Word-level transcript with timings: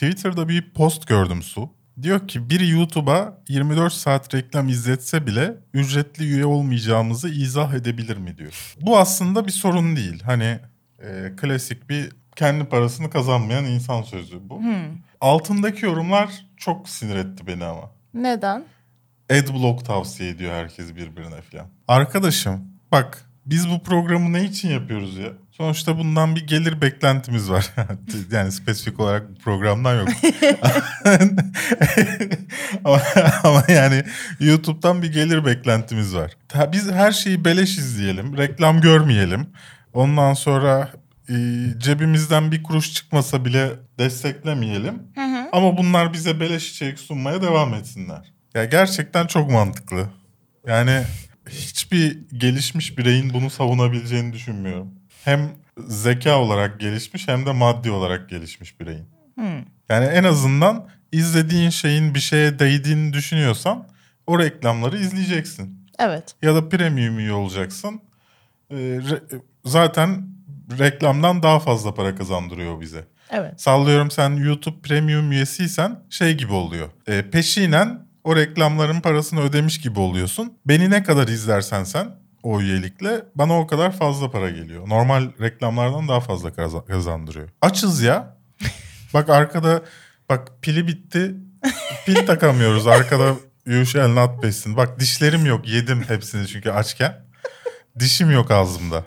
Twitter'da 0.00 0.48
bir 0.48 0.70
post 0.70 1.06
gördüm 1.06 1.42
Su. 1.42 1.70
Diyor 2.02 2.28
ki 2.28 2.50
biri 2.50 2.68
YouTube'a 2.68 3.38
24 3.48 3.92
saat 3.92 4.34
reklam 4.34 4.68
izletse 4.68 5.26
bile 5.26 5.54
ücretli 5.74 6.24
üye 6.24 6.46
olmayacağımızı 6.46 7.28
izah 7.28 7.74
edebilir 7.74 8.16
mi 8.16 8.38
diyor. 8.38 8.74
Bu 8.80 8.98
aslında 8.98 9.46
bir 9.46 9.52
sorun 9.52 9.96
değil. 9.96 10.22
Hani 10.22 10.58
e, 10.98 11.32
klasik 11.36 11.90
bir 11.90 12.10
kendi 12.36 12.64
parasını 12.64 13.10
kazanmayan 13.10 13.64
insan 13.64 14.02
sözü 14.02 14.48
bu. 14.48 14.62
Altındaki 15.20 15.84
yorumlar 15.84 16.46
çok 16.56 16.88
sinir 16.88 17.16
etti 17.16 17.46
beni 17.46 17.64
ama. 17.64 17.90
Neden? 18.14 18.64
Adblock 19.30 19.84
tavsiye 19.84 20.30
ediyor 20.30 20.52
herkes 20.52 20.94
birbirine 20.94 21.42
falan. 21.42 21.66
Arkadaşım 21.88 22.64
bak 22.92 23.24
biz 23.46 23.70
bu 23.70 23.82
programı 23.82 24.32
ne 24.32 24.44
için 24.44 24.68
yapıyoruz 24.68 25.18
ya? 25.18 25.32
Sonuçta 25.60 25.98
bundan 25.98 26.36
bir 26.36 26.46
gelir 26.46 26.80
beklentimiz 26.80 27.50
var. 27.50 27.70
yani 28.32 28.52
spesifik 28.52 29.00
olarak 29.00 29.26
programdan 29.44 29.98
yok. 29.98 30.08
ama, 32.84 33.00
ama 33.44 33.64
yani 33.68 34.04
YouTube'dan 34.40 35.02
bir 35.02 35.12
gelir 35.12 35.44
beklentimiz 35.44 36.14
var. 36.14 36.32
Biz 36.72 36.90
her 36.90 37.12
şeyi 37.12 37.44
beleş 37.44 37.78
izleyelim, 37.78 38.36
reklam 38.36 38.80
görmeyelim. 38.80 39.46
Ondan 39.92 40.34
sonra 40.34 40.90
e, 41.28 41.34
cebimizden 41.78 42.52
bir 42.52 42.62
kuruş 42.62 42.92
çıkmasa 42.94 43.44
bile 43.44 43.70
desteklemeyelim. 43.98 45.02
Ama 45.52 45.78
bunlar 45.78 46.12
bize 46.12 46.40
beleş 46.40 46.70
içerik 46.70 46.98
sunmaya 46.98 47.42
devam 47.42 47.74
etsinler. 47.74 48.32
Ya 48.54 48.64
gerçekten 48.64 49.26
çok 49.26 49.50
mantıklı. 49.50 50.06
Yani 50.66 51.02
hiçbir 51.48 52.18
gelişmiş 52.38 52.98
bireyin 52.98 53.34
bunu 53.34 53.50
savunabileceğini 53.50 54.32
düşünmüyorum. 54.32 54.99
Hem 55.24 55.50
zeka 55.88 56.38
olarak 56.38 56.80
gelişmiş 56.80 57.28
hem 57.28 57.46
de 57.46 57.52
maddi 57.52 57.90
olarak 57.90 58.28
gelişmiş 58.30 58.80
bireyin. 58.80 59.06
Yani 59.88 60.04
en 60.04 60.24
azından 60.24 60.88
izlediğin 61.12 61.70
şeyin 61.70 62.14
bir 62.14 62.20
şeye 62.20 62.58
değdiğini 62.58 63.12
düşünüyorsan 63.12 63.88
o 64.26 64.38
reklamları 64.38 64.98
izleyeceksin. 64.98 65.86
Evet. 65.98 66.34
Ya 66.42 66.54
da 66.54 66.68
premium 66.68 67.18
üye 67.18 67.32
olacaksın. 67.32 68.00
Ee, 68.70 68.74
re- 68.74 69.40
zaten 69.64 70.28
reklamdan 70.78 71.42
daha 71.42 71.60
fazla 71.60 71.94
para 71.94 72.14
kazandırıyor 72.14 72.80
bize. 72.80 73.04
Evet. 73.30 73.60
Sallıyorum 73.60 74.10
sen 74.10 74.30
YouTube 74.30 74.80
Premium 74.82 75.32
üyesiysen 75.32 76.00
şey 76.10 76.34
gibi 76.36 76.52
oluyor. 76.52 76.88
E, 77.06 77.30
peşinen 77.30 78.06
o 78.24 78.36
reklamların 78.36 79.00
parasını 79.00 79.40
ödemiş 79.40 79.80
gibi 79.80 80.00
oluyorsun. 80.00 80.52
Beni 80.66 80.90
ne 80.90 81.02
kadar 81.02 81.28
izlersen 81.28 81.84
sen 81.84 82.08
o 82.42 82.60
üyelikle 82.60 83.22
bana 83.34 83.58
o 83.60 83.66
kadar 83.66 83.92
fazla 83.92 84.30
para 84.30 84.50
geliyor. 84.50 84.88
Normal 84.88 85.30
reklamlardan 85.40 86.08
daha 86.08 86.20
fazla 86.20 86.48
kaza- 86.52 86.84
kazandırıyor. 86.86 87.48
Açız 87.60 88.02
ya. 88.02 88.36
Bak 89.14 89.28
arkada 89.30 89.82
bak 90.28 90.48
pili 90.62 90.86
bitti. 90.86 91.34
Pil 92.06 92.26
takamıyoruz. 92.26 92.86
Arkada 92.86 93.34
you 93.66 93.86
shall 93.86 94.08
not 94.14 94.42
besin. 94.42 94.76
Bak 94.76 95.00
dişlerim 95.00 95.46
yok. 95.46 95.68
Yedim 95.68 96.02
hepsini 96.08 96.46
çünkü 96.46 96.70
açken. 96.70 97.24
Dişim 97.98 98.30
yok 98.30 98.50
ağzımda. 98.50 99.04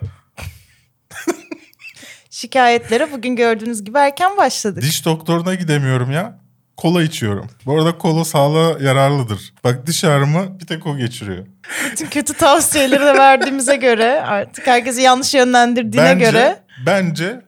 Şikayetlere 2.30 3.12
bugün 3.12 3.36
gördüğünüz 3.36 3.84
gibi 3.84 3.98
erken 3.98 4.36
başladık. 4.36 4.82
Diş 4.82 5.04
doktoruna 5.06 5.54
gidemiyorum 5.54 6.10
ya. 6.10 6.43
Kola 6.76 7.02
içiyorum. 7.02 7.46
Bu 7.66 7.74
arada 7.74 7.98
kola 7.98 8.24
sağlığa 8.24 8.78
yararlıdır. 8.80 9.54
Bak 9.64 9.86
diş 9.86 10.04
ağrımı 10.04 10.60
bir 10.60 10.66
tek 10.66 10.86
o 10.86 10.96
geçiriyor. 10.96 11.46
Bütün 11.92 12.06
kötü 12.06 12.34
tavsiyeleri 12.34 13.00
de 13.00 13.14
verdiğimize 13.14 13.76
göre 13.76 14.20
artık 14.20 14.66
herkesi 14.66 15.00
yanlış 15.02 15.34
yönlendirdiğine 15.34 16.06
bence, 16.06 16.24
göre 16.24 16.62
Bence 16.86 17.40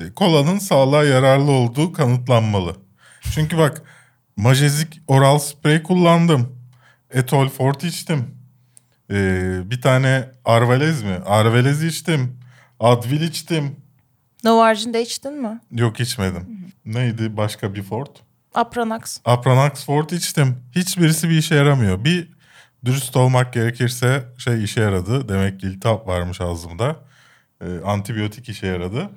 e, 0.00 0.12
kolanın 0.14 0.58
sağlığa 0.58 1.04
yararlı 1.04 1.50
olduğu 1.50 1.92
kanıtlanmalı. 1.92 2.76
Çünkü 3.34 3.58
bak 3.58 3.82
majezik 4.36 5.00
oral 5.08 5.38
sprey 5.38 5.82
kullandım. 5.82 6.58
Etol 7.10 7.48
Fort 7.48 7.84
içtim. 7.84 8.34
Ee, 9.10 9.70
bir 9.70 9.80
tane 9.80 10.24
Arvelez 10.44 11.02
mi? 11.02 11.18
Arvelez 11.26 11.82
içtim. 11.84 12.38
Advil 12.80 13.20
içtim. 13.20 13.76
Novarjin 14.44 14.94
de 14.94 15.02
içtin 15.02 15.42
mi? 15.42 15.60
Yok 15.70 16.00
içmedim. 16.00 16.72
Neydi 16.84 17.36
başka 17.36 17.74
bir 17.74 17.82
Fort? 17.82 18.10
Apranax. 18.54 19.18
Apranax 19.24 19.84
Fort 19.84 20.12
içtim. 20.12 20.56
Hiçbirisi 20.72 21.28
bir 21.28 21.38
işe 21.38 21.54
yaramıyor. 21.54 22.04
Bir 22.04 22.28
dürüst 22.84 23.16
olmak 23.16 23.52
gerekirse 23.52 24.24
şey 24.38 24.64
işe 24.64 24.80
yaradı. 24.80 25.28
Demek 25.28 25.60
ki 25.60 25.66
iltihap 25.66 26.06
varmış 26.06 26.40
ağzımda. 26.40 26.96
Ee, 27.60 27.66
antibiyotik 27.84 28.48
işe 28.48 28.66
yaradı. 28.66 29.10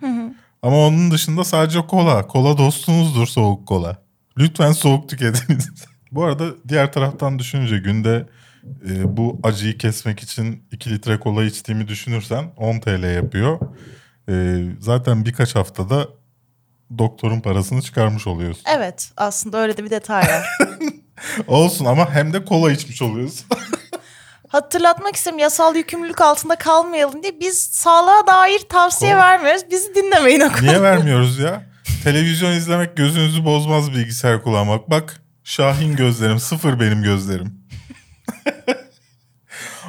Ama 0.62 0.78
onun 0.78 1.12
dışında 1.12 1.44
sadece 1.44 1.88
kola. 1.88 2.28
Kola 2.28 2.58
dostunuzdur 2.58 3.28
soğuk 3.28 3.68
kola. 3.68 3.98
Lütfen 4.38 4.72
soğuk 4.72 5.10
tüketiniz. 5.10 5.72
bu 6.12 6.24
arada 6.24 6.46
diğer 6.68 6.94
taraftan 6.94 7.40
düşününce 7.40 7.78
günde 7.78 8.26
e, 8.90 9.18
bu 9.18 9.40
acıyı 9.44 9.78
kesmek 9.78 10.20
için 10.20 10.64
2 10.72 10.90
litre 10.90 11.20
kola 11.20 11.44
içtiğimi 11.44 11.88
düşünürsen 11.88 12.46
10 12.58 12.80
TL 12.80 13.16
yapıyor. 13.16 13.60
E, 14.30 14.64
zaten 14.80 15.26
birkaç 15.26 15.56
haftada 15.56 16.08
doktorun 16.98 17.40
parasını 17.42 17.82
çıkarmış 17.82 18.28
oluyorsun. 18.28 18.64
Evet 18.78 19.12
aslında 19.18 19.58
öyle 19.58 19.78
de 19.78 19.84
bir 19.84 19.90
detay 19.90 20.24
var. 20.24 20.48
Olsun 21.48 21.86
ama 21.86 22.12
hem 22.14 22.34
de 22.34 22.46
kola 22.46 22.72
içmiş 22.72 23.02
oluyorsun. 23.02 23.46
Hatırlatmak 24.48 25.16
istedim 25.16 25.40
yasal 25.40 25.76
yükümlülük 25.76 26.22
altında 26.22 26.56
kalmayalım 26.56 27.24
diye 27.24 27.40
biz 27.40 27.60
sağlığa 27.60 28.28
dair 28.28 28.60
tavsiye 28.70 29.12
Kol- 29.14 29.20
vermiyoruz. 29.20 29.62
Bizi 29.72 29.96
dinlemeyin 29.96 30.40
o 30.40 30.50
konuda. 30.50 30.62
Niye 30.62 30.82
vermiyoruz 30.82 31.40
ya? 31.40 31.62
Televizyon 32.04 32.52
izlemek 32.52 32.98
gözünüzü 32.98 33.46
bozmaz 33.46 33.92
bilgisayar 33.92 34.44
kullanmak. 34.44 34.90
Bak 34.90 35.22
Şahin 35.44 35.96
gözlerim 35.96 36.40
sıfır 36.40 36.80
benim 36.80 37.04
gözlerim. 37.04 37.66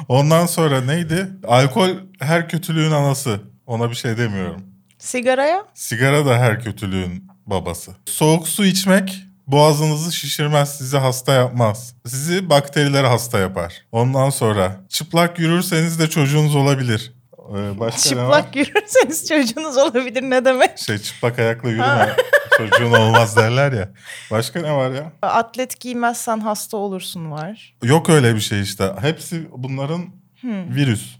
Ondan 0.07 0.45
sonra 0.45 0.81
neydi? 0.81 1.27
Alkol 1.47 1.89
her 2.19 2.49
kötülüğün 2.49 2.91
anası. 2.91 3.39
Ona 3.65 3.89
bir 3.89 3.95
şey 3.95 4.17
demiyorum. 4.17 4.61
Sigaraya? 5.07 5.65
Sigara 5.73 6.25
da 6.25 6.37
her 6.37 6.63
kötülüğün 6.63 7.27
babası. 7.45 7.95
Soğuk 8.05 8.47
su 8.47 8.65
içmek 8.65 9.23
boğazınızı 9.47 10.11
şişirmez, 10.13 10.77
sizi 10.77 10.97
hasta 10.97 11.33
yapmaz. 11.33 11.95
Sizi 12.05 12.49
bakterilere 12.49 13.07
hasta 13.07 13.39
yapar. 13.39 13.73
Ondan 13.91 14.29
sonra 14.29 14.81
çıplak 14.89 15.39
yürürseniz 15.39 15.99
de 15.99 16.09
çocuğunuz 16.09 16.55
olabilir. 16.55 17.13
Ee, 17.49 17.79
başka 17.79 18.15
ne 18.15 18.27
var? 18.27 18.41
Çıplak 18.41 18.55
yürürseniz 18.55 19.27
çocuğunuz 19.27 19.77
olabilir 19.77 20.21
ne 20.21 20.45
demek? 20.45 20.79
Şey 20.79 20.97
çıplak 20.97 21.39
ayakla 21.39 21.69
yürüme 21.69 22.15
çocuğun 22.57 22.93
olmaz 22.93 23.35
derler 23.37 23.71
ya. 23.71 23.89
Başka 24.31 24.61
ne 24.61 24.73
var 24.73 24.91
ya? 24.91 25.11
Atlet 25.21 25.79
giymezsen 25.79 26.39
hasta 26.39 26.77
olursun 26.77 27.31
var. 27.31 27.75
Yok 27.83 28.09
öyle 28.09 28.35
bir 28.35 28.41
şey 28.41 28.61
işte. 28.61 28.91
Hepsi 29.01 29.47
bunların 29.51 30.05
virüs. 30.43 31.15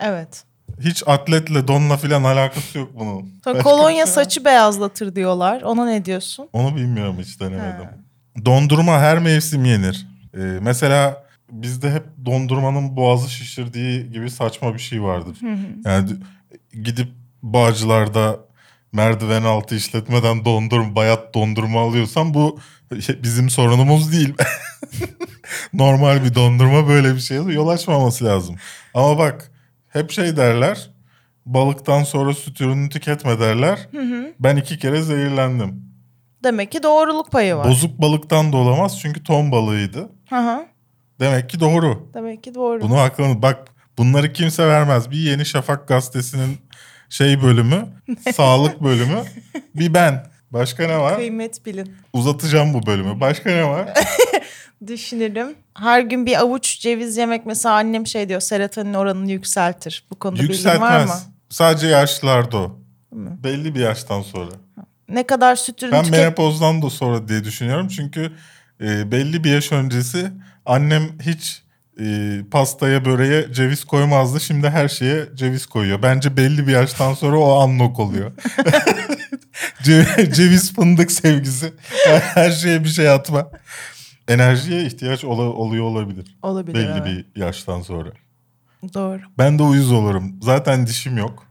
Evet. 0.00 0.47
Hiç 0.80 1.02
atletle 1.06 1.68
donla 1.68 1.96
filan 1.96 2.24
alakası 2.24 2.78
yok 2.78 2.90
bunun. 2.98 3.32
Başka 3.46 3.62
kolonya 3.62 4.06
şey 4.06 4.14
saçı 4.14 4.44
beyazlatır 4.44 5.14
diyorlar. 5.14 5.62
Ona 5.62 5.84
ne 5.86 6.04
diyorsun? 6.04 6.48
Onu 6.52 6.76
bilmiyorum 6.76 7.16
hiç 7.20 7.40
denemedim. 7.40 7.88
Dondurma 8.44 9.00
her 9.00 9.18
mevsim 9.18 9.64
yenir. 9.64 10.06
Ee, 10.34 10.38
mesela 10.60 11.24
bizde 11.50 11.90
hep 11.90 12.04
dondurmanın 12.24 12.96
boğazı 12.96 13.30
şişirdiği 13.30 14.10
gibi 14.12 14.30
saçma 14.30 14.74
bir 14.74 14.78
şey 14.78 15.02
vardır. 15.02 15.36
Yani 15.84 16.10
gidip 16.82 17.08
bağcılarda 17.42 18.36
merdiven 18.92 19.42
altı 19.42 19.74
işletmeden 19.74 20.44
dondurma, 20.44 20.96
bayat 20.96 21.34
dondurma 21.34 21.80
alıyorsan 21.80 22.34
bu 22.34 22.58
bizim 23.22 23.50
sorunumuz 23.50 24.12
değil. 24.12 24.34
Normal 25.72 26.24
bir 26.24 26.34
dondurma 26.34 26.88
böyle 26.88 27.14
bir 27.14 27.20
şeye 27.20 27.42
yol 27.42 27.68
açmaması 27.68 28.24
lazım. 28.24 28.56
Ama 28.94 29.18
bak 29.18 29.50
hep 29.88 30.10
şey 30.10 30.36
derler. 30.36 30.90
Balıktan 31.46 32.02
sonra 32.04 32.34
süt 32.34 32.60
ürünü 32.60 32.88
tüketme 32.88 33.40
derler. 33.40 33.88
Ben 34.40 34.56
iki 34.56 34.78
kere 34.78 35.02
zehirlendim. 35.02 35.88
Demek 36.44 36.72
ki 36.72 36.82
doğruluk 36.82 37.32
payı 37.32 37.56
var. 37.56 37.68
Bozuk 37.68 38.00
balıktan 38.00 38.52
da 38.52 38.56
olamaz 38.56 39.00
çünkü 39.00 39.22
ton 39.24 39.52
balığıydı. 39.52 40.08
Hı 40.28 40.36
hı. 40.36 40.66
Demek 41.20 41.50
ki 41.50 41.60
doğru. 41.60 42.10
Demek 42.14 42.42
ki 42.42 42.54
doğru. 42.54 42.80
Bunu 42.80 42.98
aklını 42.98 43.42
bak 43.42 43.68
bunları 43.98 44.32
kimse 44.32 44.66
vermez. 44.66 45.10
Bir 45.10 45.16
Yeni 45.16 45.46
Şafak 45.46 45.88
gazetesinin 45.88 46.58
şey 47.08 47.42
bölümü, 47.42 47.84
sağlık 48.34 48.82
bölümü. 48.82 49.22
Bir 49.74 49.94
ben. 49.94 50.26
Başka 50.50 50.86
ne 50.86 50.98
var? 50.98 51.16
Kıymet 51.16 51.66
bilin. 51.66 51.96
Uzatacağım 52.12 52.74
bu 52.74 52.86
bölümü. 52.86 53.20
Başka 53.20 53.50
ne 53.50 53.64
var? 53.68 53.88
Düşünelim. 54.86 55.54
Her 55.74 56.00
gün 56.00 56.26
bir 56.26 56.40
avuç 56.40 56.80
ceviz 56.80 57.16
yemek 57.16 57.46
mesela 57.46 57.74
annem 57.74 58.06
şey 58.06 58.28
diyor 58.28 58.40
serotonin 58.40 58.94
oranını 58.94 59.30
yükseltir. 59.30 60.06
Bu 60.10 60.14
konuda 60.18 60.42
bilgin 60.42 60.80
var 60.80 61.04
mı? 61.04 61.12
Sadece 61.48 61.86
yaşlılarda 61.86 62.56
o. 62.56 62.78
Belli 63.12 63.74
bir 63.74 63.80
yaştan 63.80 64.22
sonra. 64.22 64.50
Ne 65.08 65.26
kadar 65.26 65.56
süt 65.56 65.82
ürünü 65.82 65.92
Ben 65.92 66.04
tüket... 66.04 66.20
menopozdan 66.20 66.82
da 66.82 66.90
sonra 66.90 67.28
diye 67.28 67.44
düşünüyorum. 67.44 67.88
Çünkü 67.88 68.32
e, 68.80 69.12
belli 69.12 69.44
bir 69.44 69.50
yaş 69.50 69.72
öncesi 69.72 70.30
annem 70.66 71.02
hiç 71.22 71.62
e, 72.00 72.38
pastaya 72.50 73.04
böreğe 73.04 73.52
ceviz 73.52 73.84
koymazdı. 73.84 74.40
Şimdi 74.40 74.68
her 74.68 74.88
şeye 74.88 75.26
ceviz 75.34 75.66
koyuyor. 75.66 76.02
Bence 76.02 76.36
belli 76.36 76.66
bir 76.66 76.72
yaştan 76.72 77.14
sonra 77.14 77.38
o 77.38 77.64
unlock 77.64 77.98
oluyor. 77.98 78.32
Ce- 79.82 80.32
ceviz 80.34 80.74
fındık 80.74 81.12
sevgisi. 81.12 81.72
Her 82.20 82.50
şeye 82.50 82.84
bir 82.84 82.88
şey 82.88 83.10
atma. 83.10 83.50
Enerjiye 84.28 84.86
ihtiyaç 84.86 85.24
ola- 85.24 85.52
oluyor 85.52 85.84
olabilir. 85.84 86.36
Olabilir. 86.42 86.74
Belli 86.74 87.02
evet. 87.08 87.26
bir 87.34 87.40
yaştan 87.40 87.82
sonra. 87.82 88.08
Doğru. 88.94 89.20
Ben 89.38 89.58
de 89.58 89.62
uyuz 89.62 89.92
olurum. 89.92 90.34
Zaten 90.42 90.86
dişim 90.86 91.18
yok. 91.18 91.46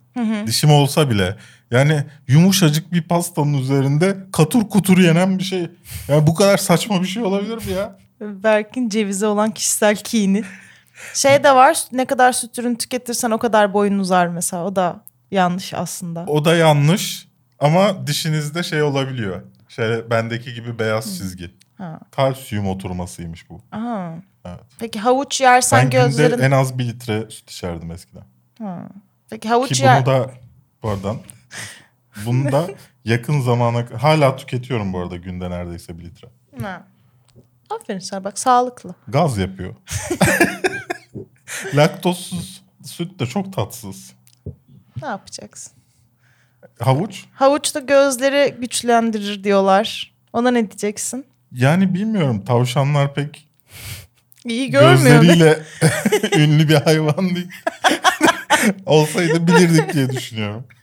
Dişim 0.47 0.71
olsa 0.71 1.09
bile 1.09 1.35
yani 1.71 2.03
yumuşacık 2.27 2.91
bir 2.93 3.01
pastanın 3.01 3.53
üzerinde 3.53 4.17
katur 4.31 4.69
kutur 4.69 4.97
yenen 4.97 5.39
bir 5.39 5.43
şey. 5.43 5.67
Yani 6.07 6.27
bu 6.27 6.35
kadar 6.35 6.57
saçma 6.57 7.01
bir 7.01 7.07
şey 7.07 7.23
olabilir 7.23 7.55
mi 7.55 7.71
ya? 7.71 7.97
Berk'in 8.21 8.89
cevize 8.89 9.27
olan 9.27 9.51
kişisel 9.51 9.95
kini. 9.95 10.43
Şey 11.13 11.43
de 11.43 11.55
var 11.55 11.83
ne 11.91 12.05
kadar 12.05 12.31
süt 12.31 12.59
ürünü 12.59 12.77
tüketirsen 12.77 13.31
o 13.31 13.37
kadar 13.37 13.73
boyun 13.73 13.99
uzar 13.99 14.27
mesela. 14.27 14.65
O 14.65 14.75
da 14.75 15.03
yanlış 15.31 15.73
aslında. 15.73 16.25
O 16.27 16.45
da 16.45 16.55
yanlış 16.55 17.26
ama 17.59 18.07
dişinizde 18.07 18.63
şey 18.63 18.81
olabiliyor. 18.81 19.41
Şey 19.67 20.09
bendeki 20.09 20.53
gibi 20.53 20.79
beyaz 20.79 21.17
çizgi. 21.17 21.51
Ha. 21.77 21.99
Kalsiyum 22.11 22.67
oturmasıymış 22.67 23.49
bu. 23.49 23.61
Aha. 23.71 24.13
Evet. 24.45 24.59
Peki 24.79 24.99
havuç 24.99 25.41
yersen 25.41 25.83
Ben 25.83 25.89
gözlerin... 25.89 26.31
günde 26.35 26.45
en 26.45 26.51
az 26.51 26.77
bir 26.77 26.87
litre 26.87 27.29
süt 27.29 27.51
içerdim 27.51 27.91
eskiden. 27.91 28.23
Ha. 28.59 28.89
Peki 29.29 29.49
havuç 29.49 29.69
Ki 29.69 29.83
yer... 29.83 30.05
bunu 30.05 30.15
da 30.15 30.31
pardon. 30.81 31.21
Bunu 32.25 32.51
da 32.51 32.67
yakın 33.05 33.41
zamana 33.41 33.85
hala 34.01 34.35
tüketiyorum 34.35 34.93
bu 34.93 34.99
arada 34.99 35.15
günde 35.15 35.49
neredeyse 35.49 35.99
bir 35.99 36.03
litre. 36.03 36.27
Ha. 36.61 36.83
Aferin 37.69 37.99
sana 37.99 38.23
bak 38.23 38.39
sağlıklı. 38.39 38.95
Gaz 39.07 39.37
yapıyor. 39.37 39.75
Laktozsuz 41.75 42.63
süt 42.83 43.19
de 43.19 43.25
çok 43.25 43.53
tatsız. 43.53 44.13
Ne 45.01 45.07
yapacaksın? 45.07 45.76
Havuç 46.79 47.25
Havuç 47.33 47.75
da 47.75 47.79
gözleri 47.79 48.55
güçlendirir 48.59 49.43
diyorlar. 49.43 50.13
Ona 50.33 50.51
ne 50.51 50.71
diyeceksin? 50.71 51.25
yani 51.51 51.93
bilmiyorum 51.93 52.45
tavşanlar 52.45 53.13
pek 53.13 53.47
İyi 54.45 54.71
görmüyor 54.71 55.21
gözleriyle 55.21 55.59
ünlü 56.37 56.69
bir 56.69 56.75
hayvan 56.75 57.35
değil. 57.35 57.47
Olsaydı 58.85 59.47
bilirdik 59.47 59.93
diye 59.93 60.09
düşünüyorum. 60.09 60.65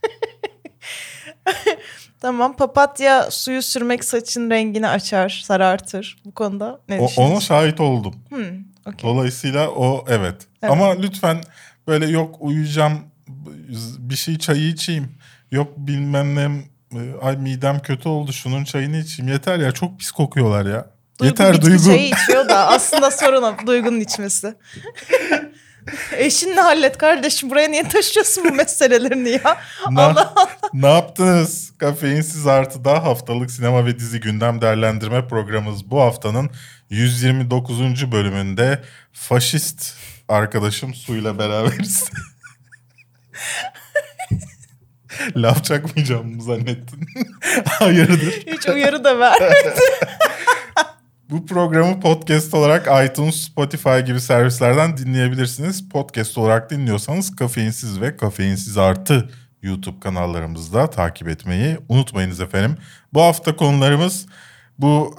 Tamam 2.21 2.57
papatya 2.57 3.31
suyu 3.31 3.63
sürmek 3.63 4.05
saçın 4.05 4.51
rengini 4.51 4.89
açar, 4.89 5.43
sarartır. 5.47 6.17
Bu 6.25 6.33
konuda 6.35 6.81
ne 6.89 7.01
O, 7.01 7.09
ona 7.17 7.41
şahit 7.41 7.81
oldum. 7.81 8.15
Hmm, 8.29 8.45
okey. 8.87 9.11
Dolayısıyla 9.11 9.71
o 9.71 10.05
evet. 10.09 10.37
Evet. 10.63 10.73
Ama 10.73 11.01
lütfen 11.01 11.41
böyle 11.87 12.07
yok 12.07 12.37
uyuyacağım 12.41 12.99
bir 13.99 14.17
şey 14.17 14.39
çayı 14.39 14.69
içeyim. 14.69 15.13
Yok 15.55 15.73
bilmem 15.77 16.35
ne 16.35 16.65
ay 17.23 17.37
midem 17.37 17.79
kötü 17.79 18.09
oldu 18.09 18.33
şunun 18.33 18.65
çayını 18.65 18.97
içeyim. 18.97 19.33
Yeter 19.33 19.59
ya 19.59 19.73
çok 19.73 19.99
pis 19.99 20.11
kokuyorlar 20.11 20.67
ya. 20.67 20.87
Duygu 21.21 21.27
Yeter 21.31 21.63
duygu. 21.63 21.85
çayı 21.85 22.09
içiyor 22.09 22.49
da 22.49 22.67
aslında 22.69 23.11
sorun 23.11 23.67
Duygu'nun 23.67 24.01
içmesi. 24.01 24.55
Eşinle 26.17 26.61
hallet 26.61 26.99
kardeşim 26.99 27.51
buraya 27.51 27.69
niye 27.69 27.89
taşıyorsun 27.89 28.45
bu 28.45 28.53
meselelerini 28.53 29.31
ya? 29.31 29.57
Ne, 29.91 30.01
Allah 30.03 30.33
Allah. 30.37 30.49
ne 30.73 30.87
yaptınız? 30.89 31.73
Kafeinsiz 31.79 32.47
Artı'da 32.47 33.05
haftalık 33.05 33.51
sinema 33.51 33.87
ve 33.87 33.99
dizi 33.99 34.21
gündem 34.21 34.61
değerlendirme 34.61 35.29
programımız 35.29 35.91
bu 35.91 36.01
haftanın 36.01 36.51
129. 36.91 38.13
bölümünde 38.13 38.83
faşist 39.13 39.95
arkadaşım 40.29 40.95
Su'yla 40.95 41.39
beraberiz. 41.39 42.11
Laf 45.37 45.65
çakmayacağım 45.65 46.35
mı 46.35 46.43
zannettin? 46.43 47.09
Hayırdır? 47.65 48.45
Hiç 48.47 48.69
uyarı 48.69 49.05
da 49.05 49.19
ver. 49.19 49.39
Bu 51.31 51.47
programı 51.47 52.01
podcast 52.01 52.55
olarak 52.55 53.11
iTunes, 53.11 53.35
Spotify 53.35 53.99
gibi 53.99 54.21
servislerden 54.21 54.97
dinleyebilirsiniz. 54.97 55.89
Podcast 55.89 56.39
olarak 56.39 56.71
dinliyorsanız 56.71 57.37
Kafeinsiz 57.37 58.01
ve 58.01 58.17
Kafeinsiz 58.17 58.79
Artı 58.79 59.31
YouTube 59.63 60.01
kanallarımızda 60.01 60.91
takip 60.91 61.29
etmeyi 61.29 61.79
unutmayınız 61.89 62.41
efendim. 62.41 62.77
Bu 63.13 63.23
hafta 63.23 63.57
konularımız 63.57 64.27
bu 64.79 65.17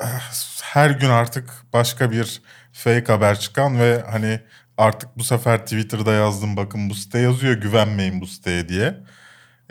her 0.64 0.90
gün 0.90 1.10
artık 1.10 1.50
başka 1.74 2.12
bir 2.12 2.42
fake 2.74 3.14
haber 3.14 3.40
çıkan 3.40 3.80
ve 3.80 4.04
hani 4.12 4.40
artık 4.78 5.18
bu 5.18 5.24
sefer 5.24 5.58
Twitter'da 5.58 6.14
yazdım 6.14 6.58
bakın 6.58 6.90
bu 6.90 6.96
site 6.96 7.20
yazıyor 7.20 7.54
güvenmeyin 7.54 8.22
bu 8.22 8.28
siteye 8.28 8.70
diye. 8.70 8.98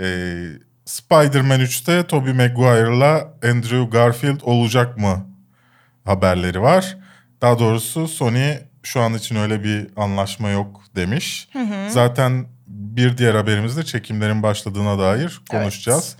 Ee, 0.00 0.46
Spider-Man 0.84 1.60
3'te 1.60 2.06
Tobey 2.06 2.32
Maguire'la 2.32 3.34
Andrew 3.44 3.84
Garfield 3.90 4.40
olacak 4.42 4.98
mı 4.98 5.26
haberleri 6.04 6.60
var. 6.62 6.96
Daha 7.42 7.58
doğrusu 7.58 8.08
Sony 8.08 8.54
şu 8.82 9.00
an 9.00 9.14
için 9.14 9.36
öyle 9.36 9.64
bir 9.64 9.86
anlaşma 9.96 10.48
yok 10.50 10.82
demiş. 10.96 11.48
Zaten 11.90 12.46
bir 12.66 13.18
diğer 13.18 13.34
haberimizde 13.34 13.82
çekimlerin 13.82 14.42
başladığına 14.42 14.98
dair 14.98 15.40
konuşacağız. 15.50 16.16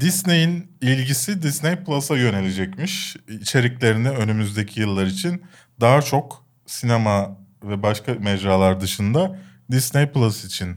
Disney'in 0.00 0.70
ilgisi 0.80 1.42
Disney 1.42 1.76
Plus'a 1.76 2.16
yönelecekmiş. 2.16 3.16
İçeriklerini 3.28 4.08
önümüzdeki 4.10 4.80
yıllar 4.80 5.06
için 5.06 5.42
daha 5.80 6.02
çok 6.02 6.44
sinema 6.66 7.36
ve 7.64 7.82
başka 7.82 8.14
mecralar 8.14 8.80
dışında 8.80 9.38
Disney 9.70 10.06
Plus 10.12 10.44
için 10.44 10.76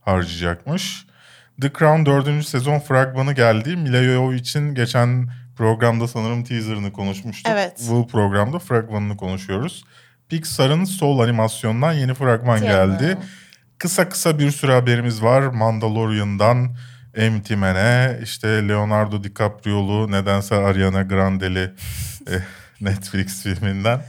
harcayacakmış. 0.00 1.05
The 1.60 1.72
Crown 1.72 2.06
4. 2.06 2.44
sezon 2.44 2.78
fragmanı 2.78 3.32
geldi. 3.32 3.76
Mila 3.76 4.02
Jovovich'in 4.02 4.74
geçen 4.74 5.28
programda 5.56 6.08
sanırım 6.08 6.44
teaserını 6.44 6.92
konuşmuştuk. 6.92 7.52
Evet. 7.52 7.86
Bu 7.90 8.06
programda 8.08 8.58
fragmanını 8.58 9.16
konuşuyoruz. 9.16 9.84
Pixar'ın 10.28 10.84
Soul 10.84 11.18
animasyonundan 11.18 11.92
yeni 11.92 12.14
fragman 12.14 12.56
Canım. 12.56 12.98
geldi. 12.98 13.18
Kısa 13.78 14.08
kısa 14.08 14.38
bir 14.38 14.50
sürü 14.50 14.72
haberimiz 14.72 15.22
var. 15.22 15.42
Mandalorian'dan 15.42 16.76
Ant-Man'e, 17.18 18.18
işte 18.22 18.48
Leonardo 18.68 19.24
DiCaprio'lu 19.24 20.12
nedense 20.12 20.54
Ariana 20.54 21.02
Grande'li 21.02 21.72
eh, 22.30 22.40
Netflix 22.80 23.42
filminden 23.42 24.02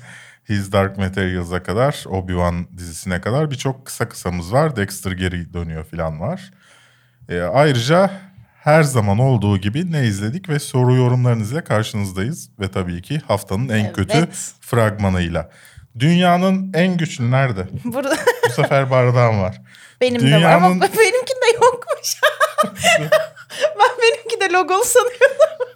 His 0.49 0.71
Dark 0.71 0.97
Materials'a 0.97 1.63
kadar, 1.63 1.93
Obi-Wan 1.93 2.77
dizisine 2.77 3.21
kadar 3.21 3.51
birçok 3.51 3.85
kısa 3.85 4.09
kısamız 4.09 4.53
var. 4.53 4.75
Dexter 4.75 5.11
geri 5.11 5.53
dönüyor 5.53 5.83
falan 5.83 6.19
var. 6.19 6.51
E, 7.29 7.41
ayrıca 7.41 8.11
her 8.63 8.83
zaman 8.83 9.19
olduğu 9.19 9.57
gibi 9.57 9.91
ne 9.91 10.03
izledik 10.05 10.49
ve 10.49 10.59
soru 10.59 10.95
yorumlarınızla 10.95 11.63
karşınızdayız. 11.63 12.49
Ve 12.59 12.71
tabii 12.71 13.01
ki 13.01 13.21
haftanın 13.27 13.69
en 13.69 13.85
Evet. 13.85 13.95
kötü 13.95 14.27
fragmanıyla. 14.61 15.49
Dünyanın 15.99 16.71
en 16.73 16.97
güçlü 16.97 17.31
nerede? 17.31 17.67
Burada 17.85 18.15
Bu 18.49 18.53
sefer 18.53 18.91
bardağım 18.91 19.41
var. 19.41 19.61
benim 20.01 20.21
de 20.21 20.35
var 20.35 20.41
ama 20.51 20.67
Dünyanın- 20.67 20.81
benimkinde 20.81 21.45
yokmuş. 21.55 22.21
ben 23.79 23.89
benimki 24.01 24.39
de 24.41 24.53
logolu 24.53 24.83
sanıyordum. 24.83 25.67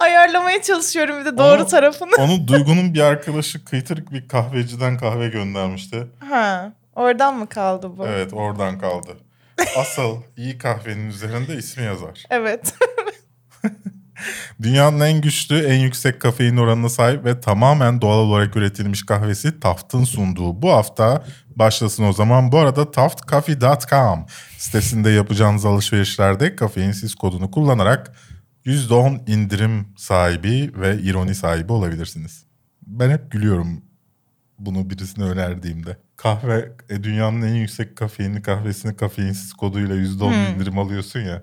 Ayarlamaya 0.00 0.62
çalışıyorum 0.62 1.20
bir 1.20 1.24
de 1.24 1.38
doğru 1.38 1.60
Onu- 1.62 1.66
tarafını. 1.68 2.10
Onu 2.18 2.48
Duygu'nun 2.48 2.94
bir 2.94 3.00
arkadaşı 3.00 3.64
kıytırık 3.64 4.12
bir 4.12 4.28
kahveciden 4.28 4.98
kahve 4.98 5.28
göndermişti. 5.28 6.06
Ha, 6.30 6.72
oradan 6.94 7.36
mı 7.38 7.46
kaldı 7.48 7.90
bu? 7.98 8.06
Evet 8.06 8.32
oradan 8.32 8.78
kaldı. 8.78 9.16
Asıl 9.76 10.22
iyi 10.36 10.58
kahvenin 10.58 11.08
üzerinde 11.08 11.56
ismi 11.56 11.84
yazar. 11.84 12.24
Evet. 12.30 12.74
Dünyanın 14.62 15.00
en 15.00 15.20
güçlü, 15.20 15.66
en 15.66 15.78
yüksek 15.78 16.20
kafein 16.20 16.56
oranına 16.56 16.88
sahip 16.88 17.24
ve 17.24 17.40
tamamen 17.40 18.00
doğal 18.00 18.18
olarak 18.18 18.56
üretilmiş 18.56 19.06
kahvesi 19.06 19.60
Taft'ın 19.60 20.04
sunduğu 20.04 20.62
bu 20.62 20.70
hafta 20.70 21.24
başlasın 21.56 22.04
o 22.04 22.12
zaman. 22.12 22.52
Bu 22.52 22.58
arada 22.58 22.90
taftcoffee.com 22.90 24.26
sitesinde 24.58 25.10
yapacağınız 25.10 25.64
alışverişlerde 25.64 26.56
kafeinsiz 26.56 27.14
kodunu 27.14 27.50
kullanarak 27.50 28.12
%10 28.66 29.30
indirim 29.30 29.88
sahibi 29.96 30.72
ve 30.74 30.98
ironi 30.98 31.34
sahibi 31.34 31.72
olabilirsiniz. 31.72 32.46
Ben 32.86 33.10
hep 33.10 33.30
gülüyorum 33.30 33.82
bunu 34.58 34.90
birisine 34.90 35.24
önerdiğimde. 35.24 35.96
Kahve, 36.24 36.72
e, 36.90 37.02
dünyanın 37.02 37.42
en 37.42 37.54
yüksek 37.54 37.96
kafeinli 37.96 38.42
kahvesini 38.42 38.96
kafeinsiz 38.96 39.52
koduyla 39.52 39.96
%10 39.96 40.54
indirim 40.54 40.78
alıyorsun 40.78 41.20
ya. 41.20 41.42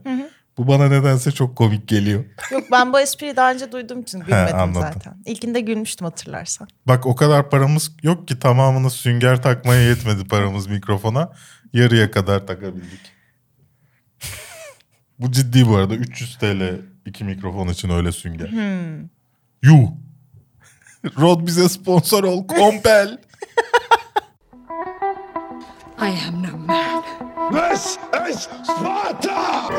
Bu 0.58 0.68
bana 0.68 0.88
nedense 0.88 1.32
çok 1.32 1.56
komik 1.56 1.88
geliyor. 1.88 2.26
Yok 2.52 2.64
ben 2.72 2.94
bu 2.94 3.00
espriyi 3.00 3.36
daha 3.36 3.52
önce 3.52 3.72
duyduğum 3.72 4.02
için 4.02 4.20
gülmedim 4.20 4.56
anladım. 4.56 4.82
zaten. 4.94 5.16
İlkinde 5.26 5.60
gülmüştüm 5.62 6.06
hatırlarsan. 6.06 6.68
Bak 6.86 7.06
o 7.06 7.16
kadar 7.16 7.50
paramız 7.50 7.92
yok 8.04 8.28
ki 8.28 8.40
tamamını 8.40 8.90
sünger 8.90 9.42
takmaya 9.42 9.82
yetmedi 9.82 10.28
paramız 10.28 10.68
mikrofona. 10.68 11.32
Yarıya 11.74 12.12
kadar 12.12 12.48
takabildik. 12.48 13.12
bu 15.20 15.32
ciddi 15.32 15.68
bu 15.68 15.76
arada 15.76 15.96
300 15.96 16.38
TL 16.38 16.82
iki 17.06 17.24
mikrofon 17.24 17.68
için 17.68 17.90
öyle 17.90 18.12
sünger. 18.12 18.50
Yuh. 19.64 19.90
Rod 21.20 21.48
bize 21.48 21.70
sponsor 21.70 22.24
ol. 22.24 22.48
Kompel. 22.48 23.18
I 26.02 26.10
am 26.28 26.42
no 26.42 26.58
man. 26.68 27.04
This 27.52 27.98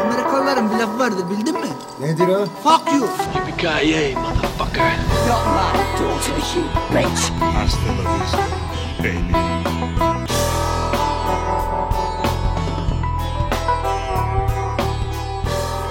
Amerikalıların 0.00 0.70
bir 0.70 0.76
lafı 0.78 0.98
vardı 0.98 1.30
bildin 1.30 1.60
mi? 1.60 1.66
Nedir 2.00 2.28
o? 2.28 2.44
Fuck 2.44 2.92
you. 2.92 3.08
Yippee-ki-yay, 3.34 4.14
motherfucker. 4.14 4.92
Talk 5.28 6.22
to 6.24 6.34
the 6.34 6.42
shit, 6.42 6.64
bitch. 6.90 7.32
Hasta 7.40 7.86
la 7.86 8.14
vista, 8.14 8.38
baby. 8.98 9.32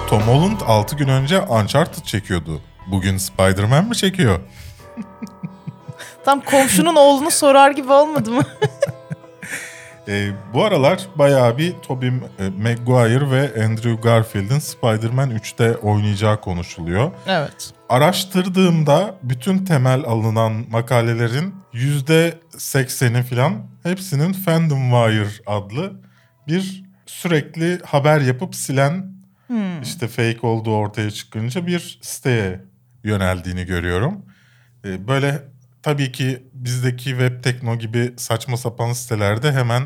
Tom 0.08 0.22
Holland 0.22 0.60
6 0.66 0.96
gün 0.96 1.08
önce 1.08 1.40
Uncharted 1.40 2.04
çekiyordu. 2.04 2.60
Bugün 2.86 3.16
Spider-Man 3.16 3.84
mi 3.84 3.96
çekiyor? 3.96 4.40
Tam 6.24 6.40
komşunun 6.40 6.96
oğlunu 6.96 7.30
sorar 7.30 7.70
gibi 7.70 7.92
olmadı 7.92 8.30
mı? 8.30 8.42
Ee, 10.08 10.30
bu 10.54 10.64
aralar 10.64 11.06
bayağı 11.16 11.58
bir 11.58 11.72
Tobey 11.72 12.08
e, 12.08 12.12
Maguire 12.48 13.30
ve 13.30 13.64
Andrew 13.64 13.94
Garfield'in 13.94 14.58
Spider-Man 14.58 15.30
3'te 15.30 15.76
oynayacağı 15.76 16.40
konuşuluyor. 16.40 17.10
evet. 17.26 17.72
Araştırdığımda 17.88 19.14
bütün 19.22 19.64
temel 19.64 20.04
alınan 20.04 20.64
makalelerin 20.70 21.54
%80'i 21.74 23.22
falan 23.22 23.66
hepsinin 23.82 24.32
Fandomwire 24.32 25.28
adlı 25.46 25.92
bir 26.48 26.84
sürekli 27.06 27.78
haber 27.84 28.20
yapıp 28.20 28.54
silen 28.54 29.12
işte 29.82 30.08
fake 30.08 30.46
olduğu 30.46 30.74
ortaya 30.76 31.10
çıkınca 31.10 31.66
bir 31.66 31.98
siteye 32.02 32.60
yöneldiğini 33.04 33.64
görüyorum. 33.64 34.26
Ee, 34.84 35.08
böyle 35.08 35.51
tabii 35.82 36.12
ki 36.12 36.42
bizdeki 36.52 37.04
web 37.10 37.42
tekno 37.44 37.76
gibi 37.78 38.12
saçma 38.16 38.56
sapan 38.56 38.92
sitelerde 38.92 39.52
hemen 39.52 39.82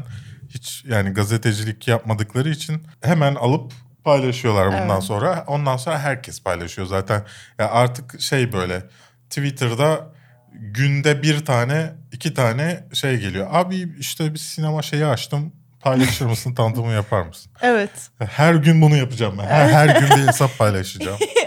hiç 0.49 0.85
yani 0.89 1.11
gazetecilik 1.11 1.89
yapmadıkları 1.89 2.49
için 2.49 2.83
hemen 3.03 3.35
alıp 3.35 3.73
paylaşıyorlar 4.05 4.67
bundan 4.67 4.91
Evet. 4.91 5.03
sonra. 5.03 5.45
Ondan 5.47 5.77
sonra 5.77 5.99
herkes 5.99 6.43
paylaşıyor 6.43 6.87
zaten. 6.89 7.25
Ya 7.59 7.71
artık 7.71 8.21
şey 8.21 8.53
böyle 8.53 8.83
Twitter'da 9.31 10.07
günde 10.53 11.23
bir 11.23 11.45
tane 11.45 11.93
iki 12.13 12.35
tane 12.35 12.85
şey 12.93 13.17
geliyor. 13.19 13.47
Abi 13.51 13.89
işte 13.99 14.35
bir 14.35 14.39
sinema 14.39 14.83
şeyi 14.83 15.07
açtım 15.07 15.53
paylaşır 15.81 16.27
mısın 16.27 16.55
tanıtımı 16.55 16.93
yapar 16.93 17.23
mısın? 17.23 17.53
Evet. 17.63 17.91
Her 18.19 18.55
gün 18.55 18.83
bunu 18.83 18.97
yapacağım 18.97 19.35
ben. 19.39 19.47
Her, 19.47 19.69
her 19.69 20.01
gün 20.01 20.09
bir 20.17 20.27
hesap 20.29 20.59
paylaşacağım. 20.59 21.19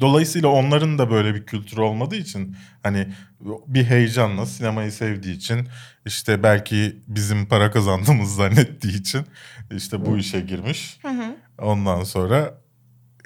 Dolayısıyla 0.00 0.48
onların 0.48 0.98
da 0.98 1.10
böyle 1.10 1.34
bir 1.34 1.46
kültürü 1.46 1.80
olmadığı 1.80 2.16
için 2.16 2.56
hani 2.82 3.08
bir 3.66 3.84
heyecanla 3.84 4.46
sinemayı 4.46 4.92
sevdiği 4.92 5.36
için 5.36 5.68
işte 6.06 6.42
belki 6.42 6.96
bizim 7.08 7.46
para 7.46 7.70
kazandığımız 7.70 8.34
zannettiği 8.36 9.00
için 9.00 9.26
işte 9.70 10.06
bu 10.06 10.18
işe 10.18 10.40
girmiş. 10.40 10.98
Ondan 11.58 12.04
sonra 12.04 12.54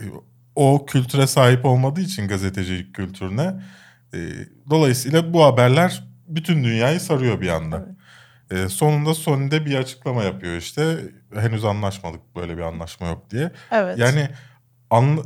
e, 0.00 0.04
o 0.54 0.86
kültüre 0.86 1.26
sahip 1.26 1.64
olmadığı 1.64 2.00
için 2.00 2.28
gazetecilik 2.28 2.94
kültürüne 2.94 3.54
e, 4.14 4.18
dolayısıyla 4.70 5.32
bu 5.32 5.44
haberler 5.44 6.04
bütün 6.26 6.64
dünyayı 6.64 7.00
sarıyor 7.00 7.40
bir 7.40 7.48
anda. 7.48 7.86
E, 8.50 8.68
sonunda 8.68 9.14
Sony'de 9.14 9.66
bir 9.66 9.74
açıklama 9.74 10.24
yapıyor 10.24 10.56
işte 10.56 10.96
henüz 11.34 11.64
anlaşmadık 11.64 12.20
böyle 12.36 12.56
bir 12.56 12.62
anlaşma 12.62 13.06
yok 13.06 13.30
diye. 13.30 13.52
Evet. 13.70 13.98
Yani 13.98 14.28
anla- 14.90 15.22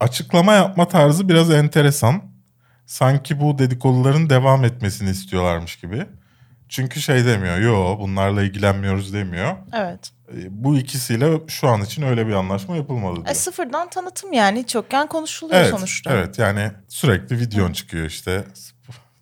açıklama 0.00 0.52
yapma 0.52 0.88
tarzı 0.88 1.28
biraz 1.28 1.50
enteresan. 1.50 2.22
Sanki 2.86 3.40
bu 3.40 3.58
dedikoduların 3.58 4.30
devam 4.30 4.64
etmesini 4.64 5.10
istiyorlarmış 5.10 5.76
gibi. 5.76 6.06
Çünkü 6.68 7.00
şey 7.00 7.26
demiyor, 7.26 7.58
yo 7.58 7.98
bunlarla 8.00 8.42
ilgilenmiyoruz 8.42 9.12
demiyor. 9.12 9.56
Evet. 9.72 10.10
E, 10.28 10.34
Bu 10.64 10.78
ikisiyle 10.78 11.40
şu 11.48 11.68
an 11.68 11.82
için 11.82 12.02
öyle 12.02 12.26
bir 12.26 12.32
anlaşma 12.32 12.76
yapılmadı 12.76 13.16
diyor. 13.16 13.26
E, 13.26 13.34
sıfırdan 13.34 13.90
tanıtım 13.90 14.32
yani 14.32 14.60
hiç 14.60 14.74
yokken 14.74 15.06
konuşuluyor 15.06 15.60
evet, 15.60 15.70
sonuçta. 15.70 16.10
evet 16.10 16.38
yani 16.38 16.70
sürekli 16.88 17.40
videon 17.40 17.72
çıkıyor 17.72 18.06
işte. 18.06 18.44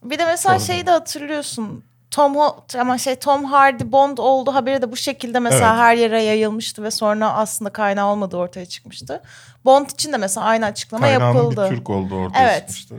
Bir 0.05 0.19
de 0.19 0.25
mesela 0.25 0.59
Sorun 0.59 0.67
şeyi 0.67 0.87
de 0.87 0.91
hatırlıyorsun. 0.91 1.85
Tom 2.11 2.37
ama 2.79 2.99
şey 2.99 3.17
Tom 3.17 3.45
Hardy 3.45 3.93
Bond 3.93 4.19
oldu 4.19 4.55
haberi 4.55 4.83
de 4.83 4.93
bu 4.93 4.97
şekilde 4.97 5.39
mesela 5.39 5.71
Evet. 5.71 5.81
her 5.81 5.97
yere 5.97 6.23
yayılmıştı 6.23 6.83
ve 6.83 6.91
sonra 6.91 7.33
aslında 7.33 7.71
kaynağı 7.73 8.07
olmadığı 8.07 8.37
ortaya 8.37 8.67
çıkmıştı. 8.67 9.23
Bond 9.65 9.91
için 9.91 10.13
de 10.13 10.17
mesela 10.17 10.47
aynı 10.47 10.67
açıklama 10.67 11.07
Kaynağının 11.07 11.37
yapıldı. 11.39 11.69
bir 11.71 11.77
Türk 11.77 11.91
olduğu 11.91 12.17
ortaya 12.17 12.51
Evet. 12.53 12.61
çıkmıştı. 12.69 12.95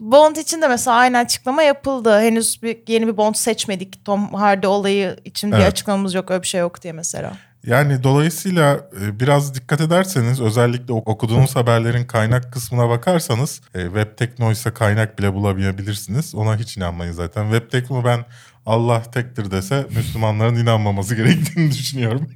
Bond 0.00 0.36
için 0.36 0.62
de 0.62 0.68
mesela 0.68 0.96
aynı 0.96 1.18
açıklama 1.18 1.62
yapıldı. 1.62 2.20
Henüz 2.20 2.62
bir 2.62 2.78
yeni 2.88 3.06
bir 3.06 3.16
Bond 3.16 3.34
seçmedik. 3.34 4.04
Tom 4.04 4.34
Hardy 4.34 4.66
olayı 4.66 5.16
için 5.24 5.52
bir 5.52 5.56
Evet. 5.56 5.66
açıklamamız 5.66 6.14
yok. 6.14 6.30
Öyle 6.30 6.42
bir 6.42 6.46
şey 6.46 6.60
yok 6.60 6.82
diye 6.82 6.92
mesela. 6.92 7.32
Yani 7.66 8.02
dolayısıyla 8.02 8.80
e, 9.02 9.20
biraz 9.20 9.54
dikkat 9.54 9.80
ederseniz 9.80 10.40
özellikle 10.40 10.92
ok- 10.92 11.08
okuduğunuz 11.08 11.56
haberlerin 11.56 12.04
kaynak 12.06 12.52
kısmına 12.52 12.88
bakarsanız 12.88 13.60
e, 13.74 13.84
Web 13.84 14.16
Tekno 14.16 14.50
ise 14.52 14.70
kaynak 14.74 15.18
bile 15.18 15.34
bulamayabilirsiniz. 15.34 16.34
Ona 16.34 16.56
hiç 16.56 16.76
inanmayın 16.76 17.12
zaten. 17.12 17.50
Web 17.52 17.70
Tekno 17.70 18.04
ben 18.04 18.24
Allah 18.66 19.02
tektir 19.02 19.50
dese 19.50 19.86
Müslümanların 19.96 20.56
inanmaması 20.56 21.14
gerektiğini 21.14 21.70
düşünüyorum. 21.78 22.28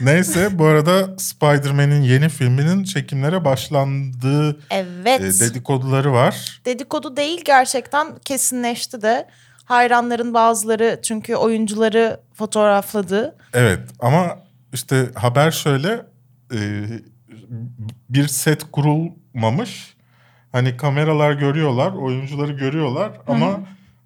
Neyse 0.00 0.58
bu 0.58 0.64
arada 0.64 1.18
Spider-Man'in 1.18 2.02
yeni 2.02 2.28
filminin 2.28 2.84
çekimlere 2.84 3.44
başlandığı 3.44 4.60
Evet. 4.70 5.20
e, 5.20 5.40
dedikoduları 5.40 6.12
var. 6.12 6.60
Dedikodu 6.64 7.16
değil 7.16 7.40
gerçekten 7.44 8.18
kesinleşti 8.24 9.02
de. 9.02 9.28
Hayranların 9.64 10.34
bazıları 10.34 11.00
çünkü 11.02 11.34
oyuncuları 11.34 12.20
fotoğrafladı. 12.34 13.36
Evet 13.54 13.80
ama 13.98 14.38
işte 14.72 15.10
haber 15.14 15.50
şöyle 15.50 16.02
e, 16.54 16.58
bir 18.10 18.26
set 18.28 18.64
kurulmamış. 18.72 19.94
Hani 20.52 20.76
kameralar 20.76 21.32
görüyorlar, 21.32 21.92
oyuncuları 21.92 22.52
görüyorlar 22.52 23.12
ama 23.26 23.60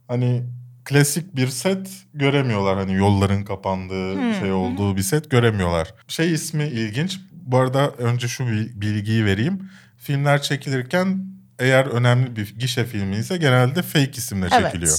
hani 0.08 0.42
klasik 0.84 1.36
bir 1.36 1.46
set 1.48 1.90
göremiyorlar. 2.14 2.78
Hani 2.78 2.94
yolların 2.94 3.44
kapandığı 3.44 4.34
şey 4.40 4.52
olduğu 4.52 4.96
bir 4.96 5.02
set 5.02 5.30
göremiyorlar. 5.30 5.94
Şey 6.08 6.32
ismi 6.34 6.64
ilginç. 6.64 7.20
Bu 7.32 7.58
arada 7.58 7.90
önce 7.90 8.28
şu 8.28 8.46
bil- 8.46 8.80
bilgiyi 8.80 9.24
vereyim. 9.24 9.70
Filmler 9.98 10.42
çekilirken 10.42 11.26
eğer 11.58 11.86
önemli 11.86 12.36
bir 12.36 12.54
gişe 12.58 12.84
filmi 12.84 13.16
ise 13.16 13.36
genelde 13.36 13.82
fake 13.82 14.10
isimle 14.10 14.48
Evet. 14.52 14.64
çekiliyor. 14.72 14.98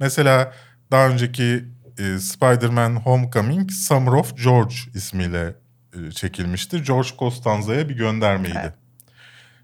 Mesela 0.00 0.52
daha 0.90 1.08
önceki 1.08 1.64
e, 1.98 2.18
Spider-Man 2.18 2.96
Homecoming 2.96 3.70
Summer 3.70 4.12
of 4.12 4.44
George 4.44 4.74
ismiyle 4.94 5.54
e, 5.94 6.10
çekilmişti. 6.10 6.82
George 6.82 7.08
Costanza'ya 7.18 7.88
bir 7.88 7.96
göndermeydi. 7.96 8.58
Evet. 8.62 8.74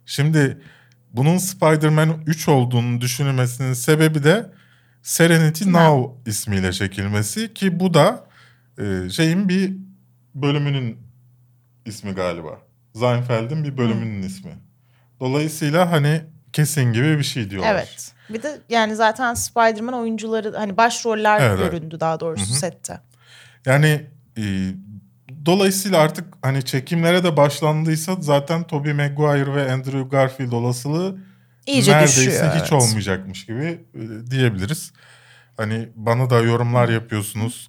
Şimdi 0.07 0.59
bunun 1.13 1.39
Spider-Man 1.39 2.23
3 2.27 2.49
olduğunu 2.49 3.01
düşünülmesinin 3.01 3.73
sebebi 3.73 4.25
de 4.25 4.51
Serenity 5.03 5.65
Now. 5.65 5.73
Now 5.73 6.31
ismiyle 6.31 6.73
çekilmesi 6.73 7.55
ki 7.55 7.81
bu 7.81 7.95
da 7.95 8.25
e, 8.79 9.11
şeyin 9.11 9.49
bir 9.49 9.77
bölümünün 10.35 10.99
ismi 11.87 12.13
galiba. 12.13 12.59
Seinfeld'in 12.95 13.65
bir 13.65 13.77
bölümünün 13.79 14.23
ismi. 14.23 14.53
Dolayısıyla 15.21 15.93
hani 15.93 16.23
kesin 16.53 16.93
gibi 16.93 17.19
bir 17.19 17.23
şey 17.23 17.51
diyorlar. 17.51 17.75
Evet. 17.75 18.13
Bir 18.31 18.43
de 18.43 18.59
yani 18.69 18.97
zaten 18.97 19.35
Spider-Man 19.35 19.95
oyuncuları 19.95 20.57
hani 20.57 20.77
başroller 20.77 21.41
Evet, 21.41 21.59
evet. 21.63 21.73
göründü 21.73 22.01
daha 22.01 22.21
doğrusu 22.21 22.55
sette. 22.55 23.01
Yani 23.67 24.07
e, 24.39 24.43
dolayısıyla 25.47 25.99
artık 25.99 26.35
hani 26.43 26.65
çekimlere 26.65 27.25
de 27.25 27.37
başlandıysa 27.37 28.17
zaten 28.21 28.63
Tobey 28.63 28.93
Maguire 28.93 29.55
ve 29.55 29.73
Andrew 29.73 30.03
Garfield 30.03 30.53
olasılığı 30.53 31.19
İyice 31.69 31.93
neredeyse 31.93 32.21
düşüyor. 32.21 32.55
hiç 32.55 32.61
evet. 32.61 32.73
olmayacakmış 32.73 33.47
gibi 33.47 33.81
e, 33.95 34.31
diyebiliriz. 34.31 34.93
Hani 35.57 35.89
bana 35.95 36.31
da 36.31 36.41
yorumlar 36.41 36.89
yapıyorsunuz. 36.89 37.69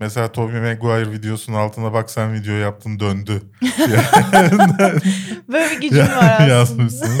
Mesela 0.00 0.32
Tobey 0.32 0.60
Maguire 0.60 1.12
videosunun 1.12 1.56
altına 1.56 1.92
bak 1.92 2.10
sen 2.10 2.34
video 2.34 2.54
yaptın 2.54 3.00
döndü. 3.00 3.42
Böyle 5.48 5.70
bir 5.70 5.80
gücüm 5.80 5.98
var 5.98 6.32
aslında. 6.32 6.48
yazmışsınız. 6.48 7.20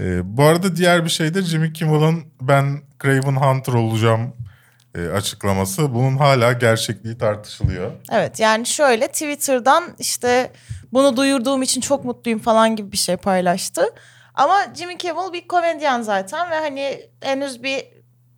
E, 0.00 0.36
bu 0.36 0.44
arada 0.44 0.76
diğer 0.76 1.04
bir 1.04 1.10
şey 1.10 1.34
de 1.34 1.42
Jimmy 1.42 1.72
Kimmel'ın 1.72 2.24
ben 2.40 2.82
Craven 3.02 3.36
Hunter 3.36 3.72
olacağım 3.72 4.34
e, 4.94 5.08
açıklaması. 5.08 5.94
Bunun 5.94 6.16
hala 6.16 6.52
gerçekliği 6.52 7.18
tartışılıyor. 7.18 7.92
Evet 8.12 8.40
yani 8.40 8.66
şöyle 8.66 9.08
Twitter'dan 9.08 9.84
işte 9.98 10.52
bunu 10.92 11.16
duyurduğum 11.16 11.62
için 11.62 11.80
çok 11.80 12.04
mutluyum 12.04 12.40
falan 12.40 12.76
gibi 12.76 12.92
bir 12.92 12.96
şey 12.96 13.16
paylaştı. 13.16 13.82
Ama 14.34 14.58
Jimmy 14.74 14.98
Kimmel 14.98 15.32
bir 15.32 15.48
komedyen 15.48 16.02
zaten 16.02 16.50
ve 16.50 16.54
hani 16.58 17.00
henüz 17.22 17.62
bir 17.62 17.82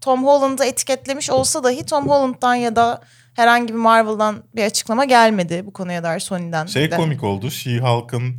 Tom 0.00 0.26
Holland'ı 0.26 0.65
etiketlemiş 0.65 1.31
olsa 1.31 1.65
dahi 1.65 1.87
Tom 1.87 2.09
Holland'dan 2.09 2.55
ya 2.55 2.76
da 2.76 3.00
herhangi 3.37 3.69
bir 3.69 3.79
Marvel'dan 3.79 4.43
bir 4.55 4.65
açıklama 4.65 5.05
gelmedi 5.05 5.62
bu 5.67 5.73
konuya 5.73 6.03
dair 6.03 6.21
Sony'den. 6.21 6.67
Şey 6.67 6.91
de. 6.91 6.97
komik 6.97 7.25
oldu. 7.25 7.50
She-Hulk'ın 7.50 8.35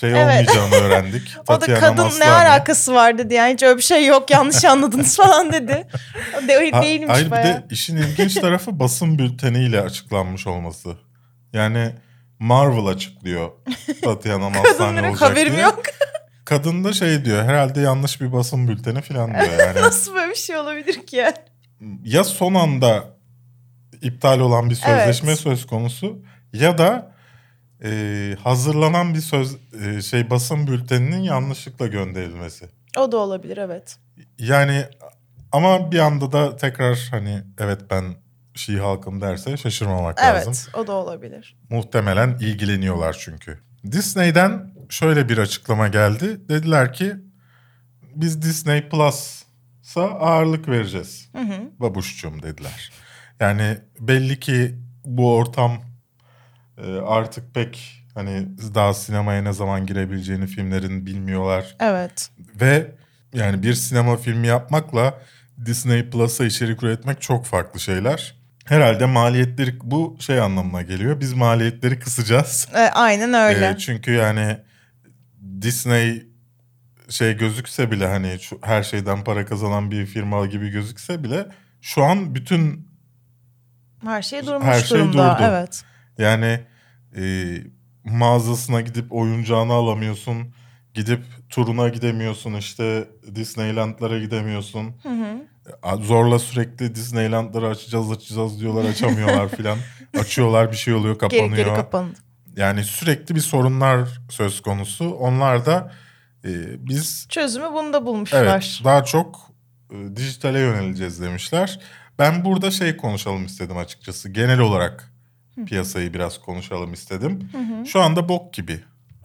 şey 0.00 0.10
Evet. 0.10 0.20
olmayacağını 0.22 0.74
öğrendik. 0.74 1.22
O 1.48 1.60
da 1.60 1.74
kadın 1.74 1.96
ne 1.96 2.02
Maslany. 2.02 2.30
alakası 2.46 2.94
var 2.94 3.18
dedi 3.18 3.34
yani 3.34 3.52
hiç 3.54 3.62
öyle 3.62 3.76
bir 3.76 3.82
şey 3.82 4.06
yok 4.06 4.30
yanlış 4.30 4.64
anladınız 4.64 5.16
falan 5.16 5.52
dedi. 5.52 5.86
O 6.44 6.48
de, 6.48 6.70
Ha- 6.70 6.82
değilmiş 6.82 7.08
Hayır 7.10 7.26
bir 7.26 7.30
bayağı. 7.30 7.46
de 7.46 7.66
işin 7.70 7.96
ilginç 7.96 8.34
tarafı 8.34 8.78
basın 8.80 9.18
bülteniyle 9.18 9.80
açıklanmış 9.80 10.46
olması. 10.46 10.96
Yani 11.52 11.94
Marvel 12.38 12.86
açıklıyor 12.86 13.50
Tatiana 14.04 14.50
Maslany 14.50 15.00
olacak 15.00 15.20
haberim 15.22 15.52
diye. 15.52 15.62
yok. 15.62 15.82
Kadın 16.44 16.84
da 16.84 16.92
şey 16.92 17.24
diyor 17.24 17.44
herhalde 17.44 17.80
yanlış 17.80 18.20
bir 18.20 18.32
basın 18.32 18.68
bülteni 18.68 19.00
falan 19.02 19.30
diyor 19.34 19.58
yani. 19.58 19.80
Nasıl 19.80 20.14
böyle 20.14 20.30
bir 20.30 20.36
şey 20.36 20.56
olabilir 20.56 21.06
ki 21.06 21.16
yani? 21.16 21.34
ya 22.04 22.24
son 22.24 22.54
anda 22.54 23.04
iptal 24.02 24.40
olan 24.40 24.70
bir 24.70 24.74
sözleşme 24.74 25.28
Evet. 25.28 25.40
söz 25.40 25.66
konusu 25.66 26.18
ya 26.52 26.78
da 26.78 27.12
e, 27.84 28.36
hazırlanan 28.42 29.14
bir 29.14 29.20
söz 29.20 29.56
e, 29.84 30.02
şey 30.02 30.30
basın 30.30 30.66
bülteninin 30.66 31.20
yanlışlıkla 31.22 31.86
gönderilmesi. 31.86 32.68
O 32.98 33.12
da 33.12 33.16
olabilir 33.16 33.56
evet. 33.56 33.96
Yani 34.38 34.84
ama 35.52 35.92
bir 35.92 35.98
anda 35.98 36.32
da 36.32 36.56
tekrar 36.56 37.08
hani 37.10 37.42
evet 37.58 37.80
ben 37.90 38.04
Şii 38.54 38.78
halkım 38.78 39.20
derse 39.20 39.56
şaşırmamak 39.56 40.18
Evet 40.24 40.46
lazım. 40.46 40.72
o 40.74 40.86
da 40.86 40.92
olabilir. 40.92 41.56
Muhtemelen 41.70 42.38
ilgileniyorlar 42.40 43.16
çünkü. 43.20 43.58
Disney'den 43.90 44.74
şöyle 44.88 45.28
bir 45.28 45.38
açıklama 45.38 45.88
geldi. 45.88 46.48
Dediler 46.48 46.92
ki 46.92 47.16
biz 48.14 48.42
Disney 48.42 48.88
Plus'a 48.88 50.02
ağırlık 50.02 50.68
vereceğiz. 50.68 51.28
Hı 51.32 51.42
hı. 51.42 51.70
Babuşçum 51.80 52.42
dediler. 52.42 52.92
Yani 53.40 53.78
belli 54.00 54.40
ki 54.40 54.78
bu 55.04 55.34
ortam 55.36 55.82
e, 56.78 56.92
artık 56.92 57.54
pek 57.54 58.04
hani 58.14 58.48
daha 58.74 58.94
sinemaya 58.94 59.42
ne 59.42 59.52
zaman 59.52 59.86
girebileceğini 59.86 60.46
filmlerin 60.46 61.06
bilmiyorlar. 61.06 61.76
Evet. 61.80 62.30
Ve 62.60 62.94
yani 63.34 63.62
bir 63.62 63.74
sinema 63.74 64.16
filmi 64.16 64.46
yapmakla 64.46 65.18
Disney 65.64 66.10
Plus'a 66.10 66.44
içerik 66.44 66.82
üretmek 66.82 67.20
çok 67.20 67.44
farklı 67.46 67.80
şeyler. 67.80 68.41
Herhalde 68.64 69.06
maliyetleri 69.06 69.78
bu 69.82 70.16
şey 70.20 70.40
anlamına 70.40 70.82
geliyor. 70.82 71.20
Biz 71.20 71.32
maliyetleri 71.32 71.98
kısacağız. 71.98 72.68
E, 72.74 72.78
aynen 72.78 73.34
öyle. 73.34 73.68
Ee, 73.68 73.78
çünkü 73.78 74.12
yani 74.12 74.58
Disney 75.62 76.26
şey 77.08 77.36
gözükse 77.36 77.90
bile 77.90 78.06
hani 78.06 78.38
şu 78.40 78.58
her 78.62 78.82
şeyden 78.82 79.24
para 79.24 79.46
kazanan 79.46 79.90
bir 79.90 80.06
firma 80.06 80.46
gibi 80.46 80.70
gözükse 80.70 81.24
bile 81.24 81.46
şu 81.80 82.04
an 82.04 82.34
bütün 82.34 82.88
her 84.04 84.22
şey 84.22 84.46
durmuş 84.46 84.66
her 84.66 84.80
şey 84.80 84.98
durumda. 84.98 85.34
durdu. 85.34 85.48
Evet. 85.50 85.84
yani 86.18 86.60
e, 87.16 87.54
mağazasına 88.04 88.80
gidip 88.80 89.12
oyuncağını 89.12 89.72
alamıyorsun. 89.72 90.54
Gidip 90.94 91.24
turuna 91.48 91.88
gidemiyorsun 91.88 92.54
işte 92.54 93.08
Disneyland'lara 93.34 94.18
gidemiyorsun. 94.18 94.94
Hı 95.02 95.08
hı. 95.08 95.51
Zorla 96.00 96.38
sürekli 96.38 96.94
Disneyland'ları 96.94 97.68
açacağız 97.68 98.10
açacağız 98.12 98.60
diyorlar 98.60 98.84
açamıyorlar 98.84 99.48
filan. 99.56 99.78
Açıyorlar 100.20 100.72
bir 100.72 100.76
şey 100.76 100.94
oluyor 100.94 101.18
kapanıyor. 101.18 101.48
Geri 101.48 101.56
geri 101.56 101.74
kapandı. 101.74 102.18
Yani 102.56 102.84
sürekli 102.84 103.34
bir 103.34 103.40
sorunlar 103.40 104.08
söz 104.30 104.62
konusu. 104.62 105.10
Onlar 105.10 105.66
da 105.66 105.92
e, 106.44 106.48
biz 106.88 107.26
Çözümü 107.28 107.72
bunda 107.72 108.06
bulmuşlar. 108.06 108.44
evet 108.44 108.80
daha 108.84 109.04
çok 109.04 109.40
e, 109.92 110.16
dijitale 110.16 110.58
yöneleceğiz 110.58 111.20
demişler. 111.22 111.80
Ben 112.18 112.44
burada 112.44 112.70
şey 112.70 112.96
konuşalım 112.96 113.44
istedim 113.46 113.76
açıkçası. 113.76 114.28
Genel 114.28 114.58
olarak 114.58 115.12
piyasayı 115.66 116.14
biraz 116.14 116.38
konuşalım 116.38 116.92
istedim. 116.92 117.50
Şu 117.86 118.00
anda 118.00 118.28
bok 118.28 118.54
gibi 118.54 118.80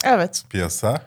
Evet. 0.05 0.43
piyasa. 0.49 1.01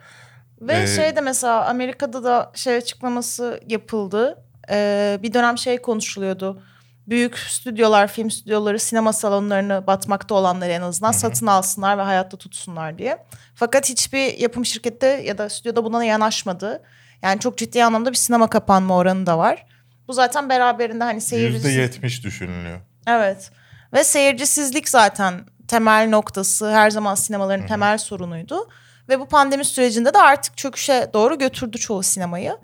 Ve 0.61 0.83
Ee, 0.83 0.87
şeyde 0.87 1.21
mesela 1.21 1.69
Amerika'da 1.69 2.25
da 2.25 2.53
şey 2.55 2.77
açıklaması 2.77 3.61
yapıldı. 3.67 4.45
Ee, 4.71 5.19
bir 5.23 5.33
dönem 5.33 5.59
şey 5.59 5.83
konuşuluyordu. 5.83 6.63
Büyük 7.07 7.39
stüdyolar, 7.39 8.09
film 8.09 8.31
stüdyoları 8.31 8.79
sinema 8.79 9.13
salonlarını 9.13 9.87
batmakta 9.87 10.35
olanları 10.35 10.71
en 10.71 10.83
azından 10.83 11.13
satın 11.13 11.47
alsınlar 11.47 11.99
ve 11.99 12.03
hayatta 12.03 12.37
tutsunlar 12.37 12.99
diye. 12.99 13.27
Fakat 13.55 13.89
hiçbir 13.89 14.39
yapım 14.39 14.67
şirkette 14.67 15.07
ya 15.07 15.39
da 15.39 15.49
stüdyoda 15.49 15.85
buna 15.85 16.05
yanaşmadı. 16.05 16.83
Yani 17.23 17.41
çok 17.41 17.59
ciddi 17.59 17.85
anlamda 17.85 18.11
bir 18.11 18.17
sinema 18.17 18.51
kapanma 18.51 18.97
oranı 18.97 19.27
da 19.27 19.39
var. 19.39 19.67
Bu 20.09 20.13
zaten 20.13 20.49
beraberinde 20.49 21.05
hani 21.05 21.21
seyircisi... 21.21 21.69
%70 21.69 22.23
düşünülüyor. 22.23 22.81
Evet. 23.07 23.51
Ve 23.93 24.05
seyircisizlik 24.05 24.89
zaten 24.89 25.41
temel 25.69 26.09
noktası 26.09 26.73
her 26.73 26.91
zaman 26.91 27.15
sinemaların 27.15 27.67
temel 27.67 27.99
sorunuydu. 27.99 28.69
Ve 29.09 29.21
bu 29.21 29.27
pandemi 29.27 29.65
sürecinde 29.65 30.15
de 30.15 30.19
artık 30.19 30.57
çöküşe 30.57 31.11
doğru 31.15 31.39
götürdü 31.39 31.79
çoğu 31.79 32.03
sinemayı. 32.03 32.59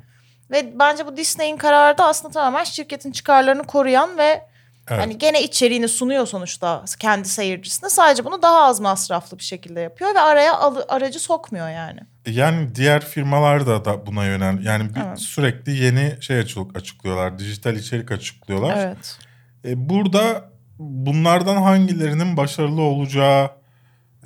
Ve 0.50 0.78
bence 0.78 1.06
bu 1.06 1.16
Disney'in 1.16 1.56
kararı 1.56 1.98
da 1.98 2.06
aslında 2.06 2.32
tamamen 2.32 2.64
şirketin 2.64 3.12
çıkarlarını 3.12 3.64
koruyan 3.64 4.18
ve 4.18 4.42
Evet. 4.90 5.00
hani 5.00 5.18
gene 5.18 5.42
içeriğini 5.42 5.88
sunuyor 5.88 6.26
sonuçta 6.26 6.84
kendi 7.00 7.28
seyircisine. 7.28 7.90
Sadece 7.90 8.24
bunu 8.24 8.42
daha 8.42 8.62
az 8.64 8.80
masraflı 8.80 9.38
bir 9.38 9.42
şekilde 9.42 9.80
yapıyor 9.80 10.14
ve 10.14 10.20
araya 10.20 10.54
alı- 10.58 10.84
aracı 10.88 11.20
sokmuyor 11.20 11.68
yani. 11.70 12.00
Yani 12.26 12.74
diğer 12.74 13.04
firmalar 13.04 13.66
da, 13.66 13.84
da 13.84 14.06
buna 14.06 14.24
yönel. 14.24 14.64
Yani 14.64 14.94
bir- 14.94 15.00
Evet. 15.06 15.18
sürekli 15.18 15.72
yeni 15.72 16.16
şey 16.20 16.38
açık- 16.38 16.76
açıklıyorlar. 16.76 17.38
Dijital 17.38 17.76
içerik 17.76 18.12
açıklıyorlar. 18.12 18.76
Evet. 18.76 19.18
E, 19.64 19.88
burada 19.88 20.44
bunlardan 20.78 21.56
hangilerinin 21.56 22.36
başarılı 22.36 22.80
olacağı 22.82 23.50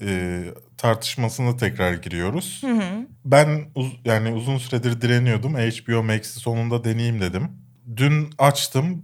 e, 0.01 0.41
tartışmasına 0.81 1.57
tekrar 1.57 1.93
giriyoruz. 1.95 2.59
Hı 2.65 2.73
hı. 2.73 3.07
Ben 3.25 3.65
uz- 3.75 3.97
yani 4.05 4.33
uzun 4.33 4.59
süredir 4.59 5.01
direniyordum. 5.01 5.55
HBO 5.55 6.03
Max'i 6.03 6.41
sonunda 6.41 6.85
deneyeyim 6.85 7.21
dedim. 7.21 7.49
Dün 7.97 8.31
açtım. 8.39 9.03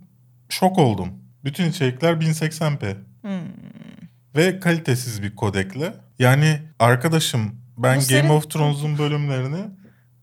Şok 0.49 0.79
oldum. 0.79 1.09
Bütün 1.45 1.71
içerikler 1.71 2.21
1080p. 2.21 2.97
Hmm. 3.23 3.31
Ve 4.37 4.61
kalitesiz 4.61 5.23
bir 5.23 5.35
kodekle. 5.37 5.95
Yani 6.19 6.59
arkadaşım 6.79 7.41
ben 7.79 7.97
Bu 7.97 8.01
Game 8.01 8.03
senin- 8.03 8.29
of 8.29 8.51
Thrones'un 8.51 8.99
bölümlerini 8.99 9.61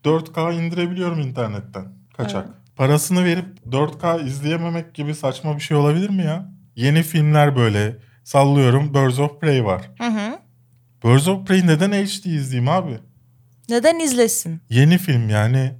4K 0.04 0.52
indirebiliyorum 0.52 1.20
internetten. 1.20 1.84
Kaçak. 2.16 2.46
Evet. 2.46 2.76
Parasını 2.76 3.24
verip 3.24 3.46
4K 3.72 4.20
izleyememek 4.26 4.94
gibi 4.94 5.14
saçma 5.14 5.56
bir 5.56 5.60
şey 5.62 5.76
olabilir 5.76 6.10
mi 6.10 6.24
ya? 6.24 6.50
Yeni 6.76 7.02
filmler 7.02 7.56
böyle. 7.56 7.96
Sallıyorum 8.24 8.94
Birds 8.94 9.18
of 9.18 9.40
Prey 9.40 9.64
var. 9.64 9.90
Hı 9.98 10.04
hı. 10.06 10.38
Birds 11.04 11.28
of 11.28 11.46
Prey 11.46 11.66
neden 11.66 11.92
HD 11.92 12.24
izleyeyim 12.24 12.68
abi? 12.68 12.98
Neden 13.68 13.98
izlesin? 13.98 14.60
Yeni 14.70 14.98
film 14.98 15.28
yani 15.28 15.72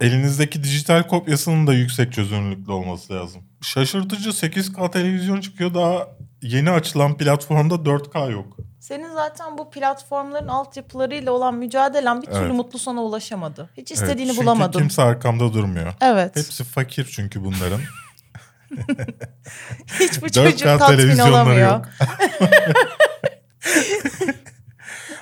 elinizdeki 0.00 0.64
dijital 0.64 1.02
kopyasının 1.02 1.66
da 1.66 1.74
yüksek 1.74 2.12
çözünürlüklü 2.12 2.72
olması 2.72 3.12
lazım. 3.12 3.42
Şaşırtıcı 3.62 4.30
8K 4.30 4.90
televizyon 4.90 5.40
çıkıyor 5.40 5.74
daha 5.74 6.08
yeni 6.42 6.70
açılan 6.70 7.16
platformda 7.16 7.74
4K 7.74 8.32
yok. 8.32 8.56
Senin 8.80 9.14
zaten 9.14 9.58
bu 9.58 9.70
platformların 9.70 10.48
altyapılarıyla 10.48 11.32
olan 11.32 11.54
mücadelen 11.54 12.22
bir 12.22 12.26
türlü 12.26 12.38
Evet. 12.38 12.52
mutlu 12.54 12.78
sona 12.78 13.02
ulaşamadı. 13.02 13.70
Hiç 13.76 13.90
Evet, 13.92 14.02
istediğini 14.02 14.30
çünkü 14.30 14.42
bulamadın. 14.46 14.78
kimse 14.78 15.02
arkamda 15.02 15.52
durmuyor. 15.52 15.94
Evet. 16.00 16.36
Hepsi 16.36 16.64
fakir 16.64 17.08
çünkü 17.12 17.44
bunların. 17.44 17.80
Hiç 20.00 20.22
bu 20.22 20.26
4K 20.26 20.32
çocuk 20.50 20.78
tatmin 20.78 21.18
olamıyor. 21.18 21.86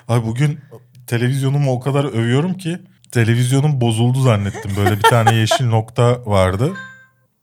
Abi 0.08 0.26
bugün 0.26 0.60
televizyonumu 1.06 1.72
o 1.72 1.80
kadar 1.80 2.04
övüyorum 2.04 2.54
ki 2.54 2.78
televizyonum 3.12 3.80
bozuldu 3.80 4.20
zannettim. 4.22 4.70
Böyle 4.76 4.96
bir 4.96 5.02
tane 5.02 5.34
yeşil 5.34 5.66
nokta 5.66 6.26
vardı. 6.26 6.72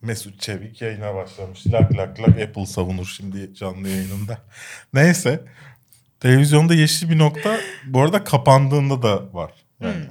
Mesut 0.01 0.39
Çevik 0.41 0.81
yayına 0.81 1.15
başlamış. 1.15 1.67
Lak 1.67 1.97
lak 1.97 2.19
lak 2.19 2.41
Apple 2.41 2.65
savunur 2.65 3.05
şimdi 3.05 3.53
canlı 3.55 3.89
yayınında. 3.89 4.37
Neyse. 4.93 5.43
Televizyonda 6.19 6.73
yeşil 6.73 7.09
bir 7.09 7.17
nokta 7.17 7.57
bu 7.87 8.01
arada 8.01 8.23
kapandığında 8.23 9.01
da 9.01 9.33
var. 9.33 9.51
Yani. 9.81 10.05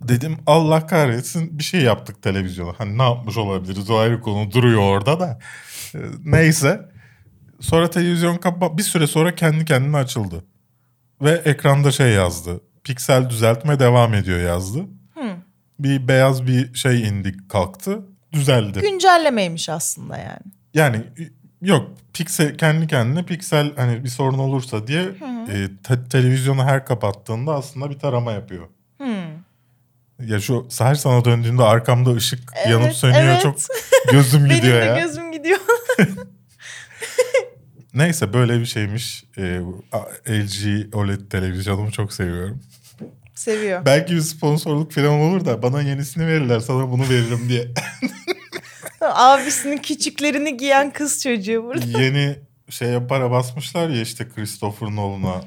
Dedim 0.00 0.38
Allah 0.46 0.86
kahretsin 0.86 1.58
bir 1.58 1.64
şey 1.64 1.80
yaptık 1.80 2.22
televizyona. 2.22 2.72
Hani 2.78 2.98
ne 2.98 3.02
yapmış 3.02 3.36
olabiliriz 3.36 3.90
o 3.90 3.98
ayrı 3.98 4.20
konu 4.20 4.52
duruyor 4.52 4.80
orada 4.82 5.20
da. 5.20 5.38
Ee, 5.94 5.98
Neyse. 6.24 6.88
Sonra 7.60 7.90
televizyon 7.90 8.36
kapa 8.36 8.78
bir 8.78 8.82
süre 8.82 9.06
sonra 9.06 9.34
kendi 9.34 9.64
kendine 9.64 9.96
açıldı. 9.96 10.44
Ve 11.22 11.30
ekranda 11.30 11.90
şey 11.92 12.10
yazdı. 12.12 12.60
Piksel 12.84 13.30
düzeltme 13.30 13.78
devam 13.80 14.14
ediyor 14.14 14.38
yazdı. 14.40 14.78
Hı. 15.14 15.22
Bir 15.78 16.08
beyaz 16.08 16.46
bir 16.46 16.74
şey 16.74 17.08
indi 17.08 17.36
kalktı. 17.48 17.98
Düzeldi. 18.32 18.80
Güncellemeymiş 18.80 19.68
aslında 19.68 20.18
yani. 20.18 20.40
Yani 20.74 21.00
yok 21.62 21.90
piksel 22.12 22.56
kendi 22.58 22.86
kendine 22.86 23.24
piksel 23.26 23.76
hani 23.76 24.04
bir 24.04 24.08
sorun 24.08 24.38
olursa 24.38 24.86
diye 24.86 25.02
e, 25.52 25.68
te- 25.84 26.04
televizyonu 26.08 26.64
her 26.64 26.84
kapattığında 26.86 27.54
aslında 27.54 27.90
bir 27.90 27.98
tarama 27.98 28.32
yapıyor. 28.32 28.66
Hı. 29.02 29.06
Ya 30.26 30.40
şu 30.40 30.66
her 30.78 30.94
sana 30.94 31.24
döndüğünde 31.24 31.62
arkamda 31.62 32.10
ışık 32.12 32.52
yanıp 32.68 32.84
Evet, 32.86 32.96
sönüyor 32.96 33.22
evet. 33.22 33.42
çok 33.42 33.56
gözüm 34.12 34.44
Benim 34.44 34.56
gidiyor 34.56 34.80
de 34.80 34.84
ya. 34.84 34.98
gözüm 35.00 35.32
gidiyor. 35.32 35.58
Neyse 37.94 38.32
böyle 38.32 38.60
bir 38.60 38.66
şeymiş. 38.66 39.24
Ee, 39.38 39.60
LG 40.28 40.94
OLED 40.94 41.30
televizyonumu 41.30 41.92
çok 41.92 42.12
seviyorum. 42.12 42.60
Seviyor. 43.34 43.84
Belki 43.86 44.14
bir 44.16 44.20
sponsorluk 44.20 44.92
falan 44.92 45.20
olur 45.20 45.44
da 45.44 45.62
bana 45.62 45.82
yenisini 45.82 46.26
verirler 46.26 46.60
sana 46.60 46.90
bunu 46.90 47.02
veririm 47.02 47.48
diye. 47.48 47.68
Abisinin 49.00 49.78
küçüklerini 49.78 50.56
giyen 50.56 50.92
kız 50.92 51.22
çocuğu 51.22 51.64
burada. 51.64 52.02
Yeni 52.02 52.36
şeye 52.70 53.06
para 53.06 53.30
basmışlar 53.30 53.88
ya 53.88 54.02
işte 54.02 54.28
Christopher 54.34 54.88
Nolan'a 54.88 55.44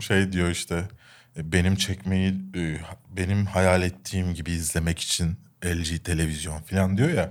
şey 0.00 0.32
diyor 0.32 0.50
işte 0.50 0.88
"E, 1.36 1.52
benim 1.52 1.76
çekmeyi 1.76 2.34
e, 2.56 2.76
benim 3.16 3.46
hayal 3.46 3.82
ettiğim 3.82 4.34
gibi 4.34 4.50
izlemek 4.50 4.98
için 4.98 5.36
LG 5.64 6.04
televizyon 6.04 6.58
falan 6.58 6.96
diyor 6.96 7.10
ya. 7.10 7.30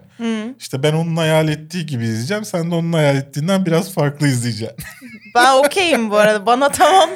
İşte 0.60 0.84
ben 0.84 0.94
onun 0.94 1.16
hayal 1.16 1.48
ettiği 1.48 1.86
gibi 1.86 2.04
izleyeceğim. 2.04 2.46
Sen 2.46 2.72
de 2.72 2.76
onun 2.76 2.94
hayal 2.94 3.16
ettiğinden 3.16 3.66
biraz 3.66 3.94
farklı 3.94 4.28
izleyeceksin. 4.28 4.78
Ben 5.36 5.58
okeyim 5.66 6.12
bu 6.12 6.18
arada. 6.18 6.46
Bana 6.46 6.70
tamam. 6.70 7.10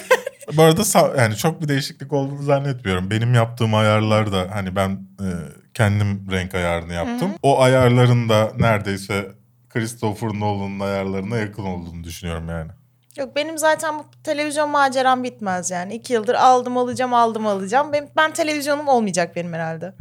Bu 0.53 0.63
arada 0.63 0.81
yani 1.17 1.35
çok 1.35 1.61
bir 1.61 1.67
değişiklik 1.67 2.13
olduğunu 2.13 2.43
zannetmiyorum. 2.43 3.11
Benim 3.11 3.33
yaptığım 3.33 3.75
ayarlar 3.75 4.31
da 4.31 4.47
hani 4.53 4.75
ben 4.75 4.89
e, 5.19 5.27
kendim 5.73 6.31
renk 6.31 6.55
ayarını 6.55 6.93
yaptım. 6.93 7.29
O 7.43 7.61
ayarların 7.61 8.29
da 8.29 8.51
neredeyse 8.59 9.31
Christopher 9.69 10.29
Nolan'ın 10.29 10.79
ayarlarına 10.79 11.37
yakın 11.37 11.63
olduğunu 11.63 12.03
düşünüyorum 12.03 12.49
yani. 12.49 12.71
Yok 13.17 13.35
benim 13.35 13.57
zaten 13.57 13.99
bu 13.99 14.05
televizyon 14.23 14.69
maceram 14.69 15.23
bitmez 15.23 15.71
yani. 15.71 15.93
İki 15.93 16.13
yıldır 16.13 16.35
aldım 16.35 16.77
alacağım 16.77 17.13
aldım 17.13 17.47
alacağım. 17.47 17.93
Benim, 17.93 18.09
ben 18.17 18.31
televizyonum 18.31 18.87
olmayacak 18.87 19.35
benim 19.35 19.53
herhalde. 19.53 19.93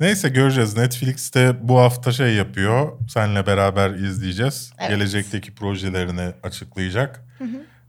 Neyse 0.00 0.28
göreceğiz. 0.28 0.76
Netflix'te 0.76 1.68
bu 1.68 1.78
hafta 1.78 2.12
şey 2.12 2.34
yapıyor. 2.34 2.92
Seninle 3.08 3.46
beraber 3.46 3.90
izleyeceğiz. 3.90 4.72
Evet. 4.78 4.90
Gelecekteki 4.90 5.54
projelerini 5.54 6.32
açıklayacak. 6.42 7.24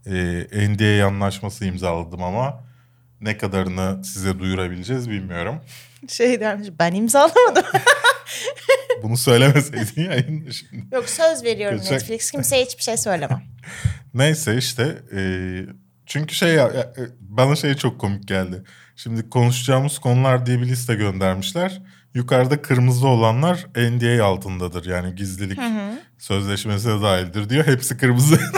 Ee, 0.06 0.12
NDA 0.68 1.06
anlaşması 1.06 1.64
imzaladım 1.64 2.22
ama 2.22 2.64
ne 3.20 3.38
kadarını 3.38 4.04
size 4.04 4.38
duyurabileceğiz 4.38 5.10
bilmiyorum. 5.10 5.60
Şey 6.08 6.40
dermiş 6.40 6.68
ben 6.78 6.94
imzalamadım. 6.94 7.64
Bunu 9.02 9.16
söylemeseydin 9.16 10.02
yayında 10.02 10.50
şimdi. 10.52 10.94
Yok 10.94 11.08
söz 11.08 11.44
veriyorum 11.44 11.78
Kaçak- 11.78 11.92
Netflix. 11.92 12.30
Kimseye 12.30 12.64
hiçbir 12.64 12.82
şey 12.82 12.96
söylemem. 12.96 13.42
Neyse 14.14 14.56
işte 14.56 14.98
e, 15.16 15.20
çünkü 16.06 16.34
şey 16.34 16.48
ya, 16.48 16.62
ya, 16.62 16.80
e, 16.80 17.02
bana 17.20 17.56
şey 17.56 17.74
çok 17.74 18.00
komik 18.00 18.28
geldi. 18.28 18.62
Şimdi 18.96 19.30
konuşacağımız 19.30 19.98
konular 19.98 20.46
diye 20.46 20.60
bir 20.60 20.66
liste 20.66 20.94
göndermişler. 20.94 21.82
Yukarıda 22.16 22.62
kırmızı 22.62 23.08
olanlar 23.08 23.66
NDA 23.76 24.24
altındadır. 24.24 24.86
Yani 24.86 25.14
gizlilik 25.14 25.58
sözleşmesine 26.18 27.02
dahildir 27.02 27.48
diyor. 27.48 27.66
Hepsi 27.66 27.96
kırmızı. 27.96 28.38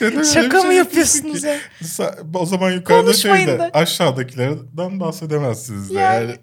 Bir 0.00 0.24
Şaka 0.24 0.56
mı 0.58 0.68
şey 0.68 0.76
yapıyorsunuz 0.76 1.44
ya? 1.44 1.58
O 2.34 2.46
zaman 2.46 2.72
yukarıda 2.72 3.12
şeyde 3.12 3.58
da. 3.58 3.70
aşağıdakilerden 3.72 5.00
bahsedemezsiniz 5.00 5.90
de 5.90 5.94
Yani. 5.94 6.24
yani. 6.24 6.36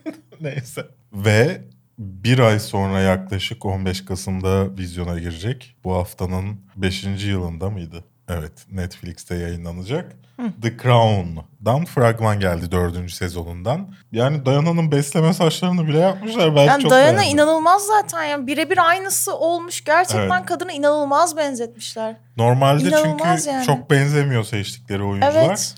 Neyse. 0.40 0.86
Ve 1.12 1.60
bir 1.98 2.38
ay 2.38 2.60
sonra 2.60 3.00
yaklaşık 3.00 3.64
15 3.64 4.04
Kasım'da 4.04 4.76
vizyona 4.78 5.18
girecek. 5.18 5.76
Bu 5.84 5.94
haftanın 5.94 6.60
5. 6.76 7.04
yılında 7.04 7.70
mıydı? 7.70 8.04
Evet 8.28 8.52
Netflix'te 8.72 9.34
yayınlanacak. 9.34 10.12
The 10.62 10.76
Crown'dan 10.82 11.84
fragman 11.84 12.40
geldi 12.40 12.70
4. 12.72 13.10
sezonundan. 13.10 13.94
Yani 14.12 14.46
Dayana'nın 14.46 14.92
besleme 14.92 15.34
saçlarını 15.34 15.86
bile 15.86 15.98
yapmışlar. 15.98 16.56
Ben 16.56 16.64
Yani 16.64 16.82
çok 16.82 16.90
Dayana 16.90 17.18
beğendim. 17.18 17.34
inanılmaz 17.34 17.82
zaten. 17.86 18.24
Yani 18.24 18.46
birebir 18.46 18.88
aynısı 18.88 19.36
olmuş. 19.36 19.84
Gerçekten 19.84 20.36
Evet. 20.38 20.46
kadını 20.46 20.72
inanılmaz 20.72 21.36
benzetmişler. 21.36 22.16
Normalde 22.36 22.88
İnanılmaz 22.88 23.38
çünkü 23.44 23.56
yani. 23.56 23.66
çok 23.66 23.90
benzemiyor 23.90 24.44
seçtikleri 24.44 25.02
oyuncular. 25.02 25.44
Evet. 25.46 25.74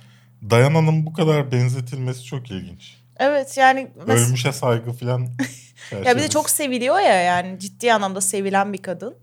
Dayana'nın 0.50 1.06
bu 1.06 1.12
kadar 1.12 1.52
benzetilmesi 1.52 2.24
çok 2.24 2.50
ilginç. 2.50 2.96
Evet 3.18 3.56
yani 3.58 3.90
Ölmüşe 4.08 4.52
saygı 4.52 4.92
falan. 4.92 5.26
ya 6.04 6.16
bir 6.16 6.22
de 6.22 6.28
çok 6.28 6.50
seviliyor 6.50 7.00
ya 7.00 7.14
yani 7.22 7.58
ciddi 7.58 7.92
anlamda 7.92 8.20
sevilen 8.20 8.72
bir 8.72 8.82
kadın. 8.82 9.14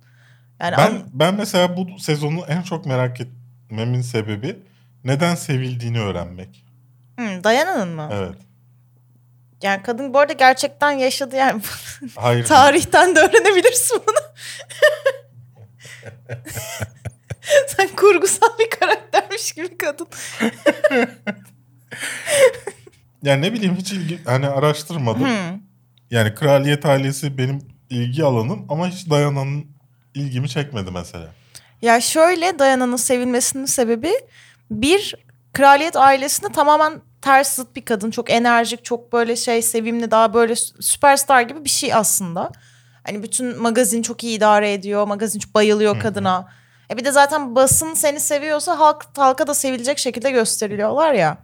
Yani 0.62 0.76
Ben 0.78 0.92
an- 0.92 1.04
ben 1.14 1.36
mesela 1.36 1.78
bu 1.78 2.00
sezonu 2.00 2.46
en 2.48 2.62
çok 2.62 2.86
merak 2.86 3.22
etmemin 3.22 4.02
sebebi 4.02 4.60
neden 5.04 5.36
sevildiğini 5.36 6.00
öğrenmek. 6.00 6.66
Hı, 7.20 7.44
Dayana'nın 7.44 7.90
mı? 7.96 8.10
Evet. 8.14 8.36
Yani 9.62 9.84
kadın 9.84 10.14
bu 10.14 10.20
arada 10.20 10.34
gerçekten 10.34 10.92
yaşadı 10.92 11.36
yani. 11.36 11.62
Hayır. 12.16 12.46
Tarihten 12.46 13.16
de 13.16 13.20
öğrenebilirsin 13.20 14.02
bunu. 14.08 14.18
Sen 17.68 17.88
kurgusal 17.96 18.48
bir 18.60 18.70
karaktermiş 18.80 19.52
gibi 19.52 19.78
kadın. 19.78 20.08
Yani 23.24 23.42
ne 23.42 23.54
bileyim 23.54 23.76
hiç 23.76 23.92
ilgi 23.92 24.24
hani 24.26 24.48
araştırmadım. 24.48 25.28
Yani 26.12 26.36
kraliyet 26.36 26.86
ailesi 26.86 27.38
benim 27.38 27.60
ilgi 27.90 28.24
alanım 28.24 28.66
ama 28.70 28.88
hiç 28.88 29.10
Dayana'nın 29.10 29.77
ilgimi 30.18 30.50
çekmedi 30.50 30.92
mesela. 30.92 31.28
Ya 31.82 32.02
şöyle 32.02 32.60
Dayana'nın 32.60 32.96
sevilmesinin 32.96 33.66
sebebi 33.66 34.12
bir 34.72 35.16
kraliyet 35.54 35.96
ailesinde 35.96 36.52
tamamen 36.52 37.02
ters 37.22 37.56
zıt 37.56 37.76
bir 37.76 37.86
kadın. 37.86 38.12
Çok 38.12 38.30
enerjik, 38.30 38.86
çok 38.86 39.14
böyle 39.14 39.36
şey 39.36 39.62
sevimli, 39.62 40.12
daha 40.12 40.34
böyle 40.34 40.54
sü- 40.54 40.82
süperstar 40.82 41.42
gibi 41.42 41.66
bir 41.66 41.70
şey 41.70 41.94
aslında. 41.94 42.52
Hani 43.04 43.24
bütün 43.24 43.62
magazin 43.62 44.02
çok 44.02 44.24
iyi 44.24 44.38
idare 44.38 44.74
ediyor. 44.74 45.08
Magazin 45.08 45.40
çok 45.40 45.56
bayılıyor 45.56 46.00
kadına. 46.00 46.48
E 46.92 46.98
bir 46.98 47.06
de 47.06 47.12
zaten 47.12 47.56
basın 47.56 47.94
seni 47.94 48.20
seviyorsa 48.20 48.80
halk 48.80 49.06
halka 49.18 49.48
da 49.48 49.54
sevilecek 49.54 49.98
şekilde 50.00 50.32
gösteriliyorlar 50.32 51.14
ya. 51.14 51.38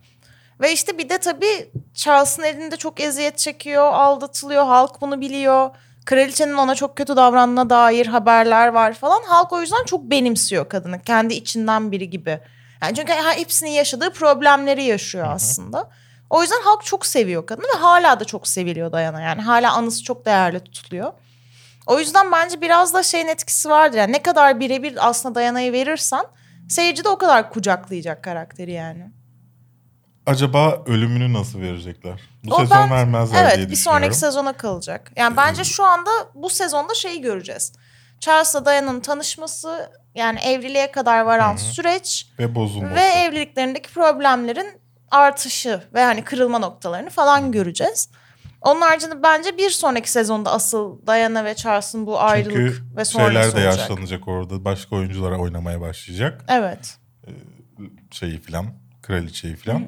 Ve 0.62 0.74
işte 0.74 0.98
bir 0.98 1.10
de 1.10 1.18
tabii 1.18 1.70
Charles'ın 1.94 2.44
elinde 2.44 2.78
çok 2.78 3.02
eziyet 3.02 3.38
çekiyor, 3.38 3.94
aldatılıyor. 3.94 4.66
Halk 4.66 5.02
bunu 5.02 5.22
biliyor. 5.22 5.70
Kraliçenin 6.06 6.54
ona 6.54 6.76
çok 6.76 6.98
kötü 6.98 7.16
davrandığına 7.16 7.70
dair 7.70 8.06
haberler 8.06 8.68
var 8.68 8.94
falan. 8.94 9.22
Halk 9.28 9.54
o 9.54 9.62
yüzden 9.62 9.84
çok 9.86 10.04
benimsiyor 10.04 10.70
kadını. 10.70 11.02
Kendi 11.02 11.34
içinden 11.34 11.92
biri 11.92 12.10
gibi. 12.10 12.40
Yani 12.82 12.96
çünkü 12.96 13.14
hepsinin 13.14 13.70
yaşadığı 13.70 14.14
problemleri 14.14 14.84
yaşıyor 14.84 15.28
aslında. 15.30 15.90
O 16.30 16.42
yüzden 16.42 16.62
halk 16.64 16.86
çok 16.86 17.06
seviyor 17.06 17.46
kadını 17.46 17.66
ve 17.76 17.80
hala 17.80 18.20
da 18.20 18.26
çok 18.26 18.48
seviliyor 18.48 18.92
Dayana. 18.92 19.22
Yani 19.22 19.42
hala 19.42 19.74
anısı 19.74 20.04
çok 20.04 20.26
değerli 20.26 20.60
tutuluyor. 20.60 21.14
O 21.88 22.00
yüzden 22.00 22.32
bence 22.32 22.62
biraz 22.62 22.94
da 22.94 23.04
şeyin 23.04 23.28
etkisi 23.28 23.70
vardır. 23.70 23.98
Yani 23.98 24.14
ne 24.14 24.22
kadar 24.22 24.60
birebir 24.60 25.10
aslında 25.10 25.36
Dayana'yı 25.36 25.72
verirsen 25.72 26.26
seyirci 26.70 27.04
de 27.04 27.10
o 27.10 27.18
kadar 27.18 27.50
kucaklayacak 27.50 28.24
karakteri 28.24 28.72
yani. 28.72 29.12
Acaba 30.26 30.84
ölümünü 30.86 31.34
nasıl 31.34 31.62
verecekler? 31.62 32.22
Bu 32.44 32.56
O 32.56 32.60
sezon 32.60 32.78
ben- 32.78 32.92
vermezler 32.92 33.44
Evet 33.44 33.56
diye 33.58 33.68
bir 33.68 33.72
düşünüyorum. 33.72 34.02
sonraki 34.04 34.18
sezona 34.18 34.54
kalacak. 34.54 35.12
Yani 35.16 35.38
bence 35.38 35.64
şu 35.64 35.84
anda 35.86 36.10
bu 36.36 36.50
sezonda 36.50 36.94
şeyi 36.94 37.22
göreceğiz. 37.22 37.74
Charles'la 38.20 38.66
Diana'nın 38.66 39.00
tanışması 39.00 39.92
yani 40.16 40.40
evliliğe 40.40 40.92
kadar 40.92 41.22
varan 41.22 41.56
süreç 41.56 42.28
Ve 42.40 42.56
bozulması. 42.56 42.96
ve 42.96 43.02
evliliklerindeki 43.02 43.90
problemlerin 43.94 44.68
artışı 45.12 45.84
ve 45.94 46.04
hani 46.04 46.24
kırılma 46.24 46.60
noktalarını 46.60 47.10
falan 47.10 47.52
göreceğiz. 47.52 48.10
Onun 48.62 48.82
haricinde 48.82 49.24
bence 49.24 49.58
bir 49.58 49.70
sonraki 49.70 50.12
sezonda 50.12 50.52
asıl 50.52 51.08
Diana 51.08 51.46
ve 51.46 51.56
Charles'ın 51.56 52.06
bu 52.06 52.20
ayrılık 52.22 52.54
Çünkü 52.54 52.96
ve 52.98 53.06
sonrası 53.06 53.32
şeyler 53.34 53.44
de 53.44 53.68
olacak. 53.68 53.80
yaşlanacak 53.90 54.28
orada. 54.28 54.66
Başka 54.66 54.96
oyunculara 54.96 55.38
oynamaya 55.38 55.82
başlayacak. 55.82 56.46
Evet. 56.48 56.98
Şeyi 58.12 58.42
falan, 58.42 58.66
kraliçeyi 59.02 59.56
falan. 59.56 59.86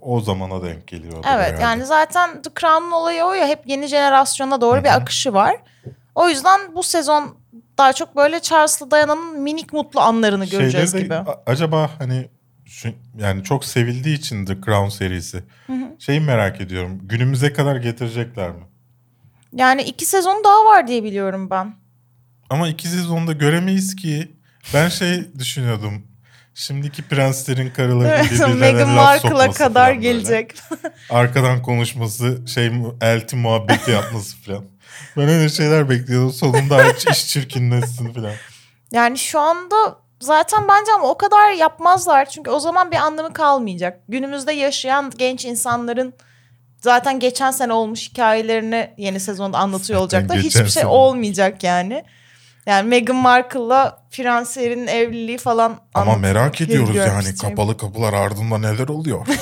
O 0.00 0.20
zamana 0.20 0.62
denk 0.62 0.86
geliyor. 0.88 1.12
Evet 1.14 1.26
herhalde. 1.26 1.62
yani 1.62 1.84
zaten 1.84 2.42
The 2.42 2.50
Crown'un 2.60 2.90
olayı 2.90 3.24
o 3.24 3.32
ya 3.32 3.46
hep 3.46 3.58
yeni 3.66 3.86
jenerasyona 3.86 4.60
doğru 4.60 4.84
bir 4.84 4.96
akışı 4.96 5.32
var. 5.32 5.56
O 6.14 6.28
yüzden 6.28 6.74
bu 6.74 6.82
sezon 6.82 7.36
daha 7.78 7.92
çok 7.92 8.16
böyle 8.16 8.40
Charles'la 8.40 8.90
Diana'nın 8.90 9.40
minik 9.40 9.72
mutlu 9.72 10.00
anlarını 10.00 10.44
göreceğiz 10.44 10.90
Şeyleri 10.90 11.10
de- 11.10 11.20
gibi. 11.20 11.30
acaba 11.46 11.90
hani 11.98 12.28
şu, 12.66 12.88
yani 13.18 13.44
çok 13.44 13.64
sevildiği 13.64 14.18
için 14.18 14.44
The 14.44 14.54
Crown 14.66 14.88
serisi. 14.88 15.44
Şeyi 15.98 16.20
merak 16.20 16.60
ediyorum. 16.60 16.98
Günümüze 17.02 17.52
kadar 17.52 17.76
getirecekler 17.76 18.50
mi? 18.50 18.62
Yani 19.52 19.82
iki 19.82 20.04
sezon 20.04 20.44
daha 20.44 20.64
var 20.64 20.88
diye 20.88 21.04
biliyorum 21.04 21.50
ben. 21.50 21.74
Ama 22.50 22.68
iki 22.68 22.88
sezonda 22.88 23.32
göremeyiz 23.32 23.96
ki. 23.96 24.36
Ben 24.74 24.88
şey 24.88 25.34
düşünüyordum. 25.38 26.06
Şimdiki 26.54 27.02
prenslerin 27.02 27.70
karıları 27.70 28.08
Evet, 28.08 28.24
birbirlerine 28.24 28.54
Meghan 28.54 28.88
Markle'a 28.88 29.50
kadar 29.52 29.92
gelecek. 29.92 30.54
Arkadan 31.10 31.62
konuşması, 31.62 32.46
şey 32.46 32.72
elti 33.00 33.36
muhabbeti 33.36 33.90
yapması 33.90 34.36
falan. 34.36 34.64
Ben 35.16 35.28
öyle 35.28 35.48
şeyler 35.48 35.90
bekliyordum. 35.90 36.32
Sonunda 36.32 36.92
iş, 36.92 37.06
iş 37.06 37.28
çirkinleşsin 37.28 38.12
falan. 38.12 38.32
Yani 38.92 39.18
şu 39.18 39.40
anda 39.40 39.96
zaten 40.20 40.68
bence 40.68 40.92
ama 40.92 41.08
o 41.08 41.18
kadar 41.18 41.52
yapmazlar. 41.52 42.28
Çünkü 42.28 42.50
o 42.50 42.60
zaman 42.60 42.90
bir 42.90 42.96
anlamı 42.96 43.32
kalmayacak. 43.32 44.00
Günümüzde 44.08 44.52
yaşayan 44.52 45.12
genç 45.16 45.44
insanların 45.44 46.14
zaten 46.80 47.20
geçen 47.20 47.50
sene 47.50 47.72
olmuş 47.72 48.10
hikayelerini 48.10 48.94
yeni 48.96 49.20
sezonda 49.20 49.58
anlatıyor 49.58 50.00
olacaklar. 50.00 50.38
Hiçbir 50.38 50.60
şey 50.60 50.68
sene. 50.68 50.86
olmayacak 50.86 51.64
yani. 51.64 52.04
Yani 52.66 52.88
Meghan 52.88 53.16
Markle'la 53.16 54.02
Prens 54.10 54.56
Harry'nin 54.56 54.86
evliliği 54.86 55.38
falan 55.38 55.76
Ama 55.94 56.16
merak 56.16 56.60
ediyoruz 56.60 56.96
yani 56.96 57.22
istiyorum. 57.24 57.56
kapalı 57.56 57.76
kapılar 57.76 58.12
ardında 58.12 58.58
neler 58.58 58.88
oluyor. 58.88 59.26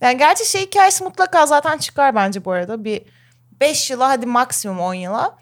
Yani 0.00 0.18
gerçi 0.18 0.50
şey 0.50 0.60
hikayesi 0.66 1.04
mutlaka 1.04 1.46
zaten 1.46 1.78
çıkar 1.78 2.14
bence 2.14 2.44
bu 2.44 2.52
arada. 2.52 2.84
Bir 2.84 3.02
5 3.60 3.90
yıla 3.90 4.08
hadi 4.08 4.26
maksimum 4.26 4.80
10 4.80 4.94
yıla. 4.94 5.36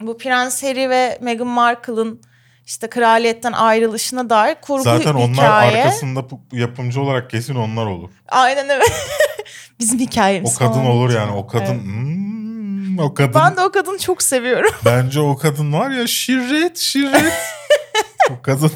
bu 0.00 0.18
Prens 0.18 0.62
Harry 0.62 0.90
ve 0.90 1.18
Meghan 1.20 1.46
Markle'ın 1.46 2.20
işte 2.66 2.86
kraliyetten 2.88 3.52
ayrılışına 3.52 4.30
dair 4.30 4.54
kurgu 4.62 4.82
Zaten 4.84 5.14
onlar 5.14 5.30
hikaye. 5.30 5.82
arkasında 5.84 6.24
yapımcı 6.52 7.00
olarak 7.00 7.30
kesin 7.30 7.54
onlar 7.54 7.86
olur. 7.86 8.10
Aynen 8.28 8.68
evet. 8.68 8.92
Bizim 9.80 9.98
hikayemiz. 9.98 10.54
O 10.56 10.58
kadın 10.58 10.84
olur 10.84 11.14
yani 11.14 11.32
o 11.32 11.46
kadın. 11.46 11.64
Evet. 11.74 11.82
Hmm, 11.82 12.47
o 12.98 13.14
kadın. 13.14 13.34
Ben 13.34 13.56
de 13.56 13.60
o 13.60 13.70
kadını 13.70 13.98
çok 13.98 14.22
seviyorum. 14.22 14.70
Bence 14.84 15.20
o 15.20 15.36
kadın 15.36 15.72
var 15.72 15.90
ya 15.90 16.06
şirret 16.06 16.78
şirret. 16.78 17.32
o 18.30 18.42
kadın 18.42 18.70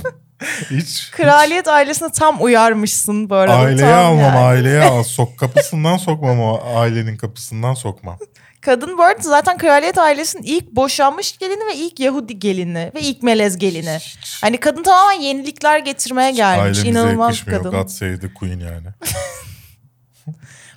hiç, 0.71 1.11
Kraliyet 1.11 1.69
ailesine 1.69 2.13
tam 2.13 2.43
uyarmışsın 2.45 3.31
bu 3.31 3.35
arada. 3.35 3.59
hiç 3.59 3.65
aileye 3.67 3.95
almam 3.95 4.19
yani. 4.25 4.39
aileye 4.39 4.83
al. 4.83 5.03
Sok 5.07 5.39
kapısından 5.39 5.97
sokmam 5.97 6.41
o 6.41 6.61
ailenin 6.77 7.17
kapısından 7.17 7.75
sokmam. 7.75 8.19
Kadın 8.61 8.99
bu 8.99 9.03
arada 9.03 9.23
zaten 9.23 9.59
kraliyet 9.59 9.99
ailesinin 9.99 10.43
ilk 10.43 10.71
boşanmış 10.73 11.39
gelini 11.39 11.67
ve 11.67 11.75
ilk 11.75 12.01
Yahudi 12.01 12.39
gelini 12.39 12.93
ve 12.95 13.01
ilk 13.01 13.23
melez 13.23 13.59
gelini. 13.59 13.99
Hani 14.41 14.61
kadın 14.61 14.83
tamamen 14.83 15.21
yenilikler 15.21 15.79
getirmeye 15.79 16.31
gelmiş. 16.31 16.61
Ailemize 16.61 16.89
İnanılmaz 16.89 17.31
bir 17.31 17.37
yakışmıyor. 17.37 17.63
kadın. 17.63 17.79
God 17.79 17.89
save 17.89 18.21
the 18.21 18.35
queen 18.35 18.59
yani. 18.61 18.87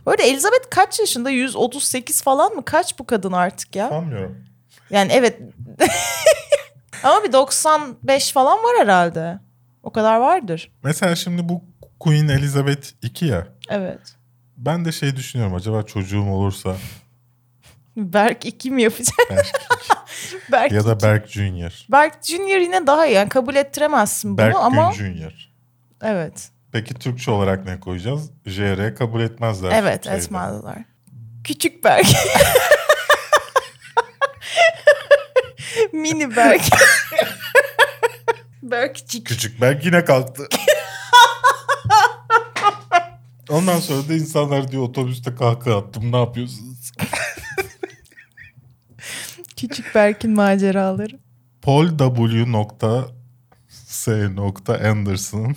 Bu 0.06 0.12
arada 0.12 0.24
Elizabeth 0.24 0.70
kaç 0.70 1.00
yaşında? 1.00 1.30
138 1.30 2.22
falan 2.22 2.54
mı? 2.54 2.66
Kaç 2.66 3.00
bu 3.00 3.06
kadın 3.06 3.32
artık 3.32 3.76
ya? 3.76 3.90
Sanmıyorum. 3.90 4.38
Yani 4.90 5.12
evet. 5.14 5.40
Ama 7.04 7.24
bir 7.24 7.34
95 7.34 8.32
falan 8.32 8.58
var 8.58 8.76
herhalde. 8.80 9.40
O 9.84 9.92
kadar 9.92 10.18
vardır. 10.18 10.72
Mesela 10.84 11.16
şimdi 11.16 11.50
bu 11.50 11.64
Queen 12.00 12.28
Elizabeth 12.28 12.88
II 13.04 13.28
ya. 13.30 13.48
Evet. 13.70 14.00
Ben 14.58 14.86
de 14.86 14.92
şey 14.92 15.16
düşünüyorum 15.16 15.56
acaba 15.56 15.84
çocuğum 15.84 16.30
olursa 16.30 16.76
Berk 17.98 18.46
2 18.46 18.72
mi 18.72 18.84
yapacak? 18.84 19.30
Berk 19.30 19.48
Berk 20.52 20.72
ya 20.72 20.86
da 20.86 21.02
Berk 21.02 21.28
Junior. 21.28 21.86
Berk 21.92 22.24
Junior 22.24 22.58
yine 22.60 22.88
daha 22.88 23.06
iyi. 23.06 23.14
Yani 23.16 23.30
kabul 23.30 23.56
ettiremezsin 23.56 24.30
bunu 24.30 24.38
Berk 24.38 24.56
ama 24.56 24.92
Gün 24.92 25.06
Junior. 25.06 25.50
evet. 26.04 26.50
Peki 26.76 26.94
Türkçe 26.94 27.32
olarak 27.32 27.66
ne 27.66 27.80
koyacağız? 27.80 28.30
JR 28.46 28.96
kabul 28.96 29.22
etmezler. 29.22 29.72
Evet 29.72 30.04
şeyde. 30.04 30.18
etmezler. 30.18 30.86
Küçük 31.44 31.84
Berk. 31.84 32.06
Mini 35.94 36.36
Berk. 36.36 36.62
Berkcik. 38.64 39.28
Küçük 39.28 39.62
Berk 39.62 39.86
yine 39.86 40.06
kalktı. 40.06 40.48
Ondan 43.50 43.80
sonra 43.80 44.10
da 44.10 44.14
insanlar 44.14 44.72
diyor 44.72 44.84
otobüste 44.84 45.36
kahkaha 45.36 45.78
attım 45.78 46.12
ne 46.12 46.18
yapıyorsunuz? 46.18 46.92
Küçük 49.58 49.96
Berk'in 49.96 50.32
maceraları. 50.32 51.20
Paul 51.62 51.98
W. 51.98 52.46
S. 53.68 54.30
Anderson 54.90 55.56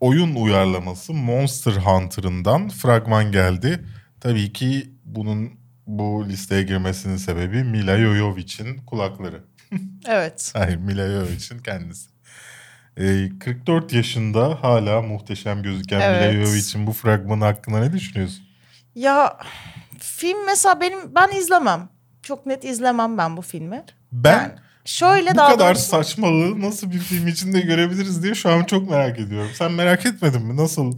oyun 0.00 0.34
uyarlaması 0.34 1.12
Monster 1.12 1.72
Hunter'ından 1.72 2.68
fragman 2.68 3.32
geldi. 3.32 3.84
Tabii 4.20 4.52
ki 4.52 4.90
bunun 5.04 5.50
bu 5.86 6.28
listeye 6.28 6.62
girmesinin 6.62 7.16
sebebi 7.16 7.64
Mila 7.64 7.98
Jovovic'in 7.98 8.78
kulakları. 8.78 9.44
Evet. 10.08 10.52
Hayır 10.56 10.76
Mila 10.76 11.06
Jovovic'in 11.10 11.58
kendisi. 11.58 12.10
Ee, 12.96 13.28
44 13.40 13.92
yaşında 13.92 14.58
hala 14.62 15.02
muhteşem 15.02 15.62
gözüken 15.62 16.00
Evet. 16.00 16.34
Mila 16.34 16.44
Jovovic'in 16.44 16.86
bu 16.86 16.92
fragmanı 16.92 17.44
hakkında 17.44 17.78
ne 17.80 17.92
düşünüyorsun? 17.92 18.44
Ya 18.94 19.38
film 19.98 20.46
mesela 20.46 20.80
benim 20.80 21.14
ben 21.14 21.38
izlemem. 21.38 21.88
Çok 22.22 22.46
net 22.46 22.64
izlemem 22.64 23.18
ben 23.18 23.36
bu 23.36 23.42
filmi. 23.42 23.84
Ben 24.12 24.32
Yani 24.32 24.52
şöyle 24.86 25.32
bu 25.32 25.36
daha 25.36 25.48
kadar 25.52 25.74
doğrusu- 25.74 25.88
saçmalığı 25.88 26.60
nasıl 26.60 26.90
bir 26.90 26.98
film 26.98 27.28
içinde 27.28 27.60
görebiliriz 27.60 28.22
diye 28.22 28.34
şu 28.34 28.50
an 28.50 28.64
çok 28.64 28.90
merak 28.90 29.18
ediyorum. 29.18 29.50
Sen 29.58 29.72
merak 29.72 30.06
etmedin 30.06 30.42
mi? 30.42 30.56
Nasıl? 30.56 30.92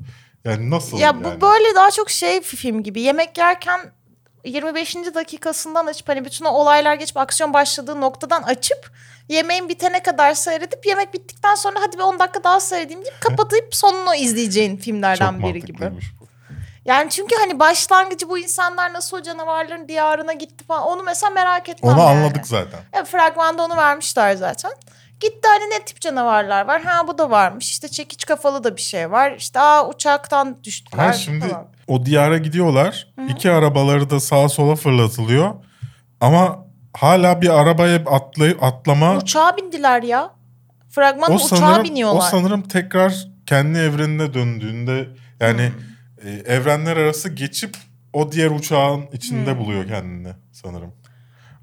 Yani 0.45 0.71
nasıl? 0.71 0.99
Ya 0.99 1.25
bu 1.25 1.29
yani? 1.29 1.41
böyle 1.41 1.75
daha 1.75 1.91
çok 1.91 2.11
şey 2.11 2.41
film 2.41 2.83
gibi. 2.83 3.01
Yemek 3.01 3.39
yerken 3.39 3.81
25. 4.45 4.95
dakikasından 5.15 5.87
açıp 5.87 6.09
hani 6.09 6.25
bütün 6.25 6.45
o 6.45 6.49
olaylar 6.49 6.95
geçip 6.95 7.17
aksiyon 7.17 7.53
başladığı 7.53 8.01
noktadan 8.01 8.43
açıp 8.43 8.91
yemeğin 9.29 9.69
bitene 9.69 10.03
kadar 10.03 10.35
seyredip 10.35 10.87
yemek 10.87 11.15
bittikten 11.15 11.55
sonra 11.55 11.81
hadi 11.81 11.97
bir 11.99 12.03
10 12.03 12.19
dakika 12.19 12.45
daha 12.45 12.61
seyredeyim 12.61 13.05
deyip 13.05 13.21
kapatıp 13.21 13.75
sonunu 13.75 14.15
izleyeceğin 14.15 14.77
filmlerden 14.77 15.33
Çok 15.33 15.49
biri 15.49 15.61
gibi. 15.61 15.91
Yani 16.89 17.11
çünkü 17.11 17.35
hani 17.41 17.59
başlangıcı 17.59 18.29
bu 18.29 18.39
insanlar 18.39 18.93
nasıl 18.93 19.17
o 19.17 19.23
canavarların 19.23 19.89
diyarına 19.89 20.33
gitti 20.33 20.65
falan 20.65 20.83
onu 20.83 21.03
mesela 21.03 21.31
merak 21.31 21.69
etmem 21.69 21.93
Onu 21.93 22.01
yani. 22.01 22.11
anladık 22.11 22.47
zaten. 22.47 22.81
Evet, 22.93 23.07
fragmanda 23.07 23.65
onu 23.65 23.77
vermişler 23.77 24.35
zaten. 24.37 24.71
Gitti 25.21 25.49
hani 25.49 25.71
ne 25.71 25.85
tip 25.85 26.01
canavarlar 26.01 26.67
var? 26.69 26.83
Ha 26.83 27.09
bu 27.09 27.19
da 27.19 27.31
varmış. 27.31 27.71
İşte 27.71 27.89
çekiç 27.89 28.25
kafalı 28.25 28.65
da 28.65 28.77
bir 28.77 28.81
şey 28.83 29.11
var. 29.11 29.33
İşte 29.33 29.61
aa 29.61 29.89
uçaktan 29.89 30.65
düştüler 30.65 31.07
Ha 31.07 31.13
şimdi 31.13 31.49
falan. 31.49 31.67
o 31.89 32.07
diyara 32.07 32.39
gidiyorlar. 32.39 33.09
İki 33.29 33.51
arabaları 33.51 34.11
da 34.11 34.21
sağa 34.21 34.49
sola 34.49 34.77
fırlatılıyor. 34.77 35.55
Ama 36.21 36.59
hala 36.97 37.43
bir 37.43 37.49
arabaya 37.61 37.97
atlayıp 37.97 38.63
atlama 38.63 39.17
Uçağa 39.17 39.57
bindiler 39.57 40.03
ya. 40.03 40.31
Fragmanda 40.91 41.33
o 41.33 41.37
uçağa 41.37 41.57
sanırım 41.57 41.81
o 41.81 41.85
biniyorlar. 41.85 42.29
sanırım 42.31 42.63
tekrar 42.63 43.15
kendi 43.47 43.79
evrenine 43.79 44.35
döndüğünde 44.35 45.09
yani 45.41 45.67
Hmm. 45.69 45.89
E, 46.25 46.31
evrenler 46.31 46.97
arası 46.97 47.29
geçip 47.29 47.77
o 48.13 48.33
diğer 48.33 48.51
uçağın 48.51 49.07
içinde 49.13 49.51
Hmm. 49.53 49.59
buluyor 49.59 49.89
kendini 49.89 50.33
sanırım. 50.53 50.93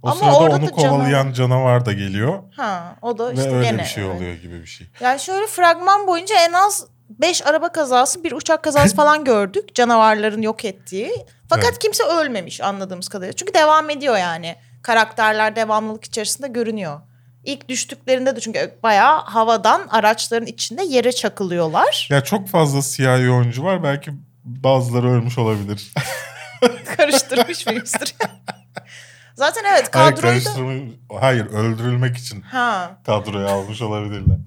O 0.04 0.08
Ama 0.10 0.16
sırada 0.16 0.56
onu 0.56 0.72
kovalayan 0.72 1.32
canavar 1.34 1.86
da 1.86 1.94
geliyor 1.94 2.40
Ha 2.56 2.96
o 3.02 3.18
da 3.18 3.30
ve 3.30 3.34
işte 3.34 3.50
öyle 3.56 3.70
gene. 3.70 3.80
bir 3.80 3.86
şey 3.86 4.04
evet. 4.06 4.16
oluyor 4.16 4.34
gibi 4.36 4.62
bir 4.62 4.66
şey. 4.68 4.88
Yani 5.00 5.20
şöyle 5.20 5.48
fragman 5.48 6.08
boyunca 6.08 6.36
en 6.50 6.54
az 6.54 6.86
5 7.10 7.46
araba 7.48 7.72
kazası, 7.72 8.24
bir 8.24 8.32
uçak 8.32 8.64
kazası 8.64 8.96
falan 9.02 9.24
gördük. 9.26 9.76
Canavarların 9.76 10.42
yok 10.42 10.66
ettiği. 10.66 11.12
Fakat 11.50 11.66
Evet. 11.70 11.80
kimse 11.80 12.04
ölmemiş 12.04 12.62
anladığımız 12.62 13.08
kadarıyla. 13.10 13.34
Çünkü 13.36 13.54
devam 13.54 13.90
ediyor 13.90 14.18
yani. 14.18 14.56
Karakterler 14.84 15.56
devamlılık 15.56 16.04
içerisinde 16.04 16.48
görünüyor. 16.48 17.00
İlk 17.44 17.70
düştüklerinde 17.70 18.36
de 18.36 18.40
çünkü 18.40 18.74
bayağı 18.84 19.22
havadan 19.22 19.88
araçların 19.92 20.46
içinde 20.48 20.84
yere 20.84 21.12
çakılıyorlar. 21.12 22.08
Ya 22.12 22.22
çok 22.24 22.48
fazla 22.48 22.82
siyahi 22.82 23.30
oyuncu 23.32 23.64
var 23.64 23.84
belki 23.84 24.12
bazıları 24.46 25.12
ölmüş 25.12 25.38
olabilir. 25.38 25.94
Karıştırmış 26.98 27.66
mıyızdır? 27.68 28.16
Zaten 29.36 29.64
evet 29.72 29.90
Hayır, 29.96 30.16
kadroyu 30.16 30.46
da... 30.46 30.50
karıştırma- 30.50 30.92
Hayır 31.20 31.46
öldürülmek 31.46 32.18
için 32.18 32.42
Ha. 32.42 32.98
kadroya 33.06 33.50
almış 33.50 33.82
olabilirler. 33.82 34.38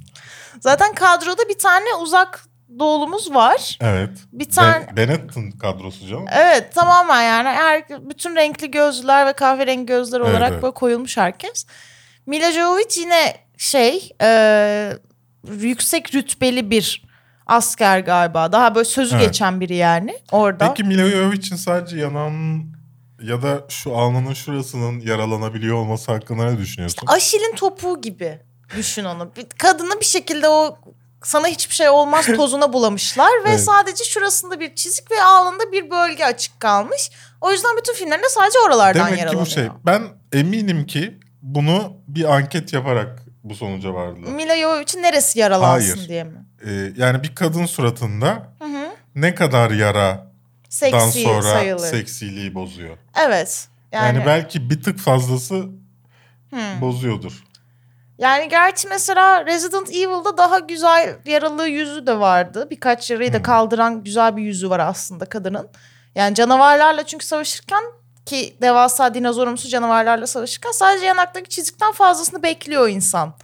Zaten 0.61 0.95
kadroda 0.95 1.49
bir 1.49 1.59
tane 1.59 1.95
uzak 2.03 2.45
doğulumuz 2.79 3.35
var. 3.35 3.79
Evet. 3.81 4.11
Bir 4.33 4.51
tane... 4.51 4.87
Ben- 4.89 4.97
Benetton 4.97 5.51
kadrosu 5.51 6.07
canım. 6.07 6.25
Evet 6.33 6.75
tamamen 6.75 7.23
yani 7.23 7.49
her, 7.49 7.89
bütün 8.11 8.37
renkli 8.37 8.71
gözlüler 8.71 9.27
ve 9.27 9.33
kahverengi 9.33 9.87
gözler 9.87 10.21
Evet, 10.21 10.31
olarak 10.31 10.53
evet. 10.53 10.63
böyle 10.63 10.75
koyulmuş 10.75 11.17
herkes. 11.17 11.67
Mila 12.27 12.53
Jovovich 12.53 12.99
yine 12.99 13.37
şey 13.59 14.11
e, 14.23 14.93
yüksek 15.53 16.15
rütbeli 16.15 16.71
bir 16.71 17.08
asker 17.49 17.99
galiba. 18.01 18.53
Daha 18.53 18.75
böyle 18.75 18.85
sözü 18.85 19.17
Evet. 19.17 19.27
geçen 19.27 19.61
biri 19.61 19.75
yani 19.77 20.19
orada. 20.33 20.69
Peki 20.69 20.85
Mila 20.89 21.11
Jovovic'in 21.11 21.57
sadece 21.57 21.99
yanağının 21.99 22.79
ya 23.23 23.43
da 23.43 23.65
şu 23.69 23.97
alnının 23.97 24.35
şurasının 24.35 25.01
yaralanabiliyor 25.01 25.77
olması 25.77 26.13
hakkında 26.13 26.45
ne 26.51 26.59
düşünüyorsun? 26.59 27.03
Aşil'in 27.07 27.55
topuğu 27.57 28.01
gibi 28.01 28.39
düşün 28.77 29.05
onu. 29.05 29.31
Kadını 29.59 30.01
bir 30.01 30.05
şekilde 30.05 30.49
o 30.49 30.79
sana 31.23 31.47
hiçbir 31.47 31.75
şey 31.75 31.89
olmaz 31.89 32.27
tozuna 32.37 32.73
bulamışlar 32.73 33.31
ve 33.45 33.49
Evet. 33.51 33.61
sadece 33.61 34.05
şurasında 34.05 34.61
bir 34.61 34.75
çizik 34.75 35.11
ve 35.11 35.23
alnında 35.23 35.73
bir 35.73 35.91
bölge 35.91 36.25
açık 36.25 36.61
kalmış. 36.61 37.11
O 37.41 37.53
yüzden 37.53 37.77
bütün 37.77 37.95
filmlerinde 37.95 38.29
sadece 38.29 38.59
oralardan 38.67 39.01
Demek 39.07 39.15
ki 39.15 39.21
yaralanıyor. 39.21 39.47
bu 39.47 39.51
şey. 39.51 39.69
Ben 39.87 40.03
eminim 40.33 40.87
ki 40.87 41.19
bunu 41.43 41.93
bir 42.09 42.25
anket 42.35 42.73
yaparak 42.73 43.23
bu 43.51 43.55
sonuca 43.55 43.95
vardılar. 43.95 44.31
Mila 44.31 44.57
Jovovich'in 44.57 45.03
neresi 45.03 45.39
yaralansın 45.39 45.97
Hayır. 45.97 46.09
diye 46.09 46.25
mi? 46.25 46.45
Ee, 46.67 46.93
yani 46.97 47.23
bir 47.23 47.35
kadın 47.35 47.67
suratında 47.67 48.53
Hı 48.59 48.65
hı. 48.65 48.89
ne 49.15 49.35
kadar 49.35 49.71
yaradan 49.71 50.29
Seksi 50.69 51.23
sonra 51.23 51.43
sayılır. 51.43 51.87
seksiliği 51.87 52.55
bozuyor. 52.55 52.97
Evet. 53.27 53.69
Yani, 53.93 54.07
Yani, 54.07 54.17
yani, 54.19 54.27
belki 54.27 54.71
bir 54.71 54.83
tık 54.83 54.99
fazlası 54.99 55.67
bozuyordur. 56.81 57.45
gerçi 58.51 58.89
mesela 58.89 59.47
Resident 59.47 59.91
Evil'da 59.91 60.39
daha 60.39 60.59
güzel 60.59 61.17
yaralı 61.25 61.69
yüzü 61.69 62.07
de 62.07 62.19
vardı. 62.21 62.67
Birkaç 62.71 63.11
yarayı 63.11 63.33
da 63.33 63.43
kaldıran 63.43 64.05
güzel 64.05 64.37
bir 64.37 64.43
yüzü 64.43 64.71
var 64.71 64.79
aslında 64.81 65.25
kadının. 65.25 65.69
Yani 66.15 66.35
canavarlarla 66.35 67.07
çünkü 67.07 67.27
savaşırken 67.27 67.85
ki 68.29 68.57
devasa 68.63 69.15
dinozorumsu 69.15 69.69
canavarlarla 69.69 70.27
savaşırken 70.27 70.71
sadece 70.73 71.07
yanaktaki 71.07 71.49
çizikten 71.49 71.93
fazlasını 71.93 72.43
bekliyor 72.43 72.89
insan. 72.89 73.35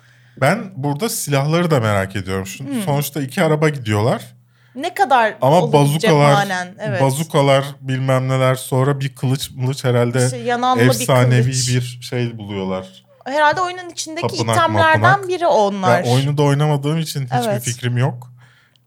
Ben 0.41 0.73
burada 0.77 1.09
silahları 1.09 1.71
da 1.71 1.81
merak 1.81 2.17
ediyorum. 2.17 2.47
Şu, 2.47 2.65
Hmm. 2.65 2.83
Sonuçta 2.83 3.21
iki 3.23 3.43
araba 3.43 3.69
gidiyorlar. 3.69 4.35
Ne 4.75 4.95
kadar 4.95 5.35
Ama 5.41 5.73
bazukalar, 5.73 6.31
cephanen, 6.31 6.75
evet. 6.79 7.03
bazukalar 7.03 7.65
bilmem 7.81 8.29
neler 8.29 8.55
sonra 8.55 9.01
bir 9.01 9.15
kılıç 9.15 9.51
mılıç 9.51 9.85
herhalde 9.85 10.25
İşte 10.25 10.37
yananlı 10.37 10.83
bir 10.83 10.87
efsanevi 10.87 11.43
kılıç. 11.43 11.69
bir, 11.69 11.99
şey 12.03 12.39
buluyorlar. 12.39 13.05
herhalde 13.25 13.61
oyunun 13.61 13.91
içindeki 13.91 14.37
Tapınak, 14.37 14.57
itemlerden 14.57 15.01
mapınak. 15.01 15.29
biri 15.29 15.47
onlar. 15.47 16.05
Ben 16.05 16.11
oyunu 16.11 16.39
da 16.39 16.43
oynamadığım 16.43 16.99
için 16.99 17.25
hiçbir 17.25 17.49
Evet. 17.49 17.63
fikrim 17.63 17.97
yok. 17.99 18.31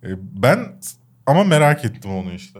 E, 0.03 0.07
Ben 0.17 0.59
ama 1.25 1.43
merak 1.43 1.85
ettim 1.85 2.15
onu 2.17 2.31
işte. 2.33 2.59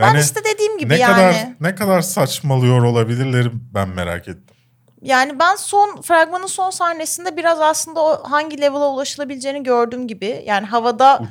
Ben 0.00 0.20
işte 0.20 0.40
dediğim 0.44 0.78
gibi 0.78 0.94
ne 0.94 0.98
yani. 0.98 1.14
kadar 1.14 1.34
ne 1.60 1.74
kadar 1.74 2.00
saçmalıyor 2.00 2.82
olabilirler 2.82 3.46
ben 3.74 3.88
merak 3.88 4.28
ettim. 4.28 4.56
Yani 5.02 5.38
ben 5.38 5.56
son 5.56 6.00
fragmanın 6.00 6.46
son 6.46 6.70
sahnesinde 6.70 7.36
biraz 7.36 7.60
aslında 7.60 8.00
o 8.00 8.30
hangi 8.30 8.60
level'a 8.60 8.88
ulaşılabileceğini 8.90 9.62
gördüğüm 9.62 10.08
gibi. 10.08 10.42
Yani 10.46 10.66
havada 10.66 11.22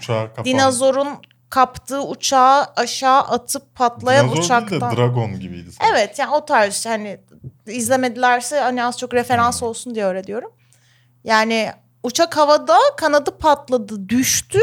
dinozorun 0.45 1.07
kaptığı 1.49 2.01
uçağı 2.03 2.65
aşağı 2.75 3.19
atıp 3.21 3.75
patlayan 3.75 4.25
Dinozor 4.25 4.43
uçaktan. 4.43 4.81
değil 4.81 4.91
de 4.91 4.97
dragon 4.97 5.39
gibiydi. 5.39 5.71
sanki. 5.71 5.91
Evet 5.93 6.19
yani 6.19 6.31
o 6.35 6.45
tarz 6.45 6.85
hani 6.85 7.19
izlemedilerse 7.67 8.59
hani 8.59 8.83
az 8.83 8.97
çok 8.97 9.13
referans 9.13 9.63
olsun 9.63 9.95
diye 9.95 10.05
öyle 10.05 10.23
diyorum. 10.23 10.51
Yani 11.23 11.71
uçak 12.03 12.37
havada 12.37 12.77
kanadı 12.97 13.37
patladı 13.37 14.09
düştü. 14.09 14.59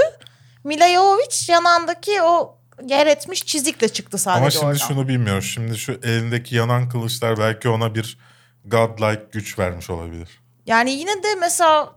Mila 0.65 0.89
Jovovich 0.89 1.49
yanandaki 1.49 2.23
o 2.23 2.56
yer 2.89 3.07
etmiş 3.07 3.47
çizikle 3.47 3.89
çıktı 3.89 4.19
sadece 4.19 4.41
Ama 4.41 4.51
şimdi 4.51 4.65
oradan. 4.67 4.87
şunu 4.87 5.09
bilmiyor. 5.09 5.43
Şimdi 5.43 5.79
şu 5.79 5.93
elindeki 6.03 6.57
yanan 6.57 6.89
kılıçlar 6.89 7.39
belki 7.39 7.69
ona 7.69 7.95
bir 7.95 8.19
godlike 8.65 9.27
güç 9.33 9.59
vermiş 9.59 9.91
olabilir. 9.91 10.29
Yani 10.67 10.91
yine 10.91 11.11
de 11.23 11.35
mesela 11.41 11.95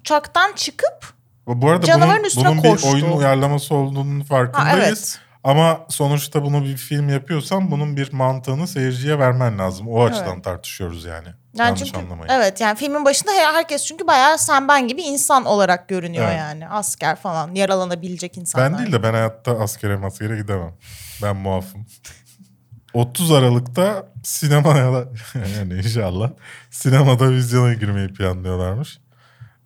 uçaktan 0.00 0.52
çıkıp 0.52 1.12
Bu 1.46 1.70
arada 1.70 1.86
Canavarın 1.86 2.18
bunun, 2.18 2.24
üstüne 2.24 2.48
bunun 2.48 2.62
koştu. 2.62 2.88
bir 2.88 2.92
oyun 2.92 3.12
uyarlaması 3.16 3.74
olduğunun 3.74 4.20
ha, 4.20 4.26
farkındayız. 4.26 4.78
evet 4.88 5.18
Ama 5.44 5.80
sonuçta 5.88 6.42
bunu 6.44 6.64
bir 6.64 6.76
film 6.76 7.08
yapıyorsan 7.08 7.70
bunun 7.70 7.96
bir 7.96 8.12
mantığını 8.12 8.66
seyirciye 8.68 9.18
vermen 9.18 9.58
lazım. 9.58 9.88
O 9.88 10.04
açıdan 10.04 10.32
Evet. 10.34 10.44
tartışıyoruz 10.44 11.04
yani. 11.04 11.28
Yani 11.54 11.66
Yanlış 11.66 11.82
çünkü 11.84 11.98
anlamayın. 11.98 12.32
evet 12.32 12.60
yani 12.60 12.76
filmin 12.78 13.04
başında 13.04 13.32
her- 13.32 13.54
herkes 13.54 13.84
çünkü 13.86 14.06
bayağı 14.06 14.38
sen 14.38 14.68
ben 14.68 14.88
gibi 14.88 15.02
insan 15.02 15.44
olarak 15.44 15.88
görünüyor 15.88 16.24
Evet. 16.28 16.38
yani. 16.38 16.68
Asker 16.68 17.16
falan 17.16 17.54
yaralanabilecek 17.54 18.38
insanlar. 18.38 18.72
Ben 18.72 18.78
değil 18.78 18.92
de 18.92 19.02
ben 19.02 19.12
hayatta 19.12 19.52
askere 19.60 19.96
maskere 19.96 20.36
gidemem. 20.36 20.74
Ben 21.22 21.36
muafım. 21.36 21.86
30 22.94 23.32
Aralık'ta 23.32 24.06
sinemaya 24.24 24.92
da 24.92 25.04
yani 25.58 25.74
inşallah 25.74 26.30
sinemada 26.70 27.30
vizyona 27.30 27.72
girmeyi 27.74 28.08
planlıyorlarmış. 28.08 28.98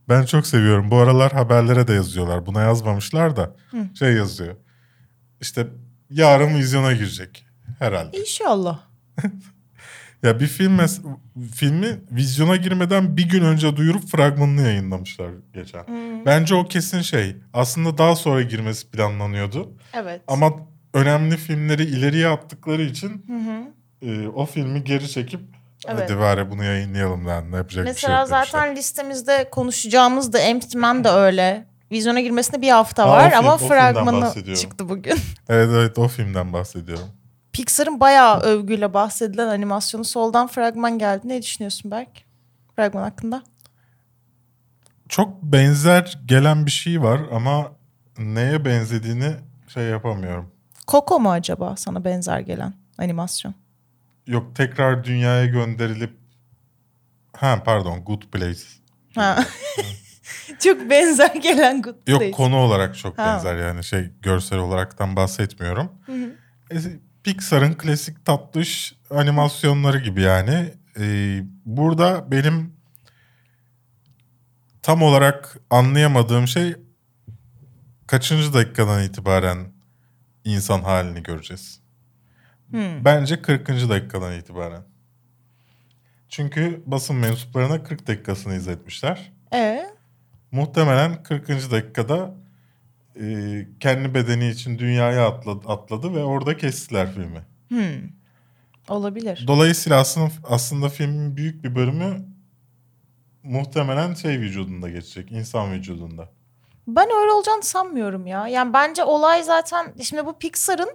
Ben 0.09 0.25
çok 0.25 0.47
seviyorum. 0.47 0.91
Bu 0.91 0.97
aralar 0.99 1.33
haberlere 1.33 1.89
de 1.89 1.93
yazıyorlar. 1.93 2.47
Buna 2.47 2.63
yazmamışlar 2.63 3.37
da 3.37 3.51
şey 3.99 4.13
yazıyor. 4.13 4.57
İşte 5.41 5.67
yarın 6.11 6.55
vizyona 6.59 6.93
girecek 6.93 7.47
herhalde. 7.79 8.19
İnşallah. 8.21 8.81
Ya 10.23 10.41
bir 10.41 10.47
film 10.47 10.79
mes- 10.79 11.01
filmi 11.55 12.01
vizyona 12.11 12.57
girmeden 12.57 13.17
bir 13.17 13.29
gün 13.29 13.43
önce 13.45 13.77
duyurup 13.77 14.09
fragmanını 14.09 14.63
yayınlamışlar 14.63 15.31
geçen. 15.55 15.85
Bence 16.27 16.55
o 16.55 16.65
kesin 16.65 17.01
şey. 17.03 17.37
Aslında 17.53 17.99
daha 17.99 18.17
sonra 18.17 18.43
girmesi 18.43 18.91
planlanıyordu. 18.91 19.73
Evet. 19.93 20.21
Ama 20.29 20.53
önemli 20.95 21.37
filmleri 21.37 21.85
ileriye 21.85 22.29
attıkları 22.29 22.83
için 22.83 23.27
e, 24.03 24.29
o 24.29 24.47
filmi 24.47 24.85
geri 24.85 25.09
çekip 25.09 25.41
Evet. 25.89 26.01
hadi 26.11 26.19
bari 26.19 26.51
bunu 26.51 26.65
yayınlayalım 26.65 27.27
lan 27.27 27.53
ne 27.53 27.57
yapacak 27.57 27.85
bir 27.87 27.91
şey 27.95 27.95
Mesela 27.95 28.21
yok 28.21 28.31
demişler. 28.31 28.47
zaten 28.53 28.77
listemizde 28.77 29.49
konuşacağımız 29.51 30.33
da 30.33 30.39
Empty-Man 30.39 31.05
de 31.05 31.09
öyle. 31.09 31.67
Vizyona 31.91 32.21
girmesine 32.21 32.63
bir 32.63 32.71
hafta 32.71 33.05
Ha, 33.05 33.09
o 33.09 33.13
var 33.13 33.31
film- 33.31 33.39
ama 33.39 33.57
fragmanı 33.57 34.55
çıktı 34.55 34.89
bugün. 34.89 35.19
Evet 35.49 35.69
evet 35.73 35.99
o 35.99 36.09
filmden 36.09 36.53
bahsediyorum. 36.53 37.09
Pixar'ın 37.53 38.01
bayağı 38.01 38.41
övgüyle 38.41 38.95
bahsedilen 38.95 39.49
animasyonu 39.49 40.05
soldan 40.05 40.47
fragman 40.47 40.99
geldi. 40.99 41.29
Ne 41.29 41.43
düşünüyorsun 41.43 41.91
Berk? 41.91 42.09
Fragman 42.77 43.03
hakkında. 43.03 43.43
Çok 45.09 45.43
benzer 45.43 46.19
gelen 46.27 46.67
bir 46.67 46.71
şey 46.71 47.03
var 47.03 47.21
ama 47.33 47.73
neye 48.19 48.65
benzediğini 48.65 49.33
şey 49.69 49.85
yapamıyorum. 49.85 50.51
Coco 50.89 51.21
mu 51.21 51.31
acaba 51.31 51.77
sana 51.77 52.05
benzer 52.05 52.41
gelen 52.41 52.75
animasyon? 52.99 53.55
Yok 54.27 54.57
tekrar 54.57 55.05
dünyaya 55.05 55.47
gönderilip 55.47 56.17
ha 57.33 57.63
pardon 57.65 58.05
Good 58.05 58.23
Place. 58.23 58.61
Ha. 59.15 59.39
Çok 60.67 60.91
benzer 60.91 61.35
gelen 61.35 61.83
Good 61.83 61.95
Yok 62.09 62.21
Place. 62.21 62.31
konu 62.31 62.57
olarak 62.57 62.99
çok 62.99 63.19
Ha. 63.19 63.27
benzer 63.27 63.57
yani 63.57 63.85
şey 63.85 64.11
görsel 64.23 64.59
olaraktan 64.59 65.17
bahsetmiyorum. 65.17 65.93
E, 66.71 66.77
Pixar'ın 67.25 67.73
klasik 67.75 68.25
tatlış 68.25 68.95
animasyonları 69.11 69.99
gibi 69.99 70.23
yani. 70.23 70.75
E, 71.01 71.39
burada 71.65 72.31
benim 72.31 72.73
tam 74.83 75.03
olarak 75.03 75.57
anlayamadığım 75.71 76.49
şey 76.49 76.75
kaçıncı 78.07 78.55
dakikadan 78.55 79.03
itibaren 79.03 79.59
insan 80.45 80.81
halini 80.83 81.23
göreceğiz. 81.23 81.81
Hmm. 82.71 83.05
Bence 83.05 83.43
40. 83.43 83.69
dakikadan 83.69 84.33
itibaren. 84.33 84.83
Çünkü 86.29 86.83
basın 86.87 87.17
mensuplarına 87.17 87.83
40 87.83 88.07
dakikasını 88.07 88.55
izletmişler. 88.55 89.33
Ee, 89.55 89.87
Muhtemelen 90.53 91.23
40. 91.23 91.49
dakikada 91.49 92.35
e, 93.21 93.67
kendi 93.81 94.15
bedeni 94.15 94.49
için 94.49 94.79
dünyaya 94.79 95.29
atladı, 95.29 95.69
atladı 95.69 96.15
ve 96.15 96.25
orada 96.25 96.57
kestiler 96.57 97.13
filmi. 97.13 97.43
hmm. 97.69 98.11
Olabilir. 98.89 99.45
Dolayısıyla 99.47 100.01
aslında, 100.01 100.31
aslında 100.45 100.89
filmin 100.89 101.37
büyük 101.37 101.65
bir 101.65 101.75
bölümü 101.75 102.25
muhtemelen 103.43 104.15
şey 104.15 104.41
vücudunda 104.41 104.91
geçecek, 104.91 105.33
insan 105.33 105.73
vücudunda. 105.73 106.29
Ben 106.87 107.09
öyle 107.21 107.33
olacağını 107.33 107.63
sanmıyorum 107.63 108.27
ya. 108.27 108.49
Yani 108.49 108.73
bence 108.73 109.05
olay 109.05 109.43
zaten 109.43 109.95
şimdi 110.03 110.27
bu 110.27 110.39
Pixar'ın 110.39 110.91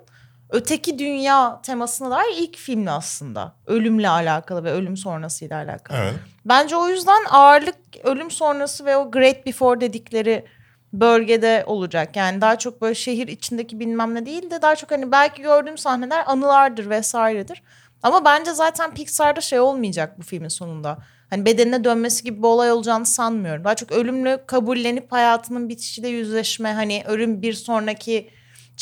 öteki 0.52 1.00
dünya 1.00 1.62
temasına 1.62 2.12
dair 2.12 2.36
ilk 2.38 2.58
filmi 2.58 2.92
aslında. 2.92 3.56
Ölümle 3.68 4.10
alakalı 4.10 4.64
ve 4.64 4.72
ölüm 4.72 4.98
sonrasıyla 4.98 5.58
alakalı. 5.58 5.98
Evet. 5.98 6.14
Bence 6.46 6.76
o 6.76 6.88
yüzden 6.88 7.24
ağırlık 7.30 7.76
ölüm 8.04 8.32
sonrası 8.32 8.86
ve 8.86 8.98
o 8.98 9.12
Great 9.12 9.46
Before 9.46 9.82
dedikleri 9.82 10.46
bölgede 10.94 11.64
olacak. 11.68 12.16
Yani 12.16 12.42
daha 12.42 12.58
çok 12.58 12.82
böyle 12.82 12.96
şehir 12.96 13.28
içindeki 13.28 13.80
bilmem 13.80 14.16
ne 14.16 14.26
değil 14.26 14.52
de 14.52 14.62
daha 14.62 14.76
çok 14.76 14.92
hani 14.92 15.12
belki 15.12 15.42
gördüğüm 15.42 15.78
sahneler 15.78 16.24
anılardır 16.28 16.90
vesairedir. 16.90 17.64
Ama 18.04 18.26
bence 18.26 18.54
zaten 18.54 18.94
Pixar'da 18.94 19.42
şey 19.42 19.60
olmayacak 19.60 20.20
bu 20.20 20.24
filmin 20.24 20.48
sonunda. 20.48 20.98
Hani 21.30 21.46
bedenine 21.46 21.84
dönmesi 21.84 22.24
gibi 22.24 22.38
bir 22.38 22.48
olay 22.48 22.72
olacağını 22.72 23.06
sanmıyorum. 23.06 23.64
Daha 23.64 23.76
çok 23.76 23.92
ölümle 23.92 24.46
kabullenip 24.46 25.12
hayatının 25.12 25.70
bitişiyle 25.70 26.08
yüzleşme 26.08 26.74
hani 26.74 27.04
ölüm 27.08 27.42
bir 27.42 27.54
sonraki 27.54 28.30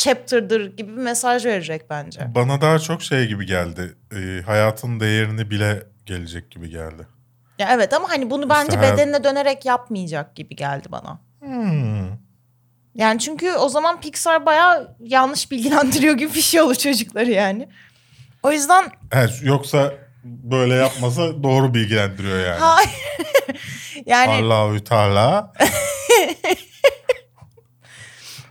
chapter'dır 0.04 0.78
gibi 0.78 0.92
bir 0.92 1.02
mesaj 1.02 1.46
verecek 1.46 1.90
bence. 1.90 2.22
Bana 2.36 2.62
daha 2.62 2.80
çok 2.80 3.02
şey 3.02 3.28
gibi 3.28 3.46
geldi. 3.46 3.96
e, 4.16 4.42
hayatın 4.46 5.00
değerini 5.00 5.50
bile 5.50 5.84
gelecek 6.06 6.52
gibi 6.52 6.70
geldi. 6.70 7.08
Ya 7.60 7.70
evet 7.72 7.94
ama 7.94 8.10
hani 8.10 8.30
bunu 8.30 8.50
bence 8.50 8.78
hayat- 8.78 8.94
bedenine 8.98 9.24
dönerek 9.24 9.66
yapmayacak 9.66 10.36
gibi 10.36 10.56
geldi 10.56 10.88
bana. 10.92 11.20
Hmm. 11.40 12.10
Yani 12.96 13.20
çünkü 13.20 13.52
o 13.54 13.70
zaman 13.70 14.02
Pixar 14.02 14.46
bayağı 14.46 14.96
yanlış 15.00 15.52
bilgilendiriyor 15.52 16.14
gibi 16.18 16.34
bir 16.34 16.42
şey 16.42 16.62
olur 16.62 16.76
çocukları 16.76 17.32
yani. 17.32 17.70
O 18.44 18.52
yüzden 18.52 18.86
Evet, 19.12 19.40
yoksa 19.44 19.94
böyle 20.24 20.74
yapmasa 20.76 21.44
doğru 21.44 21.74
bilgilendiriyor 21.74 22.40
yani. 22.40 22.60
hayır. 22.60 22.90
yani 24.06 24.32
Allahü 24.32 24.84
Teala. 24.84 25.54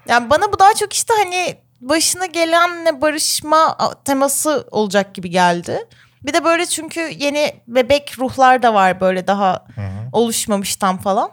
yani 0.09 0.31
bana 0.31 0.53
bu 0.53 0.59
daha 0.59 0.75
çok 0.75 0.93
işte 0.93 1.15
hani 1.25 1.57
başına 1.81 2.27
gelenle 2.27 3.01
barışma 3.01 3.79
teması 4.05 4.69
olacak 4.71 5.15
gibi 5.15 5.31
geldi. 5.31 5.79
Bir 6.23 6.33
de 6.35 6.45
böyle 6.45 6.67
çünkü 6.67 7.01
yeni 7.19 7.55
bebek 7.67 8.19
ruhlar 8.19 8.63
da 8.63 8.75
var 8.75 9.01
böyle 9.01 9.27
daha 9.27 9.67
oluşmamış 10.13 10.77
tam 10.77 10.99
falan. 10.99 11.31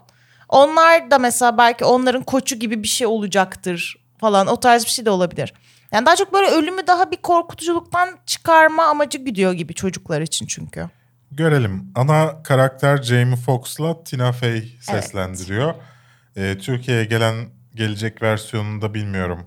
Onlar 0.50 1.12
da 1.12 1.20
mesela 1.20 1.58
belki 1.58 1.86
onların 1.86 2.24
koçu 2.24 2.56
gibi 2.56 2.84
bir 2.84 2.88
şey 2.88 3.08
olacaktır 3.08 3.98
falan. 4.18 4.48
O 4.48 4.60
tarz 4.60 4.86
bir 4.86 4.90
şey 4.90 5.06
de 5.06 5.10
olabilir. 5.10 5.54
Yani 5.92 6.06
daha 6.06 6.16
çok 6.16 6.34
böyle 6.34 6.48
ölümü 6.48 6.88
daha 6.88 7.12
bir 7.12 7.18
korkutuculuktan 7.18 8.10
çıkarma 8.26 8.86
amacı 8.86 9.18
gidiyor 9.18 9.54
gibi 9.54 9.74
çocuklar 9.74 10.22
için 10.22 10.46
çünkü. 10.48 10.90
Görelim. 11.32 11.92
Ana 11.96 12.44
karakter 12.44 13.04
Jamie 13.04 13.36
Foxx'la 13.36 14.04
Tina 14.04 14.32
Fey 14.32 14.78
seslendiriyor. 14.82 15.74
Ee, 16.36 16.58
Türkiye'ye 16.58 17.06
gelen 17.06 17.36
gelecek 17.76 18.22
versiyonunda 18.22 18.94
bilmiyorum. 18.94 19.40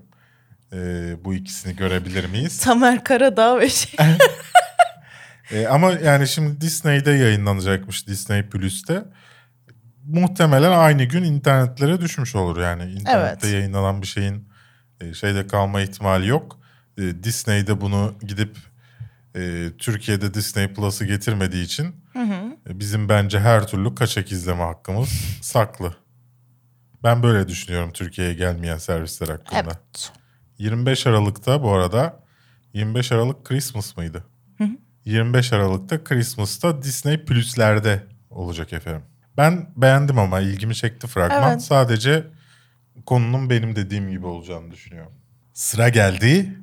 Ee, 0.73 1.15
bu 1.25 1.33
ikisini 1.33 1.75
görebilir 1.75 2.25
miyiz? 2.25 2.57
Tamer 2.63 3.03
Karadağ 3.03 3.59
ve 3.59 3.69
şey. 3.69 3.99
Ee, 5.51 5.67
ama 5.67 5.91
yani 5.91 6.27
şimdi 6.27 6.61
Disney'de 6.61 7.11
yayınlanacakmış 7.11 8.07
Disney 8.07 8.49
Plus'te. 8.49 9.03
Muhtemelen 10.05 10.71
aynı 10.71 11.03
gün 11.03 11.23
internetlere 11.23 12.01
düşmüş 12.01 12.35
olur 12.35 12.61
yani. 12.61 12.91
İnternette 12.91 13.47
Evet. 13.47 13.53
yayınlanan 13.53 14.01
bir 14.01 14.07
şeyin 14.07 14.49
e, 15.01 15.13
şeyde 15.13 15.47
kalma 15.47 15.81
ihtimali 15.81 16.27
yok. 16.27 16.59
E, 16.97 17.23
Disney'de 17.23 17.81
bunu 17.81 18.15
gidip 18.27 18.57
e, 19.35 19.69
Türkiye'de 19.77 20.33
Disney 20.33 20.73
Plus'ı 20.73 21.05
getirmediği 21.05 21.65
için 21.65 21.95
E, 22.69 22.79
Bizim 22.79 23.09
bence 23.09 23.39
her 23.39 23.67
türlü 23.67 23.95
kaçak 23.95 24.31
izleme 24.31 24.63
hakkımız 24.63 25.09
saklı. 25.41 25.93
Ben 27.03 27.23
böyle 27.23 27.47
düşünüyorum 27.47 27.91
Türkiye'ye 27.93 28.33
gelmeyen 28.33 28.77
servisler 28.77 29.27
hakkında. 29.27 29.59
Evet. 29.59 30.11
25 30.57 31.07
Aralık'ta 31.07 31.63
bu 31.63 31.71
arada 31.71 32.19
25 32.73 33.11
Aralık 33.11 33.45
Christmas 33.45 33.97
mıydı? 33.97 34.23
25 35.05 35.53
Aralık'ta 35.53 36.03
Christmas'ta 36.03 36.81
Disney 36.81 37.25
Plus'lerde 37.25 38.03
olacak 38.29 38.73
efendim. 38.73 39.01
Ben 39.37 39.69
beğendim 39.77 40.19
ama 40.19 40.39
ilgimi 40.39 40.75
çekti 40.75 41.07
fragman. 41.07 41.51
Evet. 41.51 41.61
Sadece 41.61 42.27
konunun 43.05 43.49
benim 43.49 43.75
dediğim 43.75 44.09
gibi 44.09 44.25
olacağını 44.25 44.71
düşünüyorum. 44.71 45.11
Sıra 45.53 45.89
geldi 45.89 46.57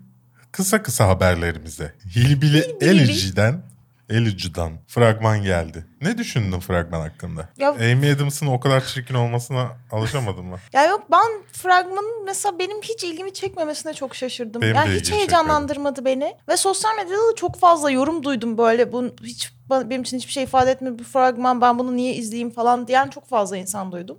kısa 0.52 0.82
kısa 0.82 1.08
haberlerimize. 1.08 1.94
Hilbili 2.16 2.76
Elici'den 2.80 3.62
Elici'den 4.10 4.72
fragman 4.86 5.42
geldi. 5.42 5.86
Ne 6.00 6.18
düşündün 6.18 6.60
fragman 6.60 7.00
hakkında? 7.00 7.48
Ya- 7.56 7.70
Amy 7.70 8.10
Adams'ın 8.10 8.46
o 8.46 8.60
kadar 8.60 8.84
çirkin 8.84 9.14
olmasına 9.14 9.68
alışamadın 9.92 10.44
mı? 10.44 10.56
Ya 10.72 10.84
yok 10.86 11.06
ben 11.10 11.26
fragmanın 11.52 12.24
mesela 12.24 12.58
benim 12.58 12.82
hiç 12.82 13.04
ilgimi 13.04 13.34
çekmemesine 13.34 13.94
çok 13.94 14.14
şaşırdım. 14.14 14.62
Benim 14.62 14.74
yani 14.74 14.94
hiç 14.94 15.12
heyecanlandırmadı 15.12 16.04
beni. 16.04 16.34
Ve 16.48 16.56
sosyal 16.56 16.96
medyada 16.96 17.32
da 17.32 17.34
çok 17.36 17.58
fazla 17.60 17.90
yorum 17.90 18.22
duydum 18.22 18.58
böyle. 18.58 18.92
Bu 18.92 19.04
hiç 19.22 19.52
benim 19.70 20.02
için 20.02 20.16
hiçbir 20.18 20.32
şey 20.32 20.42
ifade 20.44 20.70
etmiyor 20.70 20.98
bu 20.98 21.04
fragman. 21.04 21.60
Ben 21.60 21.78
bunu 21.78 21.96
niye 21.96 22.14
izleyeyim 22.14 22.50
falan 22.50 22.86
diyen 22.86 23.08
çok 23.08 23.28
fazla 23.28 23.56
insan 23.56 23.92
duydum. 23.92 24.18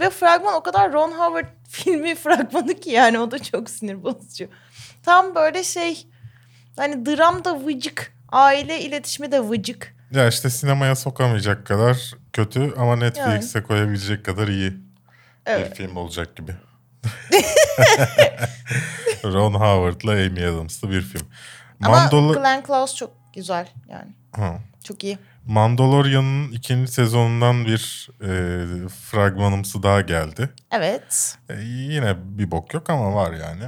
Ve 0.00 0.10
fragman 0.10 0.54
o 0.54 0.62
kadar 0.62 0.92
Ron 0.92 1.10
Howard 1.12 1.46
filmi 1.68 2.14
fragmanı 2.14 2.74
ki 2.74 2.90
yani 2.90 3.18
o 3.18 3.30
da 3.30 3.38
çok 3.38 3.70
sinir 3.70 4.02
bozucu. 4.02 4.48
Tam 5.02 5.34
böyle 5.34 5.64
şey 5.64 6.06
hani 6.76 7.06
dram 7.06 7.44
da 7.44 7.64
vıcık. 7.66 8.17
Aile 8.32 8.80
iletişimi 8.80 9.32
de 9.32 9.40
vıcık. 9.48 9.94
Ya 10.10 10.28
işte 10.28 10.50
sinemaya 10.50 10.96
sokamayacak 10.96 11.66
kadar 11.66 12.12
kötü 12.32 12.74
ama 12.76 12.96
Netflix'e 12.96 13.62
koyabilecek 13.62 14.24
kadar 14.24 14.48
iyi 14.48 14.72
Evet. 15.46 15.70
bir 15.70 15.76
film 15.76 15.96
olacak 15.96 16.36
gibi. 16.36 16.52
Ron 19.24 19.54
Howard'la 19.54 20.12
Amy 20.12 20.44
Adams'lı 20.46 20.90
bir 20.90 21.00
film. 21.02 21.26
Ama 21.84 21.96
Mandal- 21.96 22.34
Glenn 22.34 22.62
Close 22.66 22.96
çok 22.96 23.10
güzel 23.34 23.68
yani. 23.88 24.12
Ha. 24.36 24.58
Çok 24.84 25.04
iyi. 25.04 25.18
Mandalorian'ın 25.46 26.52
ikinci 26.52 26.92
sezonundan 26.92 27.64
bir 27.64 28.08
e, 28.22 28.28
fragmanımsı 28.88 29.82
daha 29.82 30.00
geldi. 30.00 30.48
Evet. 30.70 31.36
E, 31.48 31.60
yine 31.62 32.14
bir 32.38 32.50
bok 32.50 32.74
yok 32.74 32.90
ama 32.90 33.14
var 33.14 33.32
yani. 33.32 33.64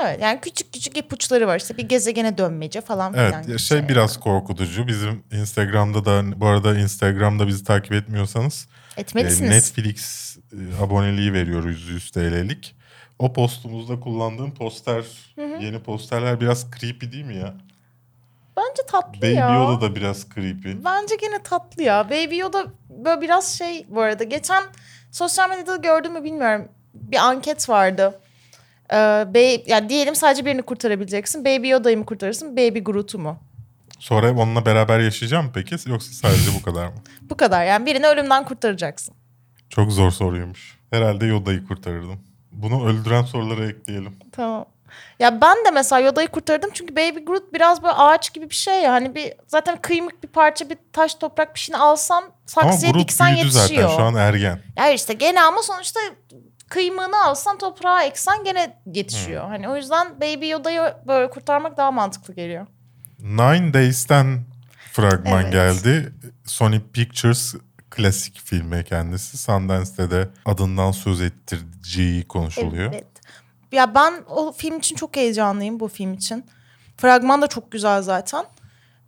Evet 0.00 0.22
yani 0.22 0.40
küçük 0.40 0.72
küçük 0.72 0.98
ipuçları 0.98 1.46
var. 1.46 1.56
İşte 1.60 1.76
bir 1.76 1.88
gezegene 1.88 2.38
dönmece 2.38 2.80
falan 2.80 3.14
Evet 3.14 3.28
filan. 3.28 3.46
gibi 3.46 3.58
şey 3.58 3.88
biraz 3.88 4.20
korkutucu. 4.20 4.86
Bizim 4.86 5.24
Instagram'da 5.32 6.04
da 6.04 6.40
bu 6.40 6.46
arada 6.46 6.78
Instagram'da 6.78 7.46
bizi 7.46 7.64
takip 7.64 7.92
etmiyorsanız 7.92 8.68
e, 8.96 9.00
Etmelisiniz. 9.00 9.50
Netflix 9.50 10.36
e, 10.52 10.82
aboneliği 10.82 11.32
veriyoruz 11.32 11.88
100 11.88 12.10
TL'lik. 12.10 12.76
O 13.18 13.32
postumuzda 13.32 14.00
kullandığım 14.00 14.54
poster, 14.54 15.04
yeni 15.36 15.82
posterler 15.82 16.40
biraz 16.40 16.66
creepy 16.70 17.12
değil 17.12 17.24
mi 17.24 17.36
ya? 17.36 17.54
Bence 18.56 18.82
tatlı 18.88 19.22
Baby 19.22 19.34
ya. 19.34 19.54
Yoda 19.54 19.80
da 19.80 19.94
biraz 19.96 20.26
creepy. 20.34 20.70
Bence 20.84 21.16
gene 21.16 21.42
tatlı 21.42 21.82
ya. 21.82 22.10
Baby 22.10 22.36
Yoda 22.36 22.64
böyle 22.90 23.20
biraz 23.20 23.58
şey 23.58 23.86
bu 23.88 24.00
arada. 24.00 24.24
Geçen 24.24 24.62
sosyal 25.10 25.50
medyada 25.50 25.76
gördüm 25.76 26.12
mü 26.12 26.24
bilmiyorum. 26.24 26.68
Bir 26.94 27.16
anket 27.16 27.68
vardı. 27.68 28.20
Ee, 28.92 28.96
baby, 29.28 29.56
yani 29.70 29.88
diyelim 29.88 30.14
sadece 30.14 30.44
birini 30.44 30.62
kurtarabileceksin. 30.62 31.44
Baby 31.44 31.68
Yoda'yı 31.68 31.98
mı 31.98 32.06
kurtarırsın? 32.06 32.56
Baby 32.56 32.78
Groot'u 32.78 33.18
mu? 33.18 33.38
Sonra 33.98 34.32
onunla 34.32 34.66
beraber 34.66 35.00
yaşayacağım 35.00 35.50
peki 35.54 35.76
yoksa 35.86 36.12
sadece 36.12 36.50
bu 36.60 36.62
kadar 36.62 36.86
mı? 36.86 36.94
Bu 37.22 37.36
kadar 37.36 37.64
yani 37.64 37.86
birini 37.86 38.06
ölümden 38.06 38.44
kurtaracaksın. 38.44 39.14
Çok 39.70 39.92
zor 39.92 40.10
soruymuş. 40.10 40.78
Herhalde 40.90 41.26
Yoda'yı 41.26 41.66
kurtarırdım. 41.66 42.20
Bunu 42.52 42.86
öldüren 42.86 43.22
sorulara 43.22 43.66
ekleyelim. 43.66 44.16
Tamam. 44.32 44.64
Ya 45.18 45.40
ben 45.40 45.56
de 45.64 45.70
mesela 45.70 46.00
Yoda'yı 46.00 46.28
kurtardım 46.28 46.70
çünkü 46.74 46.96
Baby 46.96 47.18
Groot 47.24 47.52
biraz 47.54 47.82
böyle 47.82 47.94
ağaç 47.94 48.32
gibi 48.34 48.50
bir 48.50 48.54
şey 48.54 48.82
ya. 48.82 48.92
Hani 48.92 49.14
bir 49.14 49.32
zaten 49.46 49.78
kıymık 49.82 50.22
bir 50.22 50.28
parça 50.28 50.70
bir 50.70 50.78
taş 50.92 51.14
toprak 51.14 51.54
bir 51.54 51.60
şeyini 51.60 51.82
alsan 51.82 52.22
Ama 52.22 52.32
saksıya 52.46 52.92
Groot 52.92 53.02
diksen 53.02 53.26
büyüdü 53.34 53.46
yetişiyor. 53.46 53.82
zaten 53.88 53.96
şu 53.96 54.02
an 54.02 54.14
ergen. 54.14 54.60
Ya 54.76 54.90
işte 54.90 55.12
gene 55.14 55.42
ama 55.42 55.62
sonuçta 55.62 56.00
kıymığını 56.72 57.24
alsan 57.24 57.58
toprağa 57.58 58.02
eksen 58.02 58.44
gene 58.44 58.76
yetişiyor. 58.86 59.48
Hani 59.48 59.68
o 59.68 59.76
yüzden 59.76 60.20
Baby 60.20 60.48
Yoda'yı 60.48 60.94
böyle 61.06 61.30
kurtarmak 61.30 61.76
daha 61.76 61.90
mantıklı 61.90 62.34
geliyor. 62.34 62.66
Nine 63.18 63.74
Days'ten 63.74 64.44
fragman 64.92 65.42
Evet. 65.42 65.52
geldi. 65.52 66.12
Sony 66.44 66.80
Pictures 66.92 67.54
klasik 67.90 68.40
filmi 68.44 68.84
kendisi. 68.84 69.38
Sundance'de 69.38 70.10
de 70.10 70.28
adından 70.44 70.92
söz 70.92 71.20
ettireceği 71.20 72.28
konuşuluyor. 72.28 72.92
Evet. 72.92 73.06
Ya 73.72 73.94
ben 73.94 74.14
o 74.28 74.52
film 74.52 74.78
için 74.78 74.96
çok 74.96 75.16
heyecanlıyım 75.16 75.80
bu 75.80 75.88
film 75.88 76.14
için. 76.14 76.46
Fragman 76.96 77.42
da 77.42 77.46
çok 77.46 77.72
güzel 77.72 78.02
zaten. 78.02 78.44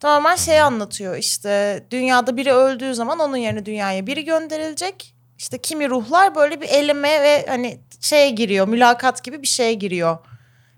Tamamen 0.01 0.37
şey 0.37 0.61
anlatıyor 0.61 1.17
işte 1.17 1.85
dünyada 1.91 2.37
biri 2.37 2.53
öldüğü 2.53 2.95
zaman 2.95 3.19
onun 3.19 3.37
yerine 3.37 3.67
dünyaya 3.67 4.07
biri 4.07 4.25
gönderilecek. 4.25 5.14
İşte 5.39 5.59
kimi 5.59 5.91
ruhlar 5.91 6.35
böyle 6.35 6.61
bir 6.61 6.69
eleme 6.69 7.23
ve 7.23 7.47
hani 7.49 7.81
şeye 8.01 8.31
giriyor 8.31 8.69
mülakat 8.69 9.25
gibi 9.25 9.43
bir 9.43 9.47
şeye 9.47 9.75
giriyor. 9.75 10.19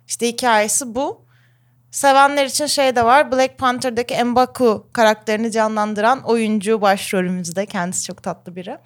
İşte 0.06 0.28
hikayesi 0.28 0.94
bu. 0.94 1.26
Sevenler 1.90 2.46
için 2.46 2.66
şey 2.66 2.96
de 2.96 3.04
var 3.04 3.32
Black 3.32 3.58
Panther'daki 3.58 4.24
M'Baku 4.24 4.88
karakterini 4.92 5.52
canlandıran 5.52 6.22
oyuncu 6.22 6.80
başrolümüzde. 6.80 7.66
Kendisi 7.66 8.04
çok 8.04 8.22
tatlı 8.22 8.56
biri. 8.56 8.78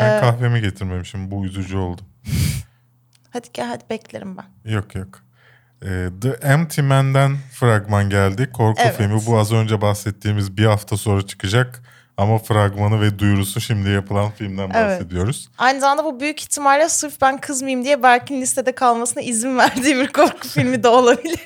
Ben 0.00 0.16
Ee, 0.18 0.20
kahvemi 0.20 0.60
getirmemişim. 0.60 1.30
Bu 1.30 1.44
üzücü 1.44 1.76
oldu. 1.76 2.02
Hadi 3.30 3.48
gel 3.52 3.66
hadi 3.66 3.84
beklerim 3.90 4.36
ben. 4.36 4.70
Yok 4.72 4.94
yok. 4.94 5.08
Ee, 5.82 6.08
The 6.22 6.28
Empty 6.28 6.80
Man'den 6.80 7.36
fragman 7.52 8.10
geldi. 8.10 8.50
Korku 8.52 8.82
Evet. 8.84 8.96
filmi. 8.96 9.26
Bu 9.26 9.38
az 9.38 9.52
önce 9.52 9.80
bahsettiğimiz 9.80 10.56
bir 10.56 10.64
hafta 10.64 10.96
sonra 10.96 11.26
çıkacak. 11.26 11.82
Ama 12.20 12.38
fragmanı 12.38 13.00
ve 13.00 13.18
duyurusu 13.18 13.60
şimdi 13.60 13.90
yapılan 13.90 14.30
filmden 14.30 14.70
Evet. 14.74 15.00
bahsediyoruz. 15.00 15.48
Aynı 15.58 15.80
zamanda 15.80 16.04
bu 16.04 16.20
büyük 16.20 16.40
ihtimalle 16.42 16.88
sırf 16.88 17.20
ben 17.20 17.38
kızmayayım 17.38 17.84
diye 17.84 18.02
Berk'in 18.02 18.40
listede 18.40 18.72
kalmasına 18.72 19.22
izin 19.22 19.58
verdiği 19.58 19.96
bir 19.96 20.06
korku 20.06 20.48
filmi 20.48 20.82
de 20.82 20.88
olabilir. 20.88 21.40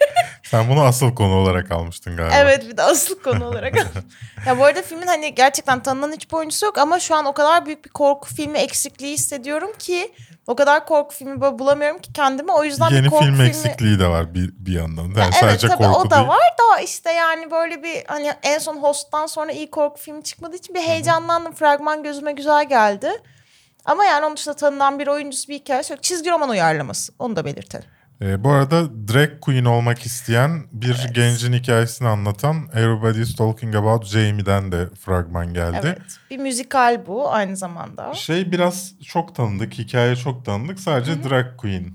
Sen 0.55 0.71
bunu 0.71 0.83
asıl 0.83 1.15
konu 1.15 1.35
olarak 1.35 1.71
almıştın 1.71 2.17
galiba. 2.17 2.35
evet 2.35 2.69
bir 2.69 2.77
de 2.77 2.83
asıl 2.83 3.23
konu 3.23 3.47
olarak. 3.47 3.75
ya 4.47 4.59
bu 4.59 4.65
arada 4.65 4.83
filmin 4.83 5.07
hani 5.07 5.35
gerçekten 5.35 5.83
tanınan 5.83 6.13
hiçbir 6.13 6.37
oyuncusu 6.37 6.67
yok 6.67 6.79
ama 6.79 7.01
şu 7.01 7.15
an 7.15 7.25
o 7.25 7.33
kadar 7.33 7.67
büyük 7.67 7.85
bir 7.85 7.91
korku 7.91 8.35
filmi 8.35 8.59
eksikliği 8.59 9.15
hissediyorum 9.15 9.71
ki 9.79 10.13
o 10.47 10.57
kadar 10.57 10.87
korku 10.87 11.15
filmi 11.15 11.41
böyle 11.41 11.59
bulamıyorum 11.59 11.99
ki 11.99 12.13
kendime. 12.13 12.53
O 12.53 12.65
yüzden 12.65 12.91
Yeni 12.91 13.05
bir 13.05 13.11
korku 13.11 13.25
film 13.25 13.35
filmi... 13.35 13.49
eksikliği 13.49 13.99
de 13.99 14.07
var 14.07 14.35
bir, 14.35 14.51
bir 14.59 14.73
yandan. 14.73 15.03
Yani 15.03 15.19
Ya 15.19 15.25
evet 15.25 15.35
sadece 15.35 15.69
tabii 15.69 15.83
korku 15.83 16.01
o 16.01 16.11
da 16.11 16.17
değil. 16.17 16.29
var 16.29 16.39
da 16.39 16.81
işte 16.81 17.13
yani 17.13 17.51
böyle 17.51 17.83
bir 17.83 18.05
hani 18.07 18.33
en 18.43 18.59
son 18.59 18.77
Host'tan 18.77 19.27
sonra 19.27 19.53
iyi 19.53 19.71
korku 19.71 20.01
filmi 20.01 20.23
çıkmadığı 20.23 20.57
için 20.57 20.75
bir 20.75 20.81
heyecanlandım. 20.81 21.53
Fragman 21.53 22.03
gözüme 22.03 22.33
güzel 22.33 22.69
geldi. 22.69 23.11
Ama 23.85 24.05
yani 24.05 24.27
onun 24.27 24.37
dışında 24.37 24.57
tanınan 24.57 24.99
bir 24.99 25.07
oyuncusu 25.07 25.49
bir 25.49 25.55
hikayesi 25.55 25.93
yok. 25.93 26.03
Çizgi 26.03 26.31
roman 26.31 26.49
uyarlaması. 26.49 27.13
Onu 27.19 27.37
da 27.37 27.45
belirtelim. 27.45 27.94
Ee, 28.23 28.45
bu 28.45 28.51
arada 28.51 28.83
drag 29.13 29.41
queen 29.41 29.65
olmak 29.65 30.07
isteyen 30.07 30.65
bir 30.73 31.09
gencin 31.15 31.53
hikayesini 31.53 32.09
anlatan 32.09 32.69
Everybody's 32.75 33.37
Talking 33.37 33.75
About 33.77 34.07
Jamie'den 34.07 34.73
de 34.73 34.89
fragman 35.01 35.55
geldi. 35.55 35.79
Evet. 35.83 36.19
Bir 36.31 36.39
müzikal 36.39 37.07
bu 37.07 37.33
aynı 37.33 37.57
zamanda. 37.57 38.15
Şey 38.15 38.53
biraz 38.53 38.93
çok 39.05 39.35
tanıdık, 39.35 39.73
hikaye 39.75 40.17
çok 40.17 40.45
tanıdık. 40.45 40.81
Sadece 40.81 41.25
drag 41.25 41.47
queen 41.57 41.93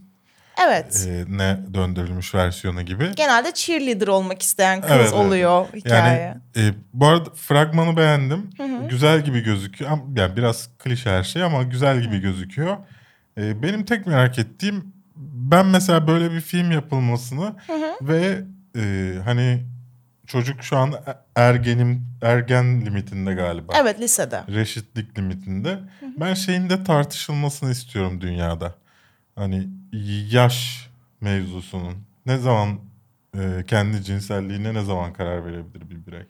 Evet. 0.67 1.07
e, 1.09 1.25
ne 1.37 1.59
döndürülmüş 1.73 2.35
versiyonu 2.35 2.81
gibi. 2.81 3.11
Genelde 3.15 3.53
cheerleader 3.53 4.07
olmak 4.07 4.41
isteyen 4.41 4.81
kız 4.81 4.91
Evet, 4.91 5.01
evet. 5.01 5.13
oluyor 5.13 5.65
hikaye. 5.75 6.21
Yani 6.55 6.67
e, 6.67 6.73
bu 6.93 7.07
arada 7.07 7.29
fragmanı 7.35 7.97
beğendim. 7.97 8.49
Güzel 8.89 9.21
gibi 9.23 9.39
gözüküyor. 9.43 9.91
Yani 10.15 10.35
biraz 10.37 10.69
klişe 10.79 11.09
her 11.09 11.23
şey 11.23 11.43
ama 11.43 11.63
güzel 11.63 12.01
gibi 12.01 12.19
gözüküyor. 12.19 12.77
E, 13.37 13.63
benim 13.63 13.85
tek 13.85 14.07
merak 14.07 14.39
ettiğim 14.39 14.98
ben 15.19 15.65
mesela 15.65 16.07
böyle 16.07 16.31
bir 16.31 16.41
film 16.41 16.71
yapılmasını 16.71 17.55
ve 18.01 18.43
e, 18.75 19.15
hani 19.25 19.63
çocuk 20.27 20.63
şu 20.63 20.77
an 20.77 20.93
ergenim 21.35 22.07
ergen 22.21 22.85
limitinde 22.85 23.33
galiba. 23.33 23.73
Evet 23.75 23.99
lisede. 23.99 24.43
Reşitlik 24.49 25.17
limitinde. 25.17 25.79
Ben 26.17 26.33
şeyin 26.33 26.69
de 26.69 26.83
tartışılmasını 26.83 27.71
istiyorum 27.71 28.21
dünyada. 28.21 28.75
Hani 29.35 29.69
yaş 30.29 30.89
mevzusunun 31.21 31.95
ne 32.25 32.37
zaman 32.37 32.79
e, 33.37 33.63
kendi 33.67 34.03
cinselliğine 34.03 34.73
ne 34.73 34.83
zaman 34.83 35.13
karar 35.13 35.45
verebilir 35.45 35.89
bir 35.89 36.05
birey? 36.05 36.25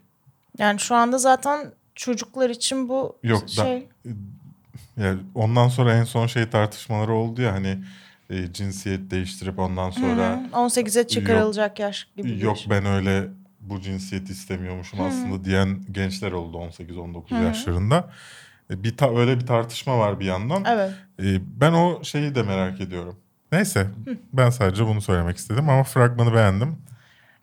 Yani 0.58 0.80
şu 0.80 0.96
anda 0.96 1.18
zaten 1.18 1.72
çocuklar 1.96 2.50
için 2.50 2.90
bu 2.90 3.18
Yok 3.24 3.44
da- 3.44 3.48
şey. 3.48 3.88
Yani 4.98 5.20
ondan 5.36 5.68
sonra 5.68 5.94
en 5.96 6.04
son 6.04 6.28
şey 6.28 6.50
tartışmaları 6.50 7.14
oldu 7.14 7.42
ya 7.42 7.54
hani 7.54 7.84
e, 8.30 8.54
cinsiyet 8.54 9.12
değiştirip 9.12 9.60
ondan 9.60 9.90
sonra 9.90 10.30
Hı 10.52 10.58
hı. 10.58 10.68
18'e 10.68 11.08
çıkarılacak 11.08 11.80
yaş 11.80 12.08
gibi. 12.18 12.44
yok 12.46 12.58
ben 12.70 12.86
öyle 12.86 13.28
bu 13.60 13.82
cinsiyeti 13.82 14.32
istemiyormuşum 14.32 15.02
aslında 15.02 15.44
diyen 15.46 15.82
gençler 15.92 16.32
oldu 16.32 16.58
18-19 16.58 17.44
yaşlarında. 17.46 18.10
E, 18.72 18.84
Bir 18.84 18.98
ta- 18.98 19.18
öyle 19.20 19.40
bir 19.40 19.46
tartışma 19.48 20.00
var 20.00 20.20
bir 20.20 20.26
yandan. 20.26 20.64
Evet. 20.68 20.92
E, 21.20 21.26
ben 21.62 21.72
o 21.74 22.04
şeyi 22.04 22.36
de 22.36 22.44
merak 22.44 22.82
ediyorum. 22.82 23.20
Neyse 23.52 23.88
ben 24.34 24.50
sadece 24.50 24.86
bunu 24.86 25.02
söylemek 25.02 25.38
istedim 25.38 25.70
ama 25.70 25.84
fragmanı 25.84 26.34
beğendim. 26.34 26.78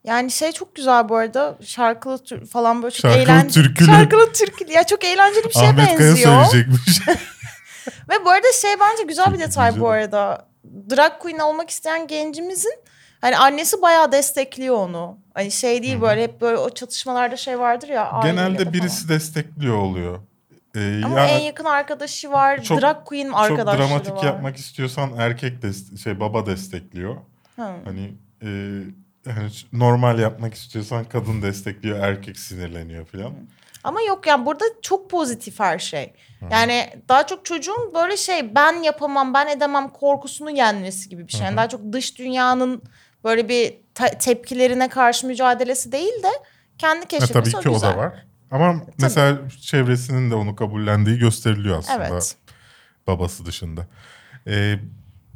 Yani 0.04 0.30
şey 0.30 0.52
çok 0.52 0.74
güzel 0.74 1.08
bu 1.08 1.16
arada. 1.16 1.58
Şarkılı 1.64 2.24
tür 2.24 2.46
falan 2.46 2.82
böyle 2.82 2.90
çok 2.94 3.00
Şarkılı 3.10 3.22
eğlenceli. 3.22 3.52
türkülü. 3.66 3.86
Şarkılı 3.86 4.32
türkülü. 4.32 4.72
Ya 4.72 4.84
çok 4.84 5.04
eğlenceli 5.04 5.44
bir 5.44 5.50
şeye 5.52 5.66
Ahmet 5.68 5.86
Kaya 5.86 5.98
benziyor. 5.98 6.44
söyleyecekmiş. 6.44 7.00
Ve 8.08 8.24
bu 8.24 8.30
arada 8.30 8.46
şey 8.62 8.70
bence 8.80 9.02
güzel 9.02 9.32
bir 9.34 9.38
detay 9.38 9.68
güzel. 9.70 9.82
bu 9.82 9.88
arada. 9.90 10.46
Drag 10.90 11.12
queen 11.18 11.38
olmak 11.38 11.70
isteyen 11.70 12.06
gencimizin 12.06 12.74
hani 13.20 13.36
annesi 13.36 13.82
bayağı 13.82 14.12
destekliyor 14.12 14.74
onu. 14.76 15.18
Hani 15.34 15.50
şey 15.50 15.82
değil 15.82 16.00
böyle 16.00 16.22
hep 16.22 16.40
böyle 16.40 16.58
o 16.58 16.70
çatışmalarda 16.70 17.36
şey 17.36 17.58
vardır 17.58 17.88
ya. 17.88 18.20
Genelde 18.22 18.72
birisi 18.72 19.08
destekliyor 19.08 19.76
oluyor. 19.76 20.18
E, 20.76 21.02
Ama 21.04 21.20
ya 21.20 21.26
en 21.26 21.38
yakın 21.38 21.64
arkadaşı 21.64 22.30
var. 22.32 22.62
çok- 22.62 22.80
drag 22.80 23.04
queen 23.04 23.26
çok 23.28 23.36
arkadaşları 23.38 23.88
dramatik 23.88 24.12
var. 24.16 24.24
yapmak 24.24 24.56
istiyorsan 24.56 25.10
erkek 25.18 25.62
des- 25.62 25.98
şey 26.02 26.20
baba 26.20 26.46
destekliyor. 26.46 27.16
Hı. 27.56 27.62
Hani 27.84 28.12
e, 28.42 28.48
hani 29.30 29.50
normal 29.72 30.18
yapmak 30.18 30.54
istiyorsan 30.54 31.04
kadın 31.04 31.42
destekliyor, 31.42 31.98
erkek 31.98 32.38
sinirleniyor 32.38 33.06
falan. 33.06 33.32
Ama 33.86 34.02
yok 34.02 34.26
yani 34.26 34.46
burada 34.46 34.64
çok 34.82 35.10
pozitif 35.10 35.60
her 35.60 35.78
şey. 35.78 36.12
Yani 36.50 36.86
daha 37.08 37.26
çok 37.26 37.44
çocuğun 37.44 37.92
böyle 37.94 38.16
şey 38.16 38.54
ben 38.54 38.82
yapamam 38.82 39.34
ben 39.34 39.46
edemem 39.46 39.88
korkusunu 39.88 40.50
yenmesi 40.50 41.08
gibi 41.08 41.26
bir 41.28 41.32
şey. 41.32 41.40
Yani 41.46 41.56
daha 41.56 41.68
çok 41.68 41.92
dış 41.92 42.18
dünyanın 42.18 42.82
böyle 43.24 43.48
bir 43.48 43.74
te- 43.94 44.18
tepkilerine 44.18 44.88
karşı 44.88 45.26
mücadelesi 45.26 45.92
değil 45.92 46.22
de 46.22 46.28
kendi 46.78 47.04
E, 47.04 47.08
keşfetmesi 47.08 47.52
tabii 47.52 47.62
ki 47.62 47.68
o 47.70 47.72
güzel. 47.72 47.92
da 47.92 47.96
var. 47.96 48.26
Ama 48.50 48.74
mesela 48.98 49.38
çevresinin 49.62 50.30
de 50.30 50.34
onu 50.34 50.56
kabullendiği 50.56 51.18
gösteriliyor 51.18 51.78
aslında 51.78 52.08
Evet. 52.08 52.36
babası 53.06 53.46
dışında. 53.46 53.86
E, 54.46 54.74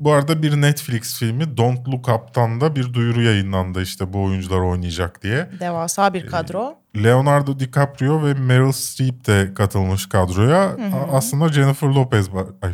bu 0.01 0.13
arada 0.13 0.43
bir 0.43 0.61
Netflix 0.61 1.19
filmi 1.19 1.57
Don't 1.57 1.89
Look 1.89 2.09
Up'tan 2.09 2.61
da 2.61 2.77
bir 2.77 2.95
duyuru 2.95 3.23
yayınlandı 3.23 3.83
işte 3.83 4.13
bu 4.13 4.23
oyuncular 4.25 4.59
oynayacak 4.59 5.23
diye. 5.23 5.49
Devasa 5.61 6.15
bir 6.15 6.27
kadro. 6.27 6.75
Leonardo 6.97 7.59
DiCaprio 7.61 8.25
ve 8.25 8.35
Meryl 8.35 8.73
Streep 8.73 9.27
de 9.27 9.55
katılmış 9.55 10.09
kadroya. 10.09 10.61
A- 10.63 11.17
Aslında 11.17 11.49
Jennifer 11.53 11.89
Lopez 11.89 12.29
ay, 12.63 12.73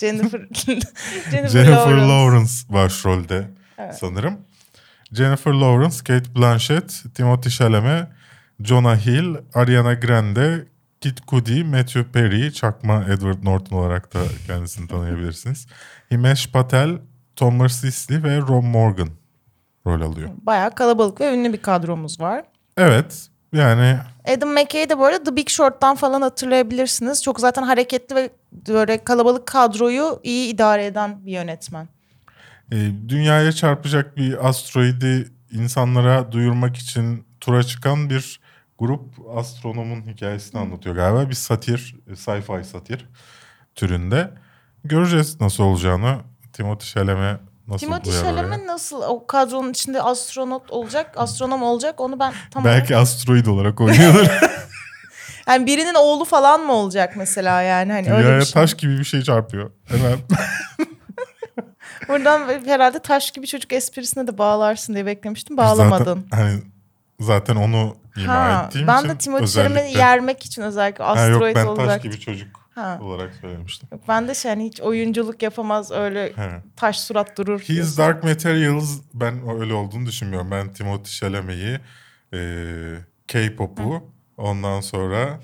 Jennifer, 0.00 0.40
Jennifer, 0.54 1.48
Jennifer 1.48 1.66
Lawrence. 1.66 2.08
Lawrence 2.08 2.52
başrolde 2.68 3.48
sanırım. 4.00 4.38
Jennifer 5.12 5.52
Lawrence, 5.52 5.96
Kate 5.98 6.34
Blanchett, 6.36 6.90
Timothée 7.14 7.50
Chalamet, 7.50 8.06
Jonah 8.60 9.06
Hill, 9.06 9.34
Ariana 9.54 9.94
Grande, 9.94 10.64
Kid 11.00 11.18
Cudi, 11.28 11.64
Matthew 11.64 12.04
Perry, 12.12 12.52
çakma 12.52 13.04
Edward 13.04 13.44
Norton 13.44 13.76
olarak 13.76 14.14
da 14.14 14.18
kendisini 14.46 14.88
tanıyabilirsiniz. 14.88 15.66
Himesh 16.10 16.50
Patel, 16.52 16.98
Thomas 17.36 17.72
Sisley 17.72 18.22
ve 18.22 18.38
Ron 18.38 18.64
Morgan 18.64 19.08
rol 19.86 20.00
alıyor. 20.00 20.30
Bayağı 20.42 20.74
kalabalık 20.74 21.20
ve 21.20 21.34
ünlü 21.34 21.52
bir 21.52 21.62
kadromuz 21.62 22.20
var. 22.20 22.44
Evet 22.76 23.28
yani 23.52 23.98
Adam 24.36 24.48
McKay 24.48 24.88
de 24.88 24.98
bu 24.98 25.04
arada 25.04 25.24
The 25.24 25.36
Big 25.36 25.48
Short'tan 25.48 25.96
falan 25.96 26.22
hatırlayabilirsiniz. 26.22 27.22
Çok 27.22 27.40
zaten 27.40 27.62
hareketli 27.62 28.14
ve 28.14 28.30
böyle 28.52 29.04
kalabalık 29.04 29.46
kadroyu 29.46 30.20
iyi 30.22 30.54
idare 30.54 30.86
eden 30.86 31.26
bir 31.26 31.32
yönetmen. 31.32 31.88
E, 32.72 32.76
dünyaya 33.08 33.52
çarpacak 33.52 34.16
bir 34.16 34.48
asteroidi 34.48 35.28
insanlara 35.52 36.32
duyurmak 36.32 36.76
için 36.76 37.26
tura 37.40 37.62
çıkan 37.62 38.10
bir 38.10 38.40
grup 38.78 39.04
astronomun 39.36 40.02
hikayesini 40.06 40.60
anlatıyor 40.60 40.94
galiba. 40.94 41.28
Bir 41.28 41.34
satir, 41.34 41.96
e, 42.06 42.16
sci-fi 42.16 42.64
satir 42.64 43.08
türünde. 43.74 44.30
Göreceğiz 44.84 45.40
nasıl 45.40 45.64
olacağını. 45.64 46.18
Timothy 46.52 46.92
Chalamet 46.92 47.40
nasıl 47.68 47.86
oraya. 47.86 48.22
Chalamet 48.22 48.66
nasıl 48.66 49.02
o 49.02 49.26
kadronun 49.26 49.70
içinde 49.70 50.02
astronot 50.02 50.70
olacak, 50.70 51.14
astronom 51.16 51.62
olacak 51.62 52.00
onu 52.00 52.18
ben 52.18 52.32
tam 52.50 52.64
Belki 52.64 52.96
asteroid 52.96 53.46
olarak 53.46 53.80
oynuyordur. 53.80 54.26
Yani 55.48 55.66
birinin 55.66 55.94
oğlu 55.94 56.24
falan 56.24 56.60
mı 56.60 56.72
olacak 56.72 57.16
mesela 57.16 57.62
yani 57.62 57.92
hani 57.92 58.12
öyle 58.12 58.22
Dünyaya 58.22 58.40
bir 58.40 58.44
şey. 58.44 58.52
taş 58.52 58.74
gibi 58.74 58.98
bir 58.98 59.04
şey 59.04 59.22
çarpıyor. 59.22 59.70
Hemen. 59.84 60.18
Buradan 62.08 62.48
herhalde 62.66 62.98
taş 62.98 63.30
gibi 63.30 63.46
çocuk 63.46 63.72
esprisine 63.72 64.26
de 64.26 64.38
bağlarsın 64.38 64.94
diye 64.94 65.06
beklemiştim. 65.06 65.56
Bağlamadın. 65.56 66.26
Zaten, 66.30 66.44
hani, 66.44 66.60
zaten 67.20 67.56
onu 67.56 67.96
ima 68.24 68.34
Ha, 68.34 68.64
ettiğim 68.66 68.86
ben 68.86 68.98
için 68.98 69.08
de 69.08 69.12
Timothée 69.12 69.54
Chalamet'i 69.54 69.80
özellikle- 69.80 69.98
yermek 69.98 70.46
için 70.46 70.62
özellikle 70.62 71.04
Ha, 71.04 71.10
asteroid 71.10 71.46
yok 71.46 71.56
ben 71.56 71.66
olacak. 71.66 71.86
taş 71.88 72.02
gibi 72.02 72.20
çocuk 72.20 72.48
Ha. 72.74 72.98
olarak 73.02 73.34
söylemiştim. 73.34 73.88
Yok, 73.92 74.00
ben 74.08 74.28
de 74.28 74.34
şey 74.34 74.50
hani 74.50 74.64
hiç 74.64 74.80
oyunculuk 74.80 75.42
yapamaz 75.42 75.90
öyle 75.90 76.32
He. 76.36 76.62
taş 76.76 77.00
surat 77.00 77.38
durur. 77.38 77.60
His 77.60 77.68
diyorsun. 77.68 77.96
Dark 77.98 78.24
Materials 78.24 79.00
ben 79.14 79.60
öyle 79.60 79.74
olduğunu 79.74 80.06
düşünmüyorum. 80.06 80.50
Ben 80.50 80.72
Timothy 80.72 81.04
Chalamet'i, 81.20 81.80
e, 82.34 82.38
K-pop'u 83.28 84.02
ondan 84.36 84.80
sonra 84.80 85.40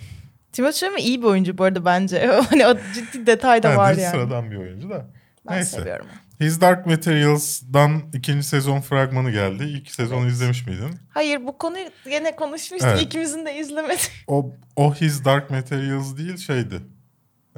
Timothée 0.53 0.73
Chalamet 0.81 1.01
iyi 1.05 1.23
bir 1.23 1.27
oyuncu 1.27 1.59
bu 1.59 1.65
arada 1.65 1.85
bence. 1.85 2.27
hani 2.51 2.67
o 2.67 2.75
ciddi 2.95 3.27
detay 3.27 3.63
da 3.63 3.71
ben 3.71 3.77
var 3.77 3.97
de 3.97 4.01
yani. 4.01 4.11
sıradan 4.11 4.51
bir 4.51 4.57
oyuncu 4.57 4.91
da. 4.91 5.07
Ben 5.49 5.57
Neyse. 5.57 5.77
seviyorum. 5.77 6.07
His 6.41 6.61
Dark 6.61 6.87
Materials'dan 6.87 8.03
ikinci 8.13 8.47
sezon 8.47 8.81
fragmanı 8.81 9.31
geldi. 9.31 9.65
İlk 9.65 9.91
sezonu 9.91 10.27
izlemiş 10.27 10.67
miydin? 10.67 10.99
Hayır 11.11 11.47
bu 11.47 11.59
konuyu 11.59 11.85
gene 12.05 12.37
konuşmuştuk. 12.37 12.91
Evet. 12.93 13.03
İkimizin 13.03 13.47
de 13.47 13.59
izlemedik. 13.59 14.11
O, 14.27 14.51
o 14.77 14.95
His 14.95 15.25
Dark 15.25 15.51
Materials 15.51 16.17
değil 16.17 16.37
şeydi. 16.37 16.81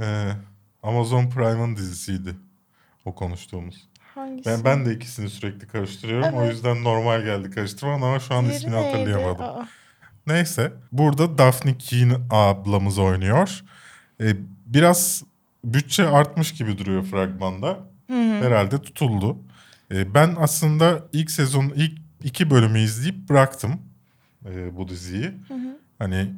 Ee, 0.01 0.29
Amazon 0.83 1.31
Prime'ın 1.31 1.77
dizisiydi. 1.77 2.35
O 3.05 3.14
konuştuğumuz. 3.14 3.89
Hangisi? 4.14 4.51
Ben, 4.51 4.64
ben 4.64 4.87
de 4.87 4.95
ikisini 4.95 5.31
sürekli 5.31 5.66
karıştırıyorum. 5.68 6.35
O 6.35 6.43
Evet. 6.43 6.53
yüzden 6.55 6.85
normal 6.85 7.22
geldi 7.22 7.51
karıştırmam 7.51 8.03
ama 8.03 8.20
şu 8.20 8.35
an 8.35 8.45
Diğeri 8.45 8.57
ismini 8.57 8.74
neydi? 8.77 8.87
hatırlayamadım. 8.97 9.45
Aa. 9.45 9.68
Neyse. 10.27 10.72
Burada 10.93 11.39
Daphne 11.39 11.79
Keane 11.79 12.14
ablamız 12.31 12.99
oynuyor. 12.99 13.61
Ee, 14.20 14.37
biraz 14.66 15.22
bütçe 15.64 16.09
artmış 16.09 16.53
gibi 16.55 16.79
duruyor 16.79 17.05
fragmanda. 17.05 17.79
Herhalde 18.09 18.82
tutuldu. 18.82 19.38
Ee, 19.92 20.14
ben 20.14 20.36
aslında 20.38 20.98
ilk 21.12 21.30
sezonun 21.30 21.72
ilk 21.76 21.98
iki 22.24 22.50
bölümü 22.50 22.78
izleyip 22.78 23.28
bıraktım 23.28 23.80
e, 24.46 24.76
bu 24.76 24.88
diziyi. 24.88 25.30
Hani 25.98 26.32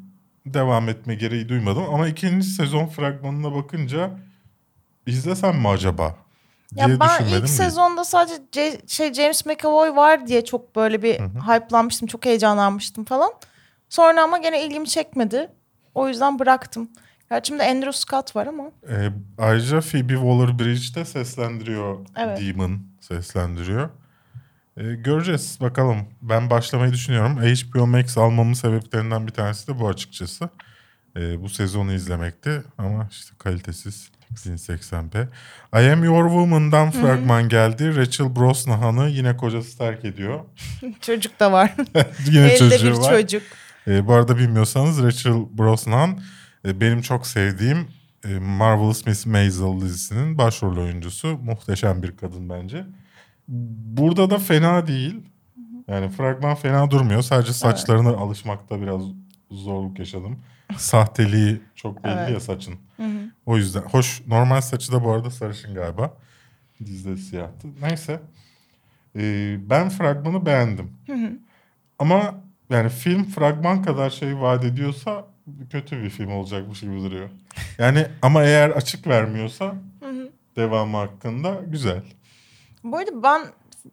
devam 0.47 0.89
etme 0.89 1.15
gereği 1.15 1.49
duymadım. 1.49 1.85
Ama 1.95 2.09
ikinci 2.09 2.47
sezon 2.47 2.87
fragmanına 2.87 3.55
bakınca 3.55 4.11
izlesem 5.07 5.57
mi 5.59 5.69
acaba? 5.69 6.17
diye 6.77 6.89
Ya 6.89 7.01
ben 7.01 7.25
ilk 7.25 7.31
değil. 7.33 7.47
sezonda 7.47 8.05
sadece 8.05 8.35
Ce- 8.53 8.89
şey 8.89 9.13
James 9.15 9.47
McAvoy 9.47 9.97
var 9.97 10.27
diye 10.27 10.45
çok 10.45 10.77
böyle 10.77 11.03
bir 11.03 11.15
hype'lanmıştım. 11.21 12.09
Çok 12.09 12.25
heyecanlanmıştım 12.25 13.05
falan. 13.05 13.33
Sonra 13.89 14.23
ama 14.23 14.39
gene 14.39 14.67
ilgimi 14.67 14.89
çekmedi. 14.89 15.51
O 15.95 16.09
yüzden 16.09 16.39
bıraktım. 16.39 16.91
Gerçi 17.31 17.49
şimdi 17.49 17.63
Andrew 17.63 17.93
Scott 17.93 18.37
var 18.37 18.47
ama. 18.47 18.65
Ee, 18.91 19.11
ayrıca 19.39 19.81
Phoebe 19.81 20.13
Waller-Bridge 20.13 20.95
de 20.95 21.05
seslendiriyor. 21.05 21.99
Evet. 22.17 22.41
Demon 22.41 22.79
seslendiriyor. 23.01 23.89
Ee, 24.77 24.83
göreceğiz 24.95 25.59
bakalım. 25.61 25.97
Ben 26.23 26.51
başlamayı 26.51 26.93
düşünüyorum. 26.93 27.37
HBO 27.43 27.87
Max 27.87 28.19
almamın 28.19 28.53
sebeplerinden 28.53 29.27
bir 29.27 29.33
tanesi 29.33 29.69
de 29.69 29.81
bu 29.81 29.89
açıkçası. 29.89 30.49
Ee, 31.17 31.43
bu 31.43 31.49
sezonu 31.49 31.93
izlemekti 31.93 32.63
ama 32.79 33.09
işte 33.11 33.35
kalitesiz 33.39 34.11
1080p. 34.35 35.27
I 35.75 35.93
Am 35.93 36.05
Your 36.05 36.29
Woman'dan 36.29 36.91
fragman 36.91 37.49
geldi. 37.49 37.97
Rachel 37.97 38.37
Brosnahan'ı 38.37 39.09
yine 39.09 39.37
kocası 39.37 39.79
terk 39.79 40.05
ediyor. 40.05 40.41
Çocuk 41.01 41.41
da 41.41 41.53
var. 41.53 41.75
yine 42.27 42.47
Elde 42.47 42.59
çocuğu 42.59 42.87
bir 42.87 42.99
var. 42.99 43.11
çocuk. 43.21 43.43
Ee, 43.89 44.07
bu 44.07 44.13
arada 44.13 44.37
bilmiyorsanız 44.39 45.03
Rachel 45.03 45.33
Brosnahan 45.59 46.11
e, 46.11 46.19
benim 46.65 47.01
çok 47.01 47.27
sevdiğim 47.27 47.89
e, 48.25 48.39
Marvelous 48.39 49.07
Miss 49.07 49.27
Maisel 49.27 49.81
dizisinin 49.81 50.39
başrol 50.39 50.77
oyuncusu. 50.77 51.39
Muhteşem 51.39 52.03
bir 52.03 52.17
kadın 52.17 52.49
bence. 52.49 52.87
Burada 53.49 54.31
da 54.31 54.39
fena 54.39 54.87
değil. 54.87 55.21
Yani 55.89 56.09
fragman 56.09 56.55
fena 56.55 56.91
durmuyor. 56.91 57.23
Sadece 57.23 57.53
saçlarına 57.53 58.09
alışmakta 58.11 58.81
biraz 58.83 59.03
zorluk 59.51 59.99
yaşadım. 59.99 60.39
Sahteliği 60.77 61.61
çok 61.75 62.05
belli 62.05 62.13
Evet. 62.19 62.31
ya 62.31 62.41
saçın. 62.41 62.75
O 63.47 63.57
yüzden. 63.57 63.81
Hoş 63.83 64.23
normal 64.27 64.61
saçı 64.61 64.93
da 64.93 65.05
bu 65.05 65.13
arada 65.13 65.31
sarışın 65.31 65.75
galiba. 65.75 66.15
Dizide 66.85 67.17
siyahtı. 67.17 67.69
Neyse. 67.83 68.21
Ee, 69.17 69.57
ben 69.71 69.89
fragmanı 69.89 70.47
beğendim. 70.47 70.91
Ama 71.99 72.35
yani 72.71 72.89
film 72.89 73.25
fragman 73.25 73.83
kadar 73.83 74.11
şey 74.11 74.41
vaat 74.41 74.65
ediyorsa 74.65 75.27
kötü 75.71 76.03
bir 76.03 76.11
film 76.11 76.33
olacakmış 76.33 76.81
gibi 76.81 77.03
duruyor. 77.03 77.31
Yani 77.79 78.07
ama 78.23 78.45
eğer 78.45 78.71
açık 78.71 79.07
vermiyorsa 79.07 79.75
devamı 80.57 80.97
hakkında 80.97 81.61
güzel. 81.67 82.03
Bu 82.85 82.97
arada 82.97 83.23
ben 83.23 83.43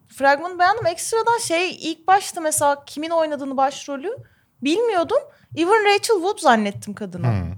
fragmanı 0.08 0.60
beğendim. 0.60 0.86
Ekstradan 0.86 1.38
şey 1.38 1.72
ilk 1.72 2.08
başta 2.08 2.42
mesela 2.42 2.86
kimin 2.86 3.10
oynadığını 3.10 3.58
başrolü 3.58 4.18
bilmiyordum. 4.62 5.18
Even 5.56 5.86
Rachel 5.86 6.16
Wood 6.16 6.40
zannettim 6.40 6.94
kadını. 6.94 7.28
Hmm. 7.28 7.54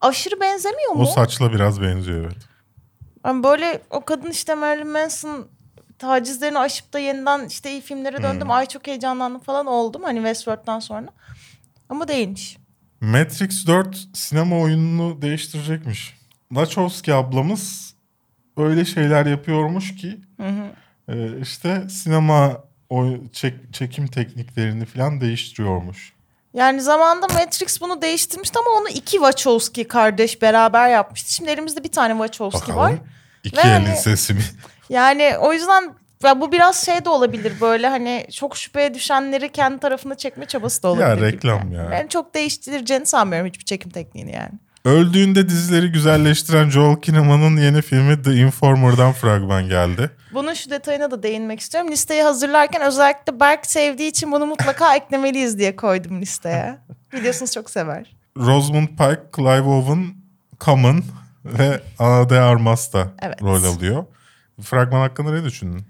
Aşırı 0.00 0.40
benzemiyor 0.40 0.92
mu? 0.92 1.02
O 1.02 1.06
saçla 1.06 1.52
biraz 1.52 1.82
benziyor 1.82 2.24
evet. 2.24 2.36
Yani 3.24 3.42
böyle 3.42 3.82
o 3.90 4.04
kadın 4.04 4.30
işte 4.30 4.54
Marilyn 4.54 4.88
Manson 4.88 5.48
tacizlerini 5.98 6.58
aşıp 6.58 6.92
da 6.92 6.98
yeniden 6.98 7.46
işte 7.46 7.70
iyi 7.70 7.80
filmlere 7.80 8.22
döndüm. 8.22 8.50
Ay 8.50 8.66
çok 8.66 8.86
heyecanlandım 8.86 9.40
falan 9.40 9.66
oldum 9.66 10.02
hani 10.02 10.16
Westworld'dan 10.16 10.80
sonra. 10.80 11.08
Ama 11.88 12.08
değilmiş. 12.08 12.58
Matrix 13.02 13.66
4 13.66 14.08
sinema 14.14 14.58
oyununu 14.58 15.22
değiştirecekmiş. 15.22 16.16
Wachowski 16.48 17.14
ablamız 17.14 17.94
öyle 18.56 18.84
şeyler 18.84 19.26
yapıyormuş 19.26 19.94
ki 19.96 20.20
e, 21.08 21.40
işte 21.40 21.82
sinema 21.90 22.64
oy- 22.90 23.20
çek- 23.32 23.72
çekim 23.72 24.06
tekniklerini 24.06 24.84
falan 24.84 25.20
değiştiriyormuş. 25.20 26.12
Yani 26.54 26.80
zamanında 26.82 27.26
Matrix 27.28 27.80
bunu 27.80 28.02
değiştirmişti 28.02 28.58
ama 28.58 28.70
onu 28.80 28.88
iki 28.88 29.10
Wachowski 29.16 29.88
kardeş 29.88 30.42
beraber 30.42 30.88
yapmıştı. 30.90 31.34
Şimdi 31.34 31.50
elimizde 31.50 31.84
bir 31.84 31.92
tane 31.92 32.12
Wachowski 32.12 32.76
var. 32.76 32.92
Bakalım 32.92 33.00
iki 33.44 33.56
Ve 33.56 33.60
elin 33.60 33.84
hani- 33.86 33.96
sesi 33.96 34.34
mi? 34.34 34.42
Yani 34.88 35.34
o 35.40 35.52
yüzden 35.52 35.94
ya 36.24 36.40
bu 36.40 36.52
biraz 36.52 36.84
şey 36.86 37.04
de 37.04 37.08
olabilir 37.08 37.52
böyle 37.60 37.88
hani 37.88 38.26
çok 38.32 38.56
şüpheye 38.56 38.94
düşenleri 38.94 39.52
kendi 39.52 39.78
tarafına 39.78 40.14
çekme 40.14 40.44
çabası 40.46 40.82
da 40.82 40.88
olabilir. 40.88 41.26
gibi 41.26 41.36
reklam 41.36 41.58
yani. 41.72 41.74
ya. 41.74 41.88
Ben 41.90 42.06
çok 42.06 42.34
değiştireceğini 42.34 43.06
sanmıyorum 43.06 43.48
hiçbir 43.48 43.64
çekim 43.64 43.90
tekniğini 43.90 44.32
yani. 44.32 44.52
Öldüğünde 44.84 45.48
dizileri 45.48 45.92
güzelleştiren 45.92 46.70
Joel 46.70 46.96
Kinnaman'ın 47.00 47.56
yeni 47.56 47.82
filmi 47.82 48.22
The 48.22 48.34
Informer'dan 48.34 49.12
fragman 49.12 49.68
geldi. 49.68 50.10
Bunun 50.34 50.54
şu 50.54 50.70
detayına 50.70 51.10
da 51.10 51.22
değinmek 51.22 51.60
istiyorum. 51.60 51.90
Listeyi 51.90 52.22
hazırlarken 52.22 52.82
özellikle 52.82 53.40
Berk 53.40 53.66
sevdiği 53.66 54.10
için 54.10 54.32
bunu 54.32 54.46
mutlaka 54.46 54.94
eklemeliyiz 54.96 55.58
diye 55.58 55.76
koydum 55.76 56.20
listeye. 56.20 56.78
Biliyorsunuz 57.12 57.52
çok 57.52 57.70
sever. 57.70 58.16
Rosamund 58.38 58.88
Pike, 58.88 59.22
Clive 59.36 59.62
Owen, 59.68 60.14
Common 60.60 61.04
ve 61.44 61.80
Ana 61.98 62.30
de 62.30 62.40
Armas 62.40 62.92
da 62.92 63.06
Evet. 63.22 63.42
rol 63.42 63.64
alıyor. 63.64 64.04
Fragman 64.62 65.00
hakkında 65.00 65.30
ne 65.32 65.44
düşündün? 65.44 65.82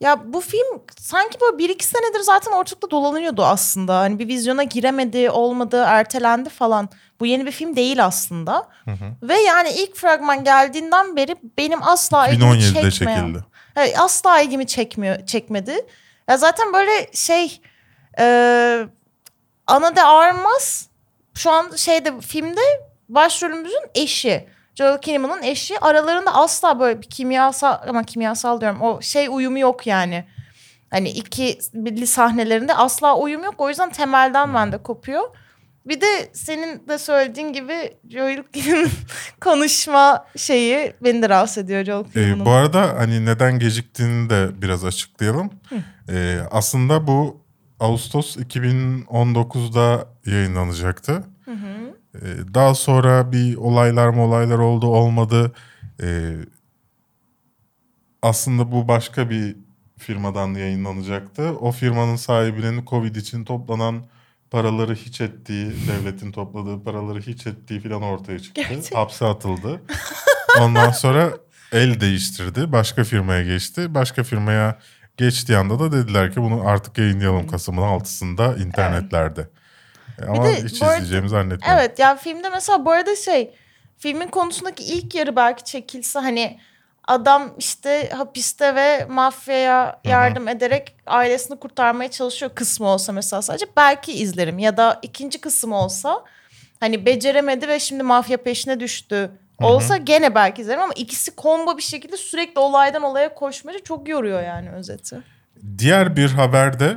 Ya 0.00 0.32
bu 0.32 0.40
film 0.40 0.82
sanki 1.00 1.40
böyle 1.40 1.58
bir 1.58 1.68
iki 1.68 1.84
senedir 1.84 2.20
zaten 2.20 2.52
ortalıkta 2.52 2.90
dolanıyordu 2.90 3.44
aslında. 3.44 3.98
Hani 3.98 4.18
bir 4.18 4.28
vizyona 4.28 4.62
giremedi, 4.62 5.30
olmadı, 5.30 5.84
ertelendi 5.86 6.48
falan. 6.48 6.88
Bu 7.20 7.26
yeni 7.26 7.46
bir 7.46 7.52
film 7.52 7.76
değil 7.76 8.04
aslında. 8.04 8.68
Ve 9.22 9.40
yani 9.40 9.70
ilk 9.70 9.96
fragman 9.96 10.44
geldiğinden 10.44 11.16
beri 11.16 11.36
benim 11.58 11.82
asla 11.82 12.28
ilgimi 12.28 12.44
2017'de 12.44 12.90
çekmeyen. 12.90 13.20
çekildi. 13.20 13.44
Evet, 13.76 14.00
asla 14.00 14.40
ilgimi 14.40 14.66
çekmiyor, 14.66 15.26
çekmedi. 15.26 15.86
Ya 16.28 16.36
zaten 16.36 16.72
böyle 16.72 17.10
şey 17.12 17.60
e, 18.18 18.86
Ana 19.66 19.96
de 19.96 20.02
Armas 20.02 20.86
şu 21.34 21.50
an 21.50 21.76
şeyde 21.76 22.20
filmde 22.20 22.60
başrolümüzün 23.08 23.82
eşi. 23.94 24.48
Joel 24.78 24.98
Kinnaman'ın 25.00 25.42
eşi. 25.42 25.80
Aralarında 25.80 26.34
asla 26.34 26.80
böyle 26.80 27.02
bir 27.02 27.06
kimyasal 27.06 27.88
ama 27.88 28.02
kimyasal 28.04 28.60
diyorum 28.60 28.82
o 28.82 29.02
şey 29.02 29.28
uyumu 29.30 29.58
yok 29.58 29.86
yani. 29.86 30.24
Hani 30.90 31.10
iki 31.10 31.58
birli 31.74 32.06
sahnelerinde 32.06 32.74
asla 32.74 33.16
uyum 33.16 33.44
yok. 33.44 33.54
O 33.58 33.68
yüzden 33.68 33.90
temelden 33.90 34.54
bende 34.54 34.78
kopuyor. 34.82 35.22
Bir 35.86 36.00
de 36.00 36.30
senin 36.32 36.88
de 36.88 36.98
söylediğin 36.98 37.52
gibi 37.52 37.96
Joel 38.10 38.42
Kinnaman'ın 38.52 38.90
konuşma 39.40 40.26
şeyi 40.36 40.92
beni 41.04 41.22
de 41.22 41.28
rahatsız 41.28 41.58
ediyor 41.58 41.84
Joel 41.84 42.04
Ee, 42.04 42.12
Kinnaman'ın. 42.12 42.46
bu 42.46 42.50
arada 42.50 42.94
hani 42.98 43.26
neden 43.26 43.58
geciktiğini 43.58 44.30
de 44.30 44.62
biraz 44.62 44.84
açıklayalım. 44.84 45.50
Ee, 46.10 46.38
aslında 46.50 47.06
bu 47.06 47.40
Ağustos 47.80 48.36
2019'da 48.36 50.06
yayınlanacaktı. 50.26 51.24
Ee, 52.14 52.20
daha 52.54 52.74
sonra 52.74 53.32
bir 53.32 53.56
olaylar 53.56 54.08
mı 54.08 54.22
olaylar 54.22 54.58
oldu 54.58 54.86
olmadı. 54.86 55.52
Ee, 56.02 56.36
aslında 58.22 58.72
bu 58.72 58.88
başka 58.88 59.30
bir 59.30 59.56
firmadan 59.98 60.54
yayınlanacaktı. 60.54 61.42
O 61.42 61.72
firmanın 61.72 62.16
sahibinin 62.16 62.84
Covid 62.86 63.14
için 63.16 63.44
toplanan 63.44 64.02
paraları 64.50 64.94
hiç 64.94 65.20
ettiği, 65.20 65.72
devletin 65.88 66.32
topladığı 66.32 66.82
paraları 66.84 67.20
hiç 67.20 67.46
ettiği 67.46 67.80
falan 67.80 68.02
ortaya 68.02 68.38
çıktı. 68.38 68.60
Gerçek- 68.68 68.94
Hapse 68.98 69.26
atıldı. 69.26 69.82
Ondan 70.60 70.90
sonra 70.90 71.30
el 71.72 72.00
değiştirdi. 72.00 72.72
Başka 72.72 73.04
firmaya 73.04 73.42
geçti. 73.42 73.94
Başka 73.94 74.22
firmaya 74.24 74.78
geçtiği 75.16 75.56
anda 75.56 75.78
da 75.80 75.92
dediler 75.92 76.32
ki 76.32 76.42
bunu 76.42 76.62
artık 76.68 76.98
yayınlayalım 76.98 77.46
Kasım'ın 77.46 77.82
6'sında 77.82 78.62
internetlerde. 78.66 79.48
Ama 80.28 80.44
de 80.44 80.62
hiç 80.64 80.82
arada- 80.82 80.94
izleyeceğimizi 80.94 81.30
zannetmiyorum. 81.32 81.78
Evet 81.80 81.98
yani 81.98 82.18
filmde 82.18 82.48
mesela 82.48 82.84
bu 82.84 82.90
arada 82.90 83.16
şey 83.16 83.54
filmin 83.98 84.28
konusundaki 84.28 84.84
ilk 84.84 85.14
yarı 85.14 85.36
belki 85.36 85.64
çekilse 85.64 86.18
hani 86.18 86.60
adam 87.06 87.54
işte 87.58 88.08
hapiste 88.16 88.74
ve 88.74 89.04
mafyaya 89.04 90.00
yardım 90.04 90.48
ederek 90.48 90.96
ailesini 91.06 91.58
kurtarmaya 91.58 92.10
çalışıyor 92.10 92.52
kısmı 92.54 92.86
olsa 92.86 93.12
mesela 93.12 93.42
sadece 93.42 93.66
belki 93.76 94.12
izlerim 94.12 94.58
ya 94.58 94.76
da 94.76 94.98
ikinci 95.02 95.40
kısım 95.40 95.72
olsa 95.72 96.24
hani 96.80 97.06
beceremedi 97.06 97.68
ve 97.68 97.80
şimdi 97.80 98.02
mafya 98.02 98.36
peşine 98.36 98.80
düştü 98.80 99.30
olsa 99.62 99.96
gene 99.96 100.34
belki 100.34 100.62
izlerim 100.62 100.80
ama 100.80 100.92
ikisi 100.96 101.32
combo 101.36 101.76
bir 101.76 101.82
şekilde 101.82 102.16
sürekli 102.16 102.58
olaydan 102.58 103.02
olaya 103.02 103.34
koşmacı 103.34 103.82
çok 103.84 104.08
yoruyor 104.08 104.42
yani 104.42 104.70
özeti. 104.70 105.16
Diğer 105.78 106.16
bir 106.16 106.30
haberde 106.30 106.96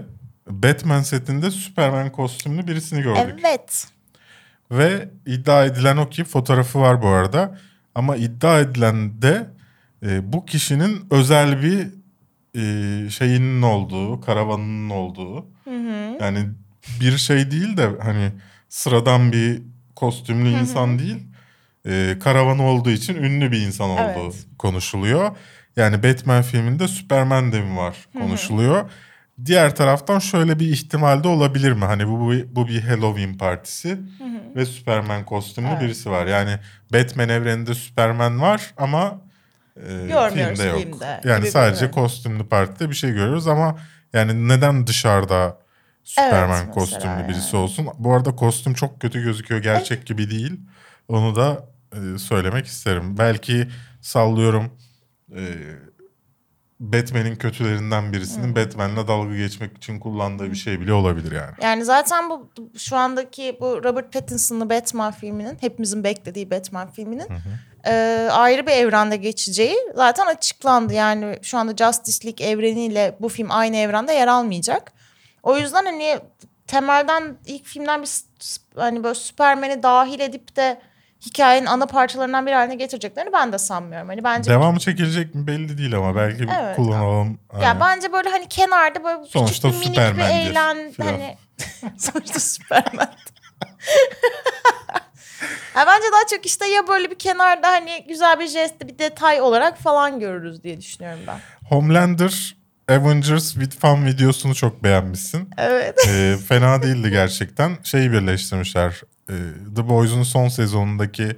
Batman 0.50 1.02
setinde 1.02 1.52
Superman 1.52 2.12
kostümlü 2.12 2.68
birisini 2.68 3.02
gördük. 3.02 3.40
Evet. 3.46 3.88
Ve 4.72 5.10
iddia 5.26 5.66
edilen 5.66 5.98
o 5.98 6.10
ki 6.10 6.24
fotoğrafı 6.24 6.80
var 6.80 7.02
bu 7.02 7.08
arada. 7.08 7.58
Ama 7.96 8.16
iddia 8.16 8.60
edilen 8.60 9.22
de 9.22 9.48
e, 10.06 10.34
bu 10.34 10.46
kişinin 10.46 11.06
özel 11.12 11.64
bir 11.64 11.88
e, 12.56 13.10
şeyinin 13.10 13.62
olduğu, 13.62 14.22
karavanının 14.22 14.90
olduğu. 14.90 15.46
Yani 16.22 16.50
bir 17.02 17.18
şey 17.18 17.52
değil 17.52 17.78
de 17.78 17.90
hani 18.04 18.32
sıradan 18.70 19.32
bir 19.32 19.62
kostümlü 19.96 20.50
insan 20.50 21.00
değil. 21.00 21.18
E, 21.86 22.18
karavanı 22.24 22.64
olduğu 22.64 22.90
için 22.90 23.16
ünlü 23.16 23.52
bir 23.52 23.62
insan 23.62 23.90
olduğu 23.90 24.24
Evet. 24.24 24.46
konuşuluyor. 24.58 25.36
Yani 25.76 26.04
Batman 26.04 26.42
filminde 26.42 26.88
Superman 26.88 27.52
de 27.52 27.62
mi 27.62 27.78
var 27.78 27.96
konuşuluyor. 28.14 28.92
Diğer 29.46 29.76
taraftan 29.76 30.20
şöyle 30.20 30.60
bir 30.60 30.68
ihtimal 30.70 31.24
de 31.24 31.28
olabilir 31.28 31.72
mi? 31.72 31.86
Hani 31.86 32.08
bu, 32.08 32.20
bu, 32.20 32.34
bu 32.56 32.68
bir 32.68 32.82
Halloween 32.82 33.38
partisi 33.38 33.98
ve 34.56 34.66
Superman 34.66 35.26
kostümlü 35.26 35.70
Evet. 35.70 35.82
birisi 35.82 36.12
var. 36.12 36.26
Yani 36.28 36.58
Batman 36.94 37.30
evreninde 37.30 37.74
Superman 37.74 38.42
var 38.42 38.74
ama 38.78 39.22
e, 39.76 39.82
Görmüyoruz 39.90 40.34
filmde 40.60 40.64
yok. 40.64 40.82
filmde 40.82 41.22
yani 41.24 41.48
sadece 41.48 41.82
böyle. 41.82 41.92
kostümlü 41.92 42.48
partide 42.50 42.90
bir 42.90 42.96
şey 42.96 43.10
görüyoruz 43.12 43.48
ama 43.48 43.78
yani 44.14 44.48
neden 44.48 44.88
dışarıda 44.88 45.58
Superman 46.04 46.50
mesela 46.50 46.72
kostümlü 46.72 47.28
birisi 47.28 47.56
yani. 47.56 47.64
olsun? 47.64 47.88
Bu 48.00 48.14
arada 48.16 48.36
kostüm 48.36 48.74
çok 48.74 49.02
kötü 49.02 49.24
gözüküyor. 49.24 49.62
Gerçek 49.62 50.06
gibi 50.06 50.30
değil. 50.30 50.60
Onu 51.08 51.36
da 51.36 51.66
e, 51.94 52.18
söylemek 52.18 52.66
isterim. 52.66 53.18
Belki 53.18 53.68
sallıyorum 54.02 54.72
e, 55.36 55.44
Batman'in 56.82 57.36
kötülerinden 57.36 58.14
birisinin 58.14 58.56
Batman'le 58.56 59.08
dalga 59.08 59.36
geçmek 59.36 59.78
için 59.78 60.00
kullandığı 60.00 60.52
bir 60.52 60.56
şey 60.56 60.80
bile 60.80 60.94
olabilir 60.94 61.32
yani. 61.32 61.52
Yani 61.62 61.86
zaten 61.86 62.30
bu 62.30 62.50
şu 62.78 62.98
andaki 62.98 63.58
bu 63.62 63.84
Robert 63.84 64.14
Pattinson'lı 64.14 64.70
Batman 64.70 65.12
filminin 65.12 65.58
hepimizin 65.62 66.04
beklediği 66.04 66.52
Batman 66.52 66.92
filminin 66.92 67.28
e, 67.86 68.28
ayrı 68.32 68.68
bir 68.68 68.72
evrende 68.72 69.18
geçeceği 69.18 69.76
zaten 69.96 70.26
açıklandı. 70.26 70.94
Yani 70.94 71.40
şu 71.42 71.58
anda 71.58 71.86
Justice 71.86 72.28
League 72.28 72.48
evreniyle 72.48 73.16
bu 73.20 73.30
film 73.30 73.48
aynı 73.52 73.78
evrende 73.78 74.14
yer 74.14 74.28
almayacak. 74.28 74.92
O 75.44 75.58
yüzden 75.58 75.86
hani 75.86 76.20
temelden 76.68 77.38
ilk 77.46 77.66
filmden 77.66 78.02
bir 78.02 78.10
hani 78.76 79.04
böyle 79.04 79.16
Superman'i 79.16 79.84
dahil 79.84 80.20
edip 80.20 80.56
de 80.56 80.82
hikayenin 81.26 81.66
ana 81.66 81.86
parçalarından 81.86 82.46
bir 82.46 82.52
haline 82.52 82.76
getireceklerini 82.76 83.34
ben 83.34 83.54
de 83.54 83.58
sanmıyorum. 83.58 84.08
Hani 84.08 84.24
bence 84.24 84.52
Devamı 84.52 84.80
çekilecek 84.80 85.36
mi 85.36 85.48
belli 85.48 85.78
değil 85.78 85.96
ama 85.98 86.16
belki 86.16 86.48
Evet. 86.62 86.76
kullanalım. 86.76 87.40
ya 87.62 87.70
Hani 87.70 87.80
bence 87.80 88.14
böyle 88.14 88.30
hani 88.30 88.48
kenarda 88.48 89.04
böyle 89.04 89.26
Sonuçta 89.26 89.70
küçük 89.70 89.82
bir 89.86 89.90
minik 89.90 90.18
bir 90.18 90.24
eğlen 90.24 90.94
hani 91.02 91.38
sonuçta 91.98 92.40
Superman. 92.40 93.12
ya 95.76 95.88
bence 95.88 96.06
daha 96.14 96.28
çok 96.30 96.46
işte 96.46 96.68
ya 96.68 96.88
böyle 96.88 97.12
bir 97.12 97.20
kenarda 97.20 97.68
hani 97.68 98.06
güzel 98.08 98.40
bir 98.40 98.48
jest, 98.48 98.82
bir 98.82 99.00
detay 99.00 99.42
olarak 99.42 99.78
falan 99.78 100.20
görürüz 100.20 100.64
diye 100.64 100.78
düşünüyorum 100.82 101.20
ben. 101.28 101.40
Homelander 101.70 102.56
Avengers 102.90 103.54
with 103.54 103.80
Fun 103.80 104.06
videosunu 104.06 104.56
çok 104.56 104.84
beğenmişsin. 104.84 105.50
Evet. 105.58 106.08
Ee, 106.08 106.36
fena 106.48 106.82
değildi 106.84 107.10
gerçekten. 107.10 107.78
Şeyi 107.84 108.12
birleştirmişler. 108.12 109.02
Ee, 109.32 109.36
The 109.76 109.90
Boys'un 109.90 110.24
son 110.24 110.48
sezonundaki 110.48 111.38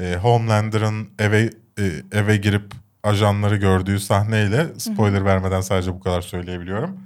e, 0.00 0.14
Homelander'ın 0.14 1.08
eve 1.18 1.50
e, 1.78 1.84
eve 2.12 2.36
girip 2.36 2.72
ajanları 3.02 3.56
gördüğü 3.56 4.00
sahneyle 4.00 4.66
spoiler 4.78 5.24
vermeden 5.24 5.60
sadece 5.60 5.94
bu 5.94 6.00
kadar 6.00 6.20
söyleyebiliyorum. 6.22 7.00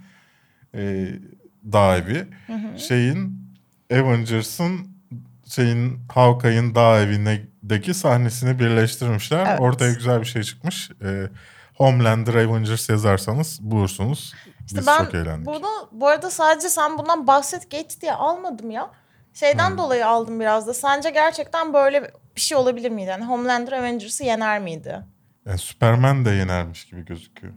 Ee, 0.75 1.09
dağ 1.73 1.97
evi. 1.97 2.27
Şeyin 2.77 3.49
Avengers'ın 3.93 4.89
şeyin 5.47 5.99
Hawkeye'in 6.15 6.75
dağ 6.75 7.01
evindeki 7.01 7.95
sahnesini 7.95 8.59
birleştirmişler. 8.59 9.47
Evet. 9.51 9.61
Ortaya 9.61 9.93
güzel 9.93 10.21
bir 10.21 10.27
şey 10.27 10.43
çıkmış. 10.43 10.91
Ee, 11.05 11.29
Homelander 11.75 12.35
Avengers 12.35 12.89
yazarsanız 12.89 13.59
bulursunuz. 13.63 14.35
İşte 14.67 14.79
Biz 14.79 14.87
ben 14.87 15.05
çok 15.05 15.15
eğlendik. 15.15 15.47
bunu 15.47 15.89
bu 15.93 16.07
arada 16.09 16.31
sadece 16.31 16.69
sen 16.69 16.99
bundan 16.99 17.27
bahset 17.27 17.71
geç 17.71 18.01
diye 18.01 18.13
almadım 18.13 18.71
ya. 18.71 18.91
Şeyden 19.41 19.71
Hmm. 19.71 19.79
dolayı 19.79 20.07
aldım 20.07 20.41
biraz 20.41 20.67
da. 20.67 20.75
Sence 20.75 21.11
gerçekten 21.11 21.73
böyle 21.75 22.11
bir 22.37 22.41
şey 22.41 22.59
olabilir 22.59 22.91
miydi? 22.91 23.09
Yani 23.09 23.25
Homelander 23.25 23.73
Avengers'ı 23.73 24.25
yener 24.25 24.61
miydi? 24.61 25.01
Yani 25.47 25.59
Superman 25.59 26.25
de 26.25 26.31
yenermiş 26.31 26.85
gibi 26.85 27.05
gözüküyor. 27.05 27.55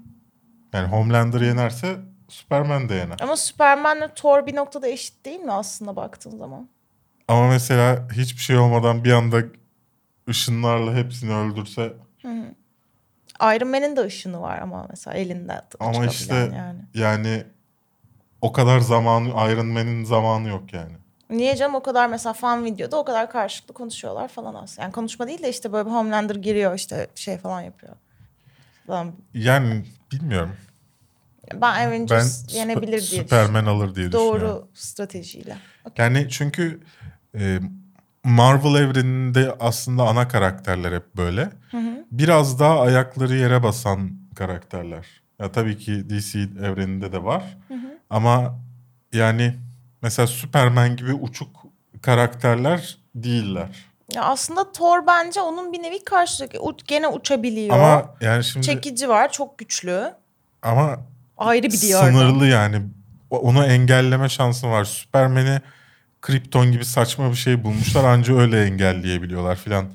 Yani 0.74 0.88
Homelander 0.88 1.42
yenerse 1.42 1.96
Superman 2.28 2.90
de 2.90 2.96
yener. 2.96 3.18
Ama 3.22 3.36
Superman'le 3.36 4.08
Thor 4.16 4.46
bir 4.46 4.56
noktada 4.56 4.88
eşit 4.88 5.26
değil 5.26 5.40
mi 5.40 5.52
aslında 5.52 5.96
baktığın 5.96 6.38
zaman? 6.38 6.70
Ama 7.28 7.48
mesela 7.48 8.08
hiçbir 8.12 8.42
şey 8.42 8.58
olmadan 8.58 9.04
bir 9.04 9.12
anda 9.12 9.44
ışınlarla 10.30 10.96
hepsini 10.96 11.36
öldürse 11.36 11.94
Iron 13.42 13.68
Man'in 13.68 13.96
de 13.96 14.02
ışını 14.02 14.42
var 14.42 14.60
ama 14.60 14.88
mesela 14.90 15.18
elinde 15.18 15.62
ama 15.80 16.06
işte 16.06 16.36
yani. 16.36 16.80
yani. 16.94 17.44
o 18.42 18.52
kadar 18.52 18.80
zamanı 18.80 19.28
Iron 19.52 19.68
Man'in 19.68 20.04
zamanı 20.04 20.48
yok 20.48 20.74
yani. 20.74 21.01
Niye 21.32 21.56
canım 21.56 21.76
o 21.76 21.84
kadar 21.84 22.08
mesela 22.08 22.34
fan 22.34 22.66
videoda 22.66 22.98
o 22.98 23.06
kadar 23.06 23.32
karşılıklı 23.32 23.74
konuşuyorlar 23.74 24.28
falan 24.28 24.54
aslında. 24.56 24.82
Yani 24.82 24.92
konuşma 24.92 25.28
değil 25.28 25.44
de 25.44 25.50
işte 25.50 25.74
böyle 25.74 25.86
bir 25.86 25.92
Homelander 25.92 26.36
giriyor 26.36 26.76
işte 26.76 27.08
şey 27.16 27.38
falan 27.38 27.62
yapıyor. 27.62 27.94
Falan. 28.88 29.14
Yani 29.34 29.86
bilmiyorum. 30.12 30.56
Ben 31.54 31.62
Ben 31.62 31.88
Avengers 31.88 32.46
Süper- 32.46 32.56
yenebilir 32.58 32.92
diye 33.12 33.22
Superman 33.22 33.66
alır 33.66 33.96
diye 33.96 34.06
düşünüyorum. 34.08 34.34
düşünüyorum. 34.34 34.58
Doğru 34.62 34.68
stratejiyle. 34.74 35.58
Okey. 35.86 36.06
Yani 36.06 36.28
çünkü 36.30 36.80
e, 37.36 37.60
Marvel 38.24 38.82
evreninde 38.82 39.56
aslında 39.60 40.04
ana 40.04 40.28
karakterler 40.28 40.92
hep 40.94 41.16
böyle. 41.18 41.50
Biraz 42.12 42.60
daha 42.60 42.82
ayakları 42.82 43.36
yere 43.36 43.64
basan 43.64 44.12
karakterler. 44.36 45.08
Ya 45.40 45.52
tabii 45.52 45.78
ki 45.78 46.10
DC 46.10 46.40
evreninde 46.40 47.12
de 47.12 47.24
var. 47.24 47.58
Ama 48.10 48.60
yani 49.14 49.56
mesela 50.02 50.28
Superman 50.28 50.96
gibi 50.96 51.14
uçuk 51.14 51.50
karakterler 52.02 52.98
değiller. 53.16 53.70
Ya 54.16 54.24
aslında 54.24 54.72
Thor 54.72 55.08
bence 55.08 55.42
onun 55.42 55.74
bir 55.74 55.84
nevi 55.84 56.04
karşılık. 56.04 56.52
U- 56.62 56.78
gene 56.88 57.08
uçabiliyor. 57.08 57.76
Ama 57.76 58.16
yani 58.22 58.44
şimdi 58.44 58.66
Çekici 58.66 59.10
var 59.10 59.32
çok 59.32 59.58
güçlü. 59.58 60.14
ama 60.62 61.00
Ayrı 61.38 61.64
bir 61.68 61.82
diyarda. 61.82 62.08
sınırlı 62.12 62.48
yani. 62.48 62.82
Onu 63.30 63.66
engelleme 63.66 64.30
şansı 64.30 64.68
var. 64.70 64.86
Superman'i 64.86 65.62
Krypton 66.22 66.72
gibi 66.72 66.86
saçma 66.86 67.30
bir 67.32 67.36
şey 67.36 67.64
bulmuşlar 67.64 68.04
anca 68.04 68.38
öyle 68.38 68.64
engelleyebiliyorlar 68.64 69.56
filan. 69.56 69.86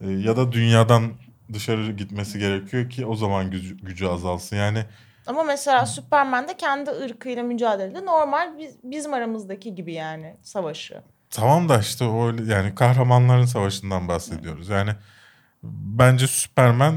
Ee, 0.00 0.10
ya 0.10 0.36
da 0.36 0.52
dünyadan 0.52 1.12
dışarı 1.52 1.92
gitmesi 1.92 2.38
gerekiyor 2.38 2.90
ki 2.90 3.06
o 3.06 3.14
zaman 3.14 3.50
gücü, 3.50 3.76
gücü 3.76 4.06
azalsın. 4.06 4.56
Yani 4.56 4.84
Ama 5.26 5.42
mesela 5.42 5.86
Superman 5.86 6.48
de 6.48 6.56
kendi 6.56 6.90
ırkıyla 6.90 7.42
mücadelede 7.42 8.06
normal 8.06 8.58
biz, 8.58 8.76
bizim 8.82 9.14
aramızdaki 9.14 9.74
gibi 9.74 9.92
yani 9.94 10.36
savaşı. 10.42 11.02
tamam 11.30 11.68
da 11.68 11.78
işte 11.78 12.04
o 12.04 12.30
yani 12.46 12.74
kahramanların 12.74 13.44
savaşından 13.44 14.08
bahsediyoruz. 14.08 14.68
Yani 14.68 14.90
bence 15.62 16.26
Superman 16.26 16.94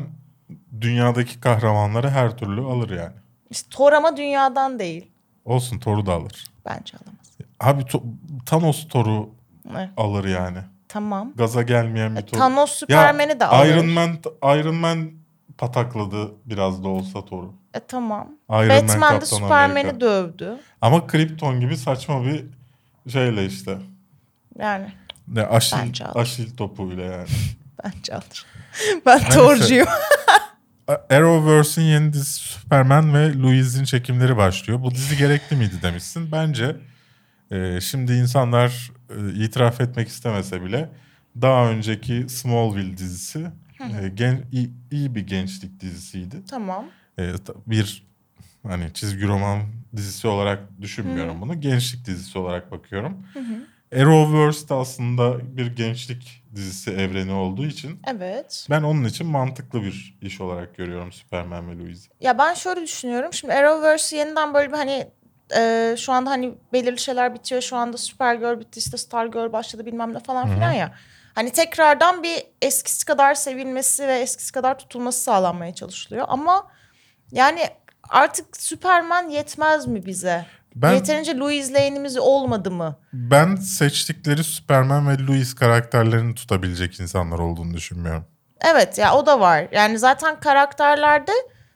dünyadaki 0.82 1.40
kahramanları 1.40 2.10
her 2.10 2.38
türlü 2.38 2.62
alır 2.62 2.90
yani. 2.90 3.14
İşte 3.50 3.70
Thor 3.70 3.94
ama 3.94 4.18
dünyadan 4.18 4.80
değil. 4.80 5.12
Olsun 5.46 5.80
Thor'u 5.80 6.06
da 6.06 6.14
alır. 6.14 6.46
Bence 6.66 6.98
alamaz. 6.98 7.28
Abi 7.60 7.84
To- 7.84 8.04
Thanos 8.46 8.88
Thor'u 8.88 9.30
Evet, 9.72 9.90
alır 9.98 10.26
yani. 10.26 10.58
tamam. 10.88 11.34
Gaza 11.36 11.62
gelmeyen 11.62 12.16
bir 12.16 12.22
Thor. 12.22 12.38
Thanos 12.38 12.72
Superman'i 12.72 13.40
de 13.40 13.46
alır. 13.46 13.68
Iron 13.70 13.86
Man, 13.90 14.18
Iron 14.44 14.76
Man 14.76 15.12
patakladı 15.58 16.32
biraz 16.46 16.84
da 16.84 16.88
olsa 16.88 17.26
Thor'u. 17.26 17.54
E 17.78 17.80
tamam. 17.88 18.28
Iron 18.50 18.68
Man, 18.68 18.88
Batman 18.88 19.22
de 19.22 19.26
Superman'i 19.26 20.02
dövdü. 20.02 20.58
Ama 20.82 21.08
Krypton 21.08 21.60
gibi 21.60 21.78
saçma 21.78 22.26
bir 22.26 22.46
şeyle 23.12 23.46
işte. 23.46 23.78
Yani 24.60 24.92
Ne 25.28 25.44
aşil, 25.46 25.78
Bence 25.78 26.06
alır. 26.06 26.22
aşil 26.22 26.56
topuyla 26.58 27.04
yani. 27.04 27.28
bence 27.84 28.14
alır. 28.16 28.46
ben 29.06 29.20
Thor'cuyum. 29.30 29.88
Arrowverse'in 31.10 31.86
yeni 31.86 32.14
dizisi 32.14 32.40
Superman 32.50 33.14
ve 33.14 33.34
Louis'in 33.40 33.84
çekimleri 33.84 34.38
başlıyor. 34.38 34.82
Bu 34.82 34.92
dizi 34.92 35.18
gerekli 35.18 35.56
miydi 35.56 35.76
demişsin. 35.82 36.32
Bence 36.32 36.76
e, 37.52 37.82
şimdi 37.82 38.14
insanlar 38.14 38.92
e, 39.10 39.44
itiraf 39.44 39.82
etmek 39.82 40.08
istemese 40.08 40.64
bile 40.64 40.90
daha 41.42 41.70
önceki 41.70 42.26
Smallville 42.30 42.98
dizisi 42.98 43.48
e, 44.04 44.08
gen, 44.10 44.46
iyi, 44.52 44.70
iyi 44.92 45.16
bir 45.16 45.28
gençlik 45.28 45.80
dizisiydi. 45.80 46.36
tamam. 46.50 46.86
E, 47.20 47.34
bir 47.68 48.08
hani 48.68 48.94
çizgi 48.94 49.28
roman 49.28 49.62
dizisi 49.96 50.28
olarak 50.28 50.60
düşünmüyorum 50.82 51.42
bunu. 51.42 51.62
Gençlik 51.62 52.06
dizisi 52.06 52.40
olarak 52.40 52.72
bakıyorum. 52.72 53.28
Arrowverse 53.96 54.70
de 54.70 54.74
aslında 54.74 55.58
bir 55.58 55.76
gençlik 55.76 56.44
dizisi 56.56 56.92
evreni 56.92 57.32
olduğu 57.34 57.66
için 57.66 58.00
Evet. 58.08 58.68
ben 58.70 58.84
onun 58.84 59.04
için 59.04 59.28
mantıklı 59.28 59.84
bir 59.84 60.18
iş 60.22 60.42
olarak 60.42 60.78
görüyorum 60.78 61.12
Superman 61.12 61.70
ve 61.70 61.78
Louis'i. 61.78 62.10
Ya 62.22 62.38
ben 62.38 62.54
şöyle 62.54 62.82
düşünüyorum. 62.82 63.34
Şimdi 63.34 63.54
Arrowverse 63.54 64.18
yeniden 64.18 64.54
böyle 64.54 64.72
bir 64.72 64.78
hani 64.78 65.08
e, 65.58 65.96
şu 65.98 66.14
anda 66.14 66.30
hani 66.30 66.54
belirli 66.74 67.00
şeyler 67.00 67.36
bitiyor. 67.36 67.62
Şu 67.62 67.76
anda 67.76 67.98
Supergirl 67.98 68.60
bitti 68.60 68.80
işte 68.80 68.98
Stargirl 68.98 69.52
başladı 69.54 69.86
bilmem 69.86 70.14
ne 70.14 70.20
falan 70.20 70.54
filan 70.56 70.72
ya. 70.72 70.94
Hani 71.36 71.52
tekrardan 71.52 72.24
bir 72.24 72.44
eskisi 72.62 73.06
kadar 73.06 73.34
sevilmesi 73.36 74.08
ve 74.08 74.20
eskisi 74.20 74.52
kadar 74.52 74.80
tutulması 74.80 75.22
sağlanmaya 75.24 75.76
çalışılıyor. 75.76 76.26
Ama 76.30 76.68
yani 77.32 77.70
artık 78.10 78.58
Superman 78.58 79.30
yetmez 79.30 79.88
mi 79.88 80.06
bize? 80.06 80.46
Ben- 80.76 80.94
Yeterince 80.94 81.38
Louis 81.38 81.74
Lane'imiz 81.74 82.18
olmadı 82.18 82.72
mı? 82.72 82.96
Ben 83.14 83.56
seçtikleri 83.56 84.44
Superman 84.44 85.10
ve 85.10 85.26
Louis 85.28 85.56
karakterlerini 85.56 86.36
tutabilecek 86.36 87.00
insanlar 87.00 87.40
olduğunu 87.40 87.74
düşünmüyorum. 87.74 88.26
Evet 88.62 88.98
ya 88.98 89.16
o 89.16 89.26
da 89.26 89.40
var. 89.40 89.68
Yani 89.72 90.00
zaten 90.00 90.40
karakterlerde 90.40 91.32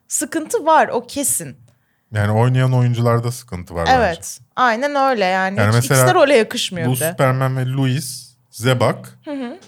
sıkıntı 0.08 0.66
var 0.66 0.88
o 0.88 1.08
kesin. 1.08 1.58
Yani 2.14 2.32
oynayan 2.32 2.74
oyuncularda 2.74 3.32
sıkıntı 3.32 3.76
var 3.76 3.88
Evet. 3.92 4.40
Aynen 4.56 4.96
öyle 4.96 5.26
yani. 5.26 5.60
Yani 5.60 5.78
Hiç- 5.78 5.90
mesela 5.90 6.14
role 6.14 6.38
yakışmıyor 6.38 6.88
bence. 6.88 7.02
Bu 7.02 7.06
de. 7.06 7.12
Superman 7.12 7.58
ve 7.58 7.66
Louis, 7.66 8.36
Zebak 8.52 9.18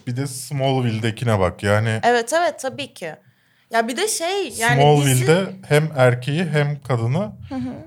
bir 0.08 0.18
de 0.18 0.28
Smallville'dekine 0.28 1.40
bak. 1.40 1.64
Yani 1.64 2.00
Evet 2.04 2.34
evet 2.34 2.60
tabii 2.60 2.94
ki. 2.94 3.16
Ya 3.74 3.88
bir 3.88 3.98
de 3.98 4.08
şey 4.08 4.50
yani 4.50 4.82
Smallville'de 4.82 5.42
dizi... 5.42 5.52
hem 5.68 5.90
erkeği 5.98 6.46
hem 6.46 6.82
kadını 6.82 7.32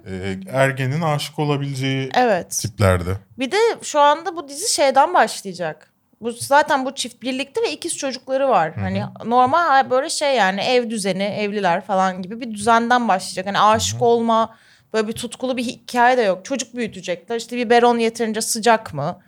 e, 0.07 0.37
ergenin 0.53 1.01
aşık 1.01 1.39
olabileceği 1.39 2.11
Evet. 2.15 2.51
tiplerde. 2.51 3.11
Bir 3.39 3.51
de 3.51 3.57
şu 3.83 4.01
anda 4.01 4.37
bu 4.37 4.49
dizi 4.49 4.75
şeyden 4.75 5.15
başlayacak. 5.15 5.91
Bu 6.21 6.33
zaten 6.33 6.85
bu 6.85 6.95
çift 6.95 7.23
birlikte 7.23 7.63
ve 7.63 7.73
ikiz 7.73 7.97
çocukları 7.97 8.49
var. 8.49 8.73
Hani 8.75 9.03
normal 9.25 9.91
böyle 9.91 10.11
şey 10.11 10.35
yani 10.37 10.61
ev 10.61 10.91
düzeni, 10.91 11.23
evliler 11.23 11.81
falan 11.81 12.23
gibi 12.23 12.41
bir 12.41 12.55
düzenden 12.55 13.09
başlayacak. 13.09 13.47
Hani 13.47 13.61
aşık 13.61 14.03
olma, 14.03 14.57
böyle 14.93 15.09
bir 15.09 15.13
tutkulu 15.13 15.57
bir 15.57 15.65
hikaye 15.65 16.17
de 16.17 16.23
yok. 16.23 16.45
Çocuk 16.45 16.75
büyütecekler. 16.77 17.37
İşte 17.37 17.57
bir 17.57 17.71
Beron 17.71 17.99
yeterince 17.99 18.41
sıcak 18.41 18.95
mı? 18.95 19.19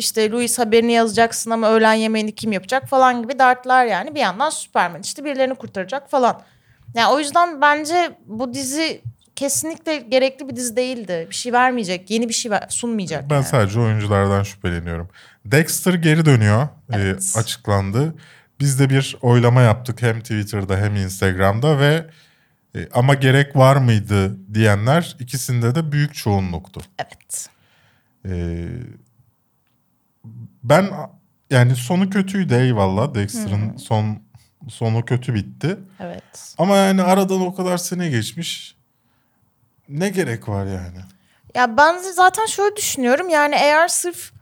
İşte 0.00 0.30
Louis 0.30 0.58
haberini 0.58 0.92
yazacaksın 0.92 1.50
ama 1.50 1.70
öğlen 1.70 1.94
yemeğini 1.94 2.34
kim 2.34 2.52
yapacak 2.52 2.88
falan 2.88 3.22
gibi 3.22 3.38
dertler 3.38 3.86
yani. 3.86 4.14
Bir 4.14 4.20
yandan 4.20 4.50
Superman 4.50 5.00
işte 5.02 5.24
birilerini 5.24 5.54
kurtaracak 5.54 6.10
falan. 6.10 6.42
Yani 6.94 7.12
o 7.14 7.18
yüzden 7.18 7.60
bence 7.60 8.10
bu 8.26 8.54
dizi 8.54 9.00
kesinlikle 9.36 9.96
gerekli 9.96 10.48
bir 10.48 10.56
dizi 10.56 10.76
değildi. 10.76 11.26
Bir 11.30 11.34
şey 11.34 11.52
vermeyecek, 11.52 12.10
yeni 12.10 12.28
bir 12.28 12.34
şey 12.34 12.52
sunmayacak. 12.68 13.30
Ben 13.30 13.34
yani. 13.34 13.44
sadece 13.44 13.80
oyunculardan 13.80 14.42
şüpheleniyorum. 14.42 15.08
Dexter 15.44 15.94
geri 15.94 16.24
dönüyor. 16.24 16.62
e, 16.62 16.68
Evet. 16.92 17.34
açıklandı. 17.36 18.14
Biz 18.60 18.80
de 18.80 18.90
bir 18.90 19.16
oylama 19.22 19.62
yaptık 19.62 20.02
hem 20.02 20.20
Twitter'da 20.20 20.76
hem 20.76 20.96
Instagram'da 20.96 21.78
ve 21.78 22.06
e, 22.74 22.88
ama 22.92 23.14
gerek 23.14 23.56
var 23.56 23.76
mıydı 23.76 24.36
diyenler 24.54 25.16
ikisinde 25.20 25.74
de 25.74 25.92
büyük 25.92 26.14
çoğunluktu. 26.14 26.80
Evet. 26.98 27.48
E, 28.28 28.32
ben 30.62 30.90
yani 31.50 31.76
sonu 31.76 32.10
kötüydü 32.10 32.54
eyvallah. 32.54 33.14
Dexter'ın 33.14 33.76
son 33.76 34.18
sonu 34.68 35.04
kötü 35.04 35.34
bitti. 35.34 35.78
Evet. 36.00 36.54
Ama 36.58 36.76
yani 36.76 37.02
aradan 37.02 37.40
o 37.40 37.54
kadar 37.54 37.76
sene 37.78 38.08
geçmiş. 38.08 38.76
Ne 39.88 40.08
gerek 40.08 40.48
var 40.48 40.66
yani? 40.66 40.98
Ya 41.54 41.76
ben 41.76 41.98
zaten 41.98 42.46
şöyle 42.46 42.76
düşünüyorum. 42.76 43.28
Yani 43.28 43.54
eğer 43.54 43.88
sırf 43.88 44.32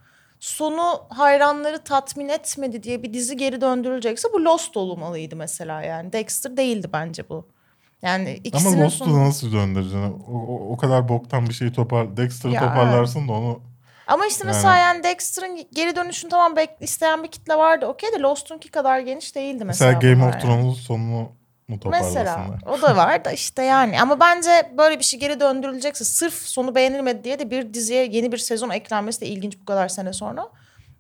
sonu 0.41 1.01
hayranları 1.09 1.85
tatmin 1.85 2.29
etmedi 2.29 2.83
diye 2.83 3.03
bir 3.03 3.13
dizi 3.15 3.37
geri 3.37 3.61
döndürülecekse 3.61 4.29
bu 4.33 4.45
Lost 4.45 4.77
olmalıydı 4.77 5.37
mesela 5.37 5.83
yani. 5.83 6.13
Dexter 6.13 6.57
değildi 6.57 6.89
bence 6.93 7.29
bu. 7.29 7.47
Yani 8.03 8.41
ikisinin 8.45 8.73
Ama 8.77 8.85
Lost'u 8.85 9.05
sonu- 9.05 9.25
nasıl 9.25 9.53
döndüreceksin? 9.53 9.99
O, 10.29 10.33
o, 10.33 10.73
o 10.73 10.77
kadar 10.77 11.09
boktan 11.09 11.49
bir 11.49 11.55
şeyi 11.55 11.73
topar, 11.73 12.17
Dexter'ı 12.17 12.53
Ya. 12.53 12.61
toparlarsın 12.61 13.29
da 13.29 13.33
onu 13.33 13.61
Ama 14.09 14.27
işte 14.27 14.45
mesela 14.45 14.77
yani 14.77 15.03
Dexter'ın 15.03 15.67
geri 15.75 15.97
dönüşünü 15.97 16.31
tamam 16.31 16.57
bek 16.57 16.71
isteyen 16.81 17.23
bir 17.23 17.29
kitle 17.29 17.55
vardı. 17.55 17.87
Okey 17.87 18.11
de 18.13 18.21
Lost'unki 18.21 18.71
kadar 18.71 19.01
geniş 19.01 19.35
değildi 19.35 19.65
mesela, 19.65 19.93
mesela. 19.93 20.13
Game 20.13 20.25
of 20.25 20.33
yani. 20.33 20.43
Thrones'un 20.43 20.83
sonunu 20.83 21.39
mu? 21.69 21.81
Mesela 21.91 22.59
o 22.67 22.83
da 22.83 22.97
var 22.97 23.25
da 23.25 23.33
işte 23.33 23.63
yani. 23.63 24.01
Ama 24.01 24.21
bence 24.21 24.73
böyle 24.79 24.99
bir 24.99 25.05
şey 25.05 25.21
geri 25.21 25.41
döndürülecekse 25.41 26.05
sırf 26.05 26.35
sonu 26.35 26.75
beğenilmedi 26.75 27.25
diye 27.25 27.39
de 27.39 27.51
bir 27.51 27.75
diziye 27.75 28.07
yeni 28.07 28.33
bir 28.33 28.39
sezon 28.39 28.71
eklenmesi 28.71 29.21
de 29.21 29.27
ilginç 29.27 29.61
bu 29.61 29.65
kadar 29.65 29.89
sene 29.89 30.13
sonra. 30.13 30.49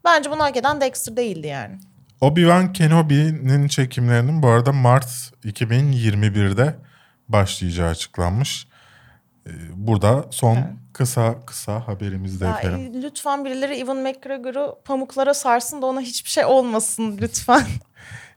Bence 0.04 0.30
bunu 0.30 0.42
hak 0.42 0.56
eden 0.56 0.80
Dexter 0.80 1.16
değildi 1.16 1.46
yani. 1.46 1.78
Obi-Wan 2.20 2.72
Kenobi'nin 2.72 3.68
çekimlerinin 3.68 4.42
bu 4.42 4.48
arada 4.48 4.72
Mart 4.72 5.08
2021'de 5.44 6.74
başlayacağı 7.28 7.90
açıklanmış. 7.90 8.68
Ee, 9.46 9.50
Burada 9.74 10.24
son 10.30 10.58
kısa 10.98 11.46
kısa 11.46 11.88
haberimizde 11.88 12.44
Ya, 12.44 12.58
efendim. 12.58 12.92
e, 12.98 13.02
lütfen 13.02 13.44
birileri 13.44 13.74
Ewan 13.74 13.96
McGregor'u 13.96 14.78
pamuklara 14.84 15.34
sarsın 15.34 15.82
da 15.82 15.86
ona 15.86 16.00
hiçbir 16.00 16.30
şey 16.30 16.44
olmasın 16.44 17.18
lütfen. 17.20 17.62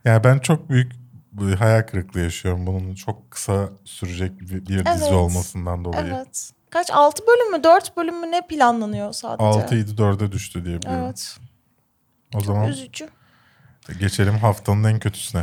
Yani 0.04 0.24
ben 0.24 0.38
çok 0.38 0.68
büyük 0.70 0.92
bir 1.32 1.54
hayal 1.54 1.82
kırıklığı 1.82 2.20
yaşıyorum 2.20 2.66
bunun 2.66 2.94
çok 2.94 3.30
kısa 3.30 3.68
sürecek 3.84 4.40
bir, 4.40 4.48
bir 4.48 4.68
dizi 4.68 5.04
Evet. 5.04 5.12
olmasından 5.12 5.84
dolayı. 5.84 6.14
evet. 6.16 6.50
Kaç? 6.70 6.90
6 6.90 7.22
bölüm 7.26 7.50
mü 7.52 7.64
4 7.64 7.96
bölüm 7.96 8.20
mü 8.20 8.30
ne 8.30 8.46
planlanıyor 8.46 9.12
sadece? 9.12 9.44
6 9.44 9.74
7 9.74 9.90
4'e 9.90 10.32
düştü 10.32 10.64
diye 10.64 10.82
biliyorum. 10.82 11.04
Evet. 11.04 11.36
O 12.34 12.40
zaman 12.40 12.68
Üzücü. 12.68 13.08
geçelim 14.00 14.34
haftanın 14.38 14.84
en 14.84 14.98
kötüsüne. 14.98 15.42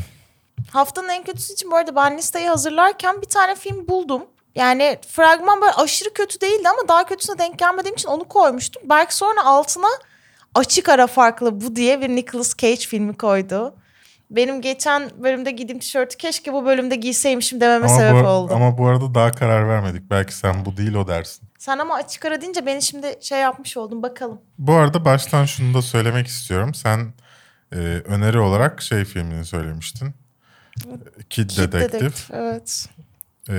Haftanın 0.71 1.09
en 1.09 1.23
kötüsü 1.23 1.53
için 1.53 1.71
bu 1.71 1.75
arada 1.75 1.95
ben 1.95 2.17
listeyi 2.17 2.47
hazırlarken 2.49 3.21
bir 3.21 3.27
tane 3.29 3.55
film 3.55 3.87
buldum. 3.87 4.23
Yani 4.59 4.97
fragman 5.07 5.61
böyle 5.61 5.71
aşırı 5.71 6.13
kötü 6.13 6.41
değildi 6.41 6.69
ama 6.69 6.87
daha 6.87 7.05
kötüsüne 7.05 7.37
denk 7.37 7.59
gelmediğim 7.59 7.95
için 7.95 8.09
onu 8.09 8.23
koymuştum. 8.23 8.83
Belki 8.85 9.15
sonra 9.15 9.45
altına 9.45 9.87
açık 10.55 10.89
ara 10.89 11.07
farklı 11.07 11.61
bu 11.61 11.75
diye 11.75 12.01
bir 12.01 12.09
Nicolas 12.09 12.57
Cage 12.57 12.75
filmi 12.75 13.17
koydu. 13.17 13.75
Benim 14.29 14.61
geçen 14.61 15.11
bölümde 15.23 15.51
giydiğim 15.51 15.79
tişörtü 15.79 16.17
keşke 16.17 16.53
bu 16.53 16.65
bölümde 16.65 16.95
giyseymişim 16.95 17.61
dememe 17.61 17.85
Ama 17.85 17.97
sebep 17.97 18.23
bu, 18.23 18.27
oldu. 18.27 18.53
ama 18.55 18.77
bu 18.77 18.87
arada 18.87 19.15
daha 19.15 19.31
karar 19.31 19.69
vermedik. 19.69 20.09
Belki 20.09 20.33
sen 20.35 20.65
bu 20.65 20.77
değil 20.77 20.93
o 20.93 21.07
dersin. 21.07 21.49
Sen 21.57 21.77
ama 21.77 21.95
açık 21.95 22.25
ara 22.25 22.41
deyince 22.41 22.65
beni 22.65 22.81
şimdi 22.81 23.17
şey 23.21 23.39
yapmış 23.39 23.77
oldun 23.77 24.03
bakalım. 24.03 24.41
Bu 24.57 24.73
arada 24.73 25.05
baştan 25.05 25.45
şunu 25.45 25.73
da 25.73 25.81
söylemek 25.81 26.27
istiyorum. 26.27 26.73
Sen 26.73 27.13
e, 27.71 27.75
öneri 28.05 28.39
olarak 28.39 28.81
şey 28.81 29.05
filmini 29.05 29.45
söylemiştin. 29.45 30.13
Kid, 31.29 31.49
Kid 31.49 31.49
Detective. 31.49 31.91
Dedektif, 31.91 32.31
Evet. 32.33 32.89
E, 33.49 33.55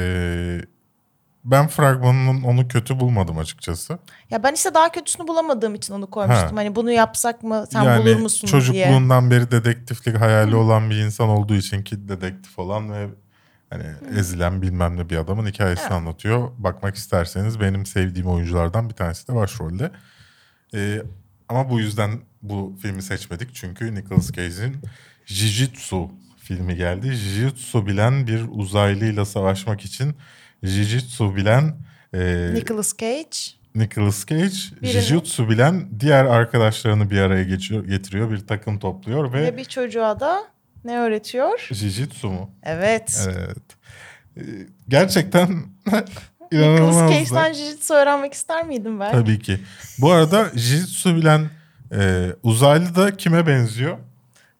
ben 1.50 1.68
fragmanının 1.68 2.42
onu 2.42 2.68
kötü 2.68 3.00
bulmadım 3.00 3.38
açıkçası. 3.38 3.98
Ya 4.30 4.42
ben 4.42 4.54
işte 4.54 4.74
daha 4.74 4.92
kötüsünü 4.92 5.28
bulamadığım 5.28 5.74
için 5.74 5.94
onu 5.94 6.10
koymuştum. 6.10 6.50
Ha. 6.50 6.56
Hani 6.56 6.76
bunu 6.76 6.90
yapsak 6.90 7.42
mı 7.42 7.64
sen 7.72 7.82
yani 7.82 8.04
bulur 8.04 8.16
musun 8.16 8.48
diye. 8.48 8.60
çocukluğundan 8.60 9.30
beri 9.30 9.50
dedektiflik 9.50 10.20
hayali 10.20 10.56
olan 10.56 10.90
bir 10.90 10.96
insan 10.96 11.28
olduğu 11.28 11.54
için 11.54 11.82
Kid 11.82 12.08
dedektif 12.08 12.58
olan 12.58 12.92
ve 12.92 13.06
hani 13.70 13.84
ezilen 14.18 14.62
bilmem 14.62 14.96
ne 14.96 15.10
bir 15.10 15.16
adamın 15.16 15.46
hikayesini 15.46 15.82
Evet. 15.82 15.92
anlatıyor. 15.92 16.50
Bakmak 16.58 16.96
isterseniz 16.96 17.60
benim 17.60 17.86
sevdiğim 17.86 18.28
oyunculardan 18.28 18.88
bir 18.88 18.94
tanesi 18.94 19.28
de 19.28 19.34
başrolde. 19.34 19.90
E, 20.74 21.02
ama 21.48 21.70
bu 21.70 21.80
yüzden 21.80 22.20
bu 22.42 22.76
filmi 22.82 23.02
seçmedik. 23.02 23.54
Çünkü 23.54 23.94
Nicolas 23.94 24.32
Cage'in 24.32 24.76
Jijutsu 25.26 26.10
filmi 26.38 26.76
geldi. 26.76 27.12
Jijutsu 27.12 27.86
bilen 27.86 28.26
bir 28.26 28.44
uzaylıyla 28.50 29.24
savaşmak 29.24 29.80
için 29.84 30.14
Jijutsu 30.62 31.36
bilen 31.36 31.74
e, 32.14 32.50
Nicolas 32.54 32.92
Cage. 32.98 33.36
Nicolas 33.74 34.26
Cage 34.26 34.42
Birini- 34.82 35.00
Jijutsu 35.00 35.50
bilen 35.50 35.88
diğer 36.00 36.24
arkadaşlarını 36.24 37.10
bir 37.10 37.18
araya 37.20 37.44
geçiyor, 37.44 37.84
getiriyor. 37.84 38.30
Bir 38.30 38.46
takım 38.46 38.78
topluyor 38.78 39.32
ve, 39.32 39.42
Ve 39.42 39.56
bir 39.56 39.64
çocuğa 39.64 40.20
da 40.20 40.42
ne 40.84 40.98
öğretiyor? 40.98 41.68
Jijutsu 41.72 42.28
mu? 42.30 42.50
Evet. 42.62 43.28
Evet. 43.28 43.56
Ee, 44.36 44.40
Gerçekten 44.88 45.48
Nicolas 45.86 46.04
inanılmaz. 46.52 47.10
Cage'den 47.12 47.52
jiu-jitsu 47.52 47.94
öğrenmek 47.94 48.32
ister 48.34 48.66
miydin 48.66 49.00
ben? 49.00 49.12
Tabii 49.12 49.38
ki. 49.38 49.60
Bu 49.98 50.10
arada 50.10 50.50
Jijutsu 50.56 51.16
bilen 51.16 51.50
e, 51.92 52.26
uzaylı 52.42 52.94
da 52.94 53.16
kime 53.16 53.46
benziyor? 53.46 53.98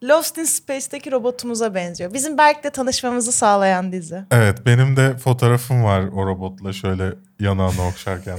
Lost 0.03 0.39
in 0.39 0.45
Space'teki 0.45 1.13
robotumuza 1.13 1.75
benziyor. 1.75 2.15
Bizim 2.15 2.39
Berk'le 2.39 2.73
tanışmamızı 2.73 3.33
sağlayan 3.33 3.93
dizi. 3.93 4.25
Evet 4.31 4.67
benim 4.67 4.97
de 4.97 5.19
fotoğrafım 5.19 5.85
var 5.85 6.01
o 6.03 6.27
robotla 6.27 6.73
şöyle 6.73 7.13
yanağını 7.41 7.87
okşarken. 7.87 8.39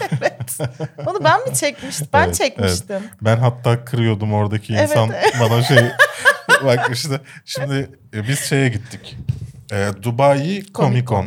Onu 1.06 1.24
ben 1.24 1.48
mi 1.48 1.54
çekmiştim? 1.54 2.08
Ben 2.12 2.24
Evet, 2.24 2.34
çekmiştim. 2.34 3.02
Ben 3.22 3.36
hatta 3.36 3.84
kırıyordum 3.84 4.32
oradaki 4.34 4.74
Evet. 4.74 4.90
insan 4.90 5.12
bana 5.40 5.62
şey 5.62 5.78
bak 6.64 6.90
işte 6.92 7.20
şimdi 7.44 7.90
e, 8.14 8.28
biz 8.28 8.38
şeye 8.40 8.68
gittik. 8.68 9.16
E, 9.72 9.88
Dubai 10.02 10.62
Comic 10.74 11.04
Con 11.06 11.26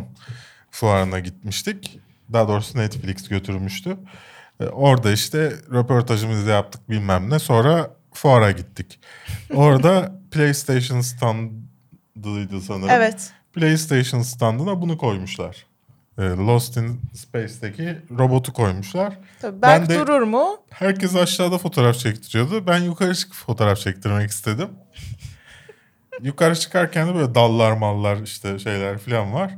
fuarına 0.71 1.19
gitmiştik. 1.19 1.99
Daha 2.33 2.47
doğrusu 2.47 2.77
Netflix 2.77 3.27
götürmüştü. 3.29 3.97
E, 4.59 4.65
orada 4.65 5.11
işte 5.11 5.53
röportajımızı 5.73 6.49
yaptık 6.49 6.89
bilmem 6.89 7.29
ne. 7.29 7.39
Sonra 7.39 7.89
fuara 8.17 8.51
gittik. 8.51 8.99
Orada 9.53 10.15
PlayStation 10.31 11.01
standıydı 11.01 12.61
sanırım. 12.61 12.89
Evet. 12.89 13.31
PlayStation 13.53 14.21
standına 14.21 14.81
bunu 14.81 14.97
koymuşlar. 14.97 15.65
E, 16.17 16.21
Lost 16.21 16.77
in 16.77 17.01
Space'teki 17.13 17.97
robotu 18.17 18.53
koymuşlar. 18.53 19.17
Tabii 19.41 19.61
Ben 19.61 19.81
Berk 19.81 19.89
de- 19.89 19.99
durur 19.99 20.21
mu? 20.21 20.57
Herkes 20.69 21.15
aşağıda 21.15 21.57
fotoğraf 21.57 21.95
çektiriyordu. 21.95 22.67
Ben 22.67 22.77
yukarı 22.79 23.15
çıkıp 23.15 23.35
fotoğraf 23.35 23.77
çektirmek 23.77 24.29
istedim. 24.29 24.69
yukarı 26.21 26.55
çıkarken 26.55 27.07
de 27.09 27.15
böyle 27.15 27.35
dallar 27.35 27.71
mallar 27.71 28.17
işte 28.17 28.59
şeyler 28.59 28.97
falan 28.97 29.33
var. 29.33 29.55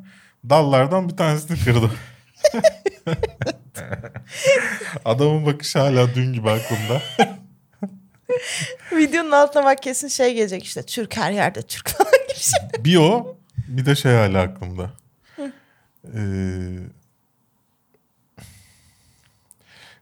Dallardan 0.49 1.09
bir 1.09 1.17
tanesini 1.17 1.59
kırdı. 1.59 1.91
Adamın 5.05 5.45
bakışı 5.45 5.79
hala 5.79 6.15
dün 6.15 6.33
gibi 6.33 6.49
aklımda. 6.49 7.01
Videonun 8.91 9.31
altına 9.31 9.63
bak 9.63 9.83
kesin 9.83 10.07
şey 10.07 10.33
gelecek 10.33 10.63
işte. 10.63 10.83
Türk 10.83 11.17
her 11.17 11.31
yerde 11.31 11.61
Türk 11.61 11.89
falan 11.89 12.13
gibi 12.29 12.37
şey. 12.39 12.59
Bir 12.83 12.95
o 12.97 13.37
bir 13.67 13.85
de 13.85 13.95
şey 13.95 14.11
hala 14.13 14.41
aklımda. 14.41 14.89
Ee, 16.13 16.19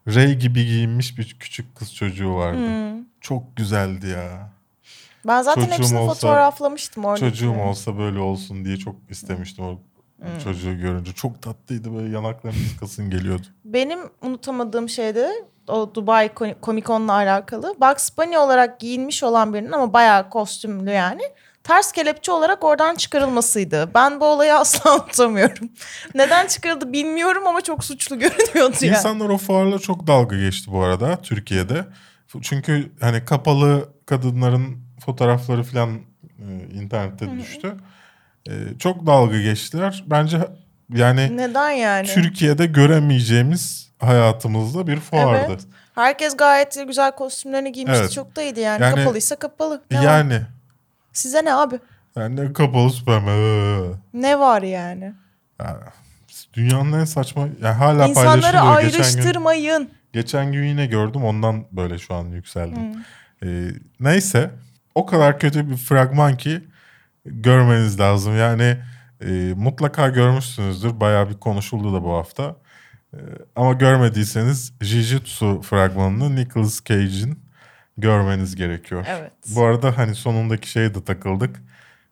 Ray 0.08 0.36
gibi 0.36 0.66
giyinmiş 0.66 1.18
bir 1.18 1.38
küçük 1.40 1.76
kız 1.76 1.96
çocuğu 1.96 2.36
vardı. 2.36 2.96
Çok 3.22 3.58
güzeldi 3.58 4.08
ya. 4.08 4.50
Ben 5.28 5.42
zaten 5.42 5.62
Çocuğum 5.62 5.78
hepsini 5.78 6.00
olsa- 6.00 6.14
fotoğraflamıştım 6.14 7.06
orada. 7.06 7.20
Çocuğum 7.20 7.56
olsa 7.60 7.98
böyle 7.98 8.20
olsun 8.20 8.66
diye 8.66 8.78
çok 8.78 8.96
istemiştim 9.10 9.66
o 9.66 9.80
çocuğu 10.44 10.80
görünce. 10.80 11.14
Çok 11.14 11.42
tatlıydı 11.42 11.96
böyle 11.96 12.16
yanaklarım 12.16 12.58
kıskasın 12.70 13.10
geliyordu. 13.10 13.48
Benim 13.66 14.00
unutamadığım 14.22 14.90
şey 14.90 15.16
de 15.16 15.32
o 15.68 15.96
Dubai 15.96 16.32
Comic 16.64 16.86
Con'la 16.88 17.14
alakalı. 17.14 17.76
Bugs 17.82 18.10
Bunny 18.18 18.38
olarak 18.38 18.80
giyinmiş 18.80 19.24
olan 19.24 19.54
birinin 19.54 19.72
ama 19.72 19.94
bayağı 19.94 20.30
kostümlü 20.30 20.92
yani. 20.92 21.22
Ters 21.64 21.92
kelepçe 21.92 22.32
olarak 22.32 22.64
oradan 22.64 22.96
çıkarılmasıydı. 22.96 23.92
Ben 23.96 24.20
bu 24.20 24.26
olayı 24.26 24.56
asla 24.58 24.96
unutamıyorum. 24.96 25.70
Neden 26.16 26.48
çıkarıldı 26.48 26.94
bilmiyorum 26.94 27.48
ama 27.48 27.62
çok 27.62 27.84
suçlu 27.84 28.20
görünüyordu 28.20 28.76
yani. 28.82 28.96
İnsanlar 28.96 29.30
o 29.30 29.38
fuarla 29.38 29.80
çok 29.80 30.08
dalga 30.08 30.38
geçti 30.38 30.72
bu 30.72 30.84
arada 30.84 31.22
Türkiye'de. 31.22 31.86
Çünkü 32.42 32.92
hani 33.02 33.26
kapalı 33.26 33.90
kadınların 34.06 34.78
fotoğrafları 35.06 35.64
falan 35.64 36.00
e, 36.40 36.74
internette 36.74 37.32
düştü. 37.32 37.76
E, 38.50 38.54
çok 38.80 39.06
dalga 39.06 39.42
geçtiler. 39.42 40.04
Bence 40.08 40.48
yani 40.94 41.38
Neden 41.38 41.72
yani? 41.72 42.08
Türkiye'de 42.08 42.66
göremeyeceğimiz 42.66 43.92
hayatımızda 44.00 44.88
bir 44.88 45.00
fuardı. 45.00 45.46
Evet. 45.50 45.62
Herkes 45.96 46.38
gayet 46.38 46.84
güzel 46.88 47.12
kostümlerini 47.12 47.72
giymişti. 47.72 48.00
Evet. 48.02 48.12
Çok 48.12 48.36
da 48.36 48.42
iyiydi 48.42 48.60
yani. 48.60 48.84
Yani- 48.84 48.96
Kapalıysa 48.96 49.36
kapalı. 49.36 49.82
Ne 49.92 49.98
var? 49.98 50.04
Yani 50.04 50.42
Size 51.14 51.46
ne 51.46 51.54
abi? 51.54 51.80
yani 52.16 52.54
kapalı 52.54 52.90
süpermen. 52.90 53.38
Ee. 53.38 53.92
Ne 54.14 54.40
var 54.40 54.62
yani? 54.62 55.14
Ya, 55.60 55.80
dünyanın 56.54 57.00
en 57.00 57.06
saçma 57.06 57.42
yani 57.62 57.76
hala 57.76 58.08
İnsanları 58.08 58.42
paylaşılıyor. 58.42 58.82
Geçen 58.82 58.92
gün, 58.92 59.20
ayrıştırmayın. 59.20 59.90
geçen 60.14 60.52
gün 60.52 60.64
yine 60.64 60.86
gördüm 60.86 61.24
ondan 61.24 61.66
böyle 61.72 62.00
şu 62.00 62.14
an 62.16 62.26
yükseldim. 62.26 63.06
Ee, 63.44 63.68
neyse 64.00 64.50
o 64.96 65.06
kadar 65.06 65.40
kötü 65.40 65.70
bir 65.70 65.76
fragman 65.78 66.38
ki 66.38 66.62
görmeniz 67.26 68.00
lazım. 68.00 68.38
Yani 68.38 68.78
e, 69.26 69.54
mutlaka 69.54 70.10
görmüşsünüzdür. 70.10 71.00
Bayağı 71.00 71.30
bir 71.30 71.34
konuşuldu 71.38 71.94
da 71.94 72.04
bu 72.04 72.14
hafta. 72.14 72.56
Ee, 73.14 73.18
ama 73.56 73.74
görmediyseniz 73.74 74.74
Jujutsu 74.82 75.62
fragmanını 75.62 76.36
Nicolas 76.36 76.84
Cage'in 76.86 77.40
görmeniz 77.98 78.56
gerekiyor. 78.56 79.06
Evet. 79.10 79.32
Bu 79.56 79.64
arada 79.66 79.98
hani 79.98 80.16
sonundaki 80.16 80.70
şeye 80.70 80.96
de 80.96 81.04
takıldık. 81.04 81.64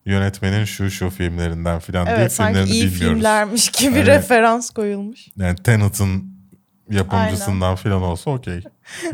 Yönetmenin 0.05 0.65
şu 0.65 0.91
şu 0.91 1.09
filmlerinden 1.09 1.79
filan 1.79 2.05
diye 2.05 2.15
Evet 2.15 2.31
sanki 2.33 2.53
filmlerini 2.53 2.71
iyi 2.73 2.83
bilmiyoruz. 2.83 2.99
filmlermiş 3.15 3.69
gibi 3.69 3.95
Evet. 3.95 4.07
referans 4.07 4.69
koyulmuş. 4.69 5.27
Yani 5.37 5.55
Tenet'ın 5.55 6.31
yapımcısından 6.89 7.75
filan 7.75 8.01
olsa 8.01 8.31
okey. 8.31 8.63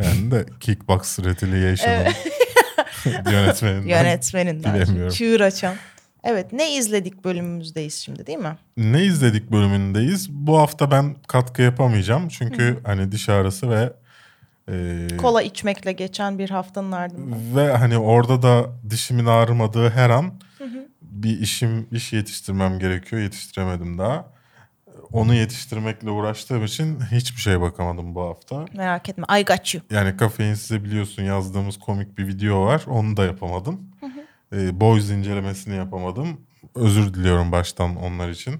Yani 0.03 0.31
de 0.31 0.45
Kickbox 0.59 1.19
Retaliation'ın 1.19 2.13
yönetmeninden. 3.31 3.87
Yönetmeninden. 3.87 4.75
bilemiyorum. 4.75 5.13
Çığır 5.13 5.39
açan. 5.41 5.75
Evet 6.29 6.53
ne 6.53 6.75
izledik 6.75 7.25
bölümümüzdeyiz 7.25 7.93
şimdi 7.93 8.27
değil 8.27 8.37
mi? 8.37 8.57
Ne 8.77 9.03
izledik 9.03 9.51
bölümündeyiz. 9.51 10.29
Bu 10.29 10.59
hafta 10.59 10.91
ben 10.91 11.15
katkı 11.27 11.61
yapamayacağım. 11.61 12.27
Çünkü 12.27 12.79
hani 12.83 13.11
diş 13.11 13.29
ağrısı 13.29 13.69
ve 13.69 13.93
e, 14.71 15.07
Kola 15.17 15.41
içmekle 15.41 15.91
geçen 15.91 16.39
bir 16.39 16.49
haftanın 16.49 16.91
ardından. 16.91 17.55
ve 17.55 17.71
hani 17.77 17.97
orada 17.97 18.41
da 18.41 18.65
dişimin 18.89 19.25
ağrımadığı 19.25 19.89
her 19.89 20.09
an 20.09 20.33
bir 21.01 21.39
işim 21.39 21.87
iş 21.91 22.13
yetiştirmem 22.13 22.79
gerekiyor. 22.79 23.21
Yetiştiremedim 23.21 23.97
daha. 23.97 24.25
Onu 25.11 25.33
yetiştirmekle 25.33 26.09
uğraştığım 26.09 26.65
için 26.65 26.99
hiçbir 27.11 27.41
şeye 27.41 27.61
bakamadım 27.61 28.15
bu 28.15 28.21
hafta. 28.21 28.65
Merak 28.73 29.09
etme 29.09 29.25
I 29.39 29.45
got 29.45 29.75
you. 29.75 29.83
Yani 29.91 30.17
kafein 30.17 30.53
size 30.53 30.83
biliyorsun 30.83 31.23
yazdığımız 31.23 31.79
komik 31.79 32.17
bir 32.17 32.27
video 32.27 32.65
var. 32.65 32.83
Onu 32.87 33.17
da 33.17 33.25
yapamadım. 33.25 33.81
Ee, 34.53 34.79
Boys 34.79 35.09
incelemesini 35.09 35.75
yapamadım. 35.75 36.41
Özür 36.75 37.13
diliyorum 37.13 37.51
baştan 37.51 37.95
onlar 37.95 38.29
için. 38.29 38.53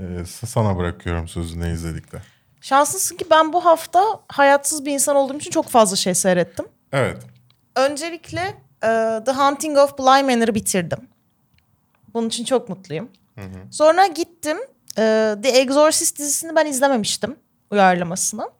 Ee, 0.00 0.04
sana 0.46 0.76
bırakıyorum 0.78 1.28
sözü 1.28 1.60
ne 1.60 1.70
izledik 1.72 2.12
de. 2.12 2.22
Şanslısın 2.60 3.16
ki 3.16 3.24
ben 3.30 3.52
bu 3.52 3.64
hafta 3.64 4.04
hayatsız 4.28 4.84
bir 4.84 4.92
insan 4.92 5.16
olduğum 5.16 5.36
için 5.36 5.50
çok 5.50 5.68
fazla 5.68 5.96
şey 5.96 6.14
seyrettim. 6.14 6.66
Evet. 6.92 7.16
Öncelikle 7.76 8.40
e, 8.84 9.20
The 9.26 9.30
Haunting 9.32 9.78
of 9.78 9.98
Bly 9.98 10.22
Manor'ı 10.22 10.54
bitirdim. 10.54 11.08
Bunun 12.14 12.28
için 12.28 12.44
çok 12.44 12.68
mutluyum. 12.68 13.08
Sonra 13.70 14.06
gittim. 14.06 14.58
e, 14.98 15.36
The 15.42 15.48
Exorcist 15.48 16.18
dizisini 16.18 16.56
ben 16.56 16.66
izlememiştim. 16.66 17.36
Uyarlamasını. 17.70 18.50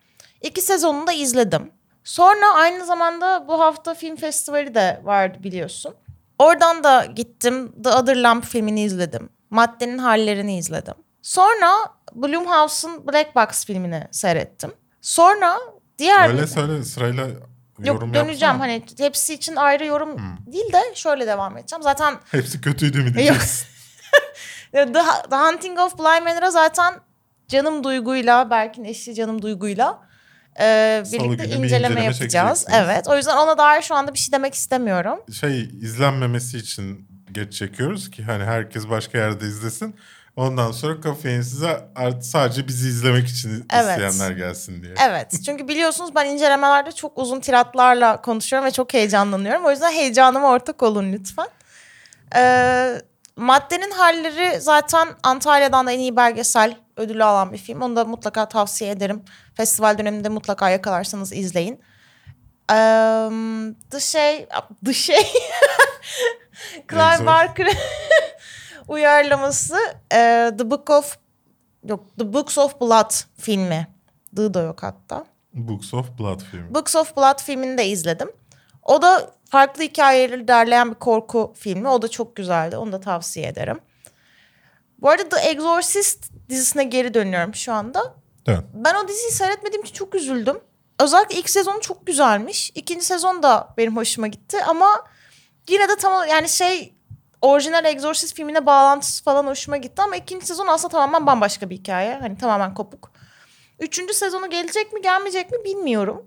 İki 0.42 0.60
sezonunu 0.60 1.06
da 1.06 1.12
izledim. 1.12 1.70
Sonra 2.04 2.54
aynı 2.54 2.86
zamanda 2.86 3.48
bu 3.48 3.60
hafta 3.60 3.94
film 3.94 4.16
festivali 4.16 4.74
de 4.74 5.00
vardı 5.04 5.38
biliyorsun. 5.42 5.94
Oradan 6.42 6.84
da 6.84 7.04
gittim. 7.04 7.72
The 7.84 7.90
Other 7.90 8.16
Lamp 8.16 8.44
filmini 8.44 8.82
izledim. 8.82 9.28
Maddenin 9.50 9.98
hallerini 9.98 10.58
izledim. 10.58 10.94
Sonra 11.22 11.70
Blumhouse'un 12.14 13.06
Black 13.06 13.36
Box 13.36 13.66
filmini 13.66 14.08
seyrettim. 14.10 14.72
Sonra 15.00 15.58
diğer 15.98 16.28
Öyle 16.28 16.46
söyle 16.46 16.84
sırayla 16.84 17.26
Yok 17.26 17.86
yorum 17.86 18.14
döneceğim 18.14 18.54
yapsana. 18.54 18.60
hani 18.60 18.82
hepsi 18.98 19.34
için 19.34 19.56
ayrı 19.56 19.86
yorum 19.86 20.16
değil 20.46 20.72
de 20.72 20.82
şöyle 20.94 21.26
devam 21.26 21.58
edeceğim. 21.58 21.82
Zaten 21.82 22.14
Hepsi 22.30 22.60
kötüydü 22.60 23.02
mü 23.02 23.14
diyeceksin. 23.14 23.66
The, 24.72 24.92
The 25.30 25.36
Hunting 25.36 25.78
of 25.78 25.98
Bly 25.98 26.20
Manor'a 26.20 26.50
zaten 26.50 26.94
canım 27.48 27.84
duyguyla 27.84 28.50
Berk'in 28.50 28.84
eşi 28.84 29.14
canım 29.14 29.42
duyguyla 29.42 30.02
e, 30.60 31.02
Salı 31.06 31.12
birlikte 31.12 31.44
bir 31.44 31.48
inceleme, 31.50 31.66
inceleme 31.66 32.04
yapacağız. 32.04 32.66
Evet 32.72 33.08
o 33.08 33.16
yüzden 33.16 33.36
ona 33.36 33.58
dair 33.58 33.82
şu 33.82 33.94
anda 33.94 34.14
bir 34.14 34.18
şey 34.18 34.32
demek 34.32 34.54
istemiyorum. 34.54 35.18
şey 35.40 35.60
izlenmemesi 35.62 36.58
için 36.58 37.08
geç 37.32 37.52
çekiyoruz 37.52 38.10
ki 38.10 38.22
hani 38.24 38.44
herkes 38.44 38.88
başka 38.88 39.18
yerde 39.18 39.44
izlesin. 39.46 39.96
Ondan 40.36 40.72
sonra 40.72 41.00
kafein 41.00 41.42
size 41.42 41.80
art- 41.96 42.24
sadece 42.24 42.68
bizi 42.68 42.88
izlemek 42.88 43.28
için 43.28 43.66
Evet. 43.72 43.98
isteyenler 44.00 44.36
gelsin 44.36 44.82
diye. 44.82 44.94
Evet 45.08 45.32
çünkü 45.46 45.68
biliyorsunuz 45.68 46.14
ben 46.14 46.26
incelemelerde 46.26 46.92
çok 46.92 47.18
uzun 47.18 47.40
tiratlarla 47.40 48.20
konuşuyorum 48.22 48.66
ve 48.66 48.70
çok 48.70 48.94
heyecanlanıyorum. 48.94 49.64
O 49.64 49.70
yüzden 49.70 49.92
heyecanıma 49.92 50.48
ortak 50.50 50.82
olun 50.82 51.12
lütfen. 51.12 51.46
Ee, 52.36 53.00
Maddenin 53.36 53.90
Halleri 53.90 54.60
zaten 54.60 55.08
Antalya'dan 55.22 55.86
da 55.86 55.92
en 55.92 55.98
iyi 55.98 56.16
belgesel 56.16 56.76
ödülü 56.96 57.24
alan 57.24 57.52
bir 57.52 57.58
film. 57.58 57.82
Onu 57.82 57.96
da 57.96 58.04
mutlaka 58.04 58.48
tavsiye 58.48 58.90
ederim. 58.90 59.22
Festival 59.54 59.98
döneminde 59.98 60.28
mutlaka 60.28 60.70
yakalarsanız 60.70 61.32
izleyin. 61.32 61.80
Ee, 62.70 62.74
The 63.90 64.00
Şey... 64.00 64.48
The 64.84 64.92
Şey... 64.92 65.16
Clive. 66.90 67.26
Barker 67.26 67.68
uyarlaması 68.88 69.76
e, 70.12 70.50
The 70.58 70.70
Book 70.70 70.90
of... 70.90 71.18
Yok 71.84 72.04
The 72.18 72.32
Books 72.32 72.58
of 72.58 72.80
Blood 72.80 73.10
filmi. 73.38 73.86
The 74.36 74.54
da 74.54 74.62
yok 74.62 74.82
hatta. 74.82 75.24
Books 75.52 75.94
of 75.94 76.18
Blood 76.18 76.40
filmi. 76.40 76.74
Books 76.74 76.96
of 76.96 77.16
Blood 77.16 77.42
filmini 77.42 77.78
de 77.78 77.86
izledim. 77.86 78.30
O 78.82 79.02
da 79.02 79.30
farklı 79.50 79.82
hikayeleri 79.82 80.48
derleyen 80.48 80.90
bir 80.90 80.94
korku 80.94 81.52
filmi. 81.56 81.88
O 81.88 82.02
da 82.02 82.08
çok 82.08 82.36
güzeldi. 82.36 82.76
Onu 82.76 82.92
da 82.92 83.00
tavsiye 83.00 83.46
ederim. 83.46 83.80
Bu 84.98 85.10
arada 85.10 85.28
The 85.28 85.48
Exorcist 85.48 86.31
dizisine 86.48 86.84
geri 86.84 87.14
dönüyorum 87.14 87.54
şu 87.54 87.72
anda. 87.72 88.14
Dön. 88.46 88.64
Ben 88.74 88.94
o 88.94 89.08
diziyi 89.08 89.30
seyretmediğim 89.30 89.82
için 89.82 89.94
çok 89.94 90.14
üzüldüm. 90.14 90.60
Özellikle 91.00 91.36
ilk 91.36 91.50
sezonu 91.50 91.80
çok 91.80 92.06
güzelmiş. 92.06 92.72
İkinci 92.74 93.04
sezon 93.04 93.42
da 93.42 93.74
benim 93.76 93.96
hoşuma 93.96 94.26
gitti 94.26 94.64
ama 94.66 95.04
yine 95.68 95.88
de 95.88 95.96
tam 95.96 96.28
yani 96.28 96.48
şey 96.48 96.94
orijinal 97.42 97.84
Exorcist 97.84 98.34
filmine 98.36 98.66
bağlantısı 98.66 99.24
falan 99.24 99.46
hoşuma 99.46 99.76
gitti 99.76 100.02
ama 100.02 100.16
ikinci 100.16 100.46
sezon 100.46 100.66
aslında 100.66 100.92
tamamen 100.92 101.26
bambaşka 101.26 101.70
bir 101.70 101.76
hikaye. 101.76 102.18
Hani 102.20 102.38
tamamen 102.38 102.74
kopuk. 102.74 103.12
Üçüncü 103.78 104.14
sezonu 104.14 104.50
gelecek 104.50 104.92
mi 104.92 105.02
gelmeyecek 105.02 105.50
mi 105.50 105.64
bilmiyorum. 105.64 106.26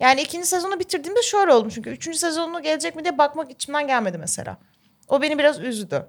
Yani 0.00 0.22
ikinci 0.22 0.46
sezonu 0.46 0.80
bitirdiğimde 0.80 1.22
şöyle 1.22 1.52
oldum 1.52 1.68
çünkü 1.68 1.90
üçüncü 1.90 2.18
sezonu 2.18 2.62
gelecek 2.62 2.96
mi 2.96 3.04
diye 3.04 3.18
bakmak 3.18 3.50
içimden 3.50 3.86
gelmedi 3.86 4.18
mesela. 4.18 4.56
O 5.08 5.22
beni 5.22 5.38
biraz 5.38 5.60
üzdü. 5.60 6.06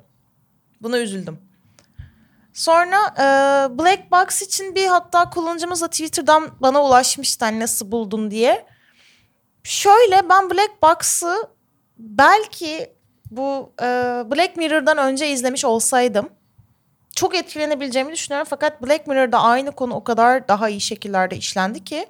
Buna 0.81 0.97
üzüldüm. 0.97 1.39
Sonra 2.58 2.97
e, 3.18 3.24
Black 3.80 4.12
Box 4.12 4.41
için 4.41 4.76
bir 4.76 4.88
hatta 4.88 5.30
kullanıcımız 5.30 5.82
da 5.82 5.88
Twitter'dan 5.88 6.49
bana 6.60 6.84
ulaşmıştı 6.84 7.45
hani 7.45 7.60
nasıl 7.60 7.91
buldun 7.91 8.32
diye. 8.32 8.66
Şöyle 9.64 10.30
ben 10.30 10.49
Black 10.49 10.82
Box'ı 10.84 11.49
belki 11.97 12.93
bu 13.32 13.74
e, 13.82 13.86
Black 14.32 14.58
Mirror'dan 14.58 14.97
önce 14.97 15.30
izlemiş 15.30 15.66
olsaydım 15.66 16.30
çok 17.16 17.36
etkilenebileceğimi 17.36 18.12
düşünüyorum. 18.12 18.47
Fakat 18.49 18.82
Black 18.82 19.08
Mirror'da 19.08 19.41
aynı 19.41 19.72
konu 19.72 19.93
o 19.93 20.03
kadar 20.03 20.47
daha 20.47 20.70
iyi 20.70 20.82
şekillerde 20.82 21.38
işlendi 21.38 21.84
ki 21.84 22.05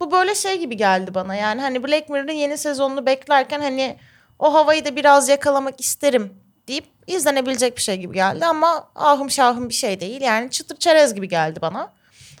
bu 0.00 0.10
böyle 0.10 0.34
şey 0.34 0.58
gibi 0.58 0.76
geldi 0.76 1.14
bana. 1.14 1.34
Yani 1.34 1.60
hani 1.60 1.84
Black 1.84 2.08
Mirror'ın 2.08 2.32
yeni 2.32 2.58
sezonunu 2.58 3.06
beklerken 3.06 3.60
hani 3.60 3.96
o 4.38 4.54
havayı 4.54 4.84
da 4.84 4.96
biraz 4.96 5.28
yakalamak 5.28 5.80
isterim 5.80 6.47
deyip 6.68 6.84
izlenebilecek 7.06 7.76
bir 7.76 7.82
şey 7.82 7.96
gibi 7.96 8.14
geldi 8.14 8.46
ama 8.46 8.88
ahım 8.94 9.30
şahım 9.30 9.68
bir 9.68 9.74
şey 9.74 10.00
değil. 10.00 10.20
Yani 10.20 10.50
çıtır 10.50 10.76
çerez 10.76 11.14
gibi 11.14 11.28
geldi 11.28 11.58
bana. 11.62 11.92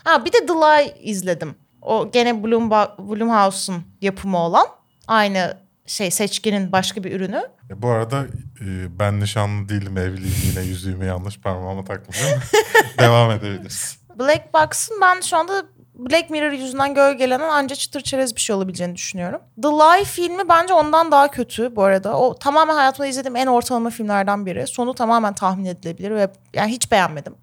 Ha 0.04 0.24
bir 0.24 0.32
de 0.32 0.46
The 0.46 0.52
Lie 0.52 0.94
izledim. 1.00 1.54
O 1.82 2.10
gene 2.10 2.44
Bloom 2.44 2.70
Blumhouse'un 2.98 3.82
yapımı 4.00 4.38
olan 4.38 4.66
aynı 5.06 5.56
şey 5.86 6.10
seçkinin 6.10 6.72
başka 6.72 7.04
bir 7.04 7.12
ürünü. 7.12 7.42
E, 7.70 7.82
bu 7.82 7.88
arada 7.88 8.26
e, 8.60 8.98
ben 8.98 9.20
nişanlı 9.20 9.68
değilim 9.68 9.98
evliyim 9.98 10.36
yine 10.44 10.64
yüzüğümü 10.64 11.04
yanlış 11.04 11.40
parmağıma 11.40 11.84
takmışım. 11.84 12.28
Devam 12.98 13.30
edebiliriz. 13.30 13.98
Black 14.18 14.54
Box'ın 14.54 15.00
ben 15.00 15.20
şu 15.20 15.36
anda 15.36 15.62
Black 15.98 16.30
Mirror 16.30 16.52
yüzünden 16.52 16.94
gölgelenen 16.94 17.48
ancak 17.52 17.78
çıtır 17.78 18.00
çerez 18.00 18.36
bir 18.36 18.40
şey 18.40 18.56
olabileceğini 18.56 18.94
düşünüyorum. 18.96 19.40
The 19.62 19.68
Lie 19.68 20.04
filmi 20.04 20.48
bence 20.48 20.74
ondan 20.74 21.10
daha 21.12 21.30
kötü 21.30 21.76
bu 21.76 21.82
arada. 21.84 22.18
O 22.18 22.34
tamamen 22.38 22.74
hayatımda 22.74 23.06
izlediğim 23.06 23.36
en 23.36 23.46
ortalama 23.46 23.90
filmlerden 23.90 24.46
biri. 24.46 24.66
Sonu 24.66 24.94
tamamen 24.94 25.32
tahmin 25.34 25.64
edilebilir 25.64 26.10
ve 26.10 26.28
yani 26.54 26.70
hiç 26.72 26.90
beğenmedim. 26.92 27.34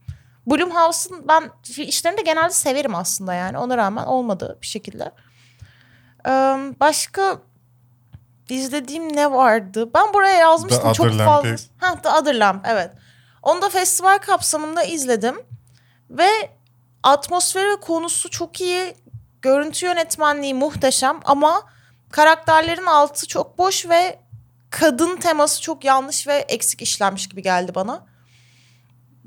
Blumhouse'un 0.47 1.27
ben 1.27 1.51
işlerini 1.77 2.17
de 2.17 2.21
genelde 2.21 2.49
severim 2.49 2.95
aslında 2.95 3.33
yani. 3.33 3.57
Ona 3.57 3.77
rağmen 3.77 4.03
olmadı 4.05 4.57
bir 4.61 4.67
şekilde. 4.67 5.11
Ee, 6.27 6.31
başka 6.79 7.37
izlediğim 8.49 9.15
ne 9.15 9.31
vardı? 9.31 9.89
Ben 9.93 10.13
buraya 10.13 10.37
yazmıştım 10.37 10.87
The 10.87 10.93
çok 10.93 11.05
Other 11.05 11.25
fazla. 11.25 11.49
Lamp'i- 11.49 11.61
Ha, 11.77 12.01
The 12.01 12.09
Other 12.09 12.35
Lamp 12.35 12.65
evet. 12.69 12.91
Onu 13.43 13.61
da 13.61 13.69
festival 13.69 14.17
kapsamında 14.17 14.83
izledim. 14.83 15.35
Ve 16.09 16.27
atmosferi 17.05 17.69
ve 17.69 17.79
konusu 17.79 18.29
çok 18.29 18.61
iyi. 18.61 18.95
Görüntü 19.41 19.85
yönetmenliği 19.85 20.53
muhteşem 20.53 21.19
ama 21.25 21.61
karakterlerin 22.11 22.85
altı 22.85 23.27
çok 23.27 23.57
boş 23.57 23.89
ve 23.89 24.19
kadın 24.69 25.17
teması 25.17 25.61
çok 25.61 25.83
yanlış 25.85 26.27
ve 26.27 26.33
eksik 26.35 26.81
işlenmiş 26.81 27.29
gibi 27.29 27.41
geldi 27.41 27.75
bana. 27.75 28.05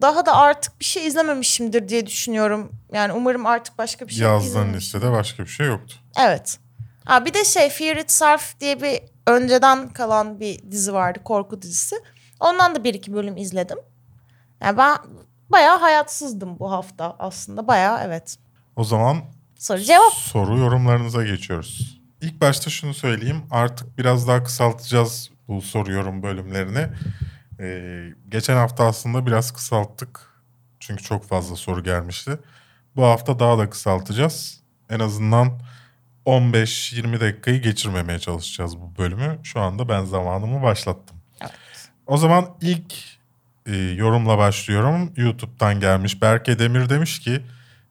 Daha 0.00 0.26
da 0.26 0.36
artık 0.36 0.80
bir 0.80 0.84
şey 0.84 1.06
izlememişimdir 1.06 1.88
diye 1.88 2.06
düşünüyorum. 2.06 2.72
Yani 2.92 3.12
umarım 3.12 3.46
artık 3.46 3.78
başka 3.78 4.08
bir 4.08 4.12
şey 4.12 4.22
Yazdığın 4.22 4.48
izlememişim. 4.48 4.80
listede 4.80 5.12
başka 5.12 5.42
bir 5.42 5.48
şey 5.48 5.66
yoktu. 5.66 5.94
Evet. 6.18 6.58
Ha 7.04 7.24
bir 7.24 7.34
de 7.34 7.44
şey 7.44 7.70
Fear 7.70 7.96
Itself 7.96 8.60
diye 8.60 8.82
bir 8.82 9.00
önceden 9.26 9.88
kalan 9.88 10.40
bir 10.40 10.70
dizi 10.70 10.92
vardı. 10.94 11.20
Korku 11.24 11.62
dizisi. 11.62 11.96
Ondan 12.40 12.74
da 12.74 12.84
bir 12.84 12.94
iki 12.94 13.12
bölüm 13.12 13.36
izledim. 13.36 13.78
Yani 14.62 14.76
ben 14.78 14.98
bayağı 15.50 15.78
hayatsızdım 15.80 16.58
bu 16.58 16.72
hafta 16.72 17.16
aslında. 17.18 17.68
Bayağı 17.68 18.00
evet. 18.04 18.36
O 18.76 18.84
zaman 18.84 19.22
Soru 19.58 19.80
cevap. 19.80 20.12
soru 20.12 20.58
yorumlarınıza 20.58 21.24
geçiyoruz. 21.24 22.00
ilk 22.20 22.40
başta 22.40 22.70
şunu 22.70 22.94
söyleyeyim. 22.94 23.42
Artık 23.50 23.98
biraz 23.98 24.28
daha 24.28 24.42
kısaltacağız 24.44 25.30
bu 25.48 25.62
soruyorum 25.62 26.22
bölümlerini. 26.22 26.86
Ee, 27.60 28.04
geçen 28.28 28.56
hafta 28.56 28.84
aslında 28.86 29.26
biraz 29.26 29.52
kısalttık. 29.52 30.20
Çünkü 30.80 31.02
çok 31.02 31.24
fazla 31.24 31.56
soru 31.56 31.82
gelmişti. 31.84 32.38
Bu 32.96 33.04
hafta 33.04 33.38
daha 33.38 33.58
da 33.58 33.70
kısaltacağız. 33.70 34.60
En 34.90 35.00
azından 35.00 35.60
15-20 36.26 37.20
dakikayı 37.20 37.62
geçirmemeye 37.62 38.18
çalışacağız 38.18 38.78
bu 38.80 38.96
bölümü. 38.98 39.38
Şu 39.42 39.60
anda 39.60 39.88
ben 39.88 40.04
zamanımı 40.04 40.62
başlattım. 40.62 41.16
O 42.06 42.16
zaman 42.16 42.56
ilk 42.60 42.94
e, 43.68 43.76
yorumla 43.76 44.38
başlıyorum. 44.38 45.12
YouTube'dan 45.16 45.80
gelmiş 45.80 46.22
Berke 46.22 46.58
Demir 46.58 46.88
demiş 46.90 47.20
ki 47.20 47.40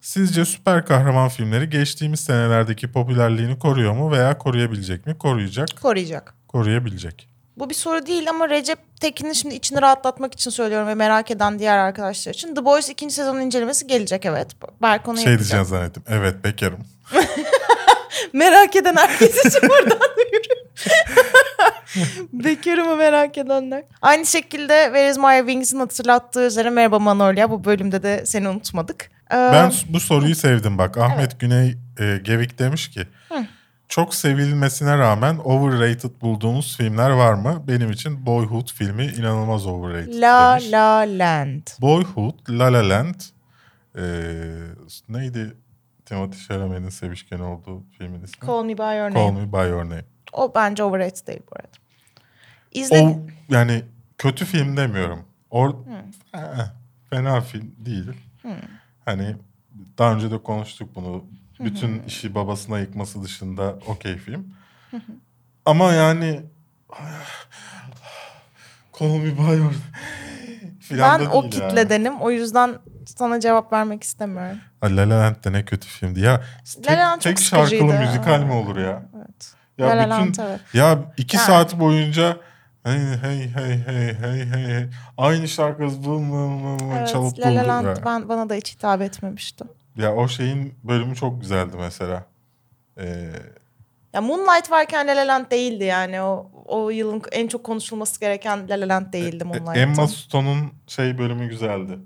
Sizce 0.01 0.45
süper 0.45 0.86
kahraman 0.86 1.30
filmleri 1.30 1.69
geçtiğimiz 1.69 2.19
senelerdeki 2.19 2.91
popülerliğini 2.91 3.59
koruyor 3.59 3.93
mu 3.93 4.11
veya 4.11 4.38
koruyabilecek 4.38 5.05
mi? 5.05 5.17
Koruyacak, 5.17 5.67
Koruyacak. 5.82 6.34
koruyabilecek. 6.47 7.28
Bu 7.57 7.69
bir 7.69 7.75
soru 7.75 8.05
değil 8.05 8.30
ama 8.30 8.49
Recep 8.49 8.80
Tekin'in 9.01 9.34
şimdi 9.34 9.55
içini 9.55 9.82
rahatlatmak 9.82 10.34
için 10.34 10.51
söylüyorum 10.51 10.88
ve 10.88 10.95
merak 10.95 11.32
eden 11.32 11.59
diğer 11.59 11.78
arkadaşlar 11.78 12.34
için. 12.34 12.55
The 12.55 12.65
Boys 12.65 12.89
ikinci 12.89 13.15
sezonun 13.15 13.41
incelemesi 13.41 13.88
gelecek 13.88 14.25
evet. 14.25 14.47
Berk 14.82 15.07
onu 15.07 15.17
Şey 15.17 15.25
yapacak. 15.25 15.39
diyeceğim 15.39 15.65
zannettim. 15.65 16.03
Evet 16.07 16.43
bekarım. 16.43 16.80
Merak 18.34 18.76
eden 18.76 18.95
herkes 18.95 19.45
için 19.45 19.61
buradan 19.70 19.99
duyuruyorum. 20.18 20.68
Bekarımı 22.34 22.95
merak 22.95 23.38
edenler. 23.38 23.84
Aynı 24.01 24.26
şekilde 24.26 24.84
Where 24.86 25.09
is 25.09 25.18
My 25.18 25.38
Wings'in 25.38 25.80
hatırlattığı 25.80 26.47
üzere 26.47 26.70
merhaba 26.70 26.99
Manolya. 26.99 27.49
Bu 27.51 27.63
bölümde 27.63 28.03
de 28.03 28.26
seni 28.26 28.49
unutmadık. 28.49 29.11
Ee, 29.32 29.36
Ben 29.36 29.72
bu 29.89 29.99
soruyu 29.99 30.36
sevdim 30.36 30.78
bak. 30.78 30.97
Ahmet 30.97 31.39
Güney 31.39 31.78
e, 31.99 32.18
Gevik 32.24 32.59
demiş 32.59 32.89
ki 32.91 33.07
çok 33.89 34.15
sevilmesine 34.15 34.97
rağmen 34.97 35.38
overrated 35.43 36.22
bulduğunuz 36.22 36.78
filmler 36.78 37.09
var 37.09 37.34
mı? 37.34 37.63
Benim 37.68 37.91
için 37.91 38.26
Boyhood 38.26 38.68
filmi 38.74 39.05
inanılmaz 39.05 39.68
overrated 39.68 40.22
La 40.22 40.51
demiş. 40.51 40.72
La 40.72 41.05
Land. 41.07 41.61
Boyhood, 41.82 42.34
La 42.49 42.74
La 42.74 42.89
Land 42.89 43.15
e, 43.95 44.03
neydi 45.09 45.53
Timothy 46.08 46.47
Chalamet'in 46.47 46.89
sevişken 46.89 47.39
olduğu 47.39 47.84
filmin 47.97 48.24
ismi? 48.24 48.47
Call 48.47 48.64
Me 48.64 48.78
By 48.78 48.97
Your 48.97 49.12
Call 49.12 49.26
Name. 49.26 49.45
Me 49.45 49.53
By 49.53 49.70
Your 49.70 49.84
Name. 49.84 50.05
O 50.34 50.51
bence 50.55 50.84
overrated 50.84 51.28
değil 51.28 51.41
bu 51.51 51.55
arada. 51.55 51.78
İzle... 52.72 53.01
O 53.01 53.20
yani 53.49 53.84
kötü 54.18 54.45
film 54.45 54.78
demiyorum. 54.78 55.26
Or 55.49 55.74
Ee, 56.36 56.39
fena 57.10 57.41
film 57.41 57.76
değil. 57.78 58.12
Hani 59.05 59.36
daha 59.97 60.14
önce 60.14 60.32
de 60.32 60.43
konuştuk 60.43 60.95
bunu. 60.95 61.26
Bütün 61.60 62.03
işi 62.03 62.36
babasına 62.36 62.80
yıkması 62.80 63.24
dışında 63.24 63.80
okey 63.88 64.18
film. 64.18 64.53
Ama 65.66 65.93
yani 65.93 66.41
Call 68.99 69.18
Me 69.18 69.38
By 69.38 69.62
ben 70.97 71.26
o 71.26 71.49
kitledenim. 71.49 72.22
O 72.22 72.32
yüzden 72.32 72.76
sana 73.05 73.39
cevap 73.39 73.74
vermek 73.74 74.03
istemiyorum. 74.03 74.58
Ha, 74.82 74.88
La 74.95 75.09
La 75.09 75.19
Land 75.19 75.36
de 75.43 75.51
ne 75.53 75.65
kötü 75.65 75.88
filmdi 75.88 76.19
ya. 76.19 76.41
Tek, 76.75 76.88
La 76.91 76.93
La 76.93 76.99
Land 76.99 77.21
çok 77.21 77.23
tek 77.23 77.39
şarkılı 77.39 77.93
müzikal 77.93 78.43
mi 78.43 78.53
olur 78.53 78.78
ya? 78.78 79.03
Evet. 79.17 79.53
Ya 79.78 79.88
La 79.88 79.97
La 79.97 80.03
bütün 80.03 80.09
Land, 80.09 80.36
evet. 80.49 80.59
ya 80.73 80.99
iki 81.17 81.38
Yani. 81.38 81.45
saat 81.45 81.80
boyunca 81.80 82.38
hey 82.84 82.99
hey 83.21 83.49
hey 83.55 83.78
hey 83.88 84.13
hey 84.19 84.45
hey 84.45 84.65
hey 84.73 84.86
aynı 85.17 85.47
şarkı 85.47 85.84
vım 85.84 86.32
vım 86.32 86.63
vım 86.63 86.91
Evet, 86.91 87.07
çalıp 87.09 87.39
La 87.39 87.55
La 87.55 87.67
Land 87.67 87.86
ya. 87.86 87.95
ben, 88.05 88.30
bana 88.30 88.49
da 88.49 88.53
hiç 88.53 88.73
hitap 88.73 89.01
etmemişti. 89.01 89.63
Ya 89.95 90.15
o 90.15 90.28
şeyin 90.28 90.73
bölümü 90.84 91.15
çok 91.15 91.41
güzeldi 91.41 91.75
mesela. 91.80 92.25
Ee, 92.97 93.32
Ya 94.13 94.21
Moonlight 94.21 94.71
varken 94.71 95.07
La 95.07 95.11
La 95.15 95.28
Land 95.28 95.51
değildi 95.51 95.84
yani. 95.84 96.21
O, 96.21 96.51
o 96.65 96.89
yılın 96.89 97.21
en 97.32 97.47
çok 97.47 97.63
konuşulması 97.63 98.19
gereken 98.19 98.69
La 98.69 98.73
La 98.82 98.89
Land 98.89 99.13
değildi 99.13 99.43
Moonlight'ta. 99.43 99.80
E, 99.80 99.82
Emma 99.82 100.07
Stone'un 100.07 100.71
şey 100.88 101.17
bölümü 101.17 101.49
güzeldi. 101.49 101.99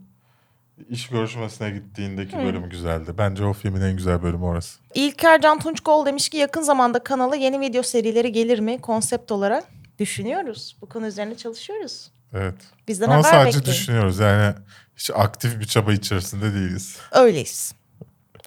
İş 0.89 1.07
görüşmesine 1.07 1.69
gittiğindeki 1.69 2.38
bölümü 2.38 2.69
güzeldi. 2.69 3.11
Bence 3.17 3.45
o 3.45 3.53
filmin 3.53 3.82
en 3.82 3.97
güzel 3.97 4.23
bölümü 4.23 4.45
orası. 4.45 4.79
İlker 4.93 5.41
Can 5.41 5.59
Tunçkol 5.59 6.05
demiş 6.05 6.29
ki 6.29 6.38
yakın 6.38 6.61
zamanda 6.61 7.03
kanala 7.03 7.36
yeni 7.36 7.59
video 7.59 7.84
serileri 7.84 8.32
gelir 8.32 8.59
mi 8.59 8.82
konsept 8.82 9.32
olarak? 9.32 9.63
Düşünüyoruz. 9.99 10.77
Bu 10.82 10.89
konu 10.89 11.07
üzerine 11.07 11.38
çalışıyoruz. 11.38 12.11
Evet. 12.34 12.55
Bizden 12.88 13.05
Ama 13.05 13.17
haber 13.17 13.29
sadece 13.29 13.59
bekleyin. 13.59 13.77
düşünüyoruz 13.79 14.19
yani 14.19 14.55
hiç 14.95 15.11
aktif 15.15 15.59
bir 15.59 15.65
çaba 15.65 15.93
içerisinde 15.93 16.53
değiliz. 16.53 16.97
Öyleyiz. 17.11 17.73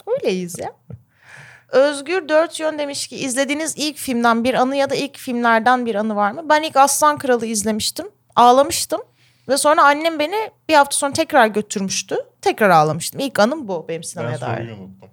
Öyleyiz 0.07 0.59
ya. 0.59 0.73
Özgür 1.69 2.29
Dört 2.29 2.61
Yön 2.61 2.79
demiş 2.79 3.07
ki 3.07 3.17
izlediğiniz 3.17 3.75
ilk 3.77 3.97
filmden 3.97 4.45
bir 4.45 4.55
anı 4.55 4.77
ya 4.77 4.91
da 4.91 4.95
ilk 4.95 5.19
filmlerden 5.19 5.87
bir 5.87 5.95
anı 5.95 6.17
var 6.17 6.31
mı? 6.31 6.43
Ben 6.49 6.63
ilk 6.63 6.77
Aslan 6.77 7.19
Kralı 7.19 7.47
izlemiştim. 7.47 8.07
Ağlamıştım. 8.37 9.01
Ve 9.49 9.57
sonra 9.57 9.85
annem 9.85 10.19
beni 10.19 10.51
bir 10.69 10.75
hafta 10.75 10.97
sonra 10.97 11.13
tekrar 11.13 11.47
götürmüştü. 11.47 12.17
Tekrar 12.43 12.71
ağlamıştım. 12.71 13.21
İlk 13.21 13.39
anım 13.39 13.69
bu 13.69 13.87
benim 13.89 14.03
Ben 14.03 14.07
sinemaya 14.07 14.41
dair. 14.41 14.69
unuttum. 14.71 15.09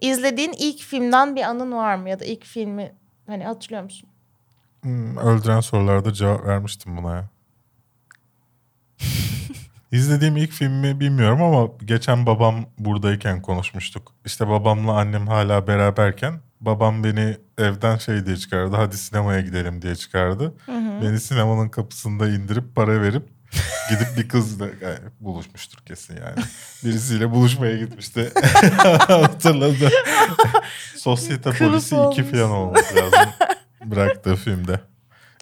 İzlediğin 0.00 0.52
ilk 0.58 0.80
filmden 0.80 1.36
bir 1.36 1.42
anın 1.42 1.72
var 1.72 1.96
mı? 1.96 2.08
Ya 2.10 2.20
da 2.20 2.24
ilk 2.24 2.44
filmi 2.44 2.94
hani 3.26 3.44
hatırlıyor 3.44 3.82
musun? 3.82 4.08
Hmm, 4.82 5.16
öldüren 5.16 5.60
sorularda 5.60 6.12
cevap 6.12 6.46
vermiştim 6.46 6.96
buna 6.96 7.14
ya. 7.14 7.28
İzlediğim 9.92 10.36
ilk 10.36 10.50
filmi 10.52 11.00
bilmiyorum 11.00 11.42
ama 11.42 11.68
geçen 11.84 12.26
babam 12.26 12.66
buradayken 12.78 13.42
konuşmuştuk. 13.42 14.12
İşte 14.24 14.48
babamla 14.48 14.92
annem 14.92 15.26
hala 15.26 15.66
beraberken 15.66 16.40
babam 16.60 17.04
beni 17.04 17.36
evden 17.58 17.96
şey 17.96 18.26
diye 18.26 18.36
çıkardı. 18.36 18.76
Hadi 18.76 18.96
sinemaya 18.96 19.40
gidelim 19.40 19.82
diye 19.82 19.94
çıkardı. 19.96 20.54
Beni 21.02 21.20
sinemanın 21.20 21.68
kapısında 21.68 22.28
indirip 22.28 22.76
para 22.76 23.02
verip 23.02 23.28
gidip 23.90 24.16
bir 24.16 24.28
kızla 24.28 24.66
yani 24.66 24.98
buluşmuştur 25.20 25.78
kesin 25.86 26.16
yani. 26.16 26.44
Birisiyle 26.84 27.30
buluşmaya 27.30 27.76
gitmişti. 27.76 28.32
Hatırladı. 28.98 29.90
Sosyete 30.96 31.50
Kılıf 31.50 31.58
polisi 31.58 31.94
2 31.94 31.96
olmuş. 31.96 32.16
falan 32.30 32.50
olması 32.50 32.96
lazım. 32.96 33.30
Bıraktığı 33.84 34.36
filmde. 34.36 34.80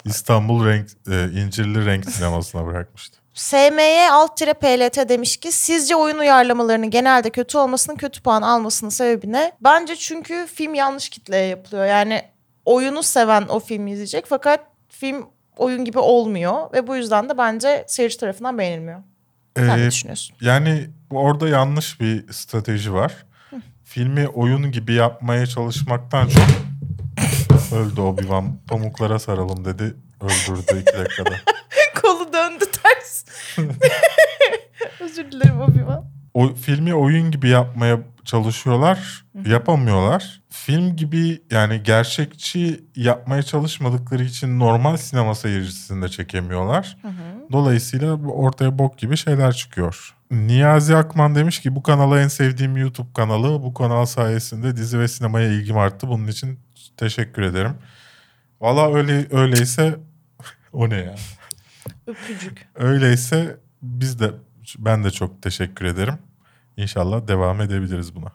İstanbul 0.05 0.65
renk, 0.65 0.89
e, 1.11 1.41
İncirli 1.41 1.85
Renk 1.85 2.09
sinemasına 2.11 2.65
bırakmıştı. 2.65 3.17
SMY 3.33 4.09
alt 4.11 4.37
tire 4.37 4.53
PLT 4.53 5.09
demiş 5.09 5.37
ki 5.37 5.51
sizce 5.51 5.95
oyun 5.95 6.17
uyarlamalarının 6.17 6.89
genelde 6.89 7.29
kötü 7.29 7.57
olmasının 7.57 7.95
kötü 7.97 8.21
puan 8.21 8.41
almasının 8.41 8.89
sebebi 8.89 9.31
ne? 9.31 9.51
Bence 9.61 9.95
çünkü 9.95 10.47
film 10.53 10.73
yanlış 10.73 11.09
kitleye 11.09 11.47
yapılıyor. 11.47 11.85
Yani 11.85 12.21
oyunu 12.65 13.03
seven 13.03 13.41
o 13.49 13.59
filmi 13.59 13.91
izleyecek 13.91 14.25
fakat 14.29 14.59
film 14.89 15.25
oyun 15.57 15.85
gibi 15.85 15.99
olmuyor 15.99 16.73
ve 16.73 16.87
bu 16.87 16.95
yüzden 16.95 17.29
de 17.29 17.37
bence 17.37 17.85
seyirci 17.87 18.17
tarafından 18.17 18.57
beğenilmiyor. 18.57 18.99
Sen 19.57 19.67
Ee, 19.69 19.77
ne 19.77 19.87
düşünüyorsun? 19.91 20.35
Yani 20.41 20.89
orada 21.11 21.49
yanlış 21.49 21.99
bir 21.99 22.33
strateji 22.33 22.93
var. 22.93 23.25
Filmi 23.83 24.27
oyun 24.27 24.71
gibi 24.71 24.93
yapmaya 24.93 25.45
çalışmaktan 25.45 26.27
çok 26.27 26.43
öldü 27.79 28.01
Obi-Wan. 28.01 28.45
Pamuklara 28.67 29.19
saralım 29.19 29.65
dedi. 29.65 29.95
Öldürdü 30.21 30.81
iki 30.81 30.97
dakikada. 30.97 31.35
Kolu 32.01 32.33
döndü 32.33 32.63
ters. 32.83 33.25
Özür 34.99 35.31
dilerim 35.31 35.55
Obi-Wan. 35.61 36.03
O 36.37 36.53
filmi 36.53 36.95
oyun 36.95 37.31
gibi 37.31 37.49
yapmaya 37.49 37.99
çalışıyorlar, 38.25 39.25
yapamıyorlar. 39.45 40.41
Film 40.49 40.95
gibi 40.95 41.41
yani 41.51 41.83
gerçekçi 41.83 42.83
yapmaya 42.95 43.43
çalışmadıkları 43.43 44.23
için 44.23 44.59
normal 44.59 44.97
sinema 44.97 45.35
seyircisini 45.35 46.01
de 46.01 46.09
çekemiyorlar. 46.09 46.97
Dolayısıyla 47.51 48.23
bu 48.23 48.33
ortaya 48.33 48.79
bok 48.79 48.97
gibi 48.97 49.17
şeyler 49.17 49.53
çıkıyor. 49.53 50.15
Niyazi 50.31 50.95
Akman 50.95 51.35
demiş 51.35 51.61
ki 51.61 51.75
bu 51.75 51.83
kanala 51.83 52.21
en 52.21 52.27
sevdiğim 52.27 52.77
YouTube 52.77 53.13
kanalı. 53.13 53.63
Bu 53.63 53.73
kanal 53.73 54.05
sayesinde 54.05 54.77
dizi 54.77 54.99
ve 54.99 55.07
sinemaya 55.07 55.51
ilgim 55.51 55.77
arttı. 55.77 56.07
Bunun 56.07 56.27
için 56.27 56.59
teşekkür 56.97 57.41
ederim. 57.41 57.73
Valla 58.61 58.93
öyle 58.95 59.27
öyleyse 59.31 59.95
o 60.73 60.89
ne 60.89 60.97
ya? 60.97 61.15
Öpücük. 62.07 62.67
Öyleyse 62.75 63.57
biz 63.81 64.19
de 64.19 64.31
ben 64.79 65.03
de 65.03 65.11
çok 65.11 65.41
teşekkür 65.41 65.85
ederim. 65.85 66.17
İnşallah 66.77 67.27
devam 67.27 67.61
edebiliriz 67.61 68.15
buna. 68.15 68.31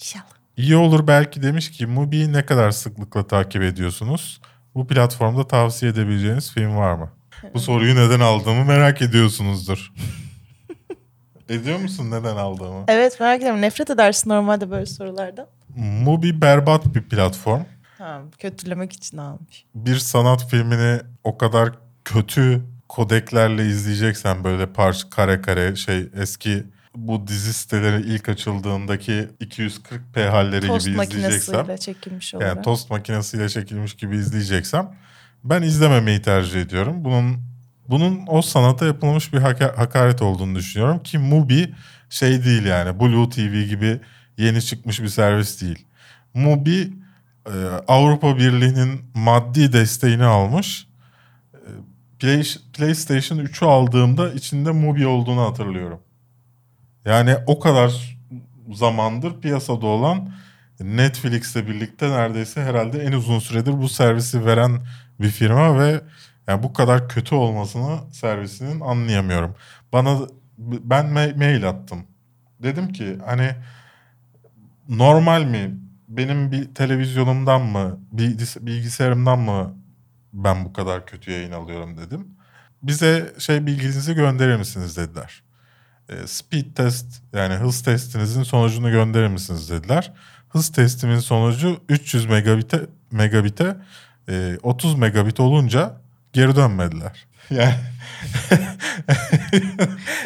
İnşallah. 0.00 0.24
İyi 0.56 0.76
olur 0.76 1.06
belki 1.06 1.42
demiş 1.42 1.70
ki 1.70 1.86
Mubi'yi 1.86 2.32
ne 2.32 2.46
kadar 2.46 2.70
sıklıkla 2.70 3.26
takip 3.26 3.62
ediyorsunuz? 3.62 4.40
Bu 4.74 4.86
platformda 4.86 5.48
tavsiye 5.48 5.92
edebileceğiniz 5.92 6.52
film 6.52 6.76
var 6.76 6.94
mı? 6.94 7.10
Bu 7.54 7.60
soruyu 7.60 7.94
neden 7.94 8.20
aldığımı 8.20 8.64
merak 8.64 9.02
ediyorsunuzdur. 9.02 9.92
Ediyor 11.48 11.78
musun 11.78 12.10
neden 12.10 12.36
aldığımı? 12.36 12.84
Evet 12.88 13.20
merak 13.20 13.38
ediyorum. 13.38 13.60
Nefret 13.62 13.90
edersin 13.90 14.30
normalde 14.30 14.70
böyle 14.70 14.86
sorulardan. 14.86 15.46
Mubi 15.76 16.40
berbat 16.40 16.94
bir 16.94 17.02
platform. 17.02 17.62
Ha, 17.98 18.22
kötülemek 18.38 18.92
için 18.92 19.16
almış. 19.16 19.64
Bir 19.74 19.96
sanat 19.96 20.50
filmini 20.50 21.00
o 21.24 21.38
kadar 21.38 21.72
kötü 22.04 22.62
kodeklerle 22.88 23.66
izleyeceksen 23.66 24.44
böyle 24.44 24.66
parça 24.72 25.10
kare 25.10 25.40
kare 25.40 25.76
şey 25.76 26.08
eski 26.14 26.64
bu 26.98 27.26
dizi 27.26 27.54
siteleri 27.54 28.00
ilk 28.14 28.28
açıldığındaki 28.28 29.28
240p 29.40 30.28
halleri 30.28 30.66
Tost 30.66 30.86
gibi 30.86 31.02
izleyeceksem 31.02 31.54
makinesiyle 31.54 31.78
çekilmiş 31.78 32.34
olarak. 32.34 32.48
yani 32.56 32.62
tost 32.64 32.90
makinesiyle 32.90 33.48
çekilmiş 33.48 33.94
gibi 33.94 34.16
izleyeceksem 34.16 34.94
ben 35.44 35.62
izlememeyi 35.62 36.22
tercih 36.22 36.60
ediyorum. 36.60 37.04
Bunun 37.04 37.36
bunun 37.88 38.20
o 38.26 38.42
sanata 38.42 38.86
yapılmış 38.86 39.32
bir 39.32 39.38
haka- 39.38 39.76
hakaret 39.76 40.22
olduğunu 40.22 40.54
düşünüyorum 40.54 41.02
ki 41.02 41.18
Mubi 41.18 41.74
şey 42.10 42.44
değil 42.44 42.64
yani 42.64 43.00
Blue 43.00 43.28
TV 43.30 43.68
gibi 43.68 44.00
yeni 44.38 44.62
çıkmış 44.62 45.02
bir 45.02 45.08
servis 45.08 45.62
değil. 45.62 45.84
Mubi 46.34 46.92
e, 47.46 47.52
Avrupa 47.88 48.36
Birliği'nin 48.36 49.00
maddi 49.14 49.72
desteğini 49.72 50.24
almış. 50.24 50.86
E, 51.54 51.58
Play, 52.18 52.42
PlayStation 52.72 53.38
3'ü 53.38 53.66
aldığımda 53.66 54.32
içinde 54.32 54.70
Mubi 54.70 55.06
olduğunu 55.06 55.40
hatırlıyorum. 55.40 56.00
Yani 57.04 57.36
o 57.46 57.58
kadar 57.58 58.18
zamandır 58.72 59.40
piyasada 59.40 59.86
olan 59.86 60.32
Netflix'le 60.80 61.56
birlikte 61.56 62.10
neredeyse 62.10 62.62
herhalde 62.62 62.98
en 63.02 63.12
uzun 63.12 63.38
süredir 63.38 63.72
bu 63.72 63.88
servisi 63.88 64.44
veren 64.46 64.80
bir 65.20 65.28
firma 65.28 65.78
ve 65.80 66.00
yani 66.48 66.62
bu 66.62 66.72
kadar 66.72 67.08
kötü 67.08 67.34
olmasını 67.34 67.98
servisinin 68.12 68.80
anlayamıyorum. 68.80 69.54
Bana 69.92 70.18
ben 70.58 71.06
ma- 71.06 71.36
mail 71.36 71.68
attım. 71.68 72.06
Dedim 72.62 72.92
ki 72.92 73.18
hani 73.26 73.50
normal 74.88 75.44
mi? 75.44 75.78
Benim 76.08 76.52
bir 76.52 76.74
televizyonumdan 76.74 77.62
mı, 77.62 78.00
bilgis- 78.12 78.66
bilgisayarımdan 78.66 79.38
mı 79.38 79.74
ben 80.32 80.64
bu 80.64 80.72
kadar 80.72 81.06
kötü 81.06 81.30
yayın 81.30 81.52
alıyorum 81.52 81.96
dedim. 81.98 82.26
Bize 82.82 83.34
şey 83.38 83.66
bilginizi 83.66 84.14
gönderir 84.14 84.56
misiniz 84.56 84.96
dediler. 84.96 85.42
E, 86.08 86.26
speed 86.26 86.74
test 86.74 87.06
yani 87.32 87.54
hız 87.54 87.82
testinizin 87.82 88.42
sonucunu 88.42 88.90
gönderir 88.90 89.28
misiniz 89.28 89.70
dediler. 89.70 90.12
Hız 90.48 90.72
testimin 90.72 91.18
sonucu 91.18 91.80
300 91.88 92.26
megabite 92.26 92.80
megabite 93.10 93.76
e, 94.28 94.56
30 94.62 94.94
megabit 94.94 95.40
olunca 95.40 96.00
geri 96.32 96.56
dönmediler. 96.56 97.28
Yani 97.50 97.74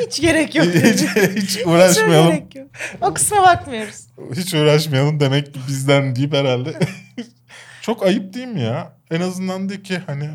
Hiç 0.07 0.21
gerek 0.21 0.55
yok. 0.55 0.67
hiç, 0.67 1.03
hiç 1.03 1.37
Hiç 1.37 1.67
uğraşmayalım. 1.67 2.29
gerek 2.31 2.55
yok. 2.57 2.67
O 3.01 3.15
kısma 3.15 3.43
bakmıyoruz. 3.43 4.07
Hiç 4.37 4.55
uğraşmayalım 4.55 5.21
demek 5.21 5.55
ki 5.55 5.61
bizden 5.69 6.17
deyip 6.17 6.33
herhalde. 6.35 6.79
Çok 7.83 8.03
ayıp 8.03 8.35
değil 8.35 8.47
mi 8.49 8.61
ya? 8.61 8.93
En 9.11 9.21
azından 9.21 9.69
de 9.69 9.83
ki 9.83 10.01
hani 10.07 10.31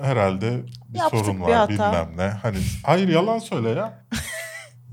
herhalde 0.00 0.60
bir 0.88 0.98
Yaptık 0.98 1.20
sorun 1.20 1.36
bir 1.36 1.42
var 1.42 1.52
hata. 1.56 1.68
bilmem 1.72 2.08
ne. 2.16 2.28
Hani 2.42 2.58
hayır 2.84 3.08
yalan 3.08 3.38
söyle 3.38 3.68
ya. 3.70 4.04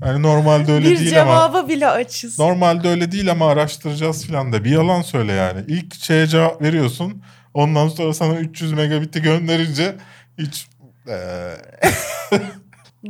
Yani 0.04 0.22
normalde 0.22 0.72
öyle 0.72 0.90
bir 0.90 0.98
değil 0.98 1.22
ama 1.22 1.30
cevaba 1.30 1.68
bile 1.68 1.88
açız. 1.88 2.38
normalde 2.38 2.88
öyle 2.88 3.12
değil 3.12 3.30
ama 3.30 3.48
araştıracağız 3.48 4.26
filan 4.26 4.52
da 4.52 4.64
bir 4.64 4.70
yalan 4.70 5.02
söyle 5.02 5.32
yani. 5.32 5.64
İlk 5.68 5.94
şeye 5.94 6.26
cevap 6.26 6.62
veriyorsun. 6.62 7.22
Ondan 7.54 7.88
sonra 7.88 8.14
sana 8.14 8.38
300 8.38 8.72
megabit'i 8.72 9.22
gönderince 9.22 9.96
hiç 10.38 10.68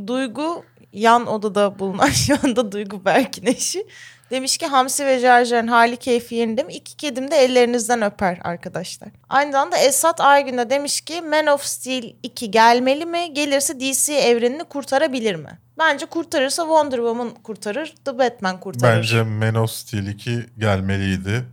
Duygu 0.07 0.63
yan 0.93 1.27
odada 1.27 1.79
bulunan 1.79 2.09
şu 2.09 2.35
anda 2.43 2.71
Duygu 2.71 3.05
Berk'in 3.05 3.45
eşi. 3.45 3.87
Demiş 4.31 4.57
ki 4.57 4.67
Hamsi 4.67 5.05
ve 5.05 5.19
Jarjar'ın 5.19 5.67
hali 5.67 5.97
keyfi 5.97 6.35
yerinde 6.35 6.63
mi? 6.63 6.73
İki 6.73 6.97
kedim 6.97 7.31
de 7.31 7.35
ellerinizden 7.35 8.01
öper 8.01 8.39
arkadaşlar. 8.43 9.09
Aynı 9.29 9.51
zamanda 9.51 9.77
Esat 9.77 10.21
Aygün 10.21 10.57
de 10.57 10.69
demiş 10.69 11.01
ki 11.01 11.21
Man 11.21 11.47
of 11.47 11.63
Steel 11.63 12.13
2 12.23 12.51
gelmeli 12.51 13.05
mi? 13.05 13.33
Gelirse 13.33 13.79
DC 13.79 14.13
evrenini 14.13 14.63
kurtarabilir 14.63 15.35
mi? 15.35 15.59
Bence 15.79 16.05
kurtarırsa 16.05 16.61
Wonder 16.63 16.97
Woman 16.97 17.29
kurtarır, 17.29 17.93
The 18.05 18.17
Batman 18.17 18.59
kurtarır. 18.59 18.97
Bence 18.97 19.23
Man 19.23 19.55
of 19.55 19.71
Steel 19.71 20.07
2 20.07 20.45
gelmeliydi. 20.57 21.43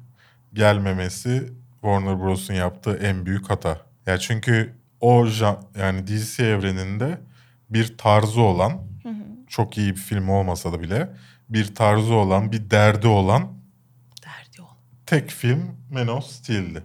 Gelmemesi 0.53 1.53
Warner 1.73 2.21
Bros'un 2.21 2.55
yaptığı 2.55 2.97
en 2.97 3.27
büyük 3.27 3.51
hata. 3.51 3.79
Ya 4.07 4.19
çünkü 4.19 4.75
o 5.01 5.27
yani 5.79 6.07
DC 6.07 6.45
evreninde 6.45 7.19
bir 7.71 7.99
tarzı 7.99 8.41
olan 8.41 8.73
çok 9.49 9.79
iyi 9.79 9.91
bir 9.91 10.01
film 10.01 10.29
olmasa 10.29 10.73
da 10.73 10.81
bile 10.81 11.09
bir 11.49 11.75
tarzı 11.75 12.15
olan, 12.15 12.53
bir 12.53 12.71
derdi 12.71 13.07
olan 13.09 13.49
Derdi 14.25 14.63
ol. 14.63 14.67
tek 15.07 15.31
film 15.31 15.77
Man 15.93 16.09
of 16.09 16.25
Steel'di. 16.25 16.83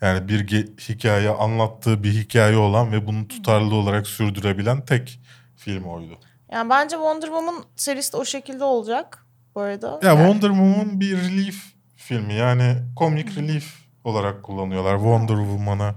Yani 0.00 0.28
bir 0.28 0.66
hikaye 0.88 1.30
anlattığı 1.30 2.02
bir 2.04 2.12
hikaye 2.12 2.56
olan 2.56 2.92
ve 2.92 3.06
bunu 3.06 3.28
tutarlı 3.28 3.74
olarak 3.74 4.06
sürdürebilen 4.06 4.84
tek 4.84 5.20
film 5.56 5.84
oydu. 5.84 6.18
Yani 6.52 6.70
bence 6.70 6.96
Wonder 6.96 7.26
Woman 7.26 7.64
serisi 7.76 8.12
de 8.12 8.16
o 8.16 8.24
şekilde 8.24 8.64
olacak 8.64 9.26
bu 9.54 9.60
arada. 9.60 10.00
Ya 10.02 10.08
Yani- 10.12 10.18
Wonder 10.18 10.48
Woman 10.48 11.00
bir 11.00 11.16
relief 11.16 11.62
filmi 11.96 12.34
yani 12.34 12.76
komik 12.96 13.36
relief 13.36 13.74
olarak 14.04 14.42
kullanıyorlar. 14.42 14.96
Wonder 14.96 15.36
Woman'ı, 15.36 15.94